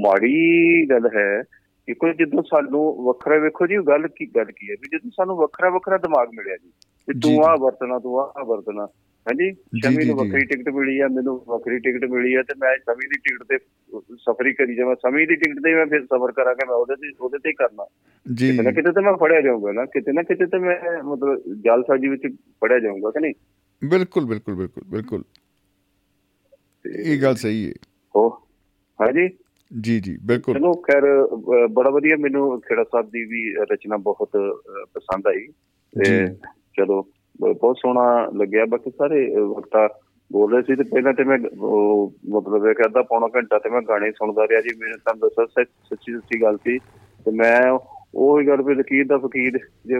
[0.01, 1.43] ਮਾੜੀ ਗੱਲ ਹੈ
[1.87, 5.37] ਕਿ ਕੋਈ ਜਦੋਂ ਸਾਨੂੰ ਵੱਖਰਾ ਵੇਖੋ ਜੀ ਗੱਲ ਕੀ ਗੱਲ ਕੀ ਹੈ ਵੀ ਜਦੋਂ ਸਾਨੂੰ
[5.37, 6.69] ਵੱਖਰਾ ਵੱਖਰਾ ਦਿਮਾਗ ਮਿਲਿਆ ਜੀ
[7.07, 8.87] ਤੂੰ ਜੀ। ਆਹ ਵਰਤਣਾ ਤੂੰ ਆਹ ਵਰਤਣਾ
[9.25, 13.07] ਹਾਂਜੀ ਸ਼ਮੀ ਨੂੰ। ਵੱਖਰੀ ਟਿਕਟ ਮਿਲੀ ਆ ਮੈਨੂੰ ਵੱਖਰੀ ਟਿਕਟ ਮਿਲੀ ਆ ਤੇ ਮੈਂ ਸਮੀ
[13.07, 13.57] ਦੀ ਟਿਕਟ ਤੇ
[14.15, 17.37] ਸਫ਼ਰ ਕਰੀ ਜਾਵਾਂ ਸਮੀ ਦੀ ਟਿਕਟ ਤੇ ਮੈਂ ਫਿਰ ਸਫ਼ਰ ਕਰਾਂਗਾ ਮੈਂ ਉਹਦੇ ਤੇ ਉਹਦੇ
[17.37, 17.85] ਤੇ ਹੀ ਕਰਨਾ
[18.33, 21.41] ਜੀ ਕਿਤੇ ਨਾ ਕਿਤੇ ਤੇ ਮੈਂ ਫੜਿਆ ਜਾਊਂਗਾ ਨਾ ਕਿਤੇ ਨਾ ਕਿਤੇ ਤੇ ਮੈਂ ਮਤਲਬ
[21.65, 22.27] ਜਾਲਸਾਜੀ ਵਿੱਚ
[22.61, 23.33] ਫੜਿਆ ਜਾਊਂਗਾ ਕਿ ਨਹੀਂ
[23.83, 25.23] ਬਿਲਕੁਲ ਬਿਲਕੁਲ ਬਿਲਕੁਲ ਬਿਲਕੁਲ।
[26.85, 27.73] ਇਹ ਗੱਲ ਸਹੀ ਹੈ
[28.15, 28.29] ਹੋ
[28.99, 29.29] ਹਾਂਜੀ?
[29.81, 31.27] ਜੀ ਜੀ ਬਿਲਕੁਲ। ਚਲੋ ਖੈਰ
[31.67, 34.29] ਬੜਾ ਵਧੀਆ ਮੈਨੂੰ ਖੇੜਾ ਸਾਹਿਬ ਦੀ ਵੀ ਰਚਨਾ ਬਹੁਤ
[34.93, 35.47] ਪਸੰਦ ਆਈ।
[35.93, 36.27] ਤੇ।
[36.77, 37.01] ਚਲੋ
[37.41, 39.87] ਬਹੁਤ ਸੋਹਣਾ ਲੱਗਿਆ। ਬਾਕੀ ਸਾਰੇ ਵਕਤਾ
[40.31, 44.11] ਬੋਲ ਰਹੇ ਸੀ ਤੇ ਪਹਿਲਾਂ ਤੇ ਮੈਂ ਮਤਲਬ ਇਹ ਕਰਦਾ ਪੌਣਾ ਘੰਟਾ ਤੇ ਮੈਂ ਗਾਣੇ
[44.11, 46.77] ਸੁਣਦਾ ਰਿਹਾ ਜੀ। ਮੇਰੇ ਤਾਂ ਦੱਸਾਂ ਸੱਚ- ਸੱਚੀ ਸੱਚੀ ਗੱਲ ਸੀ।
[47.25, 47.79] ਤੇ ਮੈਂ
[48.15, 49.99] ਉਹ ਹੀ ਗੱਲ ਵੀ ਲਕੀਰ ਦਾ ਫਕੀਰ ਜੇ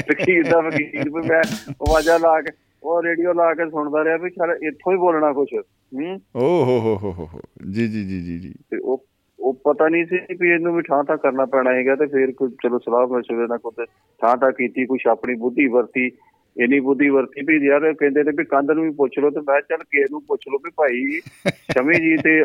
[0.00, 1.40] ਲਕੀਰ ਦਾ ਫਕੀਰ ਵੀ ਮੈਂ
[1.70, 2.52] ਆਵਾਜ਼ਾਂ ਲਾ ਕੇ
[2.82, 6.78] ਉਹ ਰੇਡੀਓ ਲਾ ਕੇ ਸੁਣਦਾ ਰਿਹਾ ਵੀ ਚਲ ਇੱਥੋਂ ਹੀ ਬੋਲਣਾ ਕੁਛ ਹੂੰ। ਓ ਹੋ
[6.80, 7.40] ਹੋ ਹੋ ਹੋ
[7.70, 9.04] ਜੀ ਜੀ ਜੀ ਜੀ ਜੀ। ਤੇ ਉਹ
[9.38, 12.50] ਉਹ ਪਤਾ ਨਹੀਂ ਸੀ ਵੀ ਇਹਨੂੰ ਵੀ ਠਾਂ ਠਾਂ ਕਰਨਾ ਪੈਣਾ ਹੈਗਾ ਤੇ ਫਿਰ ਕੋਈ
[12.62, 13.84] ਚਲੋ ਸਲਾਹ ਮਸ਼ਵਰੇ ਨਾਲ ਕੋਈ
[14.20, 16.10] ਠਾਂ ਠਾਂ ਕੀਤੀ ਕੁਛ ਆਪਣੀ ਬੁੱਧੀ ਵਰਤੀ
[16.56, 19.60] ਇੰਨੀ ਬੁੱਧੀ ਵਰਤੀ ਵੀ ਯਾਰ ਕਹਿੰਦੇ ਨੇ ਵੀ ਕੰਧ ਨੂੰ ਵੀ ਪੁੱਛ ਲਓ ਤੇ ਮੈਂ
[19.60, 21.20] ਚੱਲ ਕਿਸੇ ਨੂੰ ਪੁੱਛ ਲਓ ਵੀ ਭਾਈ
[21.72, 22.40] ਸ਼ਮੀ ਜੀ ਤੇ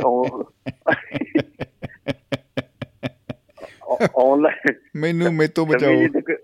[4.18, 6.38] ਆਨਲਾਈਨ ਮੈਨੂੰ ਮੇਤੋਂ ਬਚਾਓ। ਕ-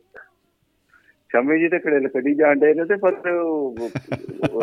[1.34, 3.12] ਸ਼ਮੀ ਜੀ ਤੇ ਕੜੇ ਕੱਢੀ ਜਾਂਦੇ ਨੇ ਤੇ ਪਰ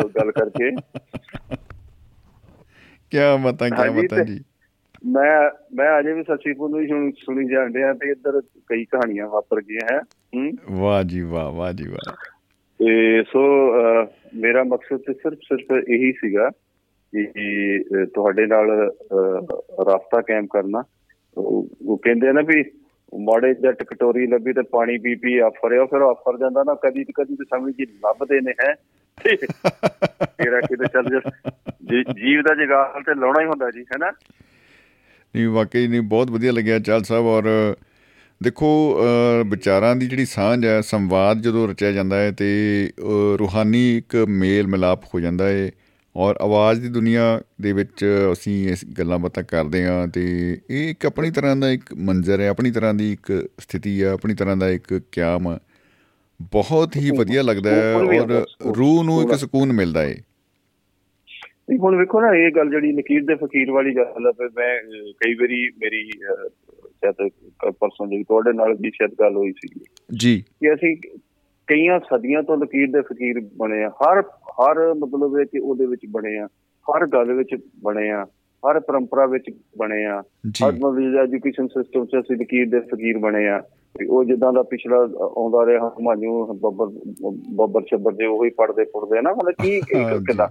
[0.07, 0.71] ਗੱਲ ਕਰਕੇ।
[3.11, 4.43] ਕਿਆ ਮਤਾਂ ਹਾਂਜੀ ਮਤਾਂ ਜੀ?
[5.05, 9.27] ਮੈਂ ਮੈਂ ਅਜੇ ਵੀ ਸੱਚੀ ਪੁੰਨੂ ਹੀ ਸੁਣ- ਸੁਣੀ ਜਾਂਦੇ ਆ ਤੇ ਇੱਧਰ ਕਈ ਕਹਾਣੀਆਂ
[9.27, 10.01] ਵਾਪਰ ਗਈਆਂ ਹੈ
[10.71, 12.13] ਵਾਹ ਜੀ ਵਾਹ ਵਾਹ ਜੀ ਵਾਹ।
[12.79, 13.39] ਤੇ ਸੋ
[14.35, 16.49] ਮੇਰਾ ਮਕਸਦ ਤੇ ਸਿਰਫ ਸਿਰਫ ਇਹੀ ਸੀਗਾ
[17.13, 18.71] ਕਿ ਤੁਹਾਡੇ ਨਾਲ
[19.87, 20.83] ਰਾਬਤਾ ਕਾਇਮ ਕਰਨਾ।
[21.37, 22.63] ਉਹ ਉਹ ਕਹਿੰਦੇ ਆ ਨਾ ਵੀ
[23.19, 27.13] ਮਾੜੇ ਜੱਟ ਕਟੋਰੀ ਲੱਭੀ ਤੇ ਪਾਣੀ ਪੀ ਪੀ ਆਫਰਿਆ ਫਿਰ ਆਫਰ ਜਾਂਦਾ ਨਾ ਕਦੀ ਤੇ
[27.15, 28.75] ਕਦੀ ਤੇ ਸਮਝ ਜੀ ਲੱਭਦੇ ਨੇ ਹੈ।
[30.37, 31.19] ਤੇਰਾ ਕਿਤੇ ਚੱਲ ਜਾ।
[31.91, 34.11] ਜੀ- ਜੀਵ ਦਾ ਜਗਾਲ ਤੇ ਲਾਉਣਾ ਹੀ ਹੁੰਦਾ ਜੀ ਹੈਨਾ?
[35.35, 37.75] ਨਹੀਂ ਵਾਕਈ ਨਹੀਂ ਬਹੁਤ ਵਧੀਆ ਲੱਗਿਆ ਚਾਲ ਸਾਹਿਬ ਔਰ
[38.43, 42.49] ਦੇਖੋ ਅ, ਵਿਚਾਰਾਂ ਦੀ ਜਿਹੜੀ ਸਾਂਝ ਹੈ ਸੰਵਾਦ ਜਦੋਂ ਰਚਿਆ ਜਾਂਦਾ ਹੈ ਤੇ
[42.99, 43.01] ਅ,
[43.39, 45.71] ਰੂਹਾਨੀ ਇੱਕ ਮੇਲ ਮਿਲਾਪ ਹੋ ਜਾਂਦਾ ਹੈ।
[46.15, 51.05] ਔਰ ਆਵਾਜ਼ ਦੀ ਦੁਨੀਆ ਦੇ ਵਿੱਚ ਅਸੀਂ ਇਸ ਗੱਲਾਂ ਬਾਤਾਂ ਕਰਦੇ ਹਾਂ ਤੇ ਇਹ ਇੱਕ
[51.05, 54.69] ਆਪਣੀ ਤਰ੍ਹਾਂ ਦਾ ਇੱਕ ਮੰਜ਼ਰ ਹੈ ਆਪਣੀ ਤਰ੍ਹਾਂ ਦੀ ਇੱਕ ਸਥਿਤੀ ਹੈ ਆਪਣੀ ਤਰ੍ਹਾਂ ਦਾ
[54.69, 55.59] ਇੱਕ ਕਿਆਮ ਹੈ।
[56.41, 58.45] ਬਹੁਤ ਹੀ ਵਧੀਆ ਲੱਗਦਾ ਹੈ ਔਰ।
[58.77, 60.15] ਰੂਹ ਨੂੰ ਇੱਕ ਸਕੂਨ ਮਿਲਦਾ ਹੈ
[61.69, 64.79] ਨਹੀਂ ਹੁਣ ਵੇਖੋ ਨਾ ਇਹ ਗੱਲ ਜਿਹੜੀ ਨਕੀਰ ਦੇ ਫਕੀਰ ਵਾਲੀ ਗੱਲ ਹੈ ਮੈਂ
[65.11, 67.29] ਕਈ ਵਾਰੀ ਮੇਰੀ ਸ਼ਾਇਦ
[67.71, 69.79] ਪਰਸੋਂ ਜਿਹੜੀ ਤੁਹਾਡੇ ਨਾਲ ਵੀ ਸ਼ਾਇਦ ਗੱਲ ਹੋਈ ਸੀ।
[70.17, 70.97] ਜੀ। ਕਿ ਅਸੀਂ
[71.67, 74.21] ਕਈਆਂ ਸਦੀਆਂ ਤੋਂ ਲਕੀਰ ਦੇ ਫਕੀਰ ਬਣੇ ਆ ਹਰ
[74.61, 76.47] ਹਰ ਮਤਲਬ ਹੈ ਕਿ ਉਹਦੇ ਵਿੱਚ ਬਣੇ ਆ
[76.85, 78.25] ਹਰ ਗੱਲ ਵਿੱਚ ਬਣੇ ਆ
[78.63, 80.21] ਹਰ ਪਰੰਪਰਾ ਵਿੱਚ ਬਣੇ ਆ।
[80.65, 83.61] ਹਰ ਮਤਲਬ ਐਜੂਕੇਸ਼ਨ ਸਿਸਟਮ 'ਚ ਅਸੀਂ ਲਕੀਰ ਦੇ ਫਕੀਰ ਬਣੇ ਆ।
[84.09, 86.85] ਉਹ ਜਿੱਦਾਂ ਦਾ ਪਿਛਲਾ ਆਉਂਦਾ ਰਿਹਾ ਹਮਾਯੂ ਬੱਬਰ
[87.55, 90.47] ਬੱਬਰ ਛੱਬਰ ਦੇ ਉਹੀ ਪੜਦੇ ਪੁੜਦੇ ਨਾ ਮਤਲਬ ਕੀ ਹਾਂਜੀ। ਕਿਦਾਂ?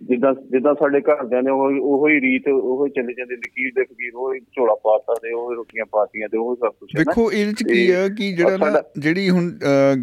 [0.00, 4.40] ਜਿੱਦਾਂ ਜਿੱਦਾਂ ਸਾਡੇ ਘਰਦਿਆਂ ਨੇ ਉਹ ਉਹੀ ਰੀਤ ਉਹੀ ਚੱਲੇ ਜਾਂਦੇ ਲਕੀਰ ਦੇ ਫਕੀਰ ਉਹੀ
[4.40, 7.62] ਝੋਲਾ ਪਾਤਾ ਤੇ ਉਹੀ ਰੋਟੀਆਂ ਪਾਤੀਆਂ ਤੇ ਉਹੀ ਸਭ ਕੁਝ ਹੈ ਨਾ। ਵੇਖੋ ਇਹਦੇ ਚ
[7.62, 9.50] ਕੀ ਆ ਕਿ ਜਿਹੜਾ ਨਾ ਜਿਹੜੀ ਹੁਣ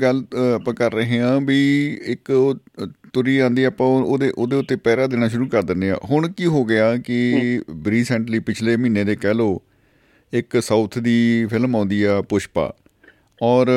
[0.01, 0.23] ਗੱਲ
[0.55, 1.59] ਆਪਾਂ ਕਰ ਰਹੇ ਹਾਂ ਵੀ
[2.05, 2.55] ਇੱਕ ਉਹ
[3.13, 6.45] ਤੁਰੀ ਆਂਦੀ ਆਪਾਂ ਉਹ- ਉਹਦੇ ਉਹਦੇ ਉੱਤੇ ਪਹਿਰਾ ਦੇਣਾ ਸ਼ੁਰੂ ਕਰ ਦਿੰਦੇ ਆ ਹੁਣ ਕੀ
[6.45, 9.61] ਹੋ ਗਿਆ ਕਿ ਰੀਸੈਂਟਲੀ ਪਿਛਲੇ ਮਹੀਨੇ ਦੇ ਕਹਿ ਲਓ
[10.33, 12.73] ਇੱਕ ਸਾਊਥ ਦੀ ਫਿਲਮ ਆਉਂਦੀ ਆ ਪੁਸ਼ਪਾ।
[13.43, 13.67] ਔਰ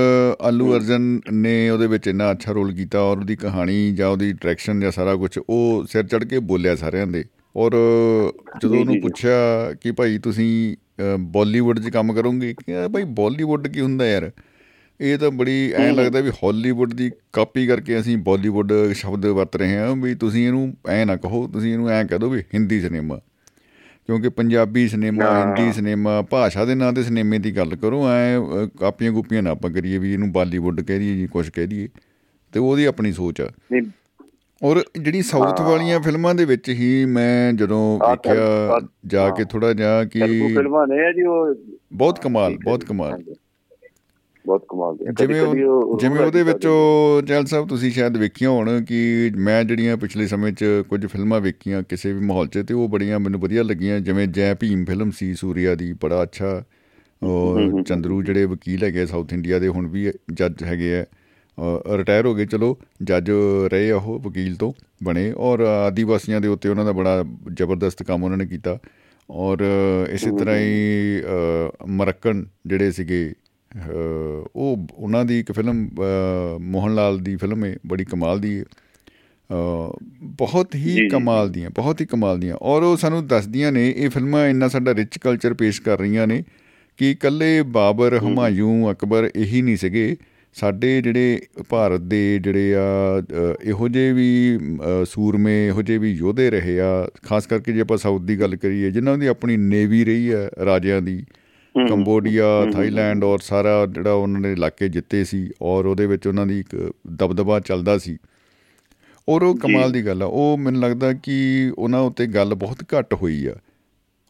[0.41, 4.81] ਆਲੂ ਅਰਜਨ ਨੇ ਉਹਦੇ ਵਿੱਚ ਇੰਨਾ ਅੱਛਾ ਰੋਲ ਕੀਤਾ ਔਰ ਉਹਦੀ ਕਹਾਣੀ ਜਾਂ ਉਹਦੀ ਡਾਇਰੈਕਸ਼ਨ
[4.81, 7.25] ਜਾਂ ਸਾਰਾ ਕੁਝ ਉਹ ਸਿਰ ਚੜ ਕੇ ਬੋਲਿਆ ਸਾਰਿਆਂ ਦੇ।
[7.57, 7.73] ਔਰ
[8.63, 10.77] ਜਦੋਂ ਉਹਨੂੰ। ਪੁੱਛਿਆ ਕਿ ਭਾਈ ਤੁਸੀਂ
[11.19, 12.55] ਬਾਲੀਵੁੱਡ 'ਚ ਕੰਮ ਕਰੋਗੇ?
[12.55, 14.31] ਕਿ ਭਾਈ ਬਾਲੀਵੁੱਡ ਕੀ ਹੁੰਦਾ ਯਾਰ?
[15.01, 19.77] ਇਹ ਤਾਂ ਬੜੀ ਐਂ ਲੱਗਦਾ ਵੀ ਹਾਲੀਵੁੱਡ ਦੀ ਕਾਪੀ ਕਰਕੇ ਅਸੀਂ ਬਾਲੀਵੁੱਡ ਸ਼ਬਦ ਵਰਤ ਰਹੇ
[19.77, 23.21] ਹਾਂ ਵੀ ਤੁਸੀਂ ਇਹਨੂੰ ਐਂ ਨਾ ਕਹੋ ਤੁਸੀਂ ਇਹਨੂੰ ਐਂ ਕਹਿ ਦਿਓ ਵੀ ਹਿੰਦੀ ਸਿਨੇਮਾ
[24.09, 28.39] ਕਿਉਂਕਿ ਪੰਜਾਬੀ ਸਿਨੇਮਾ। ਹਿੰਦੀ ਸਿਨੇਮਾ ਭਾਸ਼ਾ ਦੇ ਨਾਂ ਤੇ ਸਿਨੇਮੇ ਦੀ ਗੱਲ ਕਰੋ ਐ
[28.81, 31.89] ਕਾਪੀਆਂ ਗੂਪੀਆਂ ਨਾ ਆਪਾਂ ਕਰੀਏ ਵੀ ਇਹਨੂੰ ਬਾਲੀਵੁੱਡ ਕਹਿ ਦਈਏ ਜੀ ਕੁਝ ਕਹਿ ਦਈਏ
[32.53, 33.51] ਤੇ ਉਹਦੀ ਆਪਣੀ ਸੋਚ ਆ
[34.63, 40.05] ਔਰ ਜਿਹੜੀ ਸਾਊਥ। ਵਾਲੀਆਂ ਫਿਲਮਾਂ ਦੇ ਵਿੱਚ ਹੀ ਮੈਂ ਜਦੋਂ ਵੇਖਿਆ ਜਾ ਕੇ। ਥੋੜਾ ਜਿਹਾ
[40.05, 40.21] ਕਿ
[40.55, 41.55] ਫਿਲਮਾਂ ਨੇ ਜੀ ਉਹ
[41.93, 43.23] ਬਹੁਤ ਕਮਾਲ ਬਹੁਤ ਕਮਾਲ।
[44.49, 45.43] ਬਹੁਤ ਕਮਾਲ ਦੇ। ਜਿਵੇਂ
[46.01, 46.77] ਜਿਵੇਂ ਉਹਦੇ ਵਿੱਚੋਂ
[47.23, 51.83] ਜੈਲ ਸਾਹਿਬ ਤੁਸੀਂ ਸ਼ਾਇਦ ਵੇਖੀਆਂ ਹੋਣ ਕਿ ਮੈਂ ਜਿਹੜੀਆਂ ਪਿਛਲੇ ਸਮੇਂ 'ਚ ਕੁਝ ਫਿਲਮਾਂ ਵੇਖੀਆਂ
[51.83, 55.35] ਕਿਸੇ ਵੀ ਮਾਹੌਲ 'ਚ ਤੇ ਉਹ ਬੜੀਆਂ ਮੈਨੂੰ ਵਧੀਆ ਲੱਗੀਆਂ। ਜਿਵੇਂ ਜੈ ਭੀਮ ਫਿਲਮ ਸੀ
[55.35, 56.65] ਸੂਰਿਆ ਦੀ ਬੜਾ ਅੱਛਾ।
[57.25, 61.05] ਹਮ। ਚੰਦਰੂ ਜਿਹੜੇ ਵਕੀਲ ਹੈਗੇ ਸਾਊਥ ਇੰਡੀਆ ਦੇ ਹੁਣ ਵੀ ਜੱਜ ਹੈਗੇ ਆ।
[61.97, 63.31] ਰਿਟਾਇਰ ਹੋ ਗਏ ਚਲੋ ਜੱਜ
[63.73, 64.73] ਰਹੇ ਉਹ ਵਕੀਲ ਤੋਂ
[65.05, 68.79] ਬਣੇ। ਔਰ ਆਦੀਵਾਸੀਆਂ ਦੇ ਉੱਤੇ ਉਹਨਾਂ ਦਾ ਬੜਾ ਜ਼ਬਰਦਸਤ ਕੰਮ ਉਹਨਾਂ ਨੇ ਕੀਤਾ।
[69.31, 69.59] ਔਰ
[70.11, 70.75] ਇਸੇ ਤਰ੍ਹਾਂ ਹੀ
[71.21, 73.33] ਅ, ਮਰੱਕਣ ਜਿਹੜੇ ਸੀਗੇ
[74.57, 75.89] ਉਹ ਉਹਨਾਂ ਦੀ ਇੱਕ ਫਿਲਮ
[76.61, 78.65] ਮੋਹਨ ਲਾਲ ਦੀ ਫਿਲਮ ਹੈ ਬੜੀ ਕਮਾਲ ਦੀ ਹੈ।
[80.23, 84.47] ਬਹੁਤ ਹੀ ਕਮਾਲ ਦੀਆਂ ਬਹੁਤ ਹੀ ਕਮਾਲ ਦੀਆਂ। ਔਰ ਉਹ ਸਾਨੂੰ ਦੱਸਦੀਆਂ ਨੇ ਇਹ ਫਿਲਮਾਂ
[84.49, 86.43] ਇੰਨਾ ਸਾਡਾ ਰਿਚ ਕਲਚਰ ਪੇਸ਼ ਕਰ ਰਹੀਆਂ ਨੇ
[86.99, 90.17] ਕਿ ਇਕੱਲੇ ਬਾਬਰ ਹਮਾਯੂ ਅਕਬਰ ਇਹੀ ਨਹੀਂ ਸੀਗੇ।
[90.57, 93.23] ਸਾਡੇ ਜਿਹੜੇ ਭਾਰਤ ਦੇ ਜਿਹੜੇ ਆ
[93.63, 94.59] ਇਹੋ ਜਿਹੇ ਵੀ
[95.07, 98.91] ਸੂਰਮੇ ਇਹੋ ਜਿਹੇ ਵੀ ਯੋਧੇ ਰਹੇ ਆ। ਖਾਸ ਕਰਕੇ ਜੇ ਆਪਾਂ ਸਾਊਥ ਦੀ ਗੱਲ ਕਰੀਏ
[98.91, 101.23] ਜਿਨ੍ਹਾਂ ਦੀ ਆਪਣੀ ਨੇਵੀ ਰਹੀ ਹੈ ਰਾਜਿਆਂ ਦੀ
[101.87, 106.61] ਕੰਬੋਡੀਆ ਥਾਈਲੈਂਡ ਔਰ ਸਾਰਾ ਜਿਹੜਾ ਉਹਨਾਂ ਨੇ ਇਲਾਕੇ ਜਿੱਤੇ ਸੀ ਔਰ ਉਹਦੇ ਵਿੱਚ ਉਹਨਾਂ ਦੀ
[106.61, 108.19] ਇੱਕ ਦਬਦਬਾ ਚੱਲਦਾ ਸੀ।
[109.29, 113.15] ਔਰ ਉਹ ਕਮਾਲ ਦੀ ਗੱਲ ਆ। ਉਹ ਮੈਨੂੰ ਲੱਗਦਾ ਕਿ ਉਹਨਾਂ ਉੱਤੇ ਗੱਲ ਬਹੁਤ ਘੱਟ
[113.15, 113.55] ਹੋਈ ਆ।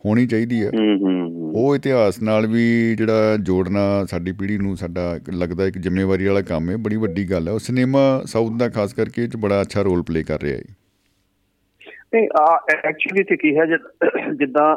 [0.06, 0.70] ਹੋਣੀ ਚਾਹੀਦੀ ਆ।
[1.52, 6.70] ਉਹ ਇਤਿਹਾਸ ਨਾਲ ਵੀ ਜਿਹੜਾ ਜੋੜਨਾ ਸਾਡੀ ਪੀੜ੍ਹੀ ਨੂੰ ਸਾਡਾ ਲੱਗਦਾ ਇੱਕ ਜ਼ਿੰਮੇਵਾਰੀ ਵਾਲਾ ਕੰਮ
[6.70, 9.82] ਹੈ ਬੜੀ ਵੱਡੀ ਗੱਲ ਹੈ ਉਹ ਸਿਨੇਮਾ ਸਾਊਥ ਦਾ ਖਾਸ ਕਰਕੇ ਇਹ 'ਚ ਬੜਾ ਅੱਛਾ
[9.82, 10.62] ਰੋਲ ਪਲੇ ਕਰ ਰਿਹਾ ਹੈ
[12.40, 13.66] ਆ ਐਕਚੁਅਲੀ ਤੇ ਕੀ ਹੈ
[14.34, 14.76] ਜਿੱਦਾਂ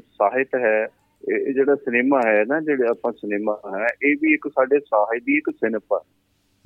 [0.00, 0.86] ਸਾਹਿਤ ਹੈ
[1.28, 5.36] ਇਹ ਜਿਹੜਾ ਸਿਨੇਮਾ ਹੈ ਨਾ ਜਿਹੜੇ ਆਪਾਂ ਸਿਨੇਮਾ ਹੈ ਇਹ ਵੀ ਇੱਕ ਸਾਡੇ ਸਾਹਿਤ ਦੀ
[5.36, 6.04] ਇੱਕ ਸਿਨਫ ਆ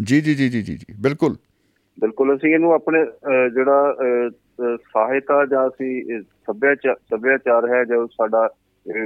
[0.05, 1.37] ਜੀ ਜੀ ਜੀ ਜੀ ਜੀ ਜੀ ਬਿਲਕੁਲ
[2.01, 3.05] ਬਿਲਕੁਲ ਅਸੀਂ ਇਹਨੂੰ ਆਪਣੇ
[3.55, 3.95] ਜਿਹੜਾ
[4.77, 8.49] ਸਾਹਿਤ ਜਾਂ ਅਸੀਂ ਸੱਭਿਆਚਾਰ ਸੱਭਿਆਚਾਰ ਹੈ ਜੋ ਸਾਡਾ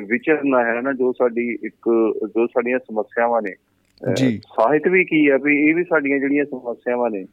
[0.09, 1.89] ਵਿਚਰਨਾ ਹੈ ਨਾ ਜੋ ਸਾਡੀ ਇੱਕ
[2.27, 3.55] ਜੋ ਸਾਡੀਆਂ ਸਮੱਸਿਆਵਾਂ ਨੇ
[4.15, 7.25] ਜੀ। ਸਾਹਿਤ ਵੀ ਕੀ ਹੈ ਵੀ ਇਹ ਵੀ ਸਾਡੀਆਂ ਜਿਹੜੀਆਂ ਸਮੱਸਿਆਵਾਂ ਨੇ।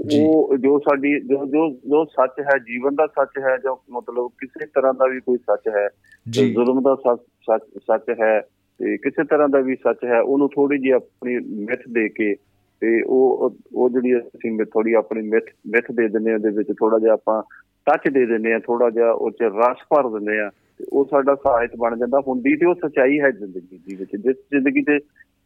[0.00, 4.66] ਉਹ ਜੋ ਸਾਡੀ ਜੋ ਜੋ ਜੋ ਸੱਚ ਹੈ ਜੀਵਨ ਦਾ ਸੱਚ ਹੈ ਜੋ ਮਤਲਬ ਕਿਸੇ
[4.66, 5.88] ਤਰ੍ਹਾਂ ਦਾ ਵੀ ਕੋਈ ਸੱਚ ਹੈ
[6.30, 8.40] ਜ਼ੁਲਮ ਦਾ ਸੱਚ ਸੱਚ ਹੈ
[8.80, 12.34] ਤੇ ਕਿਸੇ ਤਰ੍ਹਾਂ ਦਾ ਵੀ ਸੱਚ ਹੈ ਉਹਨੂੰ ਥੋੜੀ ਜਿਹੀ ਆਪਣੀ ਮਿੱਥ ਦੇ ਕੇ
[12.82, 16.98] ਤੇ ਉਹ ਉਹ ਜਿਹੜੀ ਅਸੀਂ ਥੋੜੀ ਆਪਣੀ ਮਿੱਥ ਮਿੱਥ ਦੇ ਦਿੰਦੇ ਹਾਂ ਉਹਦੇ ਵਿੱਚ ਥੋੜਾ
[16.98, 17.42] ਜਿਹਾ ਆਪਾਂ
[17.86, 21.34] ਟੱਚ ਦੇ ਦਿੰਦੇ ਆ ਥੋੜਾ ਜਿਹਾ ਉਹ ਚ ਰਸ ਭਰ ਦਿੰਦੇ ਆ ਤੇ ਉਹ ਸਾਡਾ
[21.34, 24.98] ਸਾਹਿਤ ਬਣ ਜਾਂਦਾ ਹੁੰਦੀ ਤੇ ਉਹ ਸਚਾਈ ਹੈ ਜ਼ਿੰਦਗੀ ਦੀ ਵਿੱਚ ਜਿਸ ਜ਼ਿੰਦਗੀ ਦੇ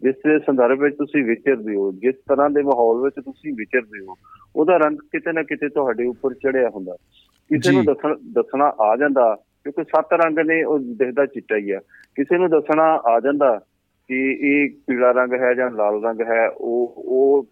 [0.04, 4.14] ਜਿਸ ਸੰਦਰਭ ਵਿੱਚ ਤੁਸੀਂ ਵਿਚਰਦੇ ਹੋ ਜਿਸ ਤਰ੍ਹਾਂ ਦੇ ਮਾਹੌਲ ਵਿੱਚ ਤੁਸੀਂ ਵਿਚਰਦੇ ਹੋ
[4.56, 6.96] ਉਹਦਾ ਰੰਗ ਕਿਤੇ ਨਾ ਕਿਤੇ ਤੁਹਾਡੇ ਉੱਪਰ ਚੜਿਆ ਹੁੰਦਾ
[7.50, 11.80] ਕਿਸੇ ਨੂੰ। ਦੱਸਣ ਦੱਸਣਾ ਆ ਜਾਂਦਾ ਕਿਉਂਕਿ ਸੱਤ ਰੰਗ ਨੇ ਉਹ ਦਿਖਦਾ ਚਿੱਟਾ ਹੀ ਆ
[12.14, 13.60] ਕਿਸੇ ਨੂੰ ਦੱਸਣਾ ਆ ਜਾਂਦਾ
[14.08, 17.46] ਕਿ ਇਹ ਪੀਲਾ ਰੰਗ ਹੈ ਜਾਂ ਲਾਲ ਰੰਗ ਹੈ ਉਹ ਉਹ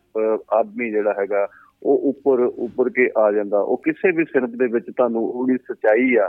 [0.52, 1.48] ਆਦਮੀ ਜਿਹੜਾ ਹੈਗਾ
[1.82, 6.14] ਉਹ ਉੱਪਰ ਉੱਪਰ ਕੇ ਆ ਜਾਂਦਾ ਉਹ ਕਿਸੇ ਵੀ ਸਿਰਫ ਦੇ ਵਿੱਚ ਤੁਹਾਨੂੰ ਉਹਦੀ ਸਚਾਈ
[6.14, 6.28] ਆ।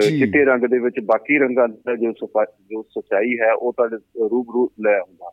[0.00, 2.12] ਚਿੱਟੇ ਰੰਗ ਦੇ ਵਿੱਚ ਬਾਕੀ ਰੰਗਾਂ ਦਾ ਜੋ
[2.70, 3.96] ਜੋ ਸਚਾਈ ਹੈ ਉਹ ਤੁਹਾਡੇ
[4.30, 5.30] ਰੂਬਰੂ ਲੈ ਆਉਂਦਾ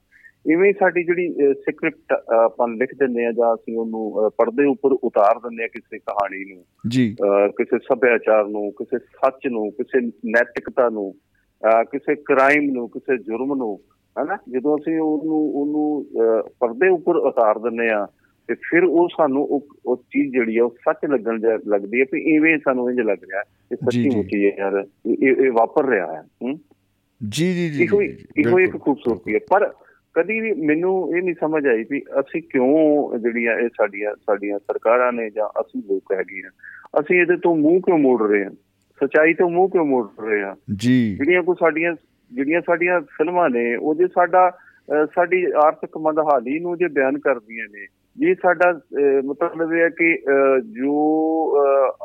[0.51, 5.39] ਇਵੇਂ ਹੀ ਸਾਡੀ ਜਿਹੜੀ ਸਕ੍ਰਿਪਟ ਆਪਾਂ ਲਿਖ ਦਿੰਦੇ ਆ ਜਾਂ ਅਸੀਂ ਉਹਨੂੰ ਪਰਦੇ ਉੱਪਰ ਉਤਾਰ
[5.39, 7.15] ਦਿੰਦੇ ਆ ਕਿਸੇ ਕਹਾਣੀ ਨੂੰ ਜੀ
[7.49, 11.15] ਕਿਸੇ ਸੱਭਿਆਚਾਰ ਨੂੰ ਕਿਸੇ ਸੱਚ ਨੂੰ ਕਿਸੇ ਨੈਤਿਕਤਾ ਨੂੰ
[11.91, 13.79] ਕਿਸੇ ਕ੍ਰਾਈਮ ਨੂੰ ਕਿਸੇ ਜੁਰਮ ਨੂੰ
[14.21, 16.05] ਹਨਾ ਜਦੋਂ ਅਸੀਂ ਉਹਨੂੰ ਉਹਨੂੰ
[16.59, 18.07] ਪਰਦੇ ਉੱਪਰ ਉਤਾਰ ਦਿੰਨੇ ਆ
[18.47, 22.21] ਤੇ ਫਿਰ ਉਹ ਸਾਨੂੰ ਉਹ ਉਹ ਚੀਜ਼ ਜਿਹੜੀ ਆ ਉਹ ਸੱਚ ਲੱਗਣ ਲੱਗਦੀ ਹੈ ਵੀ
[22.35, 23.41] ਇਵੇਂ ਸਾਨੂੰ ਇੰਜ ਲੱਗ ਰਿਹਾ
[23.71, 26.59] ਇਹ ਸੱਚੀ। ਮੁੱਚੀ ਹੈ ਯਾਰ ਇਹ ਇਹ ਵਾਪਰ ਰਿਹਾ ਹੈ ਹੂੰ
[27.29, 29.73] ਜੀ ਜੀ ਜੀ ਇਹੋ ਇੱਕ। ਖੂਬਸੂਰਤੀ ਹੈ ਪਰ
[30.15, 35.11] ਕਦੀ ਵੀ ਮੈਨੂੰ ਇਹ ਨਹੀਂ ਸਮਝ ਆਈ ਵੀ ਅਸੀਂ ਕਿਉਂ ਜਿਹੜੀਆਂ ਇਹ ਸਾਡੀਆਂ ਸਾਡੀਆਂ ਸਰਕਾਰਾਂ
[35.13, 36.49] ਨੇ ਜਾਂ ਅਸੀਂ ਲੋਕ ਹੈਗੇ ਆ
[36.99, 38.51] ਅਸੀਂ ਇਹਦੇ ਤੋਂ ਮੂੰਹ ਕਿਉਂ ਮੋੜ ਰਹੇ ਹਾਂ?
[39.01, 40.55] ਸਚਾਈ ਤੋਂ ਮੂੰਹ ਕਿਉਂ ਮੋੜ ਰਹੇ ਹਾਂ?
[40.75, 41.93] ਜੀ। ਜਿਹੜੀਆਂ ਕੋ ਸਾਡੀਆਂ
[42.31, 44.49] ਜਿਹੜੀਆਂ ਸਾਡੀਆਂ ਫਿਲਮਾਂ ਨੇ ਉਹ ਜੇ ਸਾਡਾ
[45.15, 47.85] ਸਾਡੀ ਆਰਥਿਕ ਮੰਦਹਾਲੀ ਨੂੰ ਜੇ ਬਿਆਨ ਕਰਦੀਆਂ ਨੇ
[48.17, 48.71] ਇਹ ਸਾਡਾ
[49.25, 50.13] ਮਤਲਬ ਇਹ ਹੈ ਕਿ
[50.73, 50.95] ਜੋ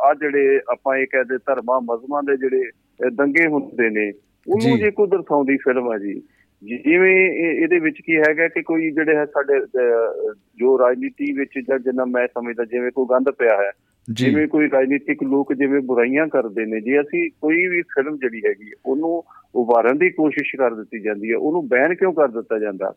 [0.04, 4.10] ਆ ਜਿਹੜੇ ਆਪਾਂ ਇਹ ਕਹਦੇ ਧਰਮਾਂ ਮਜ਼ਮਾਂ ਦੇ ਜਿਹੜੇ ਦੰਗੇ ਹੁੰਦੇ ਨੇ
[4.46, 6.20] ਉਹਨੂੰ ਜੀ। ਕੋਈ ਦਰਸਾਉਂਦੀ ਫਿਲਮ ਹੈ ਜੀ
[6.62, 9.58] ਜਿਵੇਂ ਇਹ- ਇਹਦੇ ਵਿੱਚ ਕੀ ਹੈਗਾ ਕਿ ਕੋਈ ਜਿਹੜੇ ਹੈ ਸਾਡੇ
[10.58, 13.70] ਜੋ ਰਾਜਨੀਤੀ ਵਿੱਚ ਜਾਂ ਜਿੰਨਾ ਮੈਂ ਸਮਝਦਾ ਜਿਵੇਂ ਕੋਈ ਗੰਦ ਪਿਆ ਹੈ
[14.08, 18.70] ਜਿਵੇਂ ਕੋਈ ਰਾਜਨੀਤਿਕ ਲੋਕ ਜਿਵੇਂ ਬੁਰਾਈਆਂ ਕਰਦੇ ਨੇ ਜੇ ਅਸੀਂ ਕੋਈ ਵੀ ਫਿਲਮ ਜਿਹੜੀ ਹੈਗੀ
[18.86, 19.22] ਉਹਨੂੰ
[19.54, 22.92] ਉਭਾਰਨ ਦੀ ਕੋਸ਼ਿਸ਼ ਕਰ ਦਿੱਤੀ ਜਾਂਦੀ ਹੈ ਉਹਨੂੰ ਬੈਨ ਕਿਉਂ ਕਰ ਦਿੱਤਾ ਜਾਂਦਾ?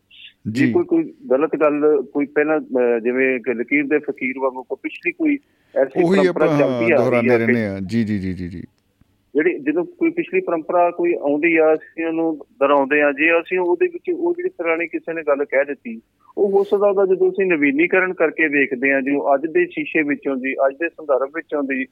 [0.47, 2.59] ਜੇ ਕੋਈ ਕੋਈ ਗਲਤ ਗੱਲ ਕੋਈ ਪਹਿਲਾਂ
[2.99, 5.37] ਜਿਵੇਂ ਕਿ ਲਕੀਰ ਦੇ ਫਕੀਰ ਵਾਂਗੂ ਕੋਈ ਪਿਛਲੀ ਕੋਈ
[5.75, 8.63] ਐਸੀ ਪਰੰਪਰਾ ਚੱਲਦੀ ਆ ਰਹੀ ਹੈ ਜੀ ਜੀ ਜੀ ਜੀ।
[9.35, 13.87] ਜਿਹੜੀ ਜਦੋਂ ਕੋਈ ਪਿਛਲੀ ਪਰੰਪਰਾ ਕੋਈ ਆਉਂਦੀ ਆ, ਅਸੀਂ ਉਹਨੂੰ ਦੁਹਰਾਉਂਦੇ ਆ, ਜੇ ਅਸੀਂ ਉਹਦੇ
[13.87, 16.01] ਵਿੱਚ ਉਹ ਜਿਹੜੀ ਪੁਰਾਣੀ ਕਿਸੇ ਨੇ ਗੱਲ ਕਹਿ ਦਿੱਤੀ,
[16.37, 20.35] ਉਹ ਹੋ ਸਕਦਾ ਉਹਦਾ ਜਦੋਂ ਅਸੀਂ ਨਵੀਨੀਕਰਨ ਕਰਕੇ ਵੇਖਦੇ ਆ ਜੋ ਅੱਜ ਦੇ ਸ਼ੀਸ਼ੇ ਵਿੱਚੋਂ
[20.35, 21.87] ਦੀ, ਅੱਜ ਦੇ ਸੰਦਰਭ ਵਿੱਚੋਂ ਦੀ ਅਹ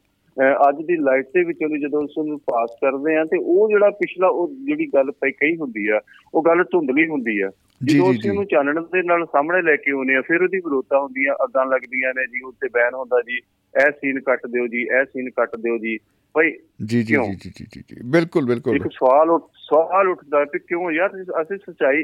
[0.69, 3.89] ਅੱਜ ਦੀ ਲਾਈਟ ਦੇ ਵਿੱਚੋਂ ਦੀ ਜਦੋਂ ਉਸ ਨੂੰ ਪਾਸ ਕਰਦੇ ਆ ਤੇ ਉਹ ਜਿਹੜਾ
[3.89, 5.99] ਪਿਛਲਾ ਉਹ ਜਿਹੜੀ ਗੱਲ ਪਈ ਕਹੀ ਹੁੰਦੀ ਆ
[6.33, 7.49] ਉਹ ਗੱਲ ਧੁੰਦਲੀ ਹੁੰਦੀ ਆ।
[7.83, 11.35] ਜਦੋਂ ਅਸੀਂ ਉਹਨੂੰ ਚਾਨਣ ਦੇ ਨਾਲ ਸਾਹਮਣੇ ਲੈ ਕੇ ਆਉਂਦੇ ਆ ਫਿਰ ਉਹਦੀ ਵਿਰੋਧਤਾ ਹੁੰਦੀਆਂ
[11.43, 13.37] ਅੱਗਾਂ ਲੱਗਦੀਆਂ ਨੇ ਜੀ ਉੱਤੇ ਬੈਨ ਹੁੰਦਾ ਜੀ
[13.85, 15.97] ਇਹ ਸੀਨ ਕੱਟ ਦਿਓ ਜੀ ਇਹ ਸੀਨ ਕੱਟ ਦਿਓ ਜੀ।
[16.33, 16.51] ਭਾਈ
[16.85, 17.15] ਜੀ ਜੀ?
[17.25, 22.03] ਜੀ ਜੀ ਜੀ ਬਿਲਕੁਲ ਬਿਲਕੁਲ। ਇੱਕ ਸਵਾਲ ਸਵਾਲ ਉੱਠਦਾ ਕਿ ਕਿਉਂ ਯਾਰ ਅਸੀਂ- ਅਸੀਂ ਸਚਾਈ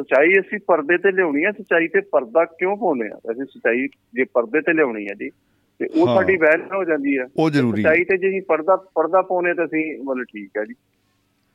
[0.00, 3.18] ਸਚਾਈ ਅਸੀਂ ਪਰਦੇ ਤੇ ਲਿਆਉਣੀ ਹੈ ਸਚਾਈ ਤੇ ਪਰਦਾ ਕਿਉਂ ਪਾਉਂਦੇ ਆ?
[3.32, 5.30] ਅਸੀਂ ਸਚਾਈ ਜੇ ਪਰਦੇ ਤੇ ਲਿਆਉਣੀ ਹੈ ਜੀ।
[5.80, 8.76] ਤੇ ਉਹ। ਸਾਡੀ ਵੈਲ ਹੋ ਜਾਂਦੀ ਹੈ ਉਹ ਜ਼ਰੂਰੀ ਹੈ। ਸਚਾਈ ਤੇ ਜੇ ਅਸੀਂ ਪਰਦਾ
[8.94, 10.74] ਪਰਦਾ ਪਾਉਨੇ ਤਾਂ ਅਸੀਂ ਮਤਲਬ ਠੀਕ ਹੈ ਜੀ।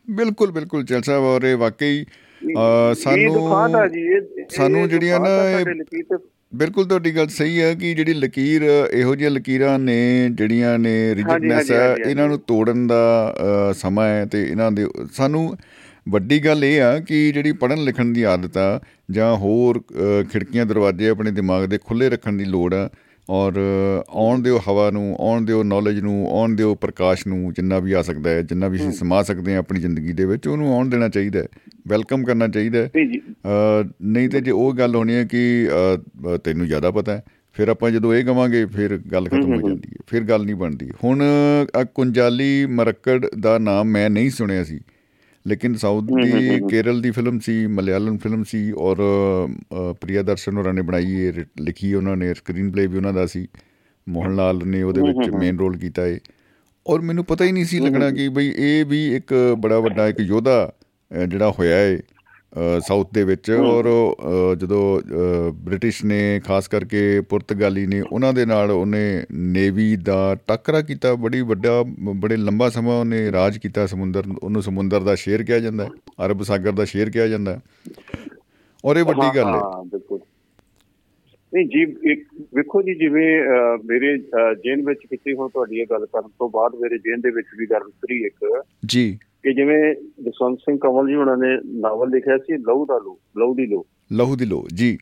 [0.07, 2.03] ਬਿਲਕੁਲ ਬਿਲਕੁਲ ਚਲ ਸਾਹਿਬ ਔਰ ਇਹ ਵਾਕਈ
[2.95, 5.29] ਸਾਨੂੰ- ਸਾਨੂੰ ਜਿਹੜੀਆਂ ਨਾ
[6.53, 9.97] ਬਿਲਕੁਲ ਤੁਹਾਡੀ ਗੱਲ ਸਹੀ ਹੈ ਕਿ ਜਿਹੜੀ ਲਕੀਰ ਇਹੋ ਜਿਹੀਆਂ ਲਕੀਰਾਂ ਨੇ
[10.29, 13.01] ਜਿਹੜੀਆਂ ਨੇ ਰਿਜਿਡਨੈਸ ਹੈ ਇਹਨਾਂ ਨੂੰ ਤੋੜਨ ਦਾ
[13.73, 15.55] ਸਮਾਂ ਹੈ ਤੇ ਇਹਨਾਂ ਦੇ ਸਾਨੂੰ
[16.09, 18.79] ਵੱਡੀ ਗੱਲ ਇਹ ਆ ਕਿ ਜਿਹੜੀ ਪੜ੍ਹਨ ਲਿਖਣ ਦੀ ਆਦਤ ਆ
[19.11, 19.79] ਜਾਂ ਹੋਰ
[20.31, 22.89] ਖਿੜਕੀਆਂ ਦਰਵਾਜ਼ੇ ਆਪਣੇ ਦਿਮਾਗ ਦੇ ਖੁੱਲੇ ਰੱਖਣ ਦੀ ਲੋੜ ਆ
[23.29, 23.53] ਔਰ
[24.09, 28.01] ਆਉਣ ਦਿਓ ਹਵਾ ਨੂੰ ਆਉਣ ਦਿਓ ਨੌਲੇਜ ਨੂੰ ਆਉਣ ਦਿਓ ਪ੍ਰਕਾਸ਼ ਨੂੰ ਜਿੰਨਾ ਵੀ ਆ
[28.01, 31.09] ਸਕਦਾ ਹੈ ਜਿੰਨਾ ਵੀ ਅਸੀਂ ਸਮਾ ਸਕਦੇ ਹਾਂ ਆਪਣੀ ਜ਼ਿੰਦਗੀ ਦੇ ਵਿੱਚ ਉਹਨੂੰ ਆਉਣ ਦੇਣਾ
[31.09, 31.47] ਚਾਹੀਦਾ ਹੈ।
[31.87, 35.67] ਵੈਲਕਮ ਕਰਨਾ ਚਾਹੀਦਾ ਹੈ। ਨਹੀਂ ਜੀ। ਅ, ਨਹੀਂ ਤੇ ਜੇ ਉਹ ਗੱਲ ਹੋਣੀ ਹੈ ਕਿ
[36.43, 37.23] ਤੈਨੂੰ ਜ਼ਿਆਦਾ ਪਤਾ ਹੈ
[37.53, 40.89] ਫਿਰ ਆਪਾਂ ਜਦੋਂ ਇਹ ਕਵਾਂਗੇ ਫਿਰ ਗੱਲ ਖਤਮ ਹੋ ਜਾਂਦੀ ਹੈ। ਫਿਰ ਗੱਲ ਨਹੀਂ ਬਣਦੀ।
[41.03, 41.23] ਹੁਣ
[41.95, 44.79] ਕੁੰਜਾਲੀ ਮਰਕੜ ਦਾ ਨਾਮ ਮੈਂ ਨਹੀਂ ਸੁਣਿਆ ਸੀ।
[45.49, 48.97] ਲੇਕਿਨ ਸਾਊਥ ਦੀ ਕੇਰਲ ਦੀ ਫਿਲਮ ਸੀ ਮਲਿਆਲਮ ਫਿਲਮ ਸੀ ਔਰ
[50.01, 53.47] ਪ੍ਰਿਆ ਦਰਸ਼ਨ ਹੋਰਾਂ ਨੇ ਬਣਾਈ ਇਹ ਲਿਖੀ ਉਹਨਾਂ ਨੇ ਸਕਰੀਨ ਪਲੇ ਵੀ ਉਹਨਾਂ ਦਾ ਸੀ।
[54.07, 56.19] ਮੋਹਨ ਲਾਲ ਨੇ ਉਹਦੇ ਵਿੱਚ ਮੇਨ ਰੋਲ ਕੀਤਾ ਹੈ
[56.85, 60.19] ਔਰ ਮੈਨੂੰ ਪਤਾ ਹੀ ਨਹੀਂ ਸੀ ਲੱਗਣਾ ਕਿ ਬਈ ਇਹ ਵੀ ਇੱਕ ਬੜਾ ਵੱਡਾ ਇੱਕ
[60.19, 60.71] ਯੋਧਾ
[61.27, 61.97] ਜਿਹੜਾ ਹੋਇਆ ਹੈ
[62.79, 63.85] ਸਾਊਥ ਦੇ ਵਿੱਚ ਔਰ
[64.55, 65.01] ਜਦੋਂ
[65.53, 71.41] ਬ੍ਰਿਟਿਸ਼ ਨੇ ਖਾਸ ਕਰਕੇ ਪੁਰਤਗਾਲੀ ਨੇ ਉਹਨਾਂ ਦੇ ਨਾਲ ਉਹਨੇ ਨੇਵੀ ਦਾ ਟੱਕਰਾ ਕੀਤਾ ਬੜੀ
[71.41, 71.83] ਵੱਡਾ
[72.15, 75.89] ਬੜੇ ਲੰਬਾ ਸਮਾਂ ਉਹਨੇ ਰਾਜ ਕੀਤਾ ਸਮੁੰਦਰ ਉਹਨੂੰ ਸਮੁੰਦਰ ਦਾ ਸ਼ੇਰ ਕਿਹਾ ਜਾਂਦਾ ਹੈ
[76.25, 77.61] ਅਰਬ ਸਾਗਰ ਦਾ ਸ਼ੇਰ ਕਿਹਾ ਜਾਂਦਾ ਹੈ।
[78.85, 80.19] ਔਰ ਇਹ ਵੱਡੀ ਗੱਲ ਹੈ। ਹਾਂ ਬਿਲਕੁਲ।
[81.53, 83.41] ਨਹੀਂ ਜੀ ਇੱਕ ਵੇਖੋ ਜੀ ਜਿਵੇਂ
[83.85, 84.17] ਮੇਰੇ
[84.55, 87.65] ਜੇਨ ਵਿੱਚ ਕੀਤੀ ਹੁਣ ਤੁਹਾਡੀ ਇਹ ਗੱਲ ਕਰਨ ਤੋਂ ਬਾਅਦ ਮੇਰੇ ਜੇਨ ਦੇ ਵਿੱਚ ਵੀ
[87.65, 92.57] ਗੱਲ ਉਤਰੀ ਇੱਕ। ਜੀ। ਕਿ ਜਿਵੇਂ ਜਸਵੰਤ ਸਿੰਘ ਕੰਵਲ ਜੀ ਉਹਨਾਂ ਨੇ ਨਾਵਲ ਲਿਖਿਆ ਸੀ
[92.57, 94.97] ਲਹੂ ਦਾ ਲੋ ਲਹੂ ਦੀ ਲੋ ਲਹੂ ਦੀ ਲੋ ਜੀ।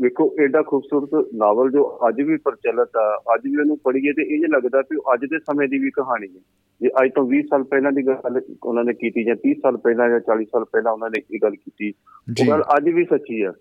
[0.00, 4.48] ਵੇਖੋ ਐਡਾ ਖੂਬਸੂਰਤ ਨਾਵਲ ਜੋ ਅੱਜ ਵੀ ਪ੍ਰਚਲਿਤ ਆ ਅੱਜ ਵੀ ਉਹਨੂੰ ਪੜ੍ਹੀਏ ਤੇ ਇਹ
[4.48, 6.40] ਲੱਗਦਾ ਕਿ ਅੱਜ ਦੇ ਸਮੇਂ ਦੀ ਵੀ ਕਹਾਣੀ ਹੈ।
[6.80, 10.08] ਜੇ ਅੱਜ ਤੋਂ 20 ਸਾਲ ਪਹਿਲਾਂ ਦੀ ਗੱਲ ਉਹਨਾਂ ਨੇ ਕੀਤੀ ਜਾਂ 30 ਸਾਲ ਪਹਿਲਾਂ
[10.08, 11.92] ਜਾਂ 40 ਸਾਲ ਪਹਿਲਾਂ ਉਹਨਾਂ ਨੇ ਇਹ ਗੱਲ ਕੀਤੀ
[12.40, 13.54] ਉਹ ਗੱਲ ਅੱਜ ਵੀ ਸੱਚੀ ਆ।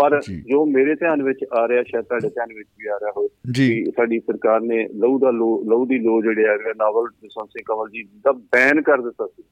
[0.00, 3.28] ਪਰ ਜੀ। ਮੇਰੇ ਧਿਆਨ ਵਿੱਚ ਆ ਰਿਹਾ ਸ਼ਾਇਦ ਤੁਹਾਡੇ ਧਿਆਨ ਵਿੱਚ ਵੀ ਆ ਰਿਹਾ ਹੋਵੇ
[3.52, 7.90] ਕਿ ਸਾਡੀ ਸਰਕਾਰ ਨੇ ਲਹੂ ਦਾ ਲਹੂ ਦੀ ਲੋ ਜਿਹੜੇ ਹੈਗੇ ਨਾਵਲ ਜਸਵੰਤ ਸਿੰਘ ਕੰਵਲ
[7.90, 9.42] ਜੀ ਦਾ ਬੈਨ ਕਰ ਦਿੱਤਾ ਸੀ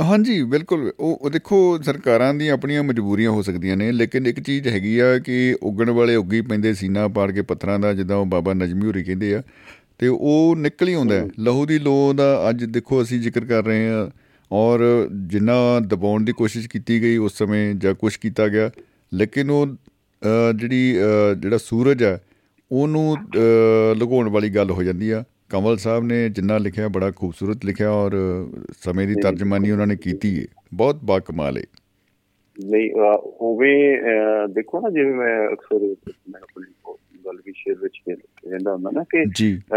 [0.00, 4.98] ਹਾਂਜੀ ਬਿਲਕੁਲ ਉਹ ਦੇਖੋ ਸਰਕਾਰਾਂ ਦੀਆਂ ਆਪਣੀਆਂ ਮਜਬੂਰੀਆਂ ਹੋ ਸਕਦੀਆਂ ਨੇ ਲੇਕਿਨ ਇੱਕ ਚੀਜ਼ ਹੈਗੀ
[4.98, 8.86] ਆ ਕਿ ਉੱਗਣ ਵਾਲੇ ਉੱਗੀ ਪੈਂਦੇ ਸੀਨਾ ਪਾੜ ਕੇ ਪੱਥਰਾਂ ਦਾ ਜਿੱਦਾਂ ਉਹ ਬਾਬਾ ਨਜਮੀ
[8.86, 9.42] ਹੋਰੀ ਕਹਿੰਦੇ ਆ
[9.98, 13.88] ਤੇ ਉਹ ਨਿਕਲ ਹੀ ਆਉਂਦਾ। ਲਹੂ ਦੀ ਲੋ ਦਾ ਅੱਜ ਦੇਖੋ ਅਸੀਂ ਜ਼ਿਕਰ ਕਰ ਰਹੇ
[13.88, 14.10] ਹਾਂ
[14.50, 18.70] ਔਰ ਜਿੰਨਾ ਦਬਾਉਣ ਦੀ ਕੋਸ਼ਿਸ਼ ਕੀਤੀ ਗਈ ਉਸ ਸਮੇਂ ਜਾਂ ਕੁਝ ਕੀਤਾ ਗਿਆ
[19.14, 19.66] ਲੇਕਿਨ ਉਹ
[20.54, 20.94] ਜਿਹੜੀ
[21.40, 22.20] ਜਿਹੜਾ ਸੂਰਜ ਹੈ
[22.72, 23.16] ਉਹਨੂੰ
[23.96, 28.12] ਲੁਕਾਉਣ ਵਾਲੀ ਗੱਲ ਹੋ ਜਾਂਦੀ ਆ। ਕਮਲ ਸਾਹਿਬ ਨੇ ਜਿੰਨਾ ਲਿਖਿਆ ਬੜਾ ਖੂਬਸੂਰਤ ਲਿਖਿਆ ਔਰ
[28.72, 31.62] ਸਮੇਂ ਦੀ ਤਰਜਮਾਨੀ ਉਹਨਾਂ ਨੇ ਕੀਤੀ ਹੈ ਬਹੁਤ ਬਾ ਕਮਾਲ ਹੈ
[32.64, 35.78] ਨਹੀਂ ਅਹ, ਦੇਖੋ ਨਾ ਜਿਵੇਂ ਮੈਂ ਅਕਸਰ
[36.30, 36.64] ਮੈਂ ਆਪਣੀ
[37.26, 39.76] ਗੱਲ ਵੀ ਸ਼ੇਅਰ ਵਿੱਚ ਕਹਿੰਦਾ ਹੁੰਦਾ ਨਾ ਕਿ ਜੀ। ਅਹ,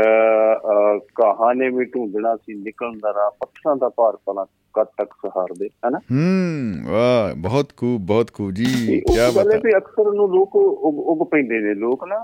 [0.56, 5.14] ਅਹ, ਕਹਾਂ ਨੇ ਵੀ ਢੂੰਡਣਾ ਸੀ ਨਿਕਲਣ ਦਾ ਰਾਹ ਪੱਥਰਾਂ ਦਾ ਭਾਰ ਪਣਾ ਕਦ ਤੱਕ
[5.18, 8.66] ਸਹਾਰਦੇ ਹਨਾ ਹੂੰ ਵਾਹ ਬਹੁਤ ਖੂਬ ਬਹੁਤ ਖੂਬ ਜੀ
[9.02, 12.16] ਕੀ ਬਤਾ ਵੀ ਅਕਸਰ ਨੂੰ ਲੋਕ ਉਗ ਪੈਂਦੇ ਨੇ ਲੋਕ ਨਾ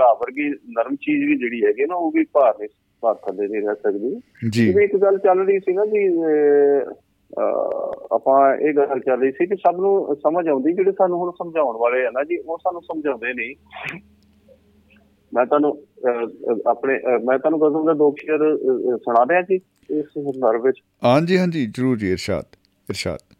[0.00, 2.68] ਘਾਹ ਵਰਗੀ ਨਰਮ ਚੀਜ਼ ਵੀ ਜਿਹੜੀ ਹੈਗੀ ਨਾ ਉਹ ਵੀ ਭਾਰ ਨਹੀਂ
[3.02, 4.14] ਭਾਰ ਥੱਲੇ ਨਹੀਂ ਰਹਿ ਸਕਦੀ
[4.48, 6.06] ਜੀ ਜਿਵੇਂ ਇੱਕ ਗੱਲ ਚੱਲ ਰਹੀ ਸੀ ਨਾ ਜੀ
[8.12, 11.76] ਆਪਾਂ ਇਹ ਗੱਲ ਚੱਲ ਰਹੀ ਸੀ ਕਿ ਸਭ ਨੂੰ ਸਮਝ ਆਉਂਦੀ ਜਿਹੜੇ ਸਾਨੂੰ ਹੁਣ ਸਮਝਾਉਣ
[11.76, 13.54] ਵਾਲੇ ਆ ਨਾ ਜੀ ਉਹ ਸਾਨੂੰ ਸਮਝਾਉਂਦੇ ਨਹੀਂ
[15.32, 15.70] ਮੈਂ ਤੁਹਾਨੂੰ
[16.66, 19.58] ਆਪਣੇ ਮੈਂ ਤੁਹਾਨੂੰ ਕਸਮ ਦਾ ਦੋ ਸ਼ੇਰ ਅਹ, ਸੁਣਾ ਦਿਆਂ ਜੀ
[19.90, 22.44] ਇਸ ਸੰਦਰਭ ਵਿੱਚ। ਹਾਂਜੀ ਹਾਂਜੀ ਜਰੂਰ ਜੀ ਇਰਸ਼ਾਦ
[22.90, 23.34] ਇਰਸ਼ਾਦ।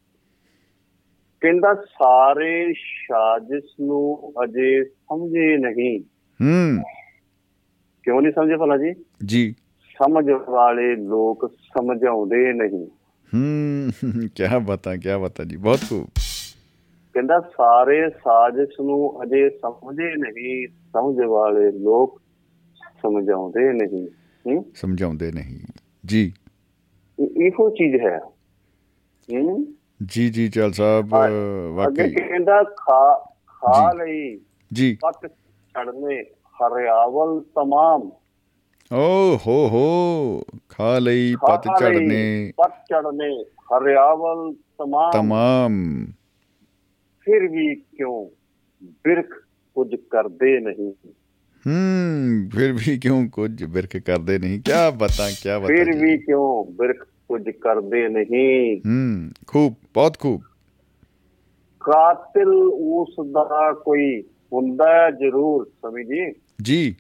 [1.41, 6.01] ਕਹਿੰਦਾ ਸਾਰੇ ਸਾਜ਼ਿਸ਼ ਨੂੰ ਅਜੇ ਸਮਝੇ ਨਹੀਂ।
[6.43, 6.83] ਹੂੰ।
[8.03, 9.05] ਕਿਉਂ ਨਹੀਂ ਸਮਝੇ ਭਲਾ ਜੀ?
[9.25, 9.55] ਜੀ।
[9.99, 12.87] ਸਮਝ ਵਾਲੇ ਲੋਕ ਸਮਝਾਉਂਦੇ ਨਹੀਂ।
[13.35, 13.91] ਹੂੰ
[14.35, 16.07] ਕੀ ਬਤਾ ਕੀ ਬਤਾ ਜੀ ਬਹੁਤ ਖੂਬ।
[17.13, 22.23] ਕਹਿੰਦਾ ਸਾਰੇ ਸਾਜ਼ਿਸ਼ ਨੂੰ ਅਜੇ ਸਮਝੇ ਨਹੀਂ। ਸਮਝ ਵਾਲੇ ਲੋਕ
[23.03, 24.09] ਸਮਝਾਉਂਦੇ ਨਹੀਂ।
[24.47, 24.73] ਹੂੰ?
[24.75, 25.72] ਸਮਝਾਉਂਦੇ ਨਹੀਂ।
[26.07, 26.33] ਜੀ।
[27.21, 28.21] ਇਹ- ਚੀਜ਼ ਹੈ?
[30.07, 31.15] ਜੀ ਜੀ ਚਲ ਸਾਹਿਬ
[31.75, 34.41] ਵਾਕਈ। ਕਹਿੰਦਾ ਖਾ ਖਾ। ਲਈ।
[34.73, 38.11] ਜੀ। ਪੱਤ ਚੜਨੇ ਹਰਿਆਵਲ ਤਮਾਮ।
[38.97, 46.07] ਓ ਹੋ ਹੋ ਖਾ ਲਈ ਪਤ ਚੜਨੇ ਪੱਤ ਚੜਨੇ ਹਰਿਆਵਲ ਤਮਾਮ। ਤਮਾਮ।
[47.21, 48.31] ਫਿਰ ਵੀ ਕਿਉਂ
[48.85, 49.29] ਬਿਰਖ
[49.75, 50.93] ਕੁਝ ਕਰਦੇ ਨਹੀਂ?
[51.67, 54.61] ਹੂੰ ਫਿਰ ਵੀ ਕਿਉਂ ਕੁਝ ਬਿਰਕ ਕਰਦੇ ਨਹੀਂ?
[54.61, 58.79] ਕੀ ਬਤਾ ਕੀ ਬਤਾ ਫਿਰ ਜੀ। ਵੀ ਕਿਉਂ ਬਿਰਖ ਕੁਝ ਕਰਦੇ ਨਹੀਂ?
[58.79, 60.43] ਹੂੰ ਖੂਬ ਬਹੁਤ ਖੂਬ।
[61.81, 66.33] ਕਾਤਿਲ ਉਸ ਦਾ ਕੋਈ ਹੁੰਦਾ ਜ਼ਰੂਰ ਸਮਝੀ
[66.63, 66.93] ਜੀ।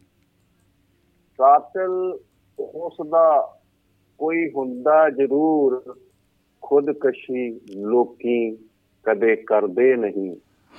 [1.39, 2.18] ਕਾਤਿਲ
[2.59, 3.60] ਉਸ ਦਾ
[4.18, 5.97] ਕੋਈ ਹੁੰਦਾ ਜ਼ਰੂਰ।
[6.62, 8.56] ਖੁਦਕਸ਼ੀ ਲੋਕੀ
[9.02, 10.36] ਕਦੇ ਕਰਦੇ ਨਹੀਂ।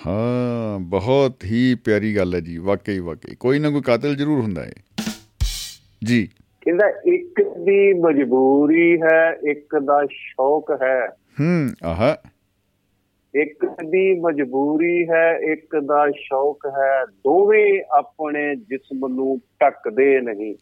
[0.08, 4.66] ਹਾਂ ਬਹੁਤ ਹੀ ਪਿਆਰੀ ਗੱਲ ਹੈ ਜੀ ਵਾਕਈ ਵਾਕਈ। ਕੋਈ ਨਾ ਕੋਈ ਕਾਤਲ ਜ਼ਰੂਰ ਹੁੰਦਾ
[4.66, 4.74] ਹੈ।
[6.04, 6.30] ਜੀ।
[6.62, 12.18] ਕਹਿੰਦਾ ਇੱਕ ਦੀ ਮਜਬੂਰੀ ਹੈ ਇੱਕ ਦਾ ਸ਼ੌਕ ਹੈ। ਹੂੰ ਆਹਾ।
[13.36, 20.56] ਇੱਕ ਦੀ ਮਜਬੂਰੀ ਹੈ ਇੱਕ ਦਾ ਸ਼ੌਕ ਹੈ। ਦੋਵੇਂ ਆਪਣੇ ਜਿਸਮ ਨੂੰ ਢੱਕਦੇ ਨਹੀਂ।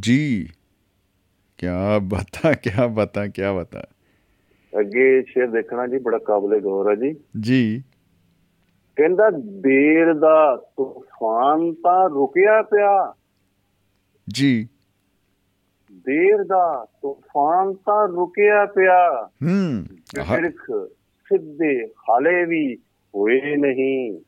[0.00, 0.48] ਜੀ।
[1.58, 1.66] ਕੀ
[2.02, 3.82] ਬਤਾ ਕੀ ਬਤਾ ਕੀ ਬਤਾ।
[4.80, 7.82] ਅੱਗੇ ਸ਼ੇਰ ਦੇਖਣਾ ਜੀ ਬੜਾ ਕਾਬਲੇ ਗੌਰ ਹੈ ਜੀ। ਜੀ।
[8.98, 13.14] ਕਹਿੰਦਾ ਦੇਰ ਦਾ ਤੂਫਾਨ ਤਾਂ ਰੁਕਿਆ ਪਿਆ।
[14.28, 14.68] ਜੀ।
[15.92, 19.84] ਦੇਰ ਦਾ ਤੂਫਾਨ ਤਾਂ ਰੁਕਿਆ ਪਿਆ। ਹੂੰ।
[20.16, 20.90] ਬਿਰਖ
[21.28, 22.76] ਸਿੱਧੇ ਹਾਲੇ ਵੀ
[23.14, 24.20] ਹੋਏ ਨਹੀਂ।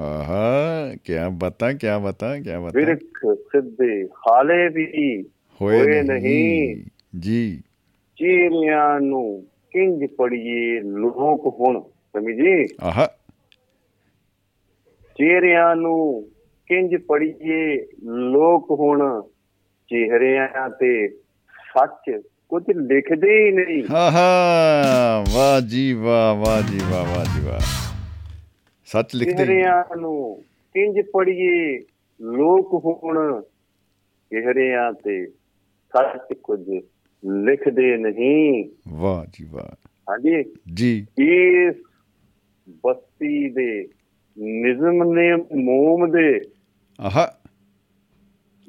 [0.00, 3.00] ਆਹਾ ਕੀ ਬਤਾ ਕੀ ਬਤਾ ਕੀ ਬਤਾ। ਬਿਰਖ
[3.34, 5.22] ਸਿੱਧੇ ਹਾਲੇ ਵੀ
[5.62, 6.76] ਹੋਏ ਨਹੀਂ।
[7.18, 7.56] ਜੀ।
[8.16, 12.68] ਚੀਰਿਆਂ ਨੂੰ ਕਿੰਜ ਪੜੀਏ ਲੋਕ ਹੁਣ। ਸਮਝੀ?
[12.80, 13.08] ਆਹਾ।
[15.18, 16.28] ਚਿਹਰਿਆਂ ਨੂੰ
[16.66, 19.22] ਕਿੰਜ ਪੜੀਏ ਲੋਕ ਹੁਣ
[19.88, 21.08] ਚਿਹਰਿਆਂ ਤੇ
[21.48, 27.60] ਸੱਚ ਕੁਝ ਲਿਖਦੇ ਹੀ ਨਹੀਂ। ਆਹਾ ਵਾਹ ਜੀ ਵਾਹ ਵਾਹ ਜੀ ਵਾਹ ਵਾਹ ਜੀ ਵਾਹ।
[28.86, 30.42] ਸੱਚ ਲਿਖਦੇ। ਚਿਹਰਿਆਂ ਨੂੰ
[30.74, 31.78] ਕਿੰਜ ਪੜੀਏ
[32.20, 33.42] ਲੋਕ ਹੁਣ
[34.30, 35.26] ਚਿਹਰਿਆਂ ਤੇ
[35.96, 36.60] ਸੱਚ ਕੁਝ
[37.24, 41.74] ਲਿਖਦੇ ਨਹੀਂ। ਵਾਹ ਜੀ ਵਾਹ। ਹਾਂਜੀ। ਜੀ। ਇਸ
[42.84, 43.88] ਬਸਤੀ ਦੇ
[44.38, 46.40] ਨਿਜ਼ਮ ਨੇ ਮੋਮ ਦੇ।
[47.00, 47.34] ਆਹਾ।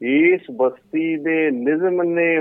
[0.03, 2.39] ਇਸ ਬਸਤੀ ਦੇ ਨਿਜ਼ਮ ਨੇ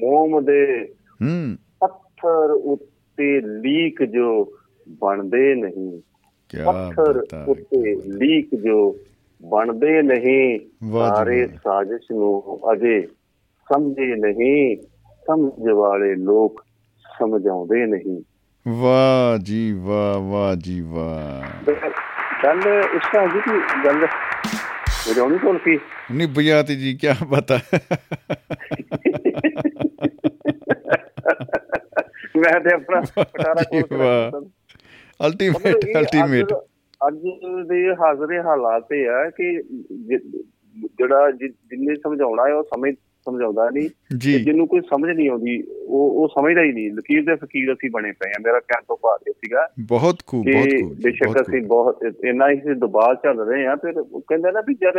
[0.00, 0.88] ਮੋਮ ਦੇ।
[1.22, 4.52] ਹੂੰ। ਪੱਥਰ ਉੱਤੇ ਲੀਕ ਜੋ
[4.88, 6.00] ਬਣਦੇ ਨਹੀਂ।
[6.48, 8.96] ਕੀ ਪੱਥਰ ਉੱਤੇ ਲੀਕ ਜੋ
[9.50, 10.60] ਬਣਦੇ ਨਹੀਂ
[10.92, 13.06] ਸਾਰੇ। ਸਾਜ਼ਿਸ਼ ਨੂੰ ਅਜੇ
[13.72, 14.76] ਸਮਝੇ ਨਹੀਂ
[15.26, 16.64] ਸਮਝ ਵਾਲੇ ਲੋਕ
[17.18, 18.22] ਸਮਝਾਉਂਦੇ ਨਹੀਂ।
[18.68, 21.68] ਵਾਹ ਜੀ ਵਾਹ ਵਾਹ ਜੀ ਵਾਹ।
[22.44, 22.58] ਗੱਲ
[22.94, 24.06] ਇਸ ਤਰ੍ਹਾਂ ਜੀ ਕਿ ਗੱਲ
[25.08, 25.78] ਵਜਾਉਣੀ ਕੋਲ ਕੀ
[26.10, 27.58] ਨਹੀਂ ਬੁਝਾਤੀ ਜੀ ਕੀ ਬਤਾ
[32.38, 34.48] ਮੈਂ ਤੇ ਆਪਣਾ ਪਟਾਰਾ ਕੋਲ।
[35.20, 36.52] ਅਲਟੀਮੇਟ ਅਲਟੀਮੇਟ
[37.00, 39.52] ਅੱਜ- ਦੇ ਹਾਜ਼ਰੇ ਹਾਲਾਤ ਇਹ ਆ ਕਿ
[40.98, 42.94] ਜਿਹੜਾ ਜਿੰਨੇ ਸਮਝਾਉਣਾ ਹੈ ਉਹ ਸਮਝ
[43.28, 43.88] ਸਮਝਾਉਂਦਾ ਨਹੀਂ
[44.18, 45.56] ਜਿਹਨੂੰ ਕੋਈ ਸਮਝ ਨਹੀਂ ਆਉਂਦੀ
[45.86, 48.96] ਉਹ ਉਹ ਸਮਝਦਾ ਹੀ ਨਹੀਂ। ਲਕੀਰ ਦੇ ਫਕੀਰ ਅਸੀਂ ਬਣੇ ਪਏ ਆ ਮੇਰਾ ਕਹਿਣ ਤੋਂ
[48.96, 53.40] ਭਾਵ ਇਹ ਸੀਗਾ ਬਹੁਤ ਖੂਬ ਬਹੁਤ ਖੂਬ ਜੀ, ਬੇਸ਼ੱਕ ਅਸੀਂ। ਬਹੁਤ ਇੰਨਾ ਹੀ ਦਬਾਅ ਚੱਲ
[53.48, 54.98] ਰਹੇ ਆ ਫਿਰ ਕਹਿੰਦਾ ਨਾ ਵੀ ਜਦ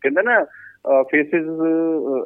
[0.00, 0.44] ਕਹਿੰਦਾ ਨਾ
[1.02, 1.46] faces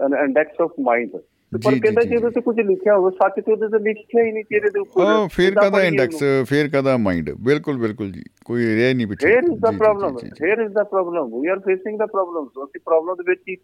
[0.05, 1.17] an index of mind
[1.53, 4.45] ਪਰ ਕਹਿੰਦਾ ਜੀ, ਉਹਦੇ ਤੇ ਕੁਝ ਲਿਖਿਆ ਹੋਵੇ ਸੱਚ ਤੇ ਉਹਦੇ ਤੇ ਲਿਖਿਆ ਹੀ ਨਹੀਂ
[4.45, 6.23] ਚਿਹਰੇ ਦੇ ਉੱਪਰ ਉਹ ਫਿਰ ਕਿੱਦਾਂ ਇੰਡੈਕਸ?
[6.49, 9.77] ਫਿਰ ਕਦਾ ਮਾਈਂਡ ਬਿਲਕੁਲ ਬਿਲਕੁਲ ਜੀ ਕੋਈ ਰਿਹਾ ਹੀ ਨਹੀਂ ਪਿੱਛੇ Here is the ਜੀ,
[9.77, 10.19] ਜੀ, problem.
[10.19, 11.31] ਜੀ, ਜੀ, Here is the problem.
[11.39, 12.49] We are facing the problem.
[12.49, 13.57] So ਅਸੀਂ ਪ੍ਰੋਬਲਮ ਦੇ ਵਿੱਚ ਹੀ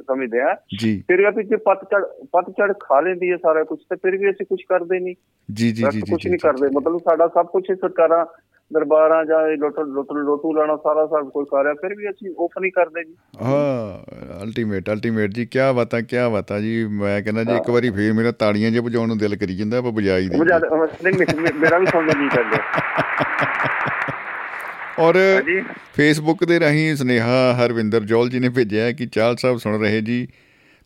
[0.00, 4.16] ਸਮਝਦੇ ਆ ਜੀ ਫਿਰ ਵੀ ਪਿੱਛੇ ਪਤਝੜ ਪਤਝੜ ਖਾ ਲੈਂਦੀ ਹੈ ਸਾਰਾ ਕੁਝ ਤੇ ਫਿਰ
[4.16, 5.14] ਵੀ ਅਸੀਂ ਕੁਝ ਕਰਦੇ ਨਹੀਂ
[5.48, 8.26] ਜੀ ਜੀ ਜੀ ਕੁਝ ਨਹੀਂ। ਕਰਦੇ ਮਤਲਬ ਸਾਡਾ ਸਭ ਕੁਝ ਸਰਕਾਰਾਂ
[8.74, 12.60] ਦਰਬਾਰਾਂ ਜਾਂ ਲੋਟੋ ਲੋਟੋ ਲੋਟੂ ਲਾਣਾ ਸਾਰਾ ਸਭ ਕੁਝ ਕਰ ਰਿਹਾ ਫਿਰ ਵੀ ਅਸੀਂ ਆਫ
[12.60, 13.98] ਨਹੀਂ ਕਰਦੇ ਜੀ। ਹਾਂ
[14.42, 18.32] ਅਲਟੀਮੇਟ ਅਲਟੀਮੇਟ ਜੀ ਕੀ ਬਾਤਾਂ ਕੀ ਬਾਤਾਂ ਜੀ ਮੈਂ ਕਹਿੰਦਾ ਜੀ ਇੱਕ ਵਾਰੀ ਫੇਰ ਮੇਰਾ
[18.32, 22.12] ਤਾੜੀਆਂ ਜੇ ਵਜਾਉਣ ਨੂੰ ਦਿਲ ਕਰੀ ਜਾਂਦਾ ਆਪਾਂ ਵਜਾ ਹੀ ਮੁਝੇ ਦੇ ਮੇਰਾ ਵੀ ਸੁਣਨਾ
[22.18, 22.58] ਨਹੀਂ ਕਰਦਾ।
[24.98, 25.14] ਔਰ
[25.94, 30.28] ਫੇਸਬੁੱਕ ਦੇ ਰਾਹੀਂ ਸੁਨੇਹਾ ਹਰਵਿੰਦਰ ਜੋਲ ਜੀ ਨੇ ਭੇਜਿਆ ਕਿ ਚਾਲ ਸਾਹਿਬ ਸੁਣ ਰਹੇ ਜੀ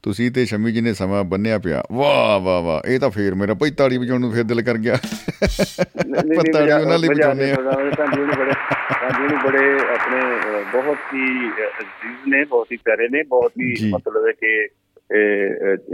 [0.02, 3.54] ਤੁਸੀਂ ਤੇ ਸ਼ਮੀ ਜੀ ਨੇ ਸਮਾਂ ਬੰਨਿਆ ਪਿਆ। ਵਾਹ ਵਾਹ ਵਾਹ ਇਹ ਤਾਂ ਫੇਰ ਮੇਰਾ
[3.54, 4.96] ਭਾਈ ਤਾੜੀ ਵਜਾਉਣ ਨੂੰ ਫੇਰ ਦਿਲ ਕਰ ਗਿਆ।
[6.36, 8.52] ਪਰ ਤਾੜੀ ਉਹਨਾਂ ਲਈ ਵਜਾਉਂਦੇ ਆ। ਜੀ ਨੇ ਬੜੇ
[9.10, 10.20] ਜੀ ਨੇ ਬੜੇ ਆਪਣੇ
[10.72, 14.68] ਬਹੁਤ ਹੀ ਅਜ਼ੀਜ਼ ਨੇ ਬਹੁਤ ਹੀ ਪਿਆਰੇ ਨੇ ਬਹੁਤ। ਹੀ ਮਤਲਬ ਹੈ ਕਿ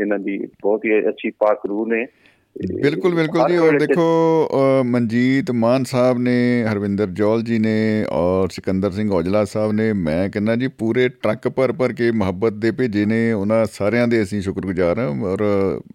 [0.01, 2.07] ਇਹਨਾਂ ਦੀ ਬਹੁਤ ਹੀ ਅੱਛੀ ਪਾਕ ਰੂਹ ਨੇ।
[2.57, 8.91] ਬਿਲਕੁਲ ਬਿਲਕੁਲ ਜੀ। ਔਰ ਦੇਖੋ ਮਨਜੀਤ ਮਾਨ ਸਾਹਿਬ ਨੇ ਹਰਵਿੰਦਰ ਜੌਲ ਜੀ ਨੇ ਔਰ ਸਿਕੰਦਰ
[8.91, 13.05] ਸਿੰਘ ਔਜਲਾ ਸਾਹਿਬ ਨੇ ਮੈਂ ਕਹਿੰਦਾ ਜੀ ਪੂਰੇ ਟਰੱਕ ਭਰ ਭਰ ਕੇ ਮੁਹੱਬਤ ਦੇ ਭੇਜੇ
[13.07, 15.45] ਨੇ। ਉਹਨਾਂ ਸਾਰਿਆਂ ਦੇ ਅਸੀਂ ਸ਼ੁਕਰਗੁਜ਼ਾਰ ਹਾਂ ਔਰ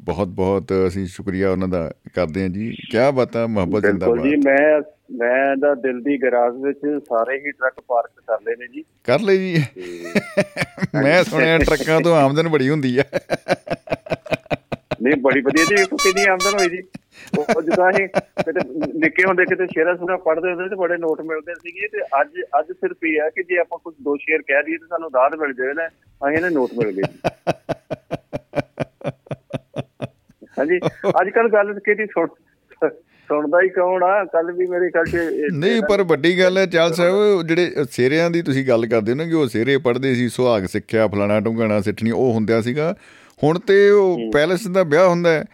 [0.04, 4.46] ਬਹੁਤ ਬਹੁਤ ਅਸੀਂ ਸ਼ੁਕਰੀਆ ਉਹਨਾਂ ਦਾ ਕਰਦੇ ਹਾਂ ਜੀ। ਕੀ ਬਾਤਾਂ ਮੁਹੱਬਤ ਬਿਲਕੁਲ ਜੀ ਜ਼ਿੰਦਾਬਾਦ
[4.46, 4.82] ਮੈਂ
[5.20, 9.20] ਮੈਂ ਦਾ ਦਿਲ ਦੀ ਗਰਾਜ ਵਿੱਚ ਸਾਰੇ ਹੀ ਟਰੱਕ ਪਾਰਕ ਕਰ ਲਏ ਨੇ ਜੀ। ਕਰ
[9.20, 9.64] ਲਈ ਜੀ।
[10.96, 13.04] ਮੈਂ ਸੁਣਿਆ ਟਰੱਕਾਂ ਤੋਂ ਆਮਦਨ ਬੜੀ ਹੁੰਦੀ ਆ।
[15.04, 16.84] ਨਹੀਂ, ਬੜੀ ਵਧੀਆ ਜੀ ਇੱਕ ਕਿੰਨੀ ਆਮਦਨ ਹੋਈ ਜੀ।
[17.38, 18.60] ਉਹ ਉਹ ਜਿੱਦਾਂ ਅਸੀਂ ਕਿਤੇ
[18.94, 22.72] ਨਿੱਕੇ ਹੁੰਦੇ, ਕਿਤੇ ਸ਼ੇਰਾ ਸੁਣਾ ਪੜ੍ਹਦੇ ਹੁੰਦੇ ਤੇ ਬੜੇ ਨੋਟ ਮਿਲਦੇ ਸੀਗੇ ਤੇ ਅੱਜ ਅੱਜ
[22.72, 25.54] ਸਿਰਫ ਇਹ ਆ ਕਿ ਜੇ ਆਪਾਂ ਕੁਝ ਦੋ ਸ਼ੇਰ ਕਹਿ ਦਈਏ ਤੇ ਸਾਨੂੰ ਦਾਦ ਮਿਲ
[25.54, 27.30] ਜਾਵੇ ਨਾ ਅਸੀਂ ਇਹਨੇ ਨੋਟ ਮਿਲ ਗਏ ਜੀ।
[30.60, 30.80] ਹਾਂਜੀ
[31.22, 32.28] ਅੱਜ ਕੱਲ ਗੱਲ ਕਿਹਦੀ ਸੁਣ
[33.28, 34.26] ਸੁਣਦਾ ਹੀ ਕੌਣ ਆ?
[34.26, 38.30] ਕੱਲ ਵੀ ਮੇਰੇ ਖਿਆਲ ਚ ਇਹ- ਨਹੀਂ, ਪਰ ਵੱਡੀ ਗੱਲ ਹੈ, ਚਾਲ ਸਾਹਿਬ, ਜਿਹੜੇ ਸੇਰਿਆਂ
[38.30, 41.82] ਦੀ ਤੁਸੀਂ ਗੱਲ ਕਰਦੇ ਹੋ ਨਾ ਕਿ ਉਹ ਸੇਰੇ ਪੜ੍ਹਦੇ ਸੀ, ਸੁਹਾਗ ਸਿੱਖਿਆ, ਫਲਾਣਾ ਢੁੰਗਾਣਾ
[41.82, 42.96] ਸਿੱਠਣੀ, ਉਹ ਹੁੰਦਿਆ ਸੀਗਾ।
[43.44, 45.46] ਹੁਣ ਤੇ ਉਹ ਪੈਲਸ ਦਾ ਵਿਆਹ ਹੁੰਦਾ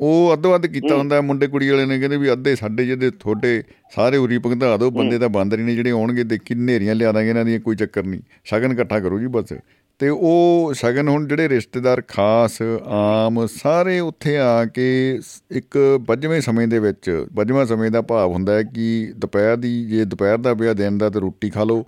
[0.00, 3.62] ਉਹ ਅੱਧੋ ਅੱਧ ਕੀਤਾ ਹੁੰਦਾ ਮੁੰਡੇ ਕੁੜੀ ਵਾਲੇ ਨੇ ਕਹਿੰਦੇ ਵੀ ਅੱਧੇ ਸਾਡੇ ਜਿਹਦੇ ਤੁਹਾਡੇ
[3.94, 7.44] ਸਾਰੇ ਉਰੀ ਭਗਤਾ ਦਿਓ ਬੰਦੇ ਤਾਂ ਬਾਂਦਰ ਨੇ ਜਿਹੜੇ ਆਉਣਗੇ ਦੇਖੀ ਨੇਰੀਆਂ ਲਿਆ ਦਾਂਗੇ ਇਹਨਾਂ
[7.44, 9.52] ਦੀਆਂ ਕੋਈ ਚੱਕਰ ਨਹੀਂ। ਸ਼ਗਨ ਇਕੱਠਾ ਕਰੋ ਜੀ ਬਸ।
[9.98, 15.20] ਤੇ ਉਹ ਸ਼ਗਨ ਹੁਣ ਜਿਹੜੇ ਰਿਸ਼ਤੇਦਾਰ ਖਾਸ ਆਮ ਸਾਰੇ ਉੱਥੇ ਆ ਕੇ
[15.50, 20.04] ਇੱਕ ਵੱਜਵੇਂ ਸਮੇਂ ਦੇ ਵਿੱਚ ਵੱਜਵਾਂ ਸਮੇਂ ਦਾ ਭਾਵ ਹੁੰਦਾ ਹੈ ਕਿ ਦੁਪਹਿਰ ਦੀ ਜੇ
[20.04, 21.84] ਦੁਪਹਿਰ ਦਾ ਵਿਆਹ ਦਿਨ ਦਾ ਤੇ ਰੋਟੀ ਖਾ ਲਓ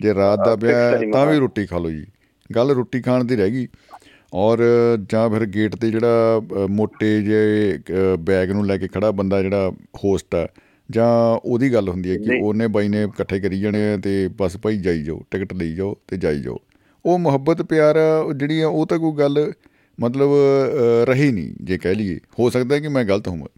[0.00, 2.06] ਜੇ ਰਾਤ ਦਾ ਵਿਆਹ ਤਾਂ ਵੀ। ਰੋਟੀ ਖਾ ਲਓ ਜੀ।
[2.56, 3.68] ਗੱਲ ਰੋਟੀ ਖਾਣ ਦੀ ਰਹਿ ਗਈ।
[4.34, 4.58] ਔਰ
[5.08, 6.40] ਜਾਂ ਫਿਰ ਗੇਟ ਤੇ ਜਿਹੜਾ
[6.70, 7.78] ਮੋਟੇ ਜੇ
[8.18, 9.70] ਬੈਗ ਨੂੰ ਲੈ ਕੇ ਖੜਾ ਬੰਦਾ ਜਿਹੜਾ
[10.04, 10.48] ਹੋਸਟ ਆ
[10.90, 14.78] ਜਾਂ ਉਹਦੀ ਗੱਲ ਹੁੰਦੀ ਹੈ ਕਿ। ਉਹਨੇ ਬਾਈ ਨੇ ਇਕੱਠੇ ਕਰੀ ਜਾਣੇ ਤੇ ਬਸ ਭਾਈ
[14.78, 16.58] ਜਾਈ ਜਾਓ ਟਿਕਟ ਲਈ ਜਾਓ ਤੇ ਜਾਈ ਜਾਓ।
[17.04, 17.96] ਉਹ ਮੁਹੱਬਤ ਪਿਆਰ
[18.36, 19.52] ਜਿਹੜੀ ਆ ਉਹ ਤਾਂ ਕੋਈ ਗੱਲ
[20.00, 20.30] ਮਤਲਬ
[21.08, 23.48] ਰਹੀ ਨਹੀਂ ਜੇ ਕਹਿ ਲਈਏ। ਹੋ ਸਕਦਾ ਹੈ ਕਿ ਮੈਂ ਗਲਤ ਹੋਵਾਂ।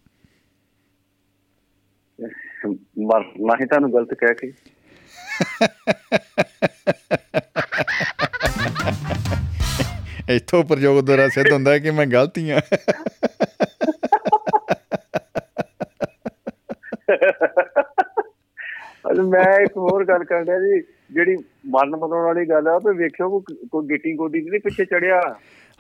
[3.01, 4.53] ਮਰ ਨਾ ਹੀ ਤੁਹਾਨੂੰ ਗਲਤ ਕਹਿ ਕੇ।
[10.28, 12.60] ਇੱਥੋਂ ਪ੍ਰਯੋਗ ਦੁਆਰਾ ਸਿੱਧ ਹੁੰਦਾ ਹੈ ਕਿ ਮੈਂ ਗਲਤੀ ਆ
[19.10, 20.80] ਅਜ ਮੈਂ ਇੱਕ ਹੋਰ ਗੱਲ ਕਰਨ ਡਿਆ ਜੀ
[21.12, 21.36] ਜਿਹੜੀ
[21.66, 25.20] ਮਨ ਬਣਾਉਣ ਵਾਲੀ ਗੱਲ ਆ ਤੇ ਵੇਖਿਓ ਕੋਈ ਗਿੱਟੀ ਗੋਡੀ ਨਹੀਂ ਪਿੱਛੇ ਚੜਿਆ।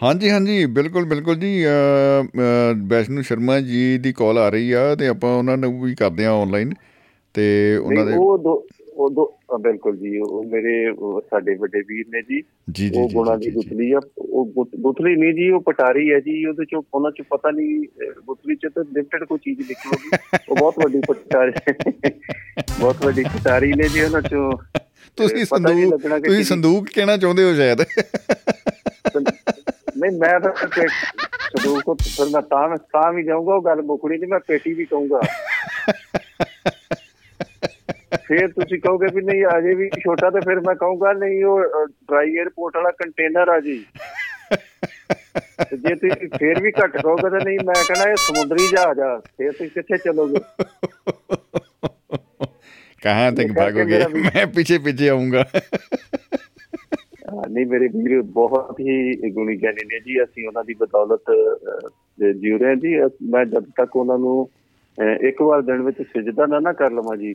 [0.00, 1.50] ਹਾਂਜੀ ਹਾਂਜੀ ਬਿਲਕੁਲ ਬਿਲਕੁਲ ਜੀ
[2.88, 6.32] ਵੈਸ਼ਨੂ ਸ਼ਰਮਾ ਜੀ ਦੀ ਕਾਲ ਆ ਰਹੀ ਆ ਤੇ ਆਪਾਂ ਉਹਨਾਂ ਨੂੰ ਵੀ ਕਰਦੇ ਆ
[6.32, 6.72] ਆਨਲਾਈਨ
[7.34, 7.46] ਤੇ
[7.76, 8.54] ਉਹਨਾਂ ਦੇ ਉਹ ਦੋ
[8.98, 12.42] ਉਹ ਬਿਲਕੁਲ ਜੀ ਉਹ ਮੇਰੇ ਸਾਡੇ ਵੱਡੇ ਵੀਰ ਨੇ ਜੀ
[12.96, 16.64] ਉਹ ਗੁਣਾ ਦੀ ਗੁਤਲੀ ਆ ਉਹ ਗੁਤ- ਗੁਤਲੀ ਨਹੀਂ ਜੀ ਉਹ ਪਟਾਰੀ ਹੈ ਜੀ ਉਹਦੇ
[16.64, 17.84] ਚੋਂ ਉਹਨਾਂ ਚ ਪਤਾ ਨਹੀਂ
[18.26, 21.52] ਗੁਤਲੀ ਚ ਤਾਂ ਲਿਮਟਡ ਕੋਈ ਚੀਜ਼ ਲਿਖੀ ਹੋਗੀ ਉਹ ਬਹੁਤ ਵੱਡੀ ਪਟਾਰੀ
[22.80, 24.52] ਬਹੁਤ ਵੱਡੀ ਪਟਾਰੀ ਨੇ ਜੀ ਉਹਨਾਂ ਚੋਂ।
[25.16, 27.80] ਤੁਸੀਂ ਸੰਦੂਕ ਕਿ ਤੁਸੀਂ ਸੰਦੂਕ ਕਹਿਣਾ ਚਾਹੁੰਦੇ ਹੋ ਸ਼ਾਇਦ?
[29.98, 34.30] ਨਹੀਂ ਮੈਂ ਤਾਂ ਸੰਦੂਕ ਤੋਂ ਫਿਰ ਮੈਂ ਤਾਂ ਤਾਂ ਵੀ ਜਾਊਂਗਾ ਉਹ ਗੱਲ ਮੁਕਣੀ ਨਹੀਂ
[34.30, 35.20] ਮੈਂ ਪੇਟੀ ਵੀ ਕਹੂੰਗਾ।
[38.28, 42.36] ਫਿਰ ਤੁਸੀਂ ਕਹੋਗੇ ਵੀ ਨਹੀਂ ਅਜੇ ਵੀ ਛੋਟਾ ਤੇ ਫਿਰ ਮੈਂ ਕਹੂੰਗਾ ਨਹੀਂ ਉਹ ਡਰਾਈ
[42.38, 43.84] 에ਅਰਪੋਰਟ ਵਾਲਾ ਕੰਟੇਨਰ ਆ ਜੀ।
[45.74, 49.52] ਜੇ ਤੁਸੀਂ ਫਿਰ ਵੀ ਘੱਟ ਕਹੋਗੇ ਤਾਂ ਨਹੀਂ ਮੈਂ ਕਹਣਾ ਇਹ ਸਮੁੰਦਰੀ ਜਹਾਜ਼ ਆ ਫਿਰ
[49.52, 50.40] ਤੁਸੀਂ ਕਿੱਥੇ ਚਲੋਗੇ?
[53.02, 53.98] ਕਹਾਂ ਤੱਕ ਭਾਗੋਗੇ?
[54.14, 55.44] ਮੈਂ ਪਿੱਛੇ ਪਿੱਛੇ ਆਉਂਗਾ
[57.48, 61.30] ਨਹੀਂ ਮੇਰੇ ਵੀਰ ਬਹੁਤ ਹੀ ਗੁਣੀ ਗਿਆਨੀ ਨੇ ਜੀ ਅਸੀਂ ਉਹਨਾਂ ਦੀ ਬਦੌਲਤ
[62.40, 62.94] ਜੀ ਰਹੇ ਜੀ।
[63.30, 64.48] ਮੈਂ ਜਦ ਤੱਕ ਉਹਨਾਂ ਨੂੰ
[65.20, 67.34] ਇੱਕ ਵਾਰ ਦਿਨ ਵਿੱਚ ਸਜਦਾ ਨਾ ਨਾ ਕਰ ਲਵਾਂ ਜੀ।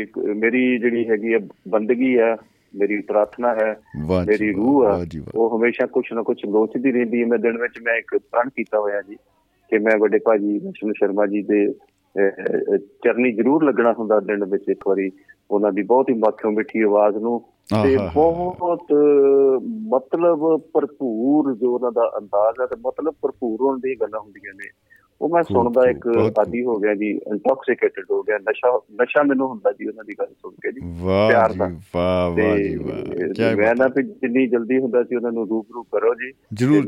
[0.00, 1.38] ਇੱਕ ਮੇਰੀ ਜਿਹੜੀ ਹੈਗੀ ਹੈ
[1.68, 2.36] ਬੰਦਗੀ ਹੈ
[2.76, 3.76] ਮੇਰੀ ਪ੍ਰਾਰਥਨਾ ਹੈ
[4.26, 7.94] ਮੇਰੀ ਰੂਹ ਆ ਉਹ ਹਮੇਸ਼ਾ ਕੁਛ ਨਾ ਕੁਛ ਲੋਚਦੀ ਰਹਿੰਦੀ ਹੈ। ਮੈਂ ਦਿਨ ਵਿੱਚ ਮੈਂ
[7.94, 9.14] ਇੱਕ ਪ੍ਰਣ ਕੀਤਾ ਹੋਇਆ ਜੀ
[9.70, 11.74] ਕਿ ਮੈਂ ਵੱਡੇ ਭਾਜੀ ਵਿਸ਼ਨੂੰ ਸ਼ਰਮਾ ਜੀ ਦੇ
[13.04, 15.10] ਚਰਨੀ ਜ਼ਰੂਰ ਲੱਗਣਾ ਹੁੰਦਾ ਦਿਨ ਵਿੱਚ ਇੱਕ ਵਾਰੀ।
[15.50, 17.40] ਉਹਨਾਂ ਦੀ ਬਹੁਤ ਹੀ ਮੱਖੋਂ ਮਿੱਠੀ ਆਵਾਜ਼ ਨੂੰ।
[17.84, 18.92] ਤੇ। ਬਹੁਤ
[19.94, 24.70] ਮਤਲਬ ਭਰਪੂਰ ਜੋ ਉਹਨਾਂ ਦਾ ਅੰਦਾਜ਼ ਹੈ ਤੇ ਮਤਲਬ ਭਰਪੂਰ ਹੋਣ ਦੀ ਗੱਲਾਂ ਹੁੰਦੀਆਂ ਨੇ।
[25.22, 26.08] ਉਹ ਮੈਂ ਸੁਣਦਾ ਇੱਕ
[26.38, 30.26] ਆਦੀ ਹੋ ਗਿਆ ਜੀ ਇੰਟੌਕਸੀਕੇਟਡ ਹੋ ਗਿਆ ਨਸ਼ਾ ਨਸ਼ਾ ਮੈਨੂੰ ਹੁੰਦਾ ਜੀ ਉਹਨਾਂ ਦੀ ਗੱਲ
[30.26, 30.80] ਸੁਣ ਕੇ ਜੀ
[31.28, 35.32] ਪਿਆਰ ਦਾ। ਵਾਹ ਵਾਹ ਜੀ ਵਾਹ। ਕੀ ਮੈਂ ਨਾ ਵੀ ਜਿੰਨੀ ਜਲਦੀ ਹੁੰਦਾ ਸੀ ਉਹਨਾਂ
[35.32, 36.32] ਨੂੰ ਰੂਬਰੂ ਕਰੋ ਜੀ।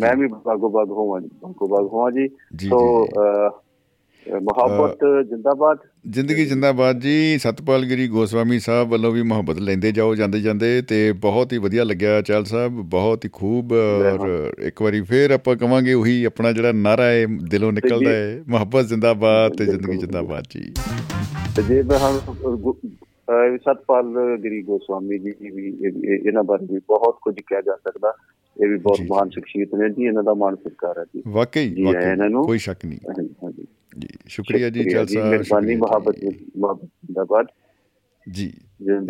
[0.01, 2.29] ਮੈਂ ਵੀ ਬਾਗੋ ਬਾਗ ਹੋਵਾਂ ਜੀ ਬਾਗੋ ਬਾਗ ਹੋਵਾਂ ਜੀ।
[2.69, 3.07] ਸੋ
[4.33, 4.99] ਮੁਹੱਬਤ
[5.29, 5.79] ਜਿੰਦਾਬਾਦ।
[6.11, 11.13] ਜ਼ਿੰਦਗੀ ਜਿੰਦਾਬਾਦ ਜੀ। ਸਤਪਾਲ ਗਿਰੀ ਗੋਸਵਾਮੀ ਸਾਹਿਬ ਵੱਲੋਂ ਵੀ ਮੁਹੱਬਤ ਲੈਂਦੇ ਜਾਓ ਜਾਂਦੇ ਜਾਂਦੇ। ਤੇ
[11.13, 15.93] ਬਹੁਤ ਹੀ ਵਧੀਆ ਲੱਗਿਆ ਚਾਲ ਸਾਹਿਬ। ਬਹੁਤ ਹੀ ਖੂਬ ਔਰ ਇੱਕ ਵਾਰੀ ਫੇਰ ਆਪਾਂ ਕਵਾਂਗੇ
[15.93, 20.73] ਉਹੀ ਆਪਣਾ ਜਿਹੜਾ ਨਾਰਾ ਹੈ ਦਿਲੋਂ ਨਿਕਲਦਾ ਹੈ। ਮੁਹੱਬਤ ਜਿੰਦਾਬਾਦ ਤੇ ਜ਼ਿੰਦਗੀ ਜਿੰਦਾਬਾਦ ਜੀ।
[21.57, 21.99] ਤੇ ਜੇ ਮੈਂ
[23.57, 24.05] ਸਤਪਾਲ
[24.45, 28.15] ਗਿਰੀ ਗੋਸਵਾਮੀ ਜੀ ਵੀ ਇਹ- ਇਹ- ਇਹਨਾਂ ਬਾਰੇ ਵੀ ਬਹੁਤ ਕੁਝ ਕਿਹਾ ਜਾ ਸਕਦਾ।
[28.63, 32.17] ਇਹ ਵੀ ਬਹੁਤ। ਮਹਾਨ ਸ਼ਖਸੀਅਤ ਨੇ ਜੀ ਇਹਨਾਂ ਦਾ ਮਾਣ ਸਤਿਕਾਰ ਹੈ ਜੀ। ਵਾਕਈ ਇਹਨਾਂ
[32.17, 32.99] ਵਾਕਈ ਨੂੰ। ਕੋਈ ਸ਼ੱਕ ਨਹੀਂ।
[33.99, 36.17] ਜੀ ਸ਼ੁਕਰੀਆ ਜੀ ਸ਼ੁਕਰੀਆ ਚਾਲ ਸਾਹਿਬ ਮਿਹਰਬਾਨੀ। ਮੁਹੱਬਤ
[36.59, 37.47] ਮੁਹੱਬਤ ਜਿੰਦਾਬਾਦ।
[38.31, 38.53] ਜੀ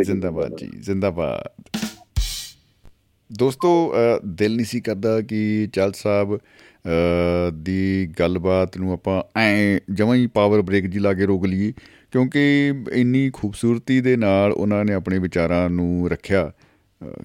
[0.02, 1.78] ਜ਼ਿੰਦਾਬਾਦ ਜੀ ਜ਼ਿੰਦਾਬਾਦ।
[3.38, 3.94] ਦੋਸਤੋ
[4.26, 6.38] ਦਿਲ ਨਹੀਂ ਸੀ ਕਰਦਾ ਕਿ ਚਾਲ ਸਾਹਿਬ
[7.52, 11.72] ਦੀ ਗੱਲਬਾਤ ਨੂੰ ਆਪਾਂ ਐ ਜਮਾਂ ਹੀ ਪਾਵਰ ਬ੍ਰੇਕ ਜੀ ਲਾ ਕੇ ਰੋਕ ਲਈਏ।
[12.14, 16.52] ਕਿਉਂਕਿ ਇੰਨੀ ਖੂਬਸੂਰਤੀ ਦੇ ਨਾਲ ਉਹਨਾਂ ਨੇ ਆਪਣੇ ਵਿਚਾਰਾਂ ਨੂੰ ਰੱਖਿਆ।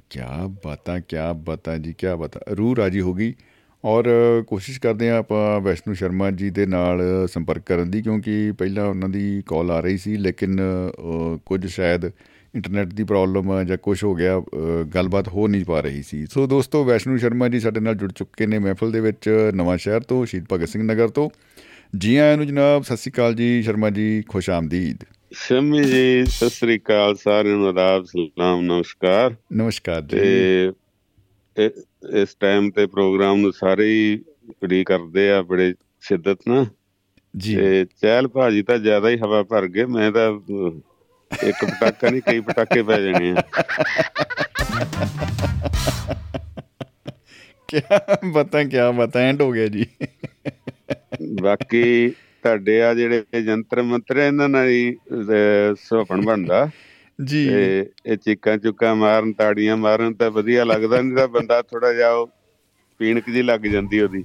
[0.10, 0.20] ਕੀ
[0.66, 3.34] ਬਾਤਾਂ ਕੀ ਬਾਤਾਂ ਜੀ ਕੀ ਬਾਤਾਂ। ਰੂਹ ਰਾਜੀ ਹੋ ਗਈ
[3.84, 4.06] ਔਰ
[4.48, 9.10] ਕੋਸ਼ਿਸ਼ ਕਰਦੇ ਆ ਆਪਾਂ ਵੈਸ਼ਨੂ ਸ਼ਰਮਾ ਜੀ ਦੇ ਨਾਲ ਸੰਪਰਕ ਕਰਨ ਦੀ ਕਿਉਂਕਿ ਪਹਿਲਾਂ ਉਹਨਾਂ
[9.10, 14.16] ਦੀ ਕਾਲ ਆ ਰਹੀ ਸੀ ਲੇਕਿਨ ਅ, ਕੁਝ ਸ਼ਾਇਦ ਇੰਟਰਨੈਟ ਦੀ ਪ੍ਰੋਬਲਮ ਜਾਂ ਕੁਝ ਹੋ
[14.16, 17.96] ਗਿਆ ਅ, ਗੱਲਬਾਤ ਹੋ ਨਹੀਂ ਪਾ ਰਹੀ ਸੀ। ਸੋ ਦੋਸਤੋ ਵੈਸ਼ਨੂ ਸ਼ਰਮਾ ਜੀ ਸਾਡੇ ਨਾਲ
[17.96, 21.30] ਜੁੜ ਚੁੱਕੇ ਨੇ ਮਹਿਫਲ ਦੇ ਵਿੱਚ ਨਵਾਂ ਸ਼ਹਿਰ ਤੋਂ ਸ਼ਹੀਦ ਭਗਤ ਸਿੰਘ ਨਗਰ ਤੋਂ।
[21.94, 25.04] ਜੀ ਆਇਆਂ ਨੂੰ ਜਨਾਬ ਸਤਿ ਸ਼੍ਰੀ ਅਕਾਲ ਜੀ ਸ਼ਰਮਾ ਜੀ ਖੁਸ਼ ਆਮਦੀਦ।
[25.34, 30.18] ਸ਼ਮੀ ਜੀ ਸਤਿ ਸ੍ਰੀ ਅਕਾਲ ਸਾਰਿਆਂ ਨੂੰ ਆਦਾਬ ਸਲਾਮ ਨਮਸਕਾਰ। ਨਮਸਕਾਰ ਜੀ।
[31.56, 31.70] ਤੇ
[32.22, 34.20] ਇਸ ਟਾਈਮ ਤੇ ਪ੍ਰੋਗਰਾਮ ਨੂੰ ਸਾਰੇ ਹੀ
[34.64, 36.66] ਉਡੀਕ ਕਰਦੇ ਆ ਬੜੇ ਸ਼ਿੱਦਤ ਨਾਲ
[37.38, 40.30] ਜੀ। ਤੇ ਚਹਿਲ ਭਾਜੀ ਤਾਂ ਜ਼ਿਆਦਾ ਹੀ ਹਵਾ ਭਰ ਗਏ ਮੈਂ ਤਾਂ
[41.32, 43.44] ਇੱਕ ਪਟਾਕਾ ਨਹੀਂ ਕਈ ਪਟਾਕੇ ਪੈ ਜਾਣੇ ਆ।
[47.68, 47.82] ਕੀ
[48.32, 49.86] ਬਾਤਾਂ ਕੀ ਬਾਤਾਂ ਐਂਡ ਹੋ ਗਿਆ ਜੀ।
[51.42, 52.10] ਬਾਕੀ
[52.44, 54.96] ਤੁਹਾਡੇ ਆ ਜਿਹੜੇ ਜੰਤਰ ਮੰਤਰ ਇਹਨਾਂ ਨਾਲ ਹੀ
[55.80, 56.70] ਸੁਹਪਣ ਬਣਦਾ।
[57.20, 57.48] ਜੀ।
[58.06, 62.30] ਇਹ ਚੀਕਾਂ ਚੁੱਕਾਂ ਮਾਰਨ ਤਾੜੀਆਂ ਮਾਰਨ ਤਾਂ ਵਧੀਆ ਲੱਗਦਾ ਨਹੀਂ ਤਾਂ ਬੰਦਾ ਥੋੜਾ ਜਿਹਾ ਉਹ
[63.00, 64.24] ਪੀਣਕ ਜੀ ਲੱਗ ਜਾਂਦੀ ਉਹਦੀ।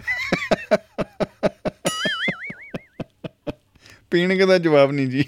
[4.11, 5.25] ਪੀਣਗੇ ਦਾ ਜਵਾਬ ਨਹੀਂ ਜੀ।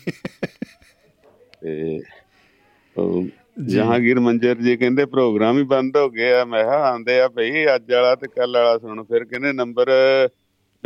[1.63, 2.01] ਤੇ
[3.67, 7.93] ਜਹਾਂਗੀਰ ਮੰਜਰ ਜੀ ਕਹਿੰਦੇ ਪ੍ਰੋਗਰਾਮ ਹੀ ਬੰਦ ਹੋ ਗਿਆ। ਮੈਂ ਕਿਹਾ ਆਂਦੇ ਆ ਭਈ ਅੱਜ
[7.93, 9.91] ਵਾਲਾ ਤੇ ਕੱਲ ਵਾਲਾ ਸੁਣ। ਫਿਰ ਕਹਿੰਦੇ ਨੰਬਰ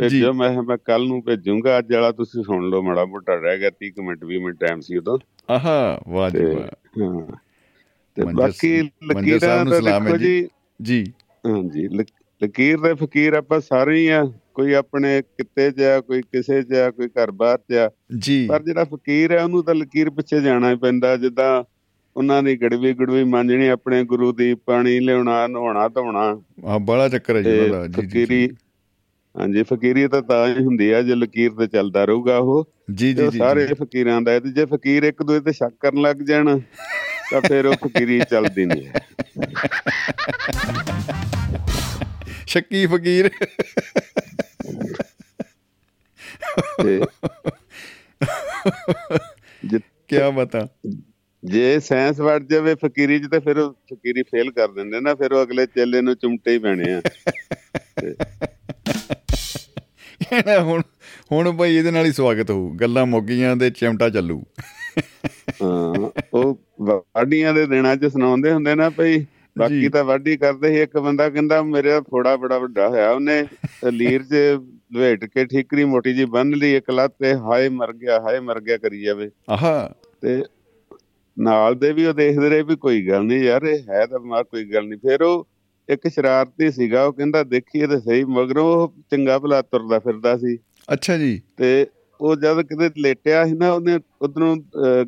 [0.09, 3.69] ਭੇਜੋ ਮੈਂ ਮੈਂ ਕੱਲ ਨੂੰ ਭੇਜੂੰਗਾ ਅੱਜ ਵਾਲਾ ਤੁਸੀਂ ਸੁਣ ਲਓ ਮਾੜਾ ਮੋਟਾ ਰਹਿ ਗਿਆ
[3.69, 5.19] 30 ਕੁ ਮਿੰਟ 20 ਮਿੰਟ ਟਾਈਮ ਸੀ ਉਦੋਂ।
[5.49, 7.35] ਆਹਾ ਵਾਹ ਜੀ ਤੇ ਵਾਹ।
[8.15, 10.47] ਤੇ ਬਾਕੀ ਲਕੀਰਾਂ ਹੈ ਦੇਖੋ ਜੀ। ਜੀ।
[10.81, 11.13] ਜੀ।
[11.47, 16.79] ਹਾਂਜੀ ਲਕ- ਲਕੀਰ ਦੇ ਫਕੀਰ ਆਪਾਂ ਸਾਰੇ ਹੀ ਆ। ਕੋਈ ਆਪਣੇ ਕਿੱਤੇ ਆ ਕੋਈ ਕਿਸੇ
[16.79, 20.41] ਆ ਕੋਈ ਘਰ ਬਾਹਰ 'ਚ ਆ। ਜੀ। ਪਰ ਜਿਹੜਾ ਫਕੀਰ ਹੈ ਉਹਨੂੰ ਤਾਂ ਲਕੀਰ ਪਿੱਛੇ
[20.41, 21.63] ਜਾਣਾ ਹੀ ਪੈਂਦਾ ਜਿੱਦਾਂ
[22.17, 27.35] ਉਹਨਾਂ ਦੀ ਗੜਵੀ ਗੜਵੀ ਮੰਨਣੀ ਆਪਣੇ ਗੁਰੂ ਦੀ ਪਾਣੀ ਲਿਆਉਣਾ ਨਹਾਉਣਾ ਧੋਣਾ। ਆ ਬੜਾ ਚੱਕਰ
[27.35, 28.55] ਹੈ ਜੀ ਤੇ ਉਹਨਾਂ ਦਾ ਜੀ, ਜੀ। ਫਕੀਰੀ ਜੀ
[29.35, 33.29] ਹਾਂਜੀ ਫਕੀਰੀ ਤਾਂ ਤਾਂ ਹੀ ਹੁੰਦੀ ਆ ਜੇ ਲਕੀਰ ਤੇ ਚੱਲਦਾ ਰਹੂਗਾ ਉਹ ਜੀ ਜੀ
[33.37, 36.59] ਸਾਰੇ। ਫਕੀਰਾਂ ਦਾ ਤੇ ਜੇ ਫਕੀਰ ਇੱਕ ਦੂਜੇ ਤੇ ਸ਼ੱਕ ਕਰਨ ਲੱਗ ਜਾਣ
[37.31, 38.89] ਤਾਂ ਫਿਰ ਉਹ ਫਕੀਰੀ ਚੱਲਦੀ ਨਹੀਂ
[42.47, 43.29] ਸ਼ੱਕੀ ਫਕੀਰ।
[49.63, 49.79] ਜੇ-
[50.09, 50.67] ਕੀ ਬਤਾ।
[51.43, 55.33] ਜੇ ਸਾਇੰਸ ਵੜ ਜਾਵੇ ਫਕੀਰੀ ਚ ਤੇ ਫਿਰ ਉਹ ਫਕੀਰੀ ਫੇਲ ਕਰ ਦਿੰਦੇ ਨਾ ਫਿਰ
[55.33, 57.01] ਉਹ ਅਗਲੇ ਚੇਲੇ ਨੂੰ ਚੁੰਮਟੇ ਹੀ ਪੈਣੇ ਆ।
[60.61, 60.81] ਹੁਣ
[61.31, 64.43] ਹੁਣ ਭਾਈ ਇਹਦੇ ਨਾਲ ਹੀ ਸਵਾਗਤ ਹੋਊ। ਗੱਲਾਂ ਮੁੱਕ ਗਈਆਂ ਤੇ ਚਿਮਟਾ ਚੱਲੂ।
[65.63, 69.25] ਹਾਂ ਉਹ ਵਾਢੀਆਂ ਦੇ ਦਿਨਾਂ ਚ ਸੁਣਾਉਂਦੇ ਹੁੰਦੇ ਨਾ ਭਈ।
[69.57, 73.45] ਬਾਕੀ ਤਾਂ ਵਾਢੀ ਕਰਦੇ ਸੀ ਇੱਕ ਬੰਦਾ ਕਹਿੰਦਾ ਮੇਰੇ ਫੋੜਾ ਬੜਾ ਵੱਡਾ ਹੋਇਆ ਉਹਨੇ
[73.91, 74.33] ਲੀਰ 'ਚ
[74.93, 78.61] ਲਵੇਟ ਕੇ ਠੀਕਰੀ ਮੋਟੀ ਜੀ ਬੰਨ ਲਈ ਇੱਕ ਲੱਤ ਤੇ ਹਾਏ ਮਰ ਗਿਆ ਹਾਏ ਮਰ
[78.61, 79.91] ਗਿਆ ਕਰੀ ਜਾਵੇ। ਆਹਾ।
[80.21, 80.43] ਤੇ
[81.39, 84.43] ਨਾਲ ਦੇ ਵੀ ਉਹ ਦੇਖਦੇ ਰਹੇ ਵੀ ਕੋਈ ਗੱਲ ਨਹੀਂ ਯਾਰ ਇਹ ਹੈ ਤਾਂ ਮਾ
[84.43, 85.47] ਕੋਈ ਗੱਲ ਨਹੀਂ ਫਿਰ ਉਹ
[85.91, 90.57] ਇੱਕ ਸ਼ਰਾਰਤੀ ਸੀਗਾ ਉਹ ਕਹਿੰਦਾ ਦੇਖੀਏ ਤੇ ਸਹੀ ਮਗਰੋਂ ਉਹ ਚੰਗਾ ਭਲਾ ਤੁਰਦਾ ਫਿਰਦਾ ਸੀ।
[90.93, 91.87] ਅੱਛਾ ਜੀ। ਤੇ
[92.21, 94.55] ਉਹ ਜਦ ਕਿਤੇ ਲੇਟਿਆ ਸੀ ਨਾ ਉਹਨੇ ਉਧਰੋਂ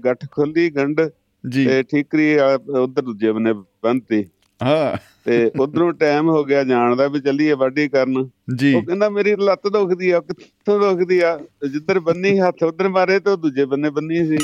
[0.05, 1.01] ਗੱਠ ਖੋਲੀ ਗੰਢ
[1.49, 2.37] ਜੀ। ਤੇ ਠੀਕਰੀ
[2.79, 4.25] ਉਧਰ ਦੂਜੇ ਬੰਨੇ ਬੰਨਤੀ।
[4.63, 9.35] ਹਾਂ। ਤੇ ਉਧਰੋਂ ਟਾਈਮ ਹੋ ਗਿਆ ਜਾਣ ਦਾ ਵੀ ਚੱਲੀਏ ਵਾਢੀ ਕਰਨ। ਉਹ ਕਹਿੰਦਾ ਮੇਰੀ
[9.35, 11.39] ਲੱਤ ਦੁਖਦੀ ਆ ਕਿੱਥੋਂ ਦੁਖਦੀ ਆ?
[11.71, 14.37] ਜਿੱਧਰ ਬੰਨੀ ਹੱਥ ਉਧਰ ਮਾਰੇ ਤੇ ਦੂਜੇ ਬੰਨੇ ਬੰਨੀ ਸੀ।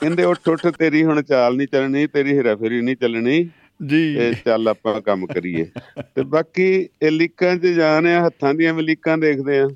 [0.00, 3.50] ਕਹਿੰਦੇ ਉੱਠ ਉੱਠ ਤੇਰੀ ਹੁਣ ਚਾਲ ਨਹੀਂ ਚੱਲਣੀ ਤੇਰੀ ਹੇਰਾਫੇਰੀ ਨਹੀਂ ਚੱਲਣੀ।
[3.86, 5.66] ਜੀ। ਤੇ ਚੱਲ ਆਪਾਂ ਕੰਮ ਕਰੀਏ।
[6.00, 9.68] ਤੇ ਬਾਕੀ ਇਹ ਲੀਕਾਂ 'ਚ ਜਾਣ ਆ ਹੱਥਾਂ ਦੀਆਂ ਵੀ ਲੀਕਾਂ ਦੇਖਦੇ ਆ।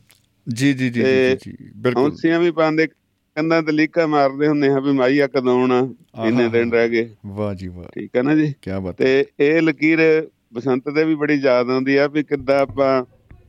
[0.48, 1.02] ਜੀ ਜੀ ਜੀ
[1.44, 5.60] ਜੀ ਬਿਲਕੁਲ। ਹੌਂਸੀਆਂ ਵੀ ਪਾਉਂਦੇ ਕੰਨਾਂ ਤੇ ਲੀਕਾਂ ਮਾਰਦੇ ਹੁੰਦੇ ਆ ਵੀ ਮਾਈ ਆ ਕਦੋਂ
[5.60, 5.94] ਆਉਣਾ
[6.26, 8.54] ਇੰਨੇ ਦਿਨ ਰਹਿ ਗਏ। ਵਾਹ ਜੀ ਵਾਹ। ਠੀਕ ਹੈ ਨਾ ਜੀ?
[8.62, 13.04] ਕੀ ਬਾਤ ਤੇ ਇਹ ਲਕੀਰ ਬਸੰਤ ਦੇ ਵੀ ਬੜੀ ਯਾਦ ਆਉਂਦੀ ਆ ਵੀ ਕਿੱਦਾਂ ਆਪਾਂ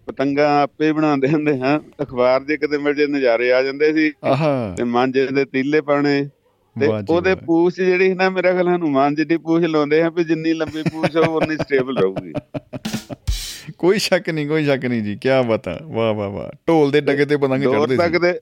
[0.07, 4.11] ਪਤੰਗਾਂ ਆਪੇ ਬਣਾਉਂਦੇ ਹੁੰਦੇ ਹਾਂ। ਅਖਬਾਰ ਜੇ ਕਿਤੇ ਮਿਲ ਜੇ ਨਜ਼ਾਰੇ ਆ ਜਾਂਦੇ ਸੀ।
[4.77, 6.29] ਤੇ ਮਾਂਜੇ ਦੇ ਤੀਲੇ ਪਾਣੇ
[6.79, 10.23] ਤੇ ਜੀ ਉਹਦੇ। ਪੂਛ ਜਿਹੜੀ ਸੀ ਨਾ ਮੇਰਾ ਖਿਆਲ ਹਨੂਮਾਨ ਜਿੱਡੀ ਪੂਛ ਲਾਉਂਦੇ ਆ ਵੀ
[10.23, 12.33] ਜਿੰਨੀ ਲੰਬੀ ਪੂਛ ਹੋ ਉਨੀ ਸਟੇਬਲ ਰਹੂਗੀ।
[13.77, 17.25] ਕੋਈ ਸ਼ੱਕ ਨਹੀਂ ਕੋਈ ਸ਼ੱਕ ਨਹੀਂ ਜੀ ਕੀ ਬਤਾ ਵਾਹ ਵਾਹ ਵਾਹ। ਢੋਲ ਦੇ ਡਗੇ
[17.25, 18.39] ਤੇ ਪਤੰਗ ਡੋਰ ਚੜਦੇ ਤੱਕ ਸੀ ਦੇ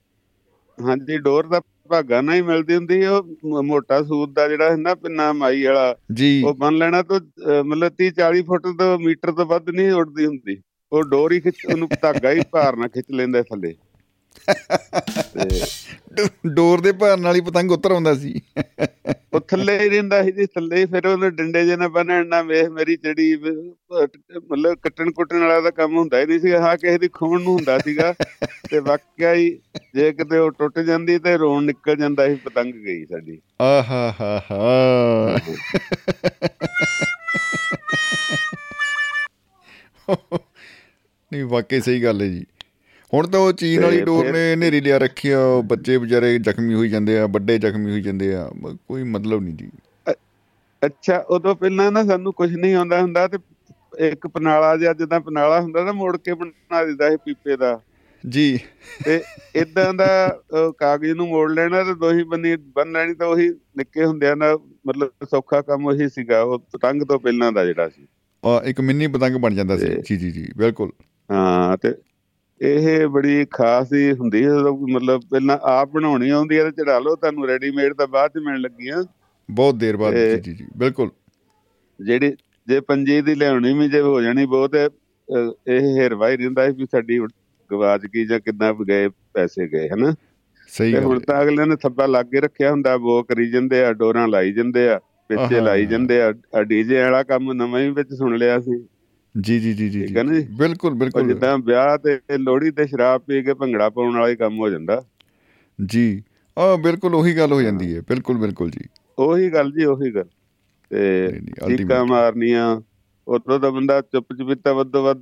[0.78, 4.96] ਹਾਂਜੀ ਡੋਰ ਦਾ ਭਾਗਾ ਨਾ ਹੀ ਮਿਲਦੀ ਹੁੰਦੀ ਉਹ ਮੋਟਾ ਸੂਤ ਦਾ ਜਿਹੜਾ ਹੈ ਨਾ
[4.96, 7.20] ਪਿੰਨਾ ਮਾਈ ਵਾਲਾ ਜੀ। ਉਹ ਬੰਨ ਲੈਣਾ ਤਾਂ
[7.64, 10.62] ਮਤਲਬ 30 40 ਫੁੱਟ ਤੋਂ ਮੀਟਰ ਤੋਂ ਵੱਧ ਨਹੀਂ ਉੱਡਦੀ ਹੁੰਦੀ।
[10.92, 13.74] ਉਹ ਡੋਰ ਹੀ ਖਿੱਚ ਉਹਨੂੰ ਧਾਗਾ ਹੀ ਭਾਰ ਨਾਲ ਖਿੱਚ ਲੈਂਦਾ ਥੱਲੇ।
[16.48, 18.42] ਡੋਰ ਦੇ ਭਾਰ ਨਾਲ ਹੀ ਪਤੰਗ ਉਤਰ ਆਉਂਦਾ ਸੀ।
[19.34, 22.70] ਉਹ ਥੱਲੇ ਹੀ ਰਹਿੰਦਾ ਸੀ ਜੀ ਥੱਲੇ ਫਿਰ ਉਹਨੇ ਡੰਡੇ ਜੇ ਨਾਲ ਬੰਨਣ ਨਾ ਵੇਖ
[22.70, 23.54] ਮੇਰੀ ਚੜੀ ਵ-
[23.92, 27.54] ਮਤਲਬ ਕੱਟਣ ਕੁੱਟਣ ਵਾਲਾ ਦਾ ਕੰਮ ਹੁੰਦਾ ਹੀ ਨਹੀਂ ਸੀ ਹਾਂ ਕਿਸੇ ਦੀ ਖੂਨ ਨੂੰ
[27.54, 28.14] ਹੁੰਦਾ ਸੀਗਾ
[28.70, 29.60] ਤੇ ਵਾਕਿਆ ਹੀ
[29.96, 34.42] ਜੇ ਕਿਤੇ ਉਹ ਟੁੱਟ ਜਾਂਦੀ ਤੇ ਰੋਣ ਨਿਕਲ ਜਾਂਦਾ ਸੀ ਪਤੰਗ ਗਈ ਸਾਡੀ। ਆਹਾ ਹਾ
[34.52, 35.38] ਹਾ
[41.32, 42.46] ਨਹੀਂ ਵਾਕਈ ਸਹੀ ਗੱਲ ਹੈ ਜੀ।
[43.14, 46.90] ਹੁਣ ਤਾਂ ਉਹ ਚੀਨ ਵਾਲੀ ਡੋਰ ਨੇ ਨੇਰੀ ਲਿਆ ਰੱਖੀ ਆ ਬੱਚੇ ਵਿਚਾਰੇ ਜ਼ਖਮੀ ਹੋਈ
[46.90, 48.52] ਜਾਂਦੇ ਆ ਵੱਡੇ ਜ਼ਖਮੀ ਹੋਈ ਜਾਂਦੇ ਆ
[48.88, 49.70] ਕੋਈ ਮਤਲਬ ਨਹੀਂ ਜੀ।
[50.86, 53.38] ਅੱਛਾ ਉਦੋਂ ਪਹਿਲਾਂ ਨਾ ਸਾਨੂੰ ਕੁਝ ਨਹੀਂ ਆਉਂਦਾ ਹੁੰਦਾ ਤੇ
[54.00, 57.80] ਇੱਕ ਪਨਾਲਾ ਜਿਹਾ ਜਿੱਦਾਂ ਪਨਾਲਾ ਹੁੰਦਾ ਨਾ ਮੋੜ ਕੇ ਬਣਾ ਦਿੰਦਾ ਸੀ ਪੀਪੇ ਦਾ।
[58.28, 58.60] ਜੀ।
[59.06, 59.22] ਤੇ
[59.56, 60.40] ਇਦਾਂ ਦਾ
[60.78, 64.58] ਕਾਗਜ਼ ਨੂੰ ਮੋੜ ਲੈਣਾ ਤੇ ਦੋਹੀ ਬੰਨੀ ਬੰਨ ਲੈਣੀ ਤਾਂ ਉਹੀ ਨਿੱਕੇ ਹੁੰਦਿਆਂ ਦਾ
[64.88, 68.08] ਮਤਲਬ ਸੌਖਾ ਕੰਮ ਉਹੀ ਸੀਗਾ ਉਹ ਪਤੰਗ ਤੋਂ ਪਹਿਲਾਂ ਦਾ ਜਿਹੜਾ ਸੀ।
[68.46, 70.92] ਆ ਇੱਕ ਮਿੰਨੀ ਪਤੰਗ ਬਣ ਜਾਂਦਾ ਸੀ। ਜੀ ਜੀ ਜੀ ਬਿਲਕੁਲ।
[71.32, 71.94] ਹਾਂ ਤੇ
[72.62, 74.52] ਇਹ ਬੜੀ ਖਾਸ ਹੀ ਹੁੰਦੀ ਹੈ
[74.90, 78.60] ਮਤਲਬ ਪਹਿਲਾਂ ਆਪ ਬਣਾਉਣੀ ਆਉਂਦੀ ਹੈ ਤੇ ਚੜਾ ਲਓ ਤੁਹਾਨੂੰ ਰੈਡੀਮੇਡ ਤਾਂ ਬਾਅਦ ਚ ਮਿਲਣ
[78.60, 79.04] ਲੱਗੀਆਂ
[79.50, 81.10] ਬਹੁਤ ਦੇਰ ਬਾਅਦ ਜੀ ਜੀ ਜੀ ਬਿਲਕੁਲ
[82.00, 82.36] ਜਿਹੜੀ
[82.68, 84.88] ਜੇ ਪੰਜੀ ਦੀ ਲਿਆਉਣੀ ਵੀ ਜੇ ਹੋ ਜਾਣੀ ਬਹੁਤ ਹੈ,
[85.68, 87.20] ਇਹ ਹੇਰਵਾਈ ਰਹਿੰਦਾ ਸੀ ਵੀ ਸਾਡੀ
[87.72, 90.14] ਗਵਾਚ ਗਈ ਜਾਂ ਕਿੰਨਾ ਗਏ ਪੈਸੇ ਗਏ ਹਨਾ
[90.70, 93.84] ਸਹੀ ਗੱਲ ਹੁਣ ਹੈ। ਤਾਂ ਅਗਲੇ ਨੇ ਥੱਬਾ ਲਾ ਕੇ ਰੱਖਿਆ ਹੁੰਦਾ ਬੋ ਕਰੀ ਜਾਂਦੇ
[93.86, 95.00] ਆ ਡੋਰਾਂ ਲਾਈ ਜਾਂਦੇ ਆ
[95.30, 98.80] ਪਿੱਛੇ। ਲਾਈ ਜਾਂਦੇ ਆ ਆ ਡੀਜੇ ਵਾਲਾ ਕੰਮ ਨਵਾਂ ਹੀ ਵਿੱਚ ਸੁਣ ਲਿਆ ਸੀ
[99.42, 100.48] ਜੀ ਜੀ ਜੀ ਜੀ ਠੀਕ ਹੈ ਨਾ ਜੀ?
[100.58, 104.60] ਬਿਲਕੁਲ ਬਿਲਕੁਲ। ਜਿੱਦਾਂ ਵਿਆਹ ਤੇ ਲੋਹੜੀ ਤੇ ਸ਼ਰਾਬ ਪੀ ਕੇ ਭੰਗੜਾ ਪਾਉਣ ਵਾਲਾ ਹੀ ਕੰਮ
[104.60, 105.04] ਹੋ ਜਾਂਦਾ।
[105.86, 106.24] ਜੀ।
[106.60, 108.86] ਆ ਬਿਲਕੁਲ ਉਹੀ ਗੱਲ ਹੋ ਜਾਂਦੀ ਹੈ। ਬਿਲਕੁਲ ਬਿਲਕੁਲ ਜੀ।
[109.20, 110.26] ਉਹੀ ਗੱਲ ਜੀ ਉਹੀ ਗੱਲ।
[110.90, 111.32] ਤੇ।
[111.68, 112.82] ਚੀਕਾਂ ਮਾਰਨੀਆਂ
[113.28, 115.22] ਉਦੋਂ ਦਾ ਬੰਦਾ ਚੁੱਪ ਚੁਪੀਤਾ ਵੱਧੋ ਵੱਧ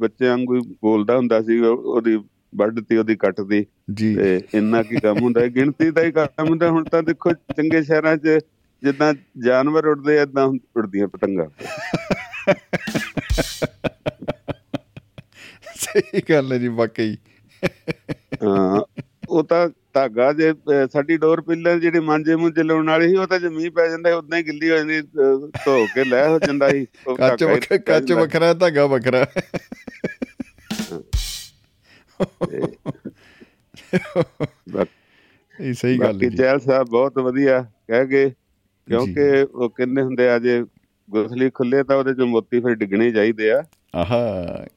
[0.00, 2.18] ਬੱਚਿਆਂ ਵਾਂਗੂ ਹੀ ਬੋਲਦਾ ਹੁੰਦਾ ਸੀ ਉਹ- ਉਹਦੀ
[2.54, 6.70] ਵੱਢਤੀ ਉਹਦੀ ਕੱਟਦੀ। ਜੀ। ਤੇ ਇੰਨਾ ਕੀ ਕੰਮ ਹੁੰਦਾ ਹੈ ਗਿਣਤੀ ਦਾ ਹੀ ਕੰਮ ਹੁੰਦਾ।
[6.70, 8.28] ਹੁਣ ਤਾਂ ਦੇਖੋ ਚੰਗੇ ਸ਼ਹਿਰਾਂ 'ਚ
[8.82, 9.14] ਜਿੱਦਾਂ
[9.44, 10.44] ਜਾਨਵਰ ਉੱਡਦੇ ਇਦਾਂ
[10.76, 11.46] ਉੱਡਦੀਆਂ ਪਤੰਗਾਂ।
[15.76, 17.16] ਸਹੀ ਗੱਲ ਹੈ ਜੀ ਵਾਕਈ।
[18.44, 18.82] ਹਾਂ
[19.28, 20.52] ਉਹ ਤਾਂ ਧਾਗਾ ਜੇ
[20.92, 24.16] ਸਾਡੀ ਡੋਰ ਪਿੱਲਰ ਜਿਹੜੀ ਮਾਂਜੇ ਮੁੰਜੇ ਲਾਉਣ ਵਾਲੀ ਸੀ ਉਹ ਤਾਂ ਜੇ ਮੀਂਹ ਪੈ ਜਾਂਦਾ
[24.16, 25.00] ਉਦਾਂ ਹੀ ਗਿੱਲੀ ਹੋ ਜਾਂਦੀ
[25.64, 26.86] ਧੋ ਕੇ ਲੈ ਹੋ ਜਾਂਦਾ ਸੀ
[27.18, 29.26] ਕੱਚ ਵੱਖਰਾ ਕੱਚ। ਵੱਖਰਾ ਧਾਗਾ ਵੱਖਰਾ।
[35.58, 40.28] ਇਹ ਸਹੀ ਗੱਲ ਹੈ ਜੀ। ਚਹਿਲ ਸਾਹਿਬ ਬਹੁਤ ਵਧੀਆ ਕਹਿ ਗਏ ਕਿਉਂਕਿ ਉਹ ਕਹਿੰਦੇ ਹੁੰਦੇ
[40.28, 40.64] ਆ ਜੇ
[41.10, 43.62] ਗੁਸਲੀ ਖੁੱਲੇ ਤਾਂ ਉਹਦੇ ਚ ਮੋਤੀ ਫਿਰ ਡਿੱਗਣੇ ਚਾਹੀਦੇ ਆ।
[43.94, 44.20] ਆਹਾ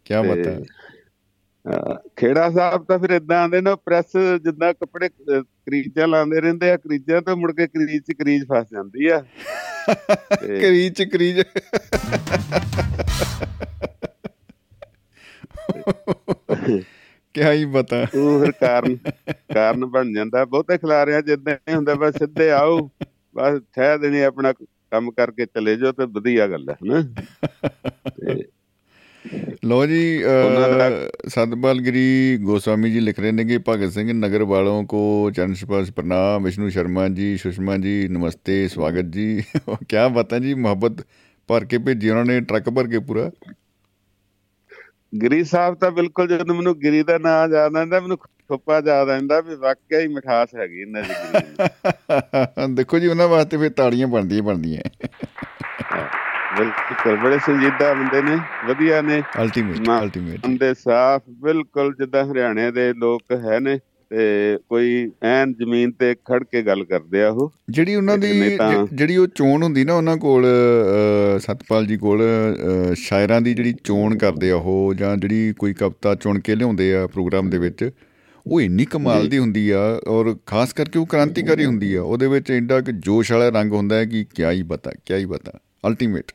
[0.05, 0.59] ਕੀ ਬਾਤ ਹੈ
[2.17, 7.21] ਖੇੜਾ ਸਾਹਿਬ ਤਾਂ ਫਿਰ ਇਦਾਂ ਆਂਦੇ ਨੇ ਪ੍ਰੈਸ ਜਿੱਦਾਂ ਕੱਪੜੇ ਕਰੀਜ਼ਾਂ ਲਾਉਂਦੇ ਰਹਿੰਦੇ ਆ ਕਰੀਜ਼ਾਂ
[7.21, 9.19] ਤੋਂ ਮੁੜ ਕੇ ਕਰੀਜ਼ 'ਚ ਕਰੀਜ਼ ਫਸ ਜਾਂਦੀ ਆ।
[10.41, 11.41] ਤੇ- ਕਰੀਜ ਚ ਕਰੀਜ
[17.35, 18.95] ਕਿਆ ਹੀ ਬਤਾ ਉਹ ਫਿਰ ਕਾਰਨ
[19.53, 22.89] ਕਾਰਨ ਬਣ ਜਾਂਦਾ। ਬਹੁਤੇ ਖਿਲਾਰਿਆਂ ਜਿੱਦਾਂ ਹੁੰਦਾ ਬਸ ਸਿੱਧੇ ਆਓ
[23.35, 24.53] ਬਸ ਠਹਿ ਦੇਣੀ ਆਪਣਾ
[24.93, 27.03] ਕੰਮ ਕਰਕੇ ਚਲੇ ਜਾਓ ਤੇ ਵਧੀਆ ਗੱਲ ਹੈ ਹਨਾ?
[29.65, 30.23] ਲੋ ਜੀ
[31.27, 36.43] ਸਤਪਾਲਗਿਰੀ ਗੋਸਵਾਮੀ ਜੀ ਲਿਖ ਰਹੇ ਨੇ ਕਿ ਭਗਤ ਸਿੰਘ ਨਗਰ ਵਾਲੋਂ ਕੋ ਚਰਨ ਸਪਰਸ਼ ਪ੍ਰਣਾਮ
[36.43, 39.43] ਵਿਸ਼ਨੂ ਸ਼ਰਮਾ ਜੀ ਸੁਸ਼ਮਾ ਜੀ ਨਮਸਤੇ ਸਵਾਗਤ ਜੀ।
[39.89, 41.05] ਕੀ ਬਤਾ ਜੀ ਮੁਹੱਬਤ
[41.49, 43.31] ਭਰ ਕੇ ਭੇਜੀ ਉਹਨਾਂ ਨੇ ਟਰੱਕ ਭਰ ਕੇ ਪੂਰਾ।
[45.13, 49.39] ਗਿਰੀ ਸਾਹਿਬ ਤਾਂ ਬਿਲਕੁਲ ਜਦੋਂ ਮੈਨੂੰ ਗਿਰੀ ਦਾ ਨਾਮ ਯਾਦ ਆਉਂਦਾ ਮੈਨੂੰ ਖੁੱਪਾ ਯਾਦ ਆਉਂਦਾ
[49.41, 51.55] ਵੀ ਵਾਕਿਆ ਹੀ ਮਿਠਾਸ ਹੈਗੀ ਇਹਨਾਂ ਦੀ ਗਿਰੀ।
[52.75, 54.81] ਦੇਖੋ ਜੀ ਉਹਨਾਂ ਵਾਸਤੇ ਫਿਰ ਤਾੜੀਆਂ ਬਣਦੀਆਂ ਬਣਦੀਆਂ।
[56.57, 62.93] ਬਿਲਕੁਲ ਬੜੇ ਸੰਜੀਦਾ ਬੰਦੇ ਨੇ ਵਧੀਆ ਨੇ। ਅਲਟੀਮੇਟ ਅਲਟੀਮੇਟ ਬੰਦੇ ਸਾਫ਼ ਬਿਲਕੁਲ ਜਿੱਦਾਂ ਹਰਿਆਣੇ ਦੇ
[62.93, 63.79] ਲੋਕ ਹੈ ਨੇ।
[64.69, 68.57] ਕੋਈ ਐਨ ਜ਼ਮੀਨ ਤੇ ਖੜ ਕੇ ਗੱਲ ਕਰਦੇ ਆ ਉਹ। ਜਿਹੜੀ ਉਹਨਾਂ ਦੀ
[68.93, 70.45] ਜਿਹੜੀ ਉਹ ਚੋਣ ਹੁੰਦੀ ਨਾ ਉਹਨਾਂ ਕੋਲ
[71.39, 72.21] ਸਤਪਾਲ ਜੀ ਕੋਲ
[72.95, 77.07] ਸ਼ਾਇਰਾਂ ਦੀ ਜਿਹੜੀ ਚੋਣ ਕਰਦੇ ਆ ਉਹ ਜਾਂ ਜਿਹੜੀ ਕੋਈ ਕਵਿਤਾ ਚੁਣ ਕੇ ਲਿਆਉਂਦੇ ਆ
[77.07, 77.89] ਪ੍ਰੋਗਰਾਮ ਦੇ ਵਿੱਚ
[78.47, 82.51] ਉਹ ਇੰਨੀ ਕਮਾਲ ਦੀ ਹੁੰਦੀ ਆ ਔਰ ਖਾਸ ਕਰਕੇ ਉਹ ਕ੍ਰਾਂਤੀਕਾਰੀ ਹੁੰਦੀ ਆ। ਉਹਦੇ ਵਿੱਚ
[82.51, 85.51] ਐਡਾ ਕਿ ਜੋਸ਼ ਵਾਲਾ ਰੰਗ ਹੁੰਦਾ ਹੈ ਕਿ ਕਿਆ ਹੀ ਬਤਾ ਕਿਆ ਹੀ ਬਤਾ
[85.87, 86.31] ਅਲਟੀਮੇਟ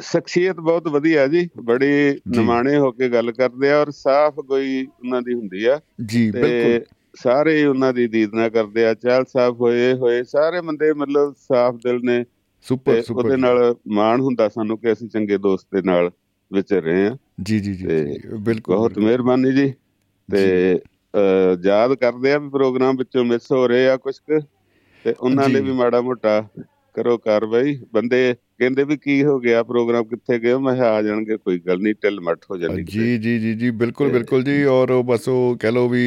[0.00, 5.22] ਸ਼ਖਸੀਅਤ ਬਹੁਤ ਵਧੀਆ ਜੀ ਬੜੀ ਨਿਮਾਣੇ ਹੋ ਕੇ ਗੱਲ ਕਰਦੇ ਆ ਔਰ ਸਾਫ਼ ਕੋਈ ਉਹਨਾਂ
[5.22, 6.80] ਦੀ ਹੁੰਦੀ ਆ। ਜੀ ਬਿਲਕੁਲ।
[7.14, 12.00] ਸਾਰੇ ਉਹਨਾਂ ਦੀ ਦੀਦਨਾ ਕਰਦੇ ਆ ਚਾਲ ਸਾਹਿਬ ਹੋਏ ਹੋਏ ਸਾਰੇ ਬੰਦੇ ਮਤਲਬ ਸਾਫ਼ ਦਿਲ
[12.02, 12.24] ਨੇ
[12.62, 16.10] ਸੁਪਰ ਸੁਪਰ ਉਹਦੇ ਨਾਲ ਮਾਣ ਹੁੰਦਾ ਸਾਨੂੰ ਕਿ ਅਸੀਂ ਚੰਗੇ ਦੋਸਤ ਦੇ ਨਾਲ
[16.52, 17.86] ਵਿਚਰ ਰਹੇ ਆ। ਜੀ ਜੀ ਜੀ
[18.38, 19.74] ਬਿਲਕੁਲ ਬਹੁਤ। ਮਿਹਰਬਾਨੀ ਜੀ।
[20.32, 20.78] ਤੇ
[21.64, 24.40] ਯਾਦ ਕਰਦੇ ਆ ਵੀ ਪ੍ਰੋਗਰਾਮ ਵਿੱਚੋਂ ਮਿਸ ਹੋ ਰਹੇ ਆ ਕੁਝ ਕੁ
[25.04, 26.48] ਤੇ ਉਹਨਾਂ ਲਈ। ਵੀ ਮਾੜਾ ਮੋਟਾ
[26.94, 30.54] ਕਰੋ ਕਾਰਵਾਈ। ਬੰਦੇ ਕਹਿੰਦੇ ਵੀ ਕੀ ਹੋ ਗਿਆ ਪ੍ਰੋਗਰਾਮ ਕਿੱਥੇ ਗਏ?
[30.56, 34.10] ਮੈਂ ਆ ਜਾਣਗੇ ਕੋਈ ਗੱਲ ਨਹੀਂ ਢਿੱਲ ਮੱਠ ਹੋ ਕਿਤੇ। ਜੀ ਜੀ ਜੀ ਜੀ ਬਿਲਕੁਲ
[34.12, 36.02] ਬਿਲਕੁਲ ਜੀ। ਔਰ ਬਸ ਉਹ ਕਹਿ ਲਓ ਵੀ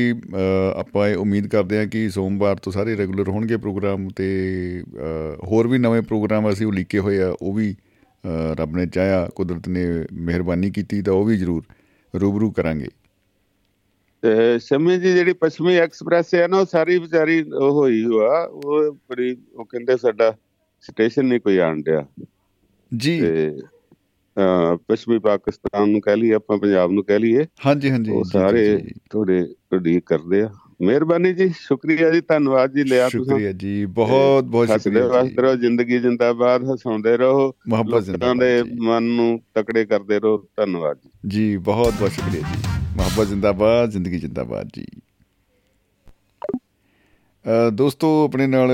[0.75, 4.27] ਆਪਾਂ ਇਹ ਉਮੀਦ ਕਰਦੇ ਹਾਂ ਕਿ ਸੋਮਵਾਰ ਤੋਂ ਸਾਰੇ ਰੈਗੂਲਰ ਹੋਣਗੇ ਪ੍ਰੋਗਰਾਮ ਤੇ
[5.43, 7.75] ਹੋਰ ਵੀ ਨਵੇਂ ਪ੍ਰੋਗਰਾਮ ਅਸੀਂ ਉਲੀਕੇ ਹੋਏ ਆ ਉਹ ਵੀ
[8.59, 11.63] ਰੱਬ ਨੇ ਚਾਹਿਆ ਕੁਦਰਤ ਨੇ ਮਿਹਰਬਾਨੀ ਕੀਤੀ ਤਾਂ ਉਹ ਵੀ ਜ਼ਰੂਰ
[12.13, 12.89] ਰੂਬਰੂ ਕਰਾਂਗੇ।
[14.23, 19.35] ਤੇ ਸ਼ਮੀ ਜੀ ਜਿਹੜੀ ਪੱਛਮੀ ਐਕਸਪ੍ਰੈਸ ਹੈ ਨਾ ਉਹ ਸਾਰੀ ਵਿਚਾਰੀ ਹੋਈ ਹੋਆ ਉਹ ਬੜੀ
[19.53, 20.33] ਉਹ ਕਹਿੰਦੇ ਸਾਡਾ
[20.83, 22.05] ਸਟੇਸ਼ਨ ਨਹੀਂ ਕੋਈ ਆਣ ਡਿਆ।
[22.97, 23.21] ਜੀ।
[24.87, 28.77] ਪੱਛਮੀ ਪਾਕਿਸਤਾਨ ਨੂੰ ਕਹਿ ਲਈਏ ਆਪਾਂ ਪੰਜਾਬ ਨੂੰ ਕਹਿ ਲਈਏ। ਹਾਂਜੀ ਹਾਂਜੀ ਉਹ ਸਾਰੇ।
[29.09, 30.49] ਤੁਹਾਡੇ ਉਡੀਕ ਕਰਦੇ ਆ।
[30.81, 35.29] ਮਿਹਰਬਾਨੀ ਜੀ ਸ਼ੁਕਰੀਆ ਜੀ ਧੰਨਵਾਦ ਜੀ ਲਿਆ ਤੁਸੀਂ। ਸ਼ੁਕਰੀਆ ਜੀ ਬਹੁਤ ਬਹੁਤ ਹੱਸਦੇ ਸ਼ੁਕਰੀਆ ਵਸਦੇ
[35.29, 40.97] ਜੀ ਰਹੋ ਜ਼ਿੰਦਗੀ ਜਿੰਦਾਬਾਦ ਹਸਾਉਂਦੇ ਰਹੋ। ਮੁਹੱਬਤ ਜ਼ਿੰਦਾਬਾਦ ਦੇ। ਮਨ ਨੂੰ ਤਕੜੇ ਕਰਦੇ ਰਹੋ। ਧੰਨਵਾਦ
[40.97, 42.63] ਜੀ। ਜੀ ਬਹੁਤ ਬਹੁਤ ਸ਼ੁਕਰੀਆ ਜੀ।
[42.97, 44.85] ਮੁਹੱਬਤ ਜ਼ਿੰਦਾਬਾਦ ਜ਼ਿੰਦਗੀ ਜ਼ਿੰਦਾਬਾਦ ਜੀ।
[47.73, 48.71] ਦੋਸਤੋ ਆਪਣੇ ਨਾਲ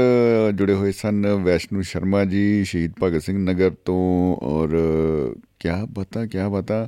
[0.56, 4.69] ਜੁੜੇ ਹੋਏ ਸਨ ਵੈਸ਼ਨੂ ਸ਼ਰਮਾ ਜੀ ਸ਼ਹੀਦ ਭਗਤ ਸਿੰਘ ਨਗਰ ਤੋਂ ਔਰ
[5.60, 6.88] ਕਿਆ ਬਤਾ ਕਿਆ ਬਤਾ?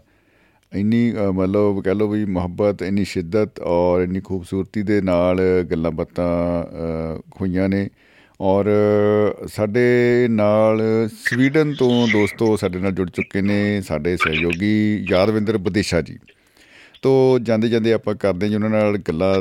[0.75, 5.39] ਇੰਨੀ ਅ, ਮਤਲਬ ਕਹ ਲਓ ਵੀ ਮੁਹੱਬਤ ਇੰਨੀ ਸ਼ਿੱਦਤ ਔਰ ਇੰਨੀ ਖੂਬਸੂਰਤੀ ਦੇ ਨਾਲ
[5.71, 6.29] ਗੱਲਾਂ ਬਾਤਾਂ
[6.63, 7.89] ਅ, ਹੋਈਆਂ ਨੇ।
[8.41, 8.65] ਔਰ
[9.47, 10.81] ਸਾਡੇ ਨਾਲ
[11.13, 16.17] ਸਵੀਡਨ ਤੋਂ ਦੋਸਤੋ ਸਾਡੇ ਨਾਲ ਜੁੜ ਚੁੱਕੇ ਨੇ ਸਾਡੇ ਸਹਿਯੋਗੀ ਯਾਦਵਿੰਦਰ ਵਿਦੇਸ਼ਾ ਜੀ।
[17.01, 19.33] ਤੋ ਜਾਂਦੇ ਜਾਂਦੇ ਆਪਾਂ ਕਰਦੇ ਜੀ ਉਹਨਾਂ ਨਾਲ ਗੱਲਾਂ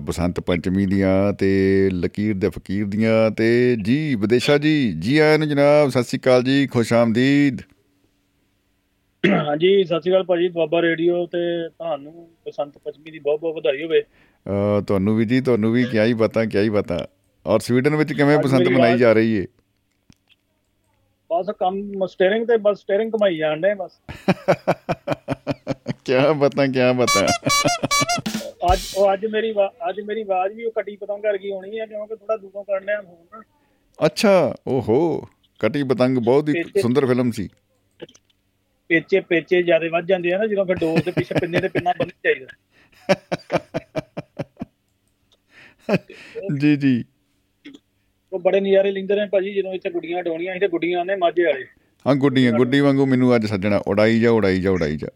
[0.00, 1.48] ਬਸੰਤ ਪੰਚਮੀ ਦੀਆਂ ਤੇ
[1.94, 6.42] ਲਕੀਰ ਦੇ ਫਕੀਰ ਦੀਆਂ ਤੇ ਜੀ ਵਿਦੇਸ਼ਾ ਜੀ ਜੀ ਆਇਆਂ ਨੂੰ ਜਨਾਬ ਸਤਿ ਸ਼੍ਰੀ ਅਕਾਲ
[6.42, 7.60] ਜੀ ਖੁਸ਼ ਆਮਦੀਦ।
[9.24, 13.82] ਹਾਂਜੀ ਸਤਿ ਸ਼੍ਰੀ ਅਕਾਲ ਭਾਜੀ ਬਾਬਾ ਰੇਡੀਓ ਤੇ ਤੁਹਾਨੂੰ ਬਸੰਤ ਪੰਚਮੀ ਦੀ ਬਹੁਤ ਬਹੁਤ ਵਧਾਈ
[13.84, 14.02] ਹੋਵੇ।
[14.86, 17.06] ਤੁਹਾਨੂੰ ਵੀ ਜੀ ਤੁਹਾਨੂੰ ਵੀ ਕਿਆ ਹੀ ਪਤਾ ਕਿਆ ਹੀ ਪਤਾ
[17.46, 19.46] ਔਰ ਸਵੀਡਨ ਵਿੱਚ ਕਿਵੇਂ ਬਸੰਤ ਮਨਾਈ ਜਾ ਰਹੀ ਏ?
[21.30, 24.00] ਬਸ ਕੰਮ ਸਟੀਅਰਿੰਗ ਤੇ ਬਸ ਸਟੀਅਰਿੰਗ ਕਮਾਈ ਡੇ ਬਸ।
[26.10, 27.26] ਕਿਆ ਬਤਾ ਕਿਆ ਬਤਾ?
[28.72, 29.50] ਅੱਜ ਉਹ ਅੱਜ ਮੇਰੀ
[29.88, 33.00] ਅੱਜ ਮੇਰੀ ਆਵਾਜ਼ ਵੀ ਉਹ ਕੱਟੀ ਪਤੰਗ ਕਰਕੇ ਆਉਣੀ ਹੈ ਕਿਉਂਕਿ ਥੋੜਾ ਦੂਰੋਂ ਕਰਨੇ ਆ
[33.02, 33.42] ਫੋਨ
[33.98, 34.32] ਅੱਛਾ
[34.68, 34.96] ਓਹੋ
[35.60, 37.48] ਕਟੀ ਪਤੰਗ ਬਹੁਤ ਹੀ ਸੁੰਦਰ ਫਿਲਮ ਸੀ।
[38.90, 41.92] ਪੇਚੇ ਪੇਚੇ ਜ਼ਿਆਦਾ ਵੱਜ ਜਾਂਦੇ ਆ ਨਾ ਜਦੋਂ ਫਿਰ ਡੋਰ ਦੇ ਪਿੱਛੇ ਪਿੰਨੇ ਦੇ ਪਿੰਨਾ
[41.98, 42.46] ਬੰਨ ਚਾਹੀਦਾ।
[46.60, 47.04] ਜੀ ਜੀ।
[48.32, 51.44] ਉਹ ਬੜੇ ਨਜ਼ਾਰੇ ਲੈਂਦੇ ਨੇ ਭਾਜੀ ਜਦੋਂ ਇੱਥੇ ਗੁੱਡੀਆਂ ਡੋਣੀਆਂ ਸੀ ਤੇ ਗੁੱਡੀਆਂ ਨੇ ਮਾਝੇ
[51.44, 51.64] ਵਾਲੇ।
[52.06, 55.08] ਹਾਂ ਗੁੱਡੀਆਂ ਗੁੱਡੀ ਵਾਂਗੂ ਮੈਨੂੰ ਅੱਜ ਸੱਜਣਾ ਉਡਾਈ ਜਾ ਉਡਾਈ ਜਾ ਉਡਾਈ ਜਾ।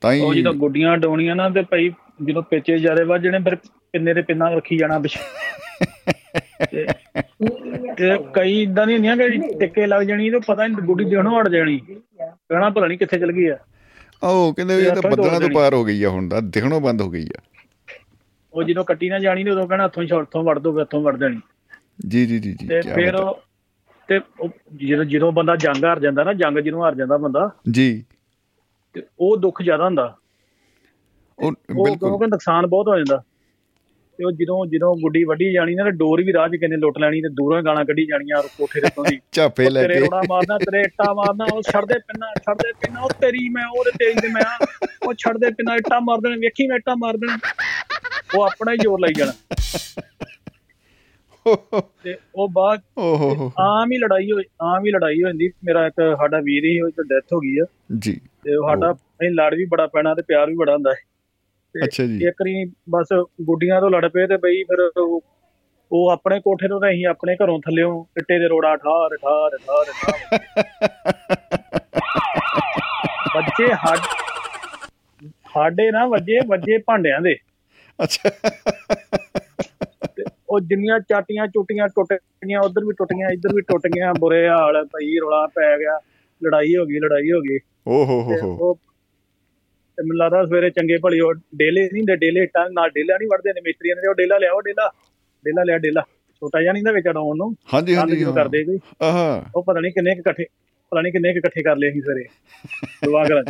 [0.00, 1.90] ਤਾਂ ਉਹ ਹੀ ਜਦੋਂ ਗੁੱਡੀਆਂ ਡੋਣੀਆਂ ਨਾ ਤੇ ਭਾਈ
[2.24, 3.56] ਜਦੋਂ ਪੇਚੇ ਜ਼ਿਆਦਾ ਵੱਜਣੇ ਫਿਰ
[3.92, 5.20] ਪਿੰਨੇ ਦੇ ਪਿੰਨਾ ਰੱਖੀ ਜਾਣਾ ਪਿੱਛੇ।
[6.70, 6.86] ਤੇ
[7.96, 11.48] ਤੇ ਕਈ ਇਦਾਂ ਦੀਆਂ ਹੁੰਦੀਆਂ ਕਿ ਟਿੱਕੇ ਲੱਗ ਜਾਣੀ ਤੇ ਪਤਾ ਨਹੀਂ ਗੁੱਡੀ ਦੇਣੋਂ ਹਟ
[11.48, 11.80] ਜਾਣੀ।
[12.22, 13.58] ਕਹਿਣਾ ਪਤਾ ਨਹੀਂ ਕਿੱਥੇ ਚਲ ਗਈ ਆ।
[14.24, 17.02] ਆਓ ਕਹਿੰਦੇ ਵੀ ਇਹ ਤਾਂ ਬੱਦਲਾਂ ਤੋਂ। ਪਾਰ ਹੋ ਗਈ ਆ ਹੁਣ ਤਾਂ ਦਿਖਣੋਂ ਬੰਦ
[17.02, 17.40] ਹੋ ਗਈ ਆ।
[18.52, 21.16] ਉਹ ਜਦੋਂ ਕੱਟੀ ਨਾ ਜਾਣੀ ਤੇ ਉਦੋਂ ਕਹਿਣਾ ਹੱਥੋਂ ਹੀ ਹੱਥੋਂ ਵੜ ਦੋ ਹੱਥੋਂ ਵੜ
[21.16, 21.40] ਦੇਣੀ
[22.08, 23.42] ਜੀ ਜੀ ਜੀ ਜੀ ਤੇ ਫਿਰ ਉਹ
[24.08, 28.04] ਤੇ ਉਹ ਜਦੋਂ ਜਦੋਂ ਬੰਦਾ ਜੰਗ ਹਾਰ ਜਾਂਦਾ ਨਾ ਜੰਗ ਜਦੋਂ ਹਾਰ ਜਾਂਦਾ ਬੰਦਾ। ਜੀ।
[28.96, 30.16] ਤੇ ਉਹ ਦੁੱਖ ਜ਼ਿਆਦਾ ਹੁੰਦਾ।
[31.38, 33.22] ਉਹ ਉਹ ਬਿਲਕੁਲ। ਕਿਉਂਕਿ ਨੁਕਸਾਨ ਬਹੁਤ ਹੋ ਜਾਂਦਾ।
[34.18, 36.98] ਤੇ ਉਹ ਜਦੋਂ ਜਦੋਂ ਗੁੱਡੀ ਵੱਢੀ ਜਾਣੀ ਨਾ ਤੇ ਡੋਰ ਵੀ ਰਾਹ 'ਚ ਕਿੰਨੇ ਲੁੱਟ
[36.98, 40.00] ਲੈਣੀ ਤੇ ਦੂਰੋਂ ਗਾਲਾਂ ਕੱਢੀ ਜਾਣੀਆਂ ਔਰ ਕੋਠੇ ਦੇ ਤੋਂ ਦੀ ਝਾਪੇ ਲੈ ਤੇਰੇ ਕੇ।
[40.00, 44.14] ਰੋੜਾ ਮਾਰਨਾ ਤੇਰੇ ਇੱਟਾਂ ਮਾਰਨਾ ਉਹ ਛੱਡਦੇ ਪਿੰਨਾ ਛੱਡਦੇ ਪਿੰਨਾ ਉਹ ਤੇਰੀ ਮੈਂ ਉਹ ਤੇਰੀ
[44.14, 44.66] ਤੇ ਮੈਂ
[45.06, 47.38] ਉਹ ਛੱਡਦੇ ਪਿੰਨਾ ਇੱਟਾਂ ਮਾਰ ਦੇਣ ਵੇਖੀ ਮੈਂ ਇੱਟਾਂ ਮਾਰ ਦੇਣ।
[48.38, 49.32] ਉਹ ਆਪਣਾ ਹੀ ਜ਼ੋਰ ਲਾਈ ਜਾਣਾ।
[52.04, 52.80] ਤੇ ਉਹ ਬਾਅਦ
[53.60, 56.88] ਆਮ ਹੀ ਲੜਾਈ ਹੋਈ ਆਮ ਹੀ ਲੜਾਈ ਹੋ ਜਾਂਦੀ ਮੇਰਾ ਇੱਕ ਸਾਡਾ ਵੀਰ ਹੀ ਉਹ
[56.88, 57.64] ਡੈਥ ਹੋ ਗਈ ਆ।
[57.98, 61.84] ਜੀ। ਤੇ ਉਹ ਸਾਡਾ ਅਸੀਂ ਲੜ ਵੀ ਬੜਾ ਪੈਣਾ ਤੇ ਪਿਆਰ ਵੀ ਬੜਾ ਹੁੰਦਾ ਹੈ
[61.84, 63.12] ਅੱਛਾ ਜੀ। ਇੱਕ ਵਾਰੀ ਬਸ
[63.42, 65.20] ਗੁੱਡੀਆਂ ਤੋਂ ਲੜ ਪਏ ਤੇ ਬਈ ਫਿਰ ਉਹ-
[65.90, 69.90] ਉਹ ਆਪਣੇ ਕੋਠੇ ਤੋਂ ਅਸੀਂ ਆਪਣੇ ਘਰੋਂ ਥੱਲਿਓਂ ਇੱਟੇ ਦੇ ਰੋੜਾ ਠਾਰ ਠਾਰ ਠਾਰ
[73.36, 73.98] ਬੱਚੇ ਹੱਡ
[75.54, 77.34] ਸਾਡੇ ਨਾ ਵੱਜੇ ਵੱਜੇ ਭਾਂਡਿਆਂ ਦੇ।
[77.98, 78.30] ਅੱਛਾ।
[80.48, 84.48] ਉਹ ਜਿੰਨੀਆਂ ਚਾਟੀਆਂ ਚੁੱਟੀਆਂ ਟੁੱਟ ਗਈਆਂ ਉਧਰ ਵੀ ਟੁੱਟ ਗਈਆਂ ਇੱਧਰ ਵੀ ਟੁੱਟ ਗਈਆਂ ਬੁਰੇ
[84.48, 85.98] ਹਾਲ ਭਈ ਰੋਲਾ ਪੈ ਗਿਆ
[86.42, 88.74] ਲੜਾਈ ਹੋ ਗਈ ਲੜਾਈ ਹੋ ਗਈ। ਓਹੋ ਹੋ ਹੋ ਉਹ
[89.96, 93.28] ਤੇ ਮੈਨੂੰ ਲੱਗਦਾ ਸਵੇਰੇ ਚੰਗੇ ਭਲੀ ਉਹ ਡੇਲੇ ਨਹੀਂ ਹੁੰਦੇ ਡੇਲੇ ਇੱਟਾਂ ਨਾਲ ਡੇਲਾ ਨਹੀਂ
[93.28, 94.92] ਵੜਦੇ ਨੇ ਮਿਸਤਰੀਆਂ ਨੇ ਉਹ ਡੇਲਾ ਲਿਆਓ ਡੇਲਾ।
[95.44, 96.02] ਡੇਲਾ ਲਿਆ ਡੇਲਾ।
[96.34, 97.56] ਛੋਟਾ ਜਿਹਾ ਨਹੀਂ ਦਾ ਵਿੱਚ ਡਾਉਣ ਨੂੰ?
[97.74, 98.78] ਹਾਂਜੀ ਹਾਂਜੀ। ਕਰਦੇ ਕੋਈ?
[99.02, 100.44] ਆਹਾ। ਉਹ ਪਤਾ ਨਹੀਂ ਕਿੰਨੇ ਇਕੱਠੇ
[100.90, 102.24] ਪਤਾ ਨਹੀਂ ਕਿੰਨੇ ਇਕੱਠੇ ਕਰ ਲਏ ਸੀ ਸਵੇਰੇ।
[103.04, 103.44] ਦੁਆ ਕਰਾਂ।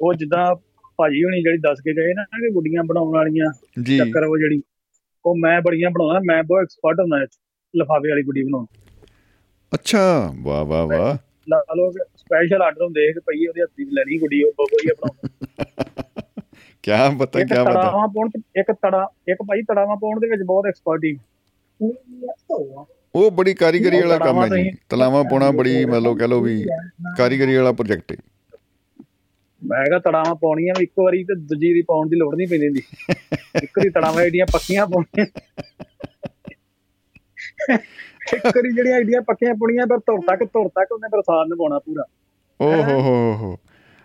[0.00, 0.54] ਉਹ ਜਿੱਦਾਂ
[0.96, 3.52] ਭਾਜੀ ਹੁਣੀ ਜਿਹੜੀ ਦੱਸ ਕੇ ਗਏ ਨਾ ਕਿ ਗੁੱਡੀਆਂ ਬਣਾਉਣ ਵਾਲੀਆਂ
[3.98, 4.62] ਚੱਕਰ ਉਹ ਜਿਹੜੀ
[5.26, 7.16] ਉਹ ਮੈਂ ਬੜੀਆਂ ਬਣਾਉਣਾ ਮੈਂ ਬਹੁਤ ਐਕਸਪਰਟ ਹੁੰਦਾ
[7.76, 8.64] ਲਿਫਾਫੇ ਵਾਲੀ ਗੁੱਡੀ ਬਣਾਉਣ।
[9.74, 14.18] ਅੱਛਾ। ਵਾਹ ਵਾਹ ਵਾਹ। ਲਾ ਲਓ ਸਪੈਸ਼ਲ ਆਰਡਰ ਹੁੰਦੇ ਕਿ ਭਈ ਉਹਦੇ ਹੱਥੀ ਦੀ ਲੈਣੀ
[14.18, 15.28] ਗੁੱਡੀ ਉਹ ਵਧੀਆ ਬਣਾਉਂਦਾ।
[16.82, 20.42] ਕਿਆ ਪਤਾ ਇੱਕ ਕਿਆ ਪਤਾ। ਤੜਾਵਾਂ ਪਾਉਣ ਇੱਕ ਤੜਾ ਇੱਕ ਭਾਈ ਤੜਾਵਾਂ ਪਾਉਣ ਦੇ ਵਿੱਚ
[20.42, 21.00] ਬਹੁਤ ਐਕਸਪਰਟ
[23.14, 26.66] ਉਹ ਬੜੀ ਕਾਰੀਗਰੀ ਵਾਲਾ ਕੰਮ ਹੈ ਜੀ। ਤਲਾਵਾਂ ਪਾਉਣਾ ਬੜੀ ਮਤਲਬ ਕਹ ਲਓ ਵੀ
[27.18, 28.16] ਕਾਰੀਗਰੀ ਵਾਲਾ ਪ੍ਰੋਜੈਕਟ ਹੈ।
[29.64, 32.82] ਮੈਂ ਕਿਹਾ ਤੜਾਵਾਂ ਪਾਉਣੀਆਂ ਵੀ ਇੱਕ ਵਾਰੀ ਤੇ ਦੂਜੀ ਦੀ ਪਾਉਣ ਦੀ ਲੋੜ ਨਹੀਂ ਪੈਂਦੀ
[33.62, 35.26] ਇੱਕ ਵਾਰੀ ਤੜਾਵਾਂ ਏਡੀਆਂ ਪੱਕੀਆਂ ਪਾਉਣੀਆਂ।
[38.32, 41.78] ਇੱਕ ਵਾਰੀ ਜਿਹੜੀਆਂ ਏਡੀਆਂ ਪੱਕੀਆਂ ਪਾਉਣੀਆਂ ਪਰ ਧੁਰ ਤੱਕ ਧੁਰ ਤੱਕ ਉਹਨੇ ਫਿਰ ਸਾਰ ਨਿਭਾਉਣਾ
[41.78, 42.04] ਪੂਰਾ।
[42.60, 43.56] ਓ ਹੋ ਹੋ ਹੋ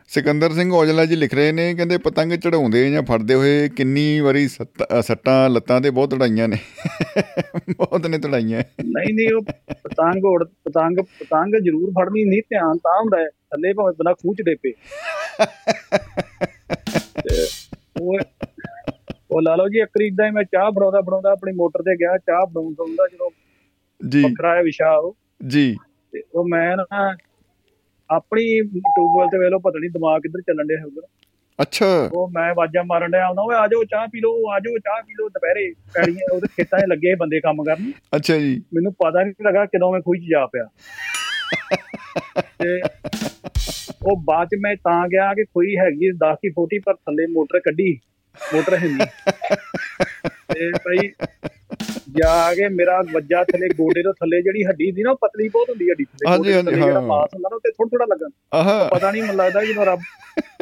[0.10, 4.48] ਸਿਕੰਦਰ ਸਿੰਘ ਔਜਲਾ ਜੀ ਲਿਖ ਰਹੇ ਨੇ ਕਹਿੰਦੇ ਪਤੰਗ ਚੜਾਉਂਦੇ ਜਾਂ ਫੜਦੇ ਹੋਏ ਕਿੰਨੀ ਵਾਰੀ
[4.48, 6.58] ਸੱਟ- ਲੱਤਾਂ ਤੇ ਬਹੁਤ ਤੜਾਈਆਂ ਨੇ।
[7.78, 9.42] ਬਹੁਤ ਨੇ ਤੜਾਈਆਂ। ਨਹੀਂ ਨਹੀਂ ਉਹ
[9.84, 14.36] ਪਤੰਗ ਉੜ ਪਤੰਗ ਪਤੰਗ ਜ਼ਰੂਰ ਫੜਨੀ ਨਹੀਂ ਧਿਆਨ ਤਾਂ ਹੁੰਦਾ ਹੈ ਥੱਲੇ ਭਾਵੇਂ ਬੰਦਾ ਖੂਹ
[14.36, 14.74] ਚ ਡੇਪੇ
[18.02, 18.20] ਉਹ
[19.32, 22.18] ਉਹ ਲਾ ਲਓ ਜੀ ਇੱਕ ਏਦਾਂ ਹੀ ਮੈਂ ਚਾਹ ਬਣਾਉਂਦਾ ਬਣਾਉਂਦਾ ਆਪਣੀ ਮੋਟਰ ਤੇ ਗਿਆ
[22.18, 23.30] ਚਾਹ ਬਣਾਉਂਦਾ ਜਦੋਂ
[24.08, 25.16] ਜੀ। ਵੱਖਰਾ ਹੈ ਵਿਸ਼ਾ ਉਹ।
[25.48, 25.76] ਜੀ।
[26.12, 27.16] ਤੇ ਉਹ ਮੈਂ ਨਾ
[28.10, 31.02] ਆਪਣੀ ਟਿਊਬਵੈਲ ਤੇ ਵੇਲੋ ਪਤਾ ਨਹੀਂ ਦਿਮਾਗ ਕਿੱਧਰ ਚੱਲਣ ਡਿਆ ਹੋਊਗਾ।
[31.62, 34.78] ਅੱਛਾ। ਉਹ ਮੈਂ ਆਵਾਜ਼ਾਂ ਮਾਰਨ ਡਿਆ ਆਉਂਦਾ ਓਏ ਆ ਜਾਓ ਚਾਹ ਪੀ ਲਓ ਆ ਜਾਓ
[34.78, 38.94] ਚਾਹ ਪੀ ਲਓ। ਦੁਪਹਿਰੇ ਪੈੜੀਆਂ ਉਹਦੇ ਖੇਤਾਂ 'ਚ ਲੱਗੇ ਬੰਦੇ ਕੰਮ ਕਰਨ। ਅੱਛਾ ਜੀ। ਮੈਨੂੰ
[38.94, 40.68] ਪਤਾ ਨਹੀਂ ਲੱਗਾ ਕਦੋਂ ਮੈਂ ਖੂਹ 'ਚ ਜਾ ਪਿਆ।
[42.60, 42.82] ਤੇ
[44.06, 47.60] ਉਹ ਬਾਅਦ 'ਚ ਮੈਂ ਤਾਂ ਗਿਆ ਕਿ ਕੋਈ ਹੈਗੀ 10 ਕੀ ਫੋਟੀ ਪਰ ਥੱਲੇ ਮੋਟਰ
[47.60, 48.00] ਕੱਢੀ।
[48.54, 49.08] ਮੋਟਰ ਹੈ ਨਹੀਂ।
[50.54, 51.12] ਤੇ ਭਾਈ
[52.20, 55.70] ਜਾ ਕੇ ਮੇਰਾ ਵੱਜਾ ਥੱਲੇ ਗੋਡੇ ਤੋਂ ਥੱਲੇ ਜਿਹੜੀ ਹੱਡੀ ਹੁੰਦੀ ਨਾ ਉਹ ਪਤਲੀ ਬਹੁਤ
[55.70, 58.88] ਹੁੰਦੀ ਹੱਡੀ ਥੱਲੇ। ਹਾਂਜੀ, ਹਾਂਜੀ, ਜਿਹੜਾ। ਮਾਸ ਹੁੰਦਾ ਨਾ ਉਹ ਤੇ ਥੋੜਾ ਥੋੜਾ ਲੱਗਣ। ਆਹਾ।
[58.88, 60.00] ਪਤਾ ਨਹੀਂ ਮੈਨੂੰ ਲੱਗਦਾ ਜਦੋਂ ਰੱਬ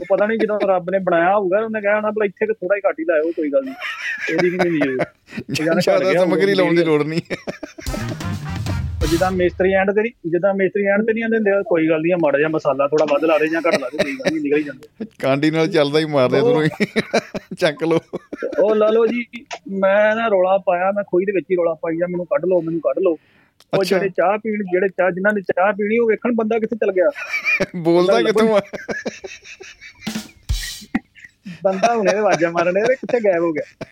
[0.01, 2.75] ਉਹ ਪਤਾ ਨਹੀਂ ਜਦੋਂ ਰੱਬ ਨੇ ਬਣਾਇਆ ਹੋਊਗਾ ਉਹਨੇ ਕਿਹਾ ਹੋਣਾ ਭਲਾ ਇੱਥੇ ਕਿ ਥੋੜਾ
[2.75, 3.75] ਹੀ ਘੱਟ ਲਾਇਓ ਕੋਈ ਗੱਲ ਨਹੀਂ।
[4.29, 4.97] ਇਹਦੀ ਕੀ ਨਹੀਂ ਹੋਊ
[5.53, 7.21] ਜ਼ਿਆਦਾ ਸਮਗਰੀ ਲਾਉਣ ਦੀ ਲੋੜ ਨਹੀਂ।
[9.07, 12.01] ਉਹ ਜਿੱਦਾਂ ਮੇਸਤਰੀ ਐਂਡ ਤੇ ਨਹੀਂ ਜਿੱਦਾਂ ਮੇਸਤਰੀ ਐਂਡ ਤੇ ਨਹੀਂ ਆਂਦੇ ਹੁੰਦੇ ਕੋਈ ਗੱਲ
[12.01, 14.33] ਨਹੀਂ ਆ, ਮਾੜਾ ਜਿਹਾ ਮਸਾਲਾ ਥੋੜਾ ਵੱਧ ਲਾ ਦੇ ਜਾਂ ਘੱਟ ਲਾ ਦੇ ਕੋਈ ਗੱਲ
[14.33, 16.85] ਨਹੀਂ ਨਿਕਲ ਹੀ ਜਾਂਦੇ ਕਾਂਡੀ ਨਾਲ ਚੱਲਦਾ ਹੀ ਮਾਰਦੇ ਤੁਹਾਨੂੰ ਹੀ।
[17.59, 17.97] ਚੱਕ ਲੋ
[18.41, 19.25] ਤੇ ਉਹ ਲਾ ਲਓ ਜੀ
[19.71, 22.61] ਮੈਂ ਨਾ ਰੋਲਾ ਪਾਇਆ ਮੈਂ ਖੋਈ ਦੇ ਵਿੱਚ ਹੀ ਰੋਲਾ ਪਾਈ ਜਾ ਮੈਨੂੰ ਕੱਢ ਲਓ
[22.61, 23.17] ਮੈਨੂੰ ਕੱਢ ਲਓ।
[23.77, 26.91] ਉਹ। ਜਿਹੜੇ ਚਾਹ ਪੀਣ ਜਿਹੜੇ ਚਾਹ ਜਿਨ੍ਹਾਂ ਨੇ ਚਾਹ ਪੀਣੀ ਉਹ ਵੇਖਣ ਬੰਦਾ ਕਿੱਥੇ ਚਲ
[26.91, 27.09] ਗਿਆ।
[27.75, 28.61] ਬੋਲਦਾ ਕਿੱਥੋਂ ਆ?
[31.63, 33.87] ਬੰਦਾ ਹੁਣੇ ਆਵਾਜ਼ਾਂ ਮਾਰਨ ਇਹ ਕਿੱਥੇ ਗਾਇਬ ਹੋ ਗਿਆ।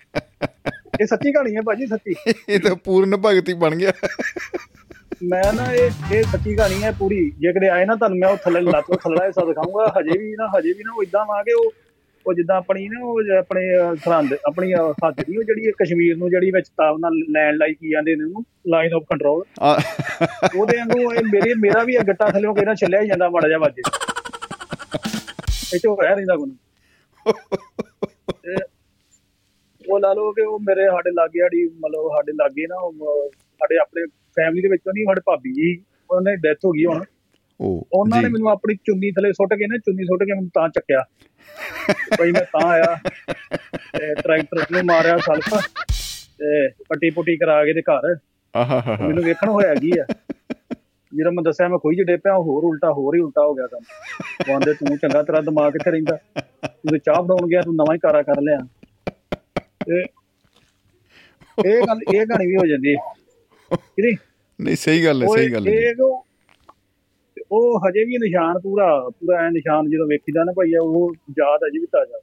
[1.01, 3.91] ਇਹ ਸੱਚੀ ਕਹਾਣੀ ਹੈ ਭਾਜੀ ਸੱਚੀ। ਇਹ ਤਾਂ ਪੂਰਨ ਭਗਤੀ ਬਣ ਗਿਆ।
[5.23, 8.37] ਮੈਂ ਨਾ ਇਹ ਇਹ ਸੱਚੀ ਕਹਾਣੀ ਹੈ ਪੂਰੀ। ਜੇ ਕਦੇ ਆਏ ਨਾ ਤੁਹਾਨੂੰ ਮੈਂ ਉਹ
[8.43, 11.41] ਥੱਲੇ ਲੱਤ ਤੋਂ ਥੱਲੇ ਹਿੱਸਾ ਦਿਖਾਊਂਗਾ। ਹਜੇ ਵੀ ਨਾ ਹਜੇ ਵੀ ਨਾ ਉਹ ਇਦਾਂ ਵਾ
[11.43, 11.71] ਕਿ ਉਹ
[12.25, 13.63] ਉਹ ਜਿੱਦਾਂ ਆਪਣੀ ਨਾ ਉਹ ਆਪਣੇ
[14.05, 17.91] ਸਰਹੰਦ ਆਪਣੀ ਹੱਦ ਦੀ ਉਹ ਜਿਹੜੀ ਕਸ਼ਮੀਰ ਨੂੰ ਜਿਹੜੀ ਵਿੱਚ ਤਾਬ ਨਾਲ ਲੈਣ ਲਾਈ ਕੀ
[17.91, 18.43] ਜਾਂਦੇ ਨੇ ਉਹਨੂੰ?
[18.67, 19.43] ਲਾਈਨ ਆਫ ਕੰਟਰੋਲ
[20.57, 23.59] ਉਹਦੇ ਵਾਂਗੂ ਇਹ ਮੇਰੇ ਮੇਰਾ ਵੀ ਇਹ ਗੱਟਾ ਥੱਲੇ ਕਿਹੜਾ ਛੱਲਿਆ ਹੀ ਜਾਂਦਾ ਮਾੜਾ ਜਿਹਾ
[23.59, 23.81] ਵੱਜੇ
[25.73, 26.51] ਇਹ ਚੋ ਰਹਿ ਰਹਿੰਦਾ ਕੋਈ
[28.43, 28.55] ਤੇ
[29.89, 32.75] ਉਹ ਲਾ ਲਓ ਕਿ ਉਹ ਮੇਰੇ ਸਾਡੇ ਲਾਗੇ ਸਾਡੀ ਮਤਲਬ ਸਾਡੇ ਲਾਗੇ ਨਾ
[33.59, 34.05] ਸਾਡੇ ਆਪਣੇ
[34.35, 37.03] ਫੈਮਿਲੀ ਦੇ ਵਿੱਚੋਂ ਨਹੀਂ ਸਾਡੇ ਭਾਬੀ ਜੀ ਉਹਨਾਂ ਦੀ ਡੈਥ ਹੋ ਗਈ ਹੁਣ।
[37.59, 40.69] ਉਹ ਉਹਨਾਂ ਨੇ ਮੈਨੂੰ ਆਪਣੀ ਚੁੰਨੀ ਥੱਲੇ ਸੁੱਟ ਕੇ ਨਾ ਚੁੰਨੀ ਸੁੱਟ ਕੇ ਮੈਨੂੰ ਤਾਂ
[40.69, 41.03] ਚੱਕਿਆ।
[42.17, 42.97] ਭਾਈ ਮੈਂ ਤਾਂ ਆਇਆ।
[43.99, 45.55] ਤੇ ਟਰੈਕਟਰ ਨੂੰ ਮਾਰਿਆ ਸਲਫ।
[46.37, 48.15] ਤੇ ਪੱਟੀ ਪੁੱਟੀ ਕਰਾ ਕੇ ਤੇ ਘਰ।
[48.55, 50.05] ਆਹਾ ਹਾ ਹਾ ਮੈਨੂੰ ਵੇਖਣ ਹੋਇਆ ਕੀ ਆ?
[51.15, 53.81] ਜਦੋਂ ਮੈਂ ਦੱਸਿਆ ਮੈਂ ਕੋਈ ਜਿ ਪਿਆ ਹੋਰ ਉਲਟਾ ਹੋਰ ਹੀ ਉਲਟਾ ਹੋ ਗਿਆ ਕੰਮ।
[54.45, 56.17] ਕਹਿੰਦੇ ਤੂੰ ਚੰਗਾ ਤੇਰਾ ਦਿਮਾਗ ਕਿੱਥੇ ਰਹਿੰਦਾ?
[56.65, 58.59] ਤੂੰ ਤੇ ਚਾਹ ਬਣਾਉਣ ਗਿਆ ਤੂੰ ਨਵਾਂ ਹੀ ਕਾਰਾ ਕਰ ਲਿਆ।
[61.65, 63.24] ਇਹ ਗੱਲ ਇਹ ਕਹਾਣੀ ਵੀ ਹੋ ਜਾਂਦੀ ਹੈ।
[64.01, 64.75] ਨਹੀਂ?
[64.75, 65.93] ਸਹੀ ਗੱਲ ਹੈ ਸਹੀ ਗੱਲ ਹੈ
[67.51, 71.79] ਉਹ ਹਜੇ ਵੀ ਨਿਸ਼ਾਨ ਪੂਰਾ ਪੂਰਾ ਐ ਨਿਸ਼ਾਨ ਜਦੋਂ ਵੇਖੀਦਾ ਨਾ ਭਾਈ ਉਹ ਯਾਦ ਅਜੇ
[71.79, 72.19] ਵੀ ਤਾਜ਼ਾ।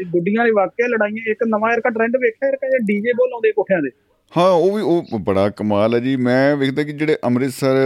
[0.00, 3.52] ਇਹ ਗੁੱਡੀਆਂ ਵਾਲੀ ਵਾਕਿਆ ਲੜਾਈਆਂ ਇੱਕ ਨਵਾਂ ਯਾਰ ਟ੍ਰੈਂਡ ਵੇਖਿਆ ਯਾਰ ਕਹਿੰਦੇ ਡੀਜੇ ਬੋਲ ਆਉਂਦੇ
[3.52, 3.90] ਕੋਠਿਆਂ ਦੇ?
[4.36, 7.76] ਹਾਂ ਉਹ ਵੀ ਉਹ ਬੜਾ ਕਮਾਲ ਹੈ ਜੀ। ਮੈਂ ਵੇਖਦਾ ਕਿ ਜਿਹੜੇ ਅੰਮ੍ਰਿਤਸਰ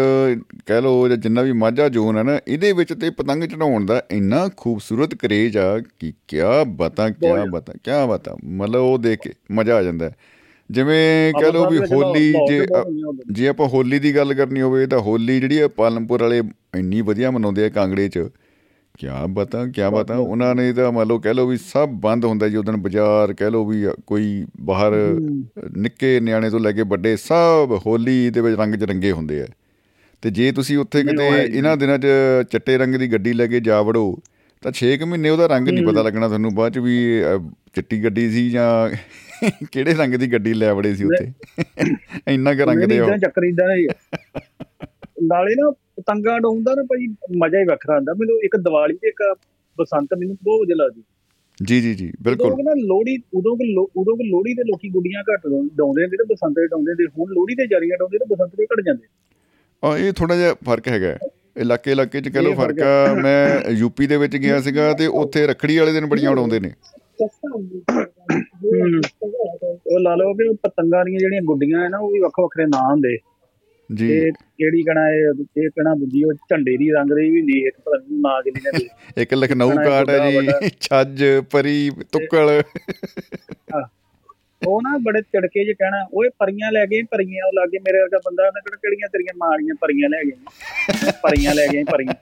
[0.67, 4.03] ਕਹਿ ਲੋ ਜਾਂ ਜਿੰਨਾ ਵੀ ਮਾਝਾ ਜ਼ੋਨ ਹੈ ਨਾ ਇਹਦੇ ਵਿੱਚ ਤੇ ਪਤੰਗ ਚੜਾਉਣ ਦਾ
[4.11, 9.33] ਇੰਨਾ ਖੂਬਸੂਰਤ ਕਰੇਜ ਆ ਕਿ ਕਿਆ ਬਤਾ ਬਹੁਤ ਬਤਾ ਕਿਆ ਬਤਾ। ਮਤਲਬ ਉਹ ਦੇਖ ਕੇ
[9.51, 10.15] ਮਜ਼ਾ ਆ ਜਾਂਦਾ ਹੈ।
[10.71, 12.67] ਜਿਵੇਂ ਕਹਿ ਲੋ ਵੀ ਹੋਲੀ ਜੇ।
[13.33, 16.43] ਜੇ ਆਪਾਂ ਹੋਲੀ ਦੀ ਗੱਲ ਕਰਨੀ ਹੋਵੇ ਤਾਂ ਹੋਲੀ ਜਿਹੜੀ ਹੈ ਪਾਲਮਪੁਰ ਵਾਲੇ
[16.77, 18.29] ਇੰਨੀ ਵਧੀਆ ਮਨਾਉਂਦੇ ਆ ਕਾਂਗੜੇ 'ਚ।
[18.99, 22.49] ਕਿਆ ਬਤਾ ਕਿਆ ਬਤਾ। ਉਹਨਾਂ ਨੇ ਤਾਂ ਮੰਨ ਲਓ ਕਹਿ ਲਓ ਵੀ ਸਭ ਬੰਦ ਹੁੰਦਾ
[22.49, 24.93] ਜੀ ਉਦੋਂ ਬਾਜ਼ਾਰ ਕਹਿ ਲਓ ਵੀ ਕੋਈ ਬਾਹਰ
[25.77, 29.47] ਨਿੱਕੇ ਨਿਆਣੇ ਤੋਂ ਲੈ ਕੇ ਵੱਡੇ ਸਭ ਹੋਲੀ ਦੇ ਵਿੱਚ ਰੰਗ 'ਚ ਰੰਗੇ ਹੁੰਦੇ ਆ।
[30.23, 32.07] ਤੇ ਜੇ ਤੁਸੀਂ ਉੱਥੇ ਕਿਤੇ। ਇਹਨਾਂ ਦਿਨਾਂ 'ਚ
[32.51, 34.19] ਚਿੱਟੇ ਰੰਗ ਦੀ ਗੱਡੀ ਲੈ ਕੇ ਜਾ ਵੜੋ
[34.63, 36.97] ਤਾਂ 6 ਮਹੀਨੇ ਉਹਦਾ ਰੰਗ ਨਹੀਂ ਪਤਾ ਲੱਗਣਾ ਤੁਹਾਨੂੰ ਬਾਅਦ 'ਚ ਵੀ
[37.75, 38.69] ਚਿੱਟੀ ਗੱਡੀ ਸੀ ਜਾਂ
[39.73, 41.33] ਕਿਹੜੇ ਰੰਗ ਦੀ ਗੱਡੀ ਲੈ ਵੜੇ ਸੀ ਉੱਥੇ?
[42.29, 43.67] ਇੰਨਾ ਕੁ ਰੰਗ ਦੇ ਉਹ। ਇਦਾਂ ਚੱਕਰ ਇਦਾਂ।
[45.23, 47.07] ਨਾਲੇ ਨਾ ਪਤੰਗਾਂ ਡਾਉਂਦਾ ਨਾ ਭਾਈ
[47.37, 49.35] ਮਜ਼ਾ ਹੀ ਵੱਖਰਾ ਹੁੰਦਾ ਮੈਨੂੰ ਇੱਕ ਦੀਵਾਲੀ ਤੇ ਇੱਕ
[49.79, 51.03] ਬਸੰਤ ਮੈਨੂੰ ਬਹੁਤ ਵਧੀਆ ਲੱਗਦੀ।
[51.63, 55.41] ਜੀ ਜੀ ਜੀ ਬਿਲਕੁਲ। ਉਦੋਂ ਨਾ ਲੋਹੜੀ ਉਦੋਂ ਲੋ- ਉਦੋਂ ਲੋਹੜੀ ਦੇ ਲੋਕੀ ਗੁੱਡੀਆਂ ਘੱਟ
[55.47, 58.57] ਡਾਉਂ- ਡਾਉਂਦੇ ਹੁੰਦੇ ਤੇ ਬਸੰਤ ਦੇ ਡਾਉਂਦੇ ਤੇ ਹੁਣ ਲੋਹੜੀ ਦੇ ਜਾਰੀਆਂ ਡਾਉਂਦੇ ਤੇ ਬਸੰਤ
[58.57, 59.07] ਦੇ ਘਟ ਜਾਂਦੇ।
[59.85, 61.19] ਆ ਇਹ ਥੋੜਾ ਜਿਹਾ ਫ਼ਰਕ ਹੈਗਾ।
[61.57, 65.47] ਇਲਾਕੇ ਇਲਾਕੇ 'ਚ ਕਹ ਫ਼ਰਕ ਫ਼ਰਕ ਆ। ਮੈਂ ਯੂਪੀ ਦੇ ਵਿੱਚ ਗਿਆ ਸੀਗਾ ਤੇ ਉੱਥੇ
[65.47, 66.73] ਰੱਖੜੀ ਵਾਲੇ ਦਿਨ ਬੜੀਆਂ ਉਡਾਉਂਦੇ ਨੇ।
[69.87, 72.67] ਉਹ ਲਾ ਲਓ ਕਿ ਉਹ ਪਤੰਗਾਂ ਦੀਆਂ ਜਿਹੜੀਆਂ ਗੁੱਡੀਆਂ ਹੈ ਨਾ ਉਹ ਵੀ ਵੱਖ ਵੱਖਰੇ
[72.67, 73.19] ਨਾਂ ਹੁੰਦੇ।
[73.95, 77.67] ਜੀ। ਇਹ ਕਿਹੜੀ ਕਹਣਾ ਇਹ ਇਹ ਕਹਣਾ ਦੂਜੀ ਉਹ ਝੰਡੇ ਦੀ ਰੰਗ ਦੀ ਵੀ ਨਹੀਂ
[77.67, 82.63] ਇੱਕ ਪਤਾ ਨੀ ਕਿਹਦੀ ਨੇ। ਇੱਕ ਲਖਨਊ ਕਾਟ ਹੈ ਜੀ ਛੱਜ ਪਰੀ ਤੁੱਕਲ।
[84.67, 88.19] ਉਹ ਨਾ ਬੜੇ ਚੜਕੇ ਜੇ ਕਹਿਣਾ ਓਏ ਪਰੀਆਂ ਲੈ ਗਏ ਪਰੀਆਂ ਉਹ ਲਾਗੇ ਮੇਰੇ ਵਰਗਾ
[88.19, 90.33] ਬੰਦਾ ਉਹਨੇ ਕਿਹੜਾ ਕਿਹੜੀਆਂ ਤੇਰੀਆਂ ਮਾਰੀਆਂ ਪਰੀਆਂ ਲੈ ਗਏ
[91.23, 92.15] ਪਰੀਆਂ ਲੈ ਗਏ ਪਰੀਆਂ।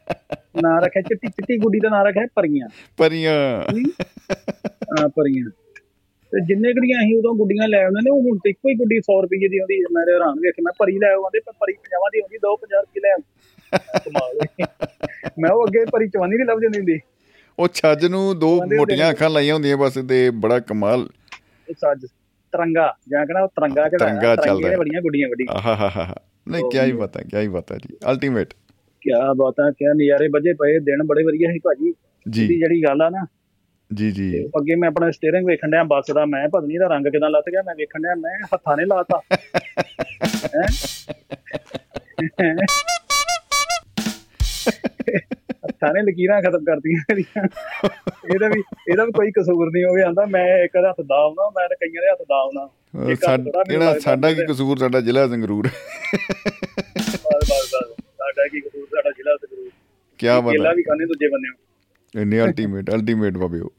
[0.63, 5.09] ਨਾਂ ਰੱਖਿਆ ਚਿੱਟੀ ਚਿੱਟੀ ਗੁੱਡੀ ਦਾ ਨਾਂ ਰੱਖਿਆ ਪਰੀਆਂ। ਪਰੀਆਂ। ਹਾਂ?
[5.09, 5.51] ਪਰੀਆਂ।
[6.33, 8.97] ਤੇ ਜਿੰਨੇ ਕੁੜੀਆਂ ਅਸੀਂ ਉਦੋਂ ਗੁੱਡੀਆਂ ਲੈ ਆਉਂਦੇ ਨੇ ਉਹ ਹੁਣ ਤੇ ਇੱਕੋ ਹੀ ਗੁੱਡੀ
[8.97, 12.21] 100 ਰੁਪਏ ਦੀ ਆਉਂਦੀ ਮੈਂ ਹੈਰਾਨ ਵੇਖ ਮੈਂ ਪਰੀ ਲੈ ਆਉਂਦੇ ਪਰ ਪਰੀ 50 ਦੀ
[12.21, 13.25] ਆਉਂਦੀ 250 ਰੁਪਏ ਲੈ ਆਉਂਦੇ।
[14.05, 14.67] ਕਮਾਲ।
[15.39, 17.01] ਮੈਂ ਉਹ ਅੱਗੇ ਪਰੀ 54 ਦੀ ਲੱਭ ਜਾਂਦੀ ਹੁੰਦੀ।
[17.59, 21.09] ਉਹ ਛੱਜ ਨੂੰ ਦੋ ਮੋਟੀਆਂ। ਅੱਖਾਂ ਲਾਈਆਂ ਹੁੰਦੀਆਂ ਬਸ ਤੇ ਬੜਾ ਕਮਾਲ।
[21.73, 22.07] ਸੱਜ
[22.57, 26.15] ਤਰੰਗਾ ਜਾਂ ਕਹਿੰਦਾ ਉਹ ਤਰੰਗਾ ਚੜਾ ਤਿਰੰਗਾ ਚੱਲਦਾ। ਬੜੀਆਂ ਗੁੱਡੀਆਂ ਵੱਡੀ ਆਹਾ ਹਾ ਹਾ
[26.49, 28.55] ਨਹੀਂ ਕਿਆ ਹੀ ਪਤਾ ਕਿਆ ਹੀ ਪਤਾ ਜੀ। ਅਲਟੀਮੇਟ
[29.03, 31.95] ਕਿਆ ਬਾਤਾਂ ਕਿਆ ਨਜ਼ਾਰੇ ਵੱਜੇ ਪਏ ਦਿਨ ਬੜੇ ਵਧੀਆ ਸੀ ਭਾਜੀ।
[32.31, 33.27] ਜੀ। ਦੀ ਜਿਹੜੀ ਗੱਲ ਆ ਨਾ।
[33.95, 37.07] ਜੀ ਜੀ। ਅੱਗੇ ਮੈਂ ਆਪਣਾ ਸਟੀਅਰਿੰਗ ਵੇਖਣ ਡਿਆ ਬੱਸ ਦਾ। ਮੈਂ ਪਤਾ ਨਹੀਂ ਇਹਦਾ ਰੰਗ
[37.07, 39.21] ਕਿਦਾਂ ਲੱਤ ਗਿਆ ਮੈਂ ਵੇਖਣ ਡਿਆ ਮੈਂ ਹੱਥਾਂ ਨੇ ਲਾਤਾ।
[42.41, 42.57] ਹੈਂ?
[45.75, 47.45] ਹੱਥਾਂ ਨੇ ਲਕੀਰਾਂ ਖਤਮ ਕਰਤੀਆਂ ਇਹਦੀਆਂ
[48.27, 51.69] ਇਹਦਾ ਵੀ ਇਹਦਾ ਵੀ ਕੋਈ ਕਸੂਰ ਨਹੀਂ ਹੋਵੇ ਆਂਦਾ ਮੈਂ ਇੱਕ ਹੱਥ ਦਾ ਆਉਣਾ ਮੈਂ
[51.69, 54.77] ਤਾਂ ਕਈਆਂ ਦੇ ਹੱਥ ਦਾ ਆਉਣਾ ਅਹ ਇੱਕ ਹੱਥ ਸਾਡ- ਕਿਹੜਾ ਲੱਗਦਾ ਸਾਡਾ ਕੀ ਕਸੂਰ?
[54.79, 55.69] ਸਾਡਾ ਜ਼ਿਲ੍ਹਾ ਸੰਗਰੂਰ।
[60.21, 61.49] ਕੀ ਬਾਤ ਕੇਲਾ ਹੈ ਵੀ ਖਾਣੇ ਦੂਜੇ ਬੰਨੇ
[62.15, 63.71] ਇੰਨੇ ਅਲਟੀਮੇਟ ਅਲਟੀਮੇਟ ਬਾਬਿਓ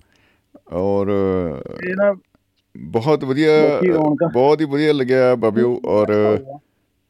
[0.73, 2.13] ਔਰ ਇਹ ਨਾ
[2.76, 3.51] ਬਹੁਤ ਵਧੀਆ।
[4.34, 6.13] ਬਹੁਤ ਹੀ ਵਧੀਆ ਲੱਗਿਆ ਬਾਬਿਓ ਔਰ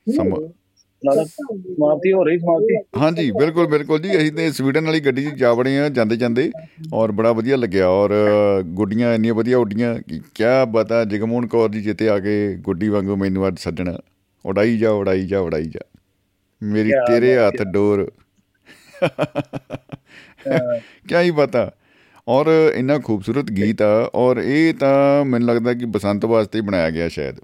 [0.07, 0.39] ਸਮਾਂ
[1.13, 5.53] ਸਮਾਪਤੀ ਹੋ ਰਹੀ ਸਮਾਪਤੀ। ਹਾਂਜੀ ਬਿਲਕੁਲ ਬਿਲਕੁਲ ਜੀ। ਅਸੀਂ ਤੇ ਸਵੀਡਨ ਵਾਲੀ ਗੱਡੀ 'ਚ ਜਾ
[5.53, 6.49] ਵੜੇ ਆ ਜਾਂਦੇ ਜਾਂਦੇ
[6.93, 8.13] ਔਰ ਬੜਾ ਵਧੀਆ ਲੱਗਿਆ ਔਰ
[8.75, 13.15] ਗੁੱਡੀਆਂ ਇੰਨੀਆਂ ਵਧੀਆ ਉੱਡੀਆਂ ਕਿ ਕਿਆ ਬਤਾ ਜਗਮੋਹਨ ਕੌਰ ਜੀ ਜਿੱਤੇ ਆ ਕੇ ਗੁੱਡੀ ਵਾਂਗੂ
[13.15, 13.97] ਮੈਨੂੰ ਅੱਜ ਸੱਜਣਾ।
[14.45, 15.81] ਉਡਾਈ ਜਾ ਉਡਾਈ ਜਾ ਉਡਾਈ ਜਾ।
[16.61, 18.09] ਮੇਰੀ ਤੇਰੇ ਬਾਤ ਹੱਥ ਡੋਰ।
[21.07, 21.71] ਕਿਆ ਹੀ ਪਤਾ
[22.27, 26.89] ਔਰ ਇੰਨਾ ਖੂਬਸੂਰਤ ਗੀਤ ਆ ਔਰ ਇਹ ਤਾਂ ਮੈਨੂੰ ਲੱਗਦਾ ਕਿ ਬਸੰਤ ਵਾਸਤੇ ਹੀ ਬਣਾਇਆ
[26.89, 27.35] ਗਿਆ ਸ਼ਾਇਦ।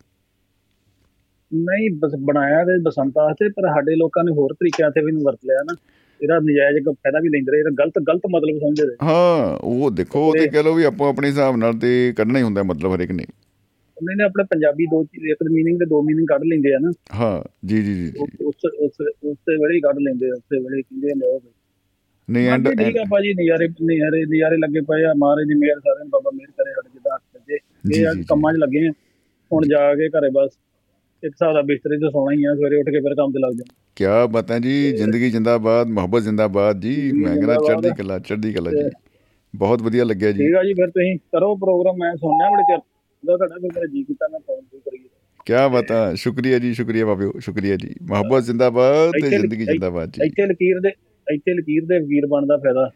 [1.51, 5.39] ਨਹੀਂ ਬਸ ਬਣਾਇਆ ਤੇ ਬਸੰਤ ਵਾਸਤੇ ਪਰ ਸਾਡੇ ਲੋਕਾਂ ਨੇ ਹੋਰ ਤਰੀਕਿਆਂ ਤੇ ਵੀ ਵਰਤ
[5.45, 5.75] ਲਿਆ ਨਾ।
[6.21, 10.27] ਇਹਦਾ ਨਜਾਇਜ਼ ਫਾਇਦਾ ਵੀ ਲੈਂਦੇ ਰਹੇ ਇਹਦਾ ਗਲਤ ਗਲਤ ਮਤਲਬ ਸਮਝਦੇ ਰਹੇ। ਹਾਂ ਉਹ ਦੇਖੋ
[10.27, 13.11] ਉਹ ਤੇ ਕਹਿ ਲਓ ਵੀ ਆਪੋ ਆਪਣੇ ਹਿਸਾਬ ਨਾਲ ਤੇ ਕੱਢਣਾ ਹੀ ਹੁੰਦਾ ਮਤਲਬ ਹਰੇਕ
[13.11, 13.25] ਨੇ।
[13.97, 16.91] ਉਹਨਾਂ ਨੇ ਆਪਣੇ ਪੰਜਾਬੀ ਦੋ ਚੀਜ਼ ਇੱਕ ਮੀਨਿੰਗ ਦੇ ਦੋ ਮੀਨਿੰਗ ਕੱਢ ਲੈਂਦੇ ਆ ਨਾ।
[17.15, 20.81] ਹਾਂ ਜੀ ਜੀ ਜੀ ਉਸ ਉਸ ਉਸ ਉਸੇ ਵੇਲੇ ਕੱਢ ਲੈਂਦੇ ਆ ਉਸੇ ਵੇਲੇ ਹੀ
[20.81, 21.41] ਕਹਿੰਦੇ ਨੇ ਉਹ
[22.29, 26.05] ਨਹੀਂ ਐਂਡ ਠੀਕ ਆ ਭਾਜੀ ਨਜ਼ਾਰੇ ਨਜ਼ਾਰੇ ਨਜ਼ਾਰੇ ਲੱਗੇ ਪਏ ਆ। ਮਹਾਰਾਜ ਦੀ ਮਿਹਰ ਸਾਰਿਆਂ
[26.05, 28.91] ਬਾਬਾ ਮਿਹਰ ਕਰੇ ਸਾਡੇ ਜਿੱਦਾਂ ਹੱਥ ਜੀ, ਇਹ। ਕੰਮਾਂ 'ਚ ਲੱਗੇ ਆ।
[29.51, 30.49] ਹੁਣ ਜਾ ਕੇ ਘਰੇ ਬਸ
[31.23, 33.51] ਇੱਕ ਹਿਸਾਬ ਦਾ ਬਿਸਤਰੇ 'ਚ ਸੌਣਾ ਹੀ ਆ ਸਵੇਰੇ ਉੱਠ ਕੇ ਫਿਰ ਕੰਮ ਤੇ ਲੱਗ
[33.51, 38.71] ਜਾਣਾ। ਕਿਆ ਬਤਾ ਜੀ ਜ਼ਿੰਦਗੀ ਜਿੰਦਾਬਾਦ ਮੁਹੱਬਤ ਜਿੰਦਾਬਾਦ ਜੀ। ਮੈਂ ਕਹਿੰਦਾ ਚੜ੍ਹਦੀ ਕਲਾ ਚੜ੍ਹਦੀ ਕਲਾ
[38.71, 38.89] ਜੀ।
[39.53, 42.77] ਬਹੁਤ ਵਧੀਆ ਲੱਗਿਆ ਜੀ। ਠੀਕ ਆ ਜੀ ਫਿਰ ਤੁਸੀਂ ਕਰੋ ਪ੍ਰੋਗਰਾਮ ਮੈਂ ਸੁਣਿਆ ਬੜੇ ਚਿਰ।
[43.23, 45.07] ਦਾ ਤੁਹਾਡਾ ਫਿਰ ਮੇਰਾ ਜੀ ਕੀਤਾ ਮੈਂ ਫੋਨ ਵੀ ਕਰੀਏ।
[45.45, 50.45] ਕਿਆ ਬਤਾ ਸ਼ੁਕਰੀਆ ਜੀ ਸ਼ੁਕਰੀਆ ਬਾਬਿਓ ਸ਼ੁਕਰੀਆ ਜੀ। ਮੁਹੱਬਤ ਜਿੰਦਾਬਾਦ ਤੇ ਜ਼ਿੰਦਗੀ ਜਿੰਦਾਬਾਦ ਜੀ। ਇੱਥੇ
[50.45, 50.89] ਲਕੀਰ ਦੇ
[51.33, 52.89] ਇੱਥੇ ਲਕੀਰ ਦੇ ਵੀਰ ਬਣਦਾ ਫਾਇਦਾ।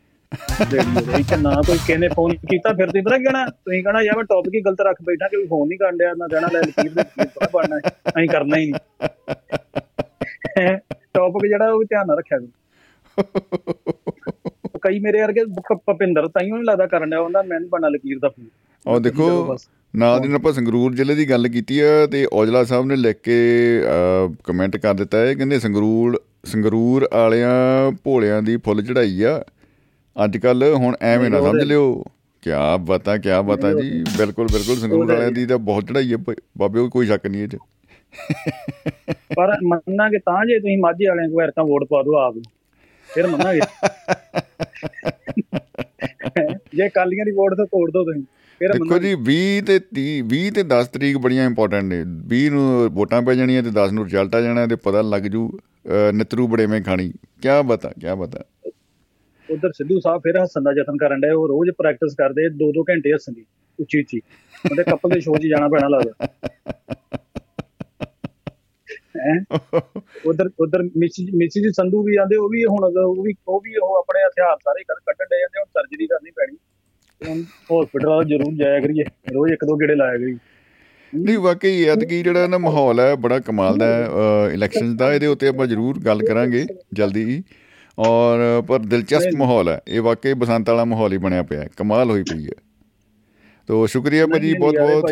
[1.20, 3.46] ਇੱਥੇ ਨਾ। ਕੋਈ ਕਿਸੇ ਨੇ ਫੋਨ ਕੀਤਾ ਫਿਰ ਤੁਸੀਂ ਪਤਾ ਕੀ ਕਹਿਣਾ?
[3.46, 6.28] ਤੁਸੀਂ ਕਹਿਣਾ ਯਾਰ ਮੈਂ ਟੌਪਿਕ ਹੀ ਗਲਤ ਰੱਖ ਬੈਠਾ ਕਿ ਫੋਨ ਨਹੀਂ ਕਰਨ ਡਿਆ ਨਾ
[6.28, 7.78] ਕਹਿਣਾ ਲੈ ਲਕੀਰ ਦੇ ਥੋੜ੍ਹਾ ਬਣਨਾ।
[8.10, 9.08] ਅਸੀਂ ਕਰਨਾ ਹੀ ਨਹੀਂ।
[11.14, 12.48] ਟੌਪਿਕ ਜਿਹੜਾ ਉਹ ਧਿਆਨ ਨਾਲ ਰੱਖਿਆ ਕਰੋ।
[14.82, 15.44] ਕਈ ਮੇਰੇ ਵਰਗੇ
[15.88, 18.46] ਭਪਿੰਦਰ ਤਾਈਓ ਨਹੀਂ ਲੱਗਦਾ ਕਰਨ ਡਿਆ ਉਹਨਾਂ ਮੈਂ ਬਣਨਾ ਲਕੀਰ ਦਾ ਫੋਨ
[18.86, 19.58] ਔਰ ਦੇਖੋ
[19.96, 23.18] ਨਾਲ ਦੀ ਨਾਲ ਆਪਾਂ ਸੰਗਰੂਰ ਜ਼ਿਲ੍ਹੇ ਦੀ ਗੱਲ ਕੀਤੀ ਹੈ ਤੇ ਔਜਲਾ ਸਾਹਿਬ ਨੇ ਲਿਖ
[23.24, 23.82] ਕੇ
[24.44, 29.44] ਕਮੈਂਟ ਕਰ ਦਿੱਤਾ ਹੈ ਕਹਿੰਦੇ ਸੰਗਰੂਰ ਸੰਗਰੂਰ ਵਾਲਿਆਂ ਭੋਲਿਆਂ ਦੀ ਫੁੱਲ ਚੜਾਈ ਆ।
[30.16, 32.04] ਅੱਜ ਕੱਲ ਹੁਣ ਐਵੇਂ ਨਾ ਸਮਝ ਲਿਓ।
[32.44, 36.18] ਕਿਆ ਬਤਾ ਕਿਆ ਬਤਾ ਜੀ। ਬਿਲਕੁਲ ਬਿਲਕੁਲ ਸੰਗਰੂਰ ਵਾਲਿਆਂ ਦੀ ਤਾਂ ਬਹੁਤ ਚੜਾਈ ਹੈ।
[36.58, 37.58] ਬਾਬੇ ਕੋਈ ਸ਼ੱਕ ਨਹੀਂ ਇਹ 'ਚ।
[39.36, 42.36] ਪਰ ਮੰਨਾਂਗੇ ਤਾਂ ਜੇ ਤੁਸੀਂ ਮਾਝੇ ਵਾਲਿਆਂ ਕੋਲ ਐਰਕਾਂ ਵੋਟ ਪਾ ਦਿਓ ਆਪ।
[43.10, 43.60] ਫਿਰ ਮੰਨਾਂਗੇ।
[46.78, 48.24] ਜੇ ਕਾਲੀਆਂ ਦੀ ਵੋਟ ਤੋਂ ਤੋੜ ਦਿਓ ਤੁਸੀਂ।
[48.62, 53.22] ਦੇਖੋ ਜੀ 20 ਤੇ 30 20 ਤੇ 10 ਤਰੀਕ ਬੜੀਆਂ ਇੰਪੋਰਟੈਂਟ ਨੇ। 20 ਨੂੰ ਵੋਟਾਂ
[53.22, 55.50] ਪੈ ਜਾਣੀਆਂ ਤੇ 10 ਨੂੰ ਰਿਜ਼ਲਟ ਆ ਜਾਣਾ ਤੇ ਪਤਾ ਲੱਗ ਜੂ
[56.14, 57.12] ਨਿਤਰੂ ਬੜੇਵੇਂ ਖਾਣੀ।
[57.42, 58.44] ਕਿਆ ਬਤਾ ਕਿਆ ਬਤਾ।
[59.50, 62.84] ਉਧਰ ਸਿੱਧੂ ਸਾਹਿਬ ਫਿਰ ਹੱਸਣ ਦਾ ਯਤਨ ਕਰਨ ਡਏ, ਉਹ ਰੋਜ਼ ਪ੍ਰੈਕਟਿਸ ਕਰਦੇ ਦੋ ਦੋ
[62.90, 63.46] ਘੰਟੇ ਹੱਸਣ ਦੀ
[63.80, 64.22] ਉੱਚੀ ਉੱਚੀ।
[64.72, 66.28] ਉਹਦੇ ਕਪਲ ਦੇ ਸ਼ੋਅ 'ਚ ਜਾਣਾ ਪੈਣਾ ਲੱਗਦਾ।
[69.18, 69.36] ਹੈ?
[70.28, 73.76] ਉਧਰ ਉਧਰ ਮਿਸੀ ਮਿਸੀ ਜੀ ਸੰਧੂ ਵੀ ਆਂਦੇ, ਉਹ ਵੀ ਹੁਣ, ਉਹ ਵੀ ਉਹ ਵੀ
[73.76, 76.58] ਉਹ ਆਪਣੇ ਹਥਿਆਰ ਸਾਰੇ ਕੱਢ ਕੱਢਣ ਦੇ ਜਾਂਦੇ, ਹੁਣ ਸਰਜਰੀ ਕਰਨੀ ਪੈਣੀ।
[77.22, 77.42] ਤੇ ਹੁਣ
[77.72, 79.04] ਹਸਪੀਟਲ ਜ਼ਰੂਰ ਜਾਇਆ ਕਰੀਏ,
[79.34, 80.38] ਰੋਜ਼ ਇੱਕ ਦੋ ਗੇੜੇ ਲਾਇਆ ਕਰੀ
[81.14, 85.48] ਨਹੀਂ, ਵਾਕਈ ਐਤਕੀ ਜਿਹੜਾ ਨਾ ਮਾਹੌਲ ਹੈ, ਬੜਾ ਕਮਾਲ ਦਾ ਹੈ ਇਲੈਕਸ਼ਨਸ ਦਾ, ਇਹਦੇ ਉੱਤੇ
[85.48, 87.44] ਆਪਾਂ ਜ਼ਰੂਰ ਗੱਲ ਕਰਾਂਗੇ ਜਲਦੀ। ਹੀ
[88.00, 92.10] ਔਰ ਪਰ ਦਿਲਚਸਪ ਮਾਹੌਲ ਹੈ। ਇਹ ਵਾਕਈ ਬਸੰਤ ਵਾਲਾ ਮਾਹੌਲ ਹੀ ਬਣਿਆ ਪਿਆ ਹੈ। ਕਮਾਲ
[92.10, 92.62] ਹੋਈ ਪਈ ਹੈ।
[93.70, 95.12] ਤੋ ਸ਼ੁਕਰੀਆ ਭਾਜੀ ਬਹੁਤ ਬਹੁਤ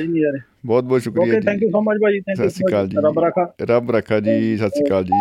[0.65, 3.19] ਬਹੁਤ ਬਹੁਤ ਸ਼ੁਕਰੀਆ ਜੀ। ਥੈਂਕ ਯੂ ਸੋ ਮਚ ਭਾਜੀ ਥੈਂਕ ਸਤਿ ਸ਼੍ਰੀ ਅਕਾਲ ਜੀ। ਰੱਬ
[3.19, 5.11] ਰੱਖਾ। ਰੱਬ ਰੱਖਾ ਜੀ ਸਤਿ ਸ਼੍ਰੀ ਅਕਾਲ ਜੀ।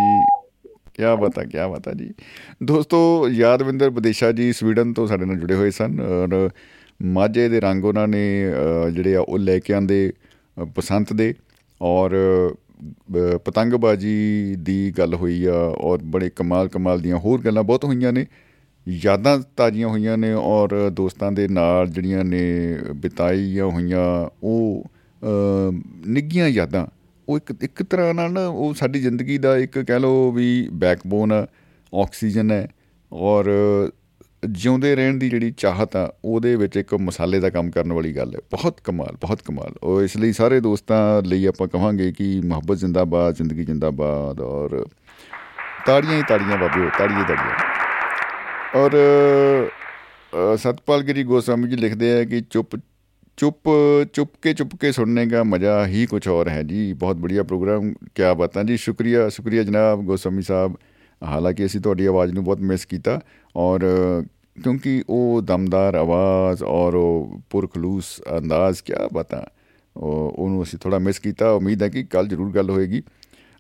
[0.95, 2.11] ਕਿਆ ਬਤਾ ਕਿਆ ਬਤਾ ਜੀ।
[2.63, 2.99] ਦੋਸਤੋ
[3.29, 6.51] ਯਾਦਵਿੰਦਰ ਵਿਦੇਸ਼ਾ ਜੀ ਸਵੀਡਨ ਤੋਂ ਸਾਡੇ ਨਾਲ ਜੁੜੇ ਹੋਏ ਸਨ ਔਰ
[7.03, 8.25] ਮਾਝੇ ਦੇ ਰੰਗ ਉਹਨਾਂ ਨੇ
[8.93, 10.13] ਜਿਹੜੇ ਆ ਉਹ ਲੈ ਕੇ ਆਂਦੇ
[10.77, 11.35] ਬਸੰਤ ਦੇ।
[11.81, 12.11] ਔਰ
[13.45, 18.27] ਪਤੰਗਬਾਜ਼ੀ ਦੀ ਗੱਲ ਹੋਈ ਆ ਔਰ ਬੜੇ ਕਮਾਲ ਕਮਾਲ ਦੀਆਂ ਹੋਰ ਗੱਲਾਂ ਬਹੁਤ ਹੋਈਆਂ ਨੇ
[18.89, 24.85] ਯਾਦਾਂ ਤਾਜ਼ੀਆਂ ਹੋਈਆਂ ਨੇ ਔਰ ਦੋਸਤਾਂ ਦੇ ਨਾਲ ਜਿਹੜੀਆਂ ਨੇ ਬਿਤਾਈਆਂ ਹੋਈਆਂ ਉਹ
[25.23, 25.73] ਅ,
[26.07, 26.87] ਨਿੱਘੀਆਂ ਯਾਦਾਂ
[27.29, 31.33] ਉਹ ਇੱਕ ਇੱਕ ਤਰ੍ਹਾਂ ਨਾਲ ਨਾ ਉਹ ਸਾਡੀ ਜ਼ਿੰਦਗੀ ਦਾ ਇੱਕ ਕਹਿ ਲਓ ਵੀ ਬੈਕਬੋਨ
[31.33, 31.47] ਆ
[32.03, 32.69] ਆਕਸੀਜਨ ਹੈ
[33.13, 33.45] ਔਰ
[34.51, 38.35] ਜਿਉਂਦੇ ਰਹਿਣ ਦੀ ਜਿਹੜੀ ਚਾਹਤ ਆ, ਉਹਦੇ ਵਿੱਚ ਇੱਕ ਮਸਾਲੇ ਦਾ ਕੰਮ ਕਰਨ ਵਾਲੀ ਗੱਲ
[38.35, 42.79] ਹੈ। ਬਹੁਤ ਕਮਾਲ ਬਹੁਤ ਕਮਾਲ। ਉਹ ਇਸ ਲਈ ਸਾਰੇ ਦੋਸਤਾਂ ਲਈ ਆਪਾਂ ਕਹਾਂਗੇ ਕਿ ਮੁਹੱਬਤ
[42.79, 44.87] ਜ਼ਿੰਦਾਬਾਦ, ਜ਼ਿੰਦਗੀ ਜ਼ਿੰਦਾਬਾਦ ਔਰ
[45.87, 47.55] ਤਾੜੀਆਂ ਹੀ ਤਾੜੀਆਂ ਬਾਬਿਓ ਤਾੜੀਆਂ ਤਾੜੀਆਂ
[48.79, 48.97] ਔਰ
[50.57, 52.77] ਸਤਪਾਲ ਗਿਰੀ ਗੋਸਵਾਮੀ ਜੀ ਲਿਖਦੇ ਆ ਕਿ ਚੁੱਪ
[53.37, 53.69] ਚੁੱਪ
[54.13, 57.93] ਚੁੱਪ ਕੇ ਚੁੱਪ ਕੇ ਸੁਣਨੇ ਦਾ ਮਜ਼ਾ ਹੀ ਕੁਝ ਹੋਰ ਹੈ ਜੀ। ਬਹੁਤ ਬੜੀਆ ਪ੍ਰੋਗਰਾਮ
[57.93, 60.77] ਕੀ ਬਾਤਾਂ ਜੀ। ਸ਼ੁਕਰੀਆ ਸ਼ੁਕਰੀਆ ਜਨਾਬ ਗੋਸਵਾਮੀ ਸਾਹਿਬ।
[61.23, 63.21] ਹਾਲਾਂਕਿ ਅਸੀਂ ਤੁਹਾਡੀ ਆਵਾਜ਼ ਨੂੰ ਬਹੁਤ ਮਿਸ ਕੀਤਾ
[63.57, 63.81] ਔਰ
[64.63, 69.43] ਕਿਉਂਕਿ ਉਹ ਦਮਦਾਰ ਆਵਾਜ਼ ਔਰ ਉਹ ਪੁਰਖਲੂਸ ਅੰਦਾਜ਼ ਕੀ ਬਾਤਾਂ।
[69.97, 73.03] ਉਹ ਉਹਨੂੰ ਅਸੀਂ ਥੋੜਾ ਮਿਸ ਕੀਤਾ। ਉਮੀਦ ਹੈ ਕਿ ਕੱਲ ਜ਼ਰੂਰ ਗੱਲ ਹੋਏਗੀ।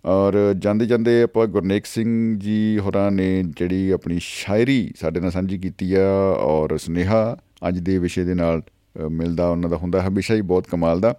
[0.04, 5.58] ਔਰ ਜਾਂਦੇ ਜਾਂਦੇ ਆਪਾਂ ਗੁਰਨੇਕ ਸਿੰਘ ਜੀ ਹੋਰਾਂ ਨੇ ਜਿਹੜੀ ਆਪਣੀ ਸ਼ਾਇਰੀ ਸਾਡੇ ਨਾਲ ਸਾਂਝੀ
[5.58, 6.08] ਕੀਤੀ ਆ
[6.38, 7.36] ਔਰ ਸੁਨੇਹਾ
[7.68, 11.14] ਅੱਜ ਦੇ ਵਿਸ਼ੇ ਦੇ ਨਾਲ ਅ, ਮਿਲਦਾ ਉਹਨਾਂ ਦਾ ਹੁੰਦਾ ਹਮੇਸ਼ਾ ਹੀ ਬਹੁਤ ਕਮਾਲ ਦਾ।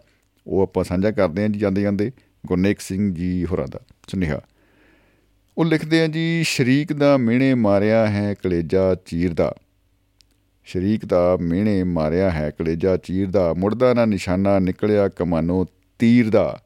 [0.47, 2.11] ਉਹ ਆਪਾਂ ਸਾਂਝਾ ਕਰਦੇ ਹਾਂ ਜੀ ਜਾਂਦੇ ਜਾਂਦੇ
[2.47, 4.41] ਗੁਰਨੇਕ ਸਿੰਘ ਜੀ ਹੋਰਾਂ ਦਾ ਸੁਨੇਹਾ।
[5.57, 9.53] ਉਹ ਲਿਖਦੇ ਆ ਜੀ, ਸ਼ਰੀਕ ਦਾ ਮਿਹਣੇ ਮਾਰਿਆ ਹੈ ਕਲੇਜਾ ਚੀਰਦਾ
[10.65, 15.65] ਸ਼ਰੀਕ ਦਾ ਮਿਹਣੇ ਮਾਰਿਆ ਹੈ ਕਲੇਜਾ ਚੀਰਦਾ ਮੁੜਦਾ ਨਾ ਨਿਸ਼ਾਨਾ, ਨਿਕਲਿਆ ਕਮਾਨੋ
[15.99, 16.61] ਤੀਰ ਦਾ।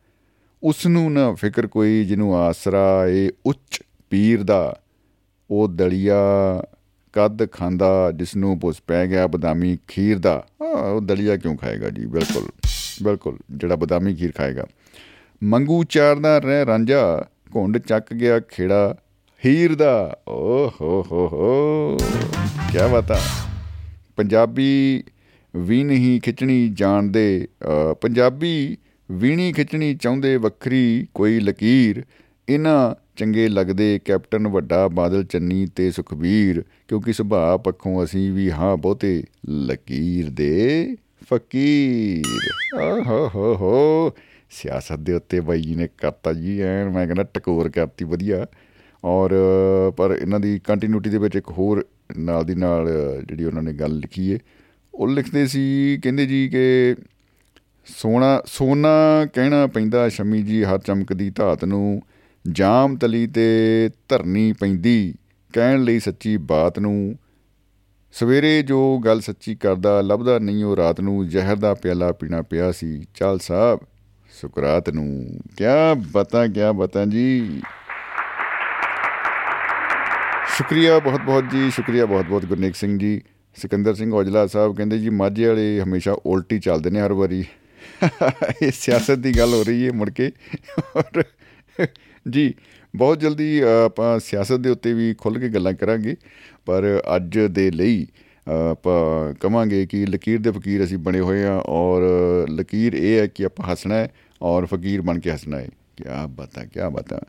[0.63, 4.79] ਉਸ ਨੂੰ ਨਾ ਫਿਕਰ ਕੋਈ ਜਿਹਨੂੰ ਆਸਰਾ, ਏ ਉੱਚ ਪੀਰ ਦਾ।
[5.49, 6.17] ਉਹ ਦਲੀਆ
[7.13, 12.05] ਕੱਦ ਖਾਂਦਾ ਜਿਸ ਨੂੰ ਪੁੱਸ ਪੈ ਗਿਆ ਬਦਾਮੀ ਖੀਰ ਦਾ। ਉਹ ਦਲੀਆ ਕਿਉਂ ਖਾਏਗਾ ਜੀ?
[12.05, 12.49] ਬਿਲਕੁਲ
[13.03, 14.65] ਬਿਲਕੁਲ, ਜਿਹੜਾ ਬਦਾਮੀ ਖੀਰ ਖਾਏਗਾ।
[15.43, 17.25] ਮੰਗੂ ਚਾਰ ਦਾ ਰਹਿ ਰਾਂਝਾ
[17.55, 18.95] ਘੁੰਡ ਚੱਕ ਗਿਆ ਖੇੜਾ
[19.45, 21.97] ਹੀਰ ਦਾ। ਓ ਹੋ ਹੋ। ਹੋ
[22.71, 23.19] ਕੀ ਬਤਾ
[24.17, 25.03] ਪੰਜਾਬੀ
[25.53, 27.47] ਵੀ ਨਹੀਂ ਖਿੱਚਣੀ ਜਾਣਦੇ
[28.01, 28.77] ਪੰਜਾਬੀ
[29.09, 32.03] ਵੀਣੀ ਖਿੱਚਣੀ ਚਾਹੁੰਦੇ ਵੱਖਰੀ ਕੋਈ ਲਕੀਰ।
[32.49, 38.77] ਇਹਨਾਂ ਚੰਗੇ ਲੱਗਦੇ ਕੈਪਟਨ ਵੱਡਾ ਬਾਦਲ ਚੰਨੀ ਤੇ ਸੁਖਬੀਰ, ਕਿਉਂਕਿ ਸੁਭਾਅ ਪੱਖੋਂ ਅਸੀਂ ਵੀ ਹਾਂ
[38.77, 40.95] ਬਹੁਤੇ ਲਕੀਰ ਦੇ
[41.33, 42.23] ਫਕੀਰ।
[42.81, 44.11] ਓਹ ਹੋ ਹੋ।
[44.49, 48.45] ਸਿਆਸਤ ਦੇ ਉੱਤੇ ਬਾਈ ਜੀ ਨੇ ਕਰਤਾ ਜੀ, ਐਨ ਮੈਂ ਕਹਿੰਦਾ ਟਕੋਰ ਕਰਤੀ, ਵਧੀਆ।
[49.03, 49.33] ਔਰ,
[49.97, 51.85] ਪਰ ਇਹਨਾਂ ਦੀ ਕੰਟੀਨਿਊਟੀ ਦੇ ਵਿੱਚ ਇੱਕ ਹੋਰ
[52.17, 52.87] ਨਾਲ ਦੀ ਨਾਲ
[53.27, 54.39] ਜਿਹੜੀ ਉਹਨਾਂ ਨੇ ਗੱਲ ਲਿਖੀ ਏ,
[54.93, 56.95] ਉਹ ਲਿਖਦੇ ਸੀ, ਕਹਿੰਦੇ ਜੀ ਕਿ
[57.85, 62.01] ਸੋਨਾ ਸੋਨਾ ਕਹਿਣਾ ਪੈਂਦਾ, ਸ਼ਮੀ ਜੀ ਹਰ ਚਮਕਦੀ ਧਾਤ ਨੂੰ,
[62.51, 65.13] ਜਾਮ ਤਲੀ ਤੇ ਧਰਨੀ ਪੈਂਦੀ,
[65.53, 67.15] ਕਹਿਣ ਲਈ ਸੱਚੀ ਬਾਤ ਨੂੰ।
[68.13, 72.71] ਸਵੇਰੇ ਜੋ ਗੱਲ ਸੱਚੀ ਕਰਦਾ, ਲੱਭਦਾ ਨਹੀਂ ਉਹ ਰਾਤ ਨੂੰ, ਜ਼ਹਿਰ ਦਾ ਪਿਆਲਾ ਪੀਣਾ ਪਿਆ
[72.71, 73.79] ਸੀ। ਚਾਲ ਸਾਹਿਬ
[74.41, 77.61] ਸੁਕਰਾਤ ਨੂੰ। ਕਿਆ ਬਤਾ ਕਿਆ ਬਤਾ ਜੀ।
[80.57, 83.21] ਸ਼ੁਕਰੀਆ ਬਹੁਤ ਬਹੁਤ ਜੀ, ਸ਼ੁਕਰੀਆ ਬਹੁਤ ਬਹੁਤ ਗੁਰਨੇਕ ਸਿੰਘ ਜੀ।
[83.55, 87.45] ਸਿਕੰਦਰ ਸਿੰਘ ਔਜਲਾ ਸਾਹਿਬ ਕਹਿੰਦੇ ਜੀ, ਮਾਝੇ ਵਾਲੇ ਹਮੇਸ਼ਾ ਉਲਟੀ ਚੱਲਦੇ ਨੇ ਹਰ ਵਾਰੀ।
[88.63, 90.31] ਇਹ ਸਿਆਸਤ ਦੀ ਗੱਲ ਹੋ ਰਹੀ ਹੈ ਮੁੜ ਕੇ।
[90.95, 91.23] ਔਰ
[92.29, 92.53] ਜੀ,
[92.95, 96.15] ਬਹੁਤ ਜਲਦੀ ਆਪਾਂ ਸਿਆਸਤ ਦੇ ਉੱਤੇ ਵੀ ਖੁੱਲ ਕੇ ਗੱਲਾਂ ਕਰਾਂਗੇ।
[96.65, 98.07] ਪਰ ਅੱਜ ਦੇ ਲਈ
[98.71, 102.01] ਆਪਾਂ ਕਵਾਂਗੇ ਕਿ ਲਕੀਰ ਦੇ ਫਕੀਰ ਅਸੀਂ ਬਣੇ ਹੋਏ ਆ ਔਰ
[102.49, 104.11] ਲਕੀਰ ਇਹ ਹੈ ਕਿ ਆਪਾਂ ਹੱਸਣਾ ਹੈ।
[104.41, 107.19] ਔਰ ਫਕੀਰ ਬਣ ਕੇ ਹੱਸਣਾ ਹੈ। ਕੀ ਬਤਾ ਕੀ ਬਤਾ।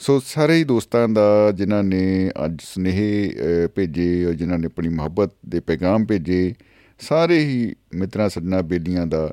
[0.00, 3.30] ਸੋ ਸਾਰੇ ਹੀ ਦੋਸਤਾਂ ਦਾ, ਜਿਨ੍ਹਾਂ ਨੇ ਅੱਜ ਸਨੇਹ
[3.74, 6.54] ਭੇਜੇ ਜਿਨ੍ਹਾਂ ਨੇ ਆਪਣੀ ਮੁਹੱਬਤ ਦੇ ਪੈਗਾਮ ਭੇਜੇ,
[7.00, 9.32] ਸਾਰੇ ਹੀ ਮਿੱਤਰਾਂ, ਸੱਜਣਾ, ਬੇਲੀਆਂ ਦਾ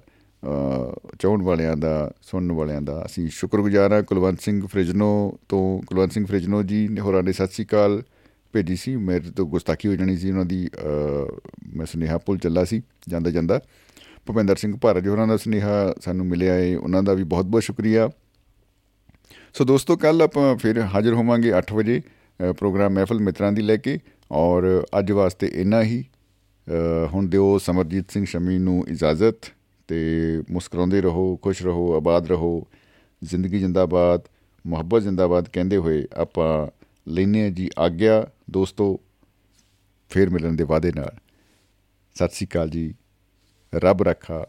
[1.19, 6.26] ਚਾਹਣ ਵਾਲਿਆਂ ਦਾ, ਸੁਣਨ ਵਾਲਿਆਂ ਦਾ ਅਸੀਂ ਸ਼ੁਕਰਗੁਜ਼ਾਰ ਹਾਂ। ਕੁਲਵੰਤ ਸਿੰਘ ਫ੍ਰਿਜਨੋ ਤੋਂ, ਕੁਲਵੰਤ ਸਿੰਘ
[6.26, 8.02] ਫ੍ਰਿਜਨੋ ਜੀ ਨੇ ਹੋਰਾਂ ਨੇ ਸਤਿ ਸ੍ਰੀ ਅਕਾਲ
[8.53, 10.68] ਭੇਜੀ ਸੀ। ਮੇਰੇ ਤੋਂ ਗੁਸਤਾਖੀ ਹੋ ਜਾਣੀ ਸੀ ਉਹਨਾਂ ਦੀ
[11.76, 13.60] ਮੈਂ ਸੁਨੇਹਾ ਪੁੱਲ ਚੱਲਾ ਸੀ ਜਾਂਦਾ ਜਾਂਦਾ
[14.26, 18.10] ਭੁਪਿੰਦਰ ਸਿੰਘ ਭਾਰਤ ਹੋਰਾਂ ਦਾ ਸੁਨੇਹਾ ਸਾਨੂੰ ਮਿਲਿਆ ਹੈ ਉਹਨਾਂ ਦਾ ਵੀ ਬਹੁਤ ਬਹੁਤ ਸ਼ੁਕਰੀਆ।
[19.54, 22.02] ਸੋ ਦੋਸਤੋ ਕੱਲ ਆਪਾਂ ਫਿਰ ਹਾਜ਼ਰ ਹੋਵਾਂਗੇ 8 ਵਜੇ
[22.58, 23.98] ਪ੍ਰੋਗਰਾਮ ਮਹਿਫਲ ਮਿੱਤਰਾਂ ਦੀ ਲੈ ਕੇ
[24.32, 26.04] ਔਰ ਅੱਜ ਵਾਸਤੇ ਇੰਨਾ ਹੀ।
[27.14, 29.52] ਹੁਣ ਦਿਓ ਸਮਰਜੀਤ ਸਿੰਘ ਸ਼ਮੀ ਨੂੰ ਇਜਾਜ਼ਤ
[29.88, 30.00] ਤੇ
[30.52, 32.68] ਮੁਸਕਰਾਉਂਦੇ ਰਹੋ, ਖੁਸ਼ ਰਹੋ, ਆਬਾਦ ਰਹੋ।
[33.22, 34.22] ਜ਼ਿੰਦਗੀ ਜਿੰਦਾਬਾਦ,
[34.66, 36.68] ਮੁਹੱਬਤ ਜਿੰਦਾਬਾਦ ਕਹਿੰਦੇ ਹੋਏ ਆਪਾਂ
[37.08, 39.00] ਲੈਨੇ ਜੀ ਆਗਿਆ। ਦੋਸਤੋ,
[40.12, 41.16] ਫੇਰ ਮਿਲਣ ਦੇ ਵਾਅਦੇ ਨਾਲ।
[42.16, 42.94] ਸਤਿ ਸ੍ਰੀ ਅਕਾਲ ਜੀ।
[43.76, 44.46] ਰੱਬ ਰੱਖਾ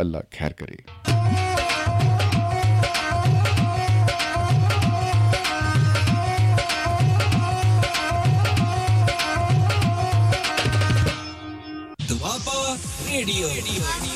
[0.00, 0.76] ਅੱਲਾ ਖੈਰ ਕਰੇ
[13.24, 13.46] Radio.
[13.48, 14.11] Radio.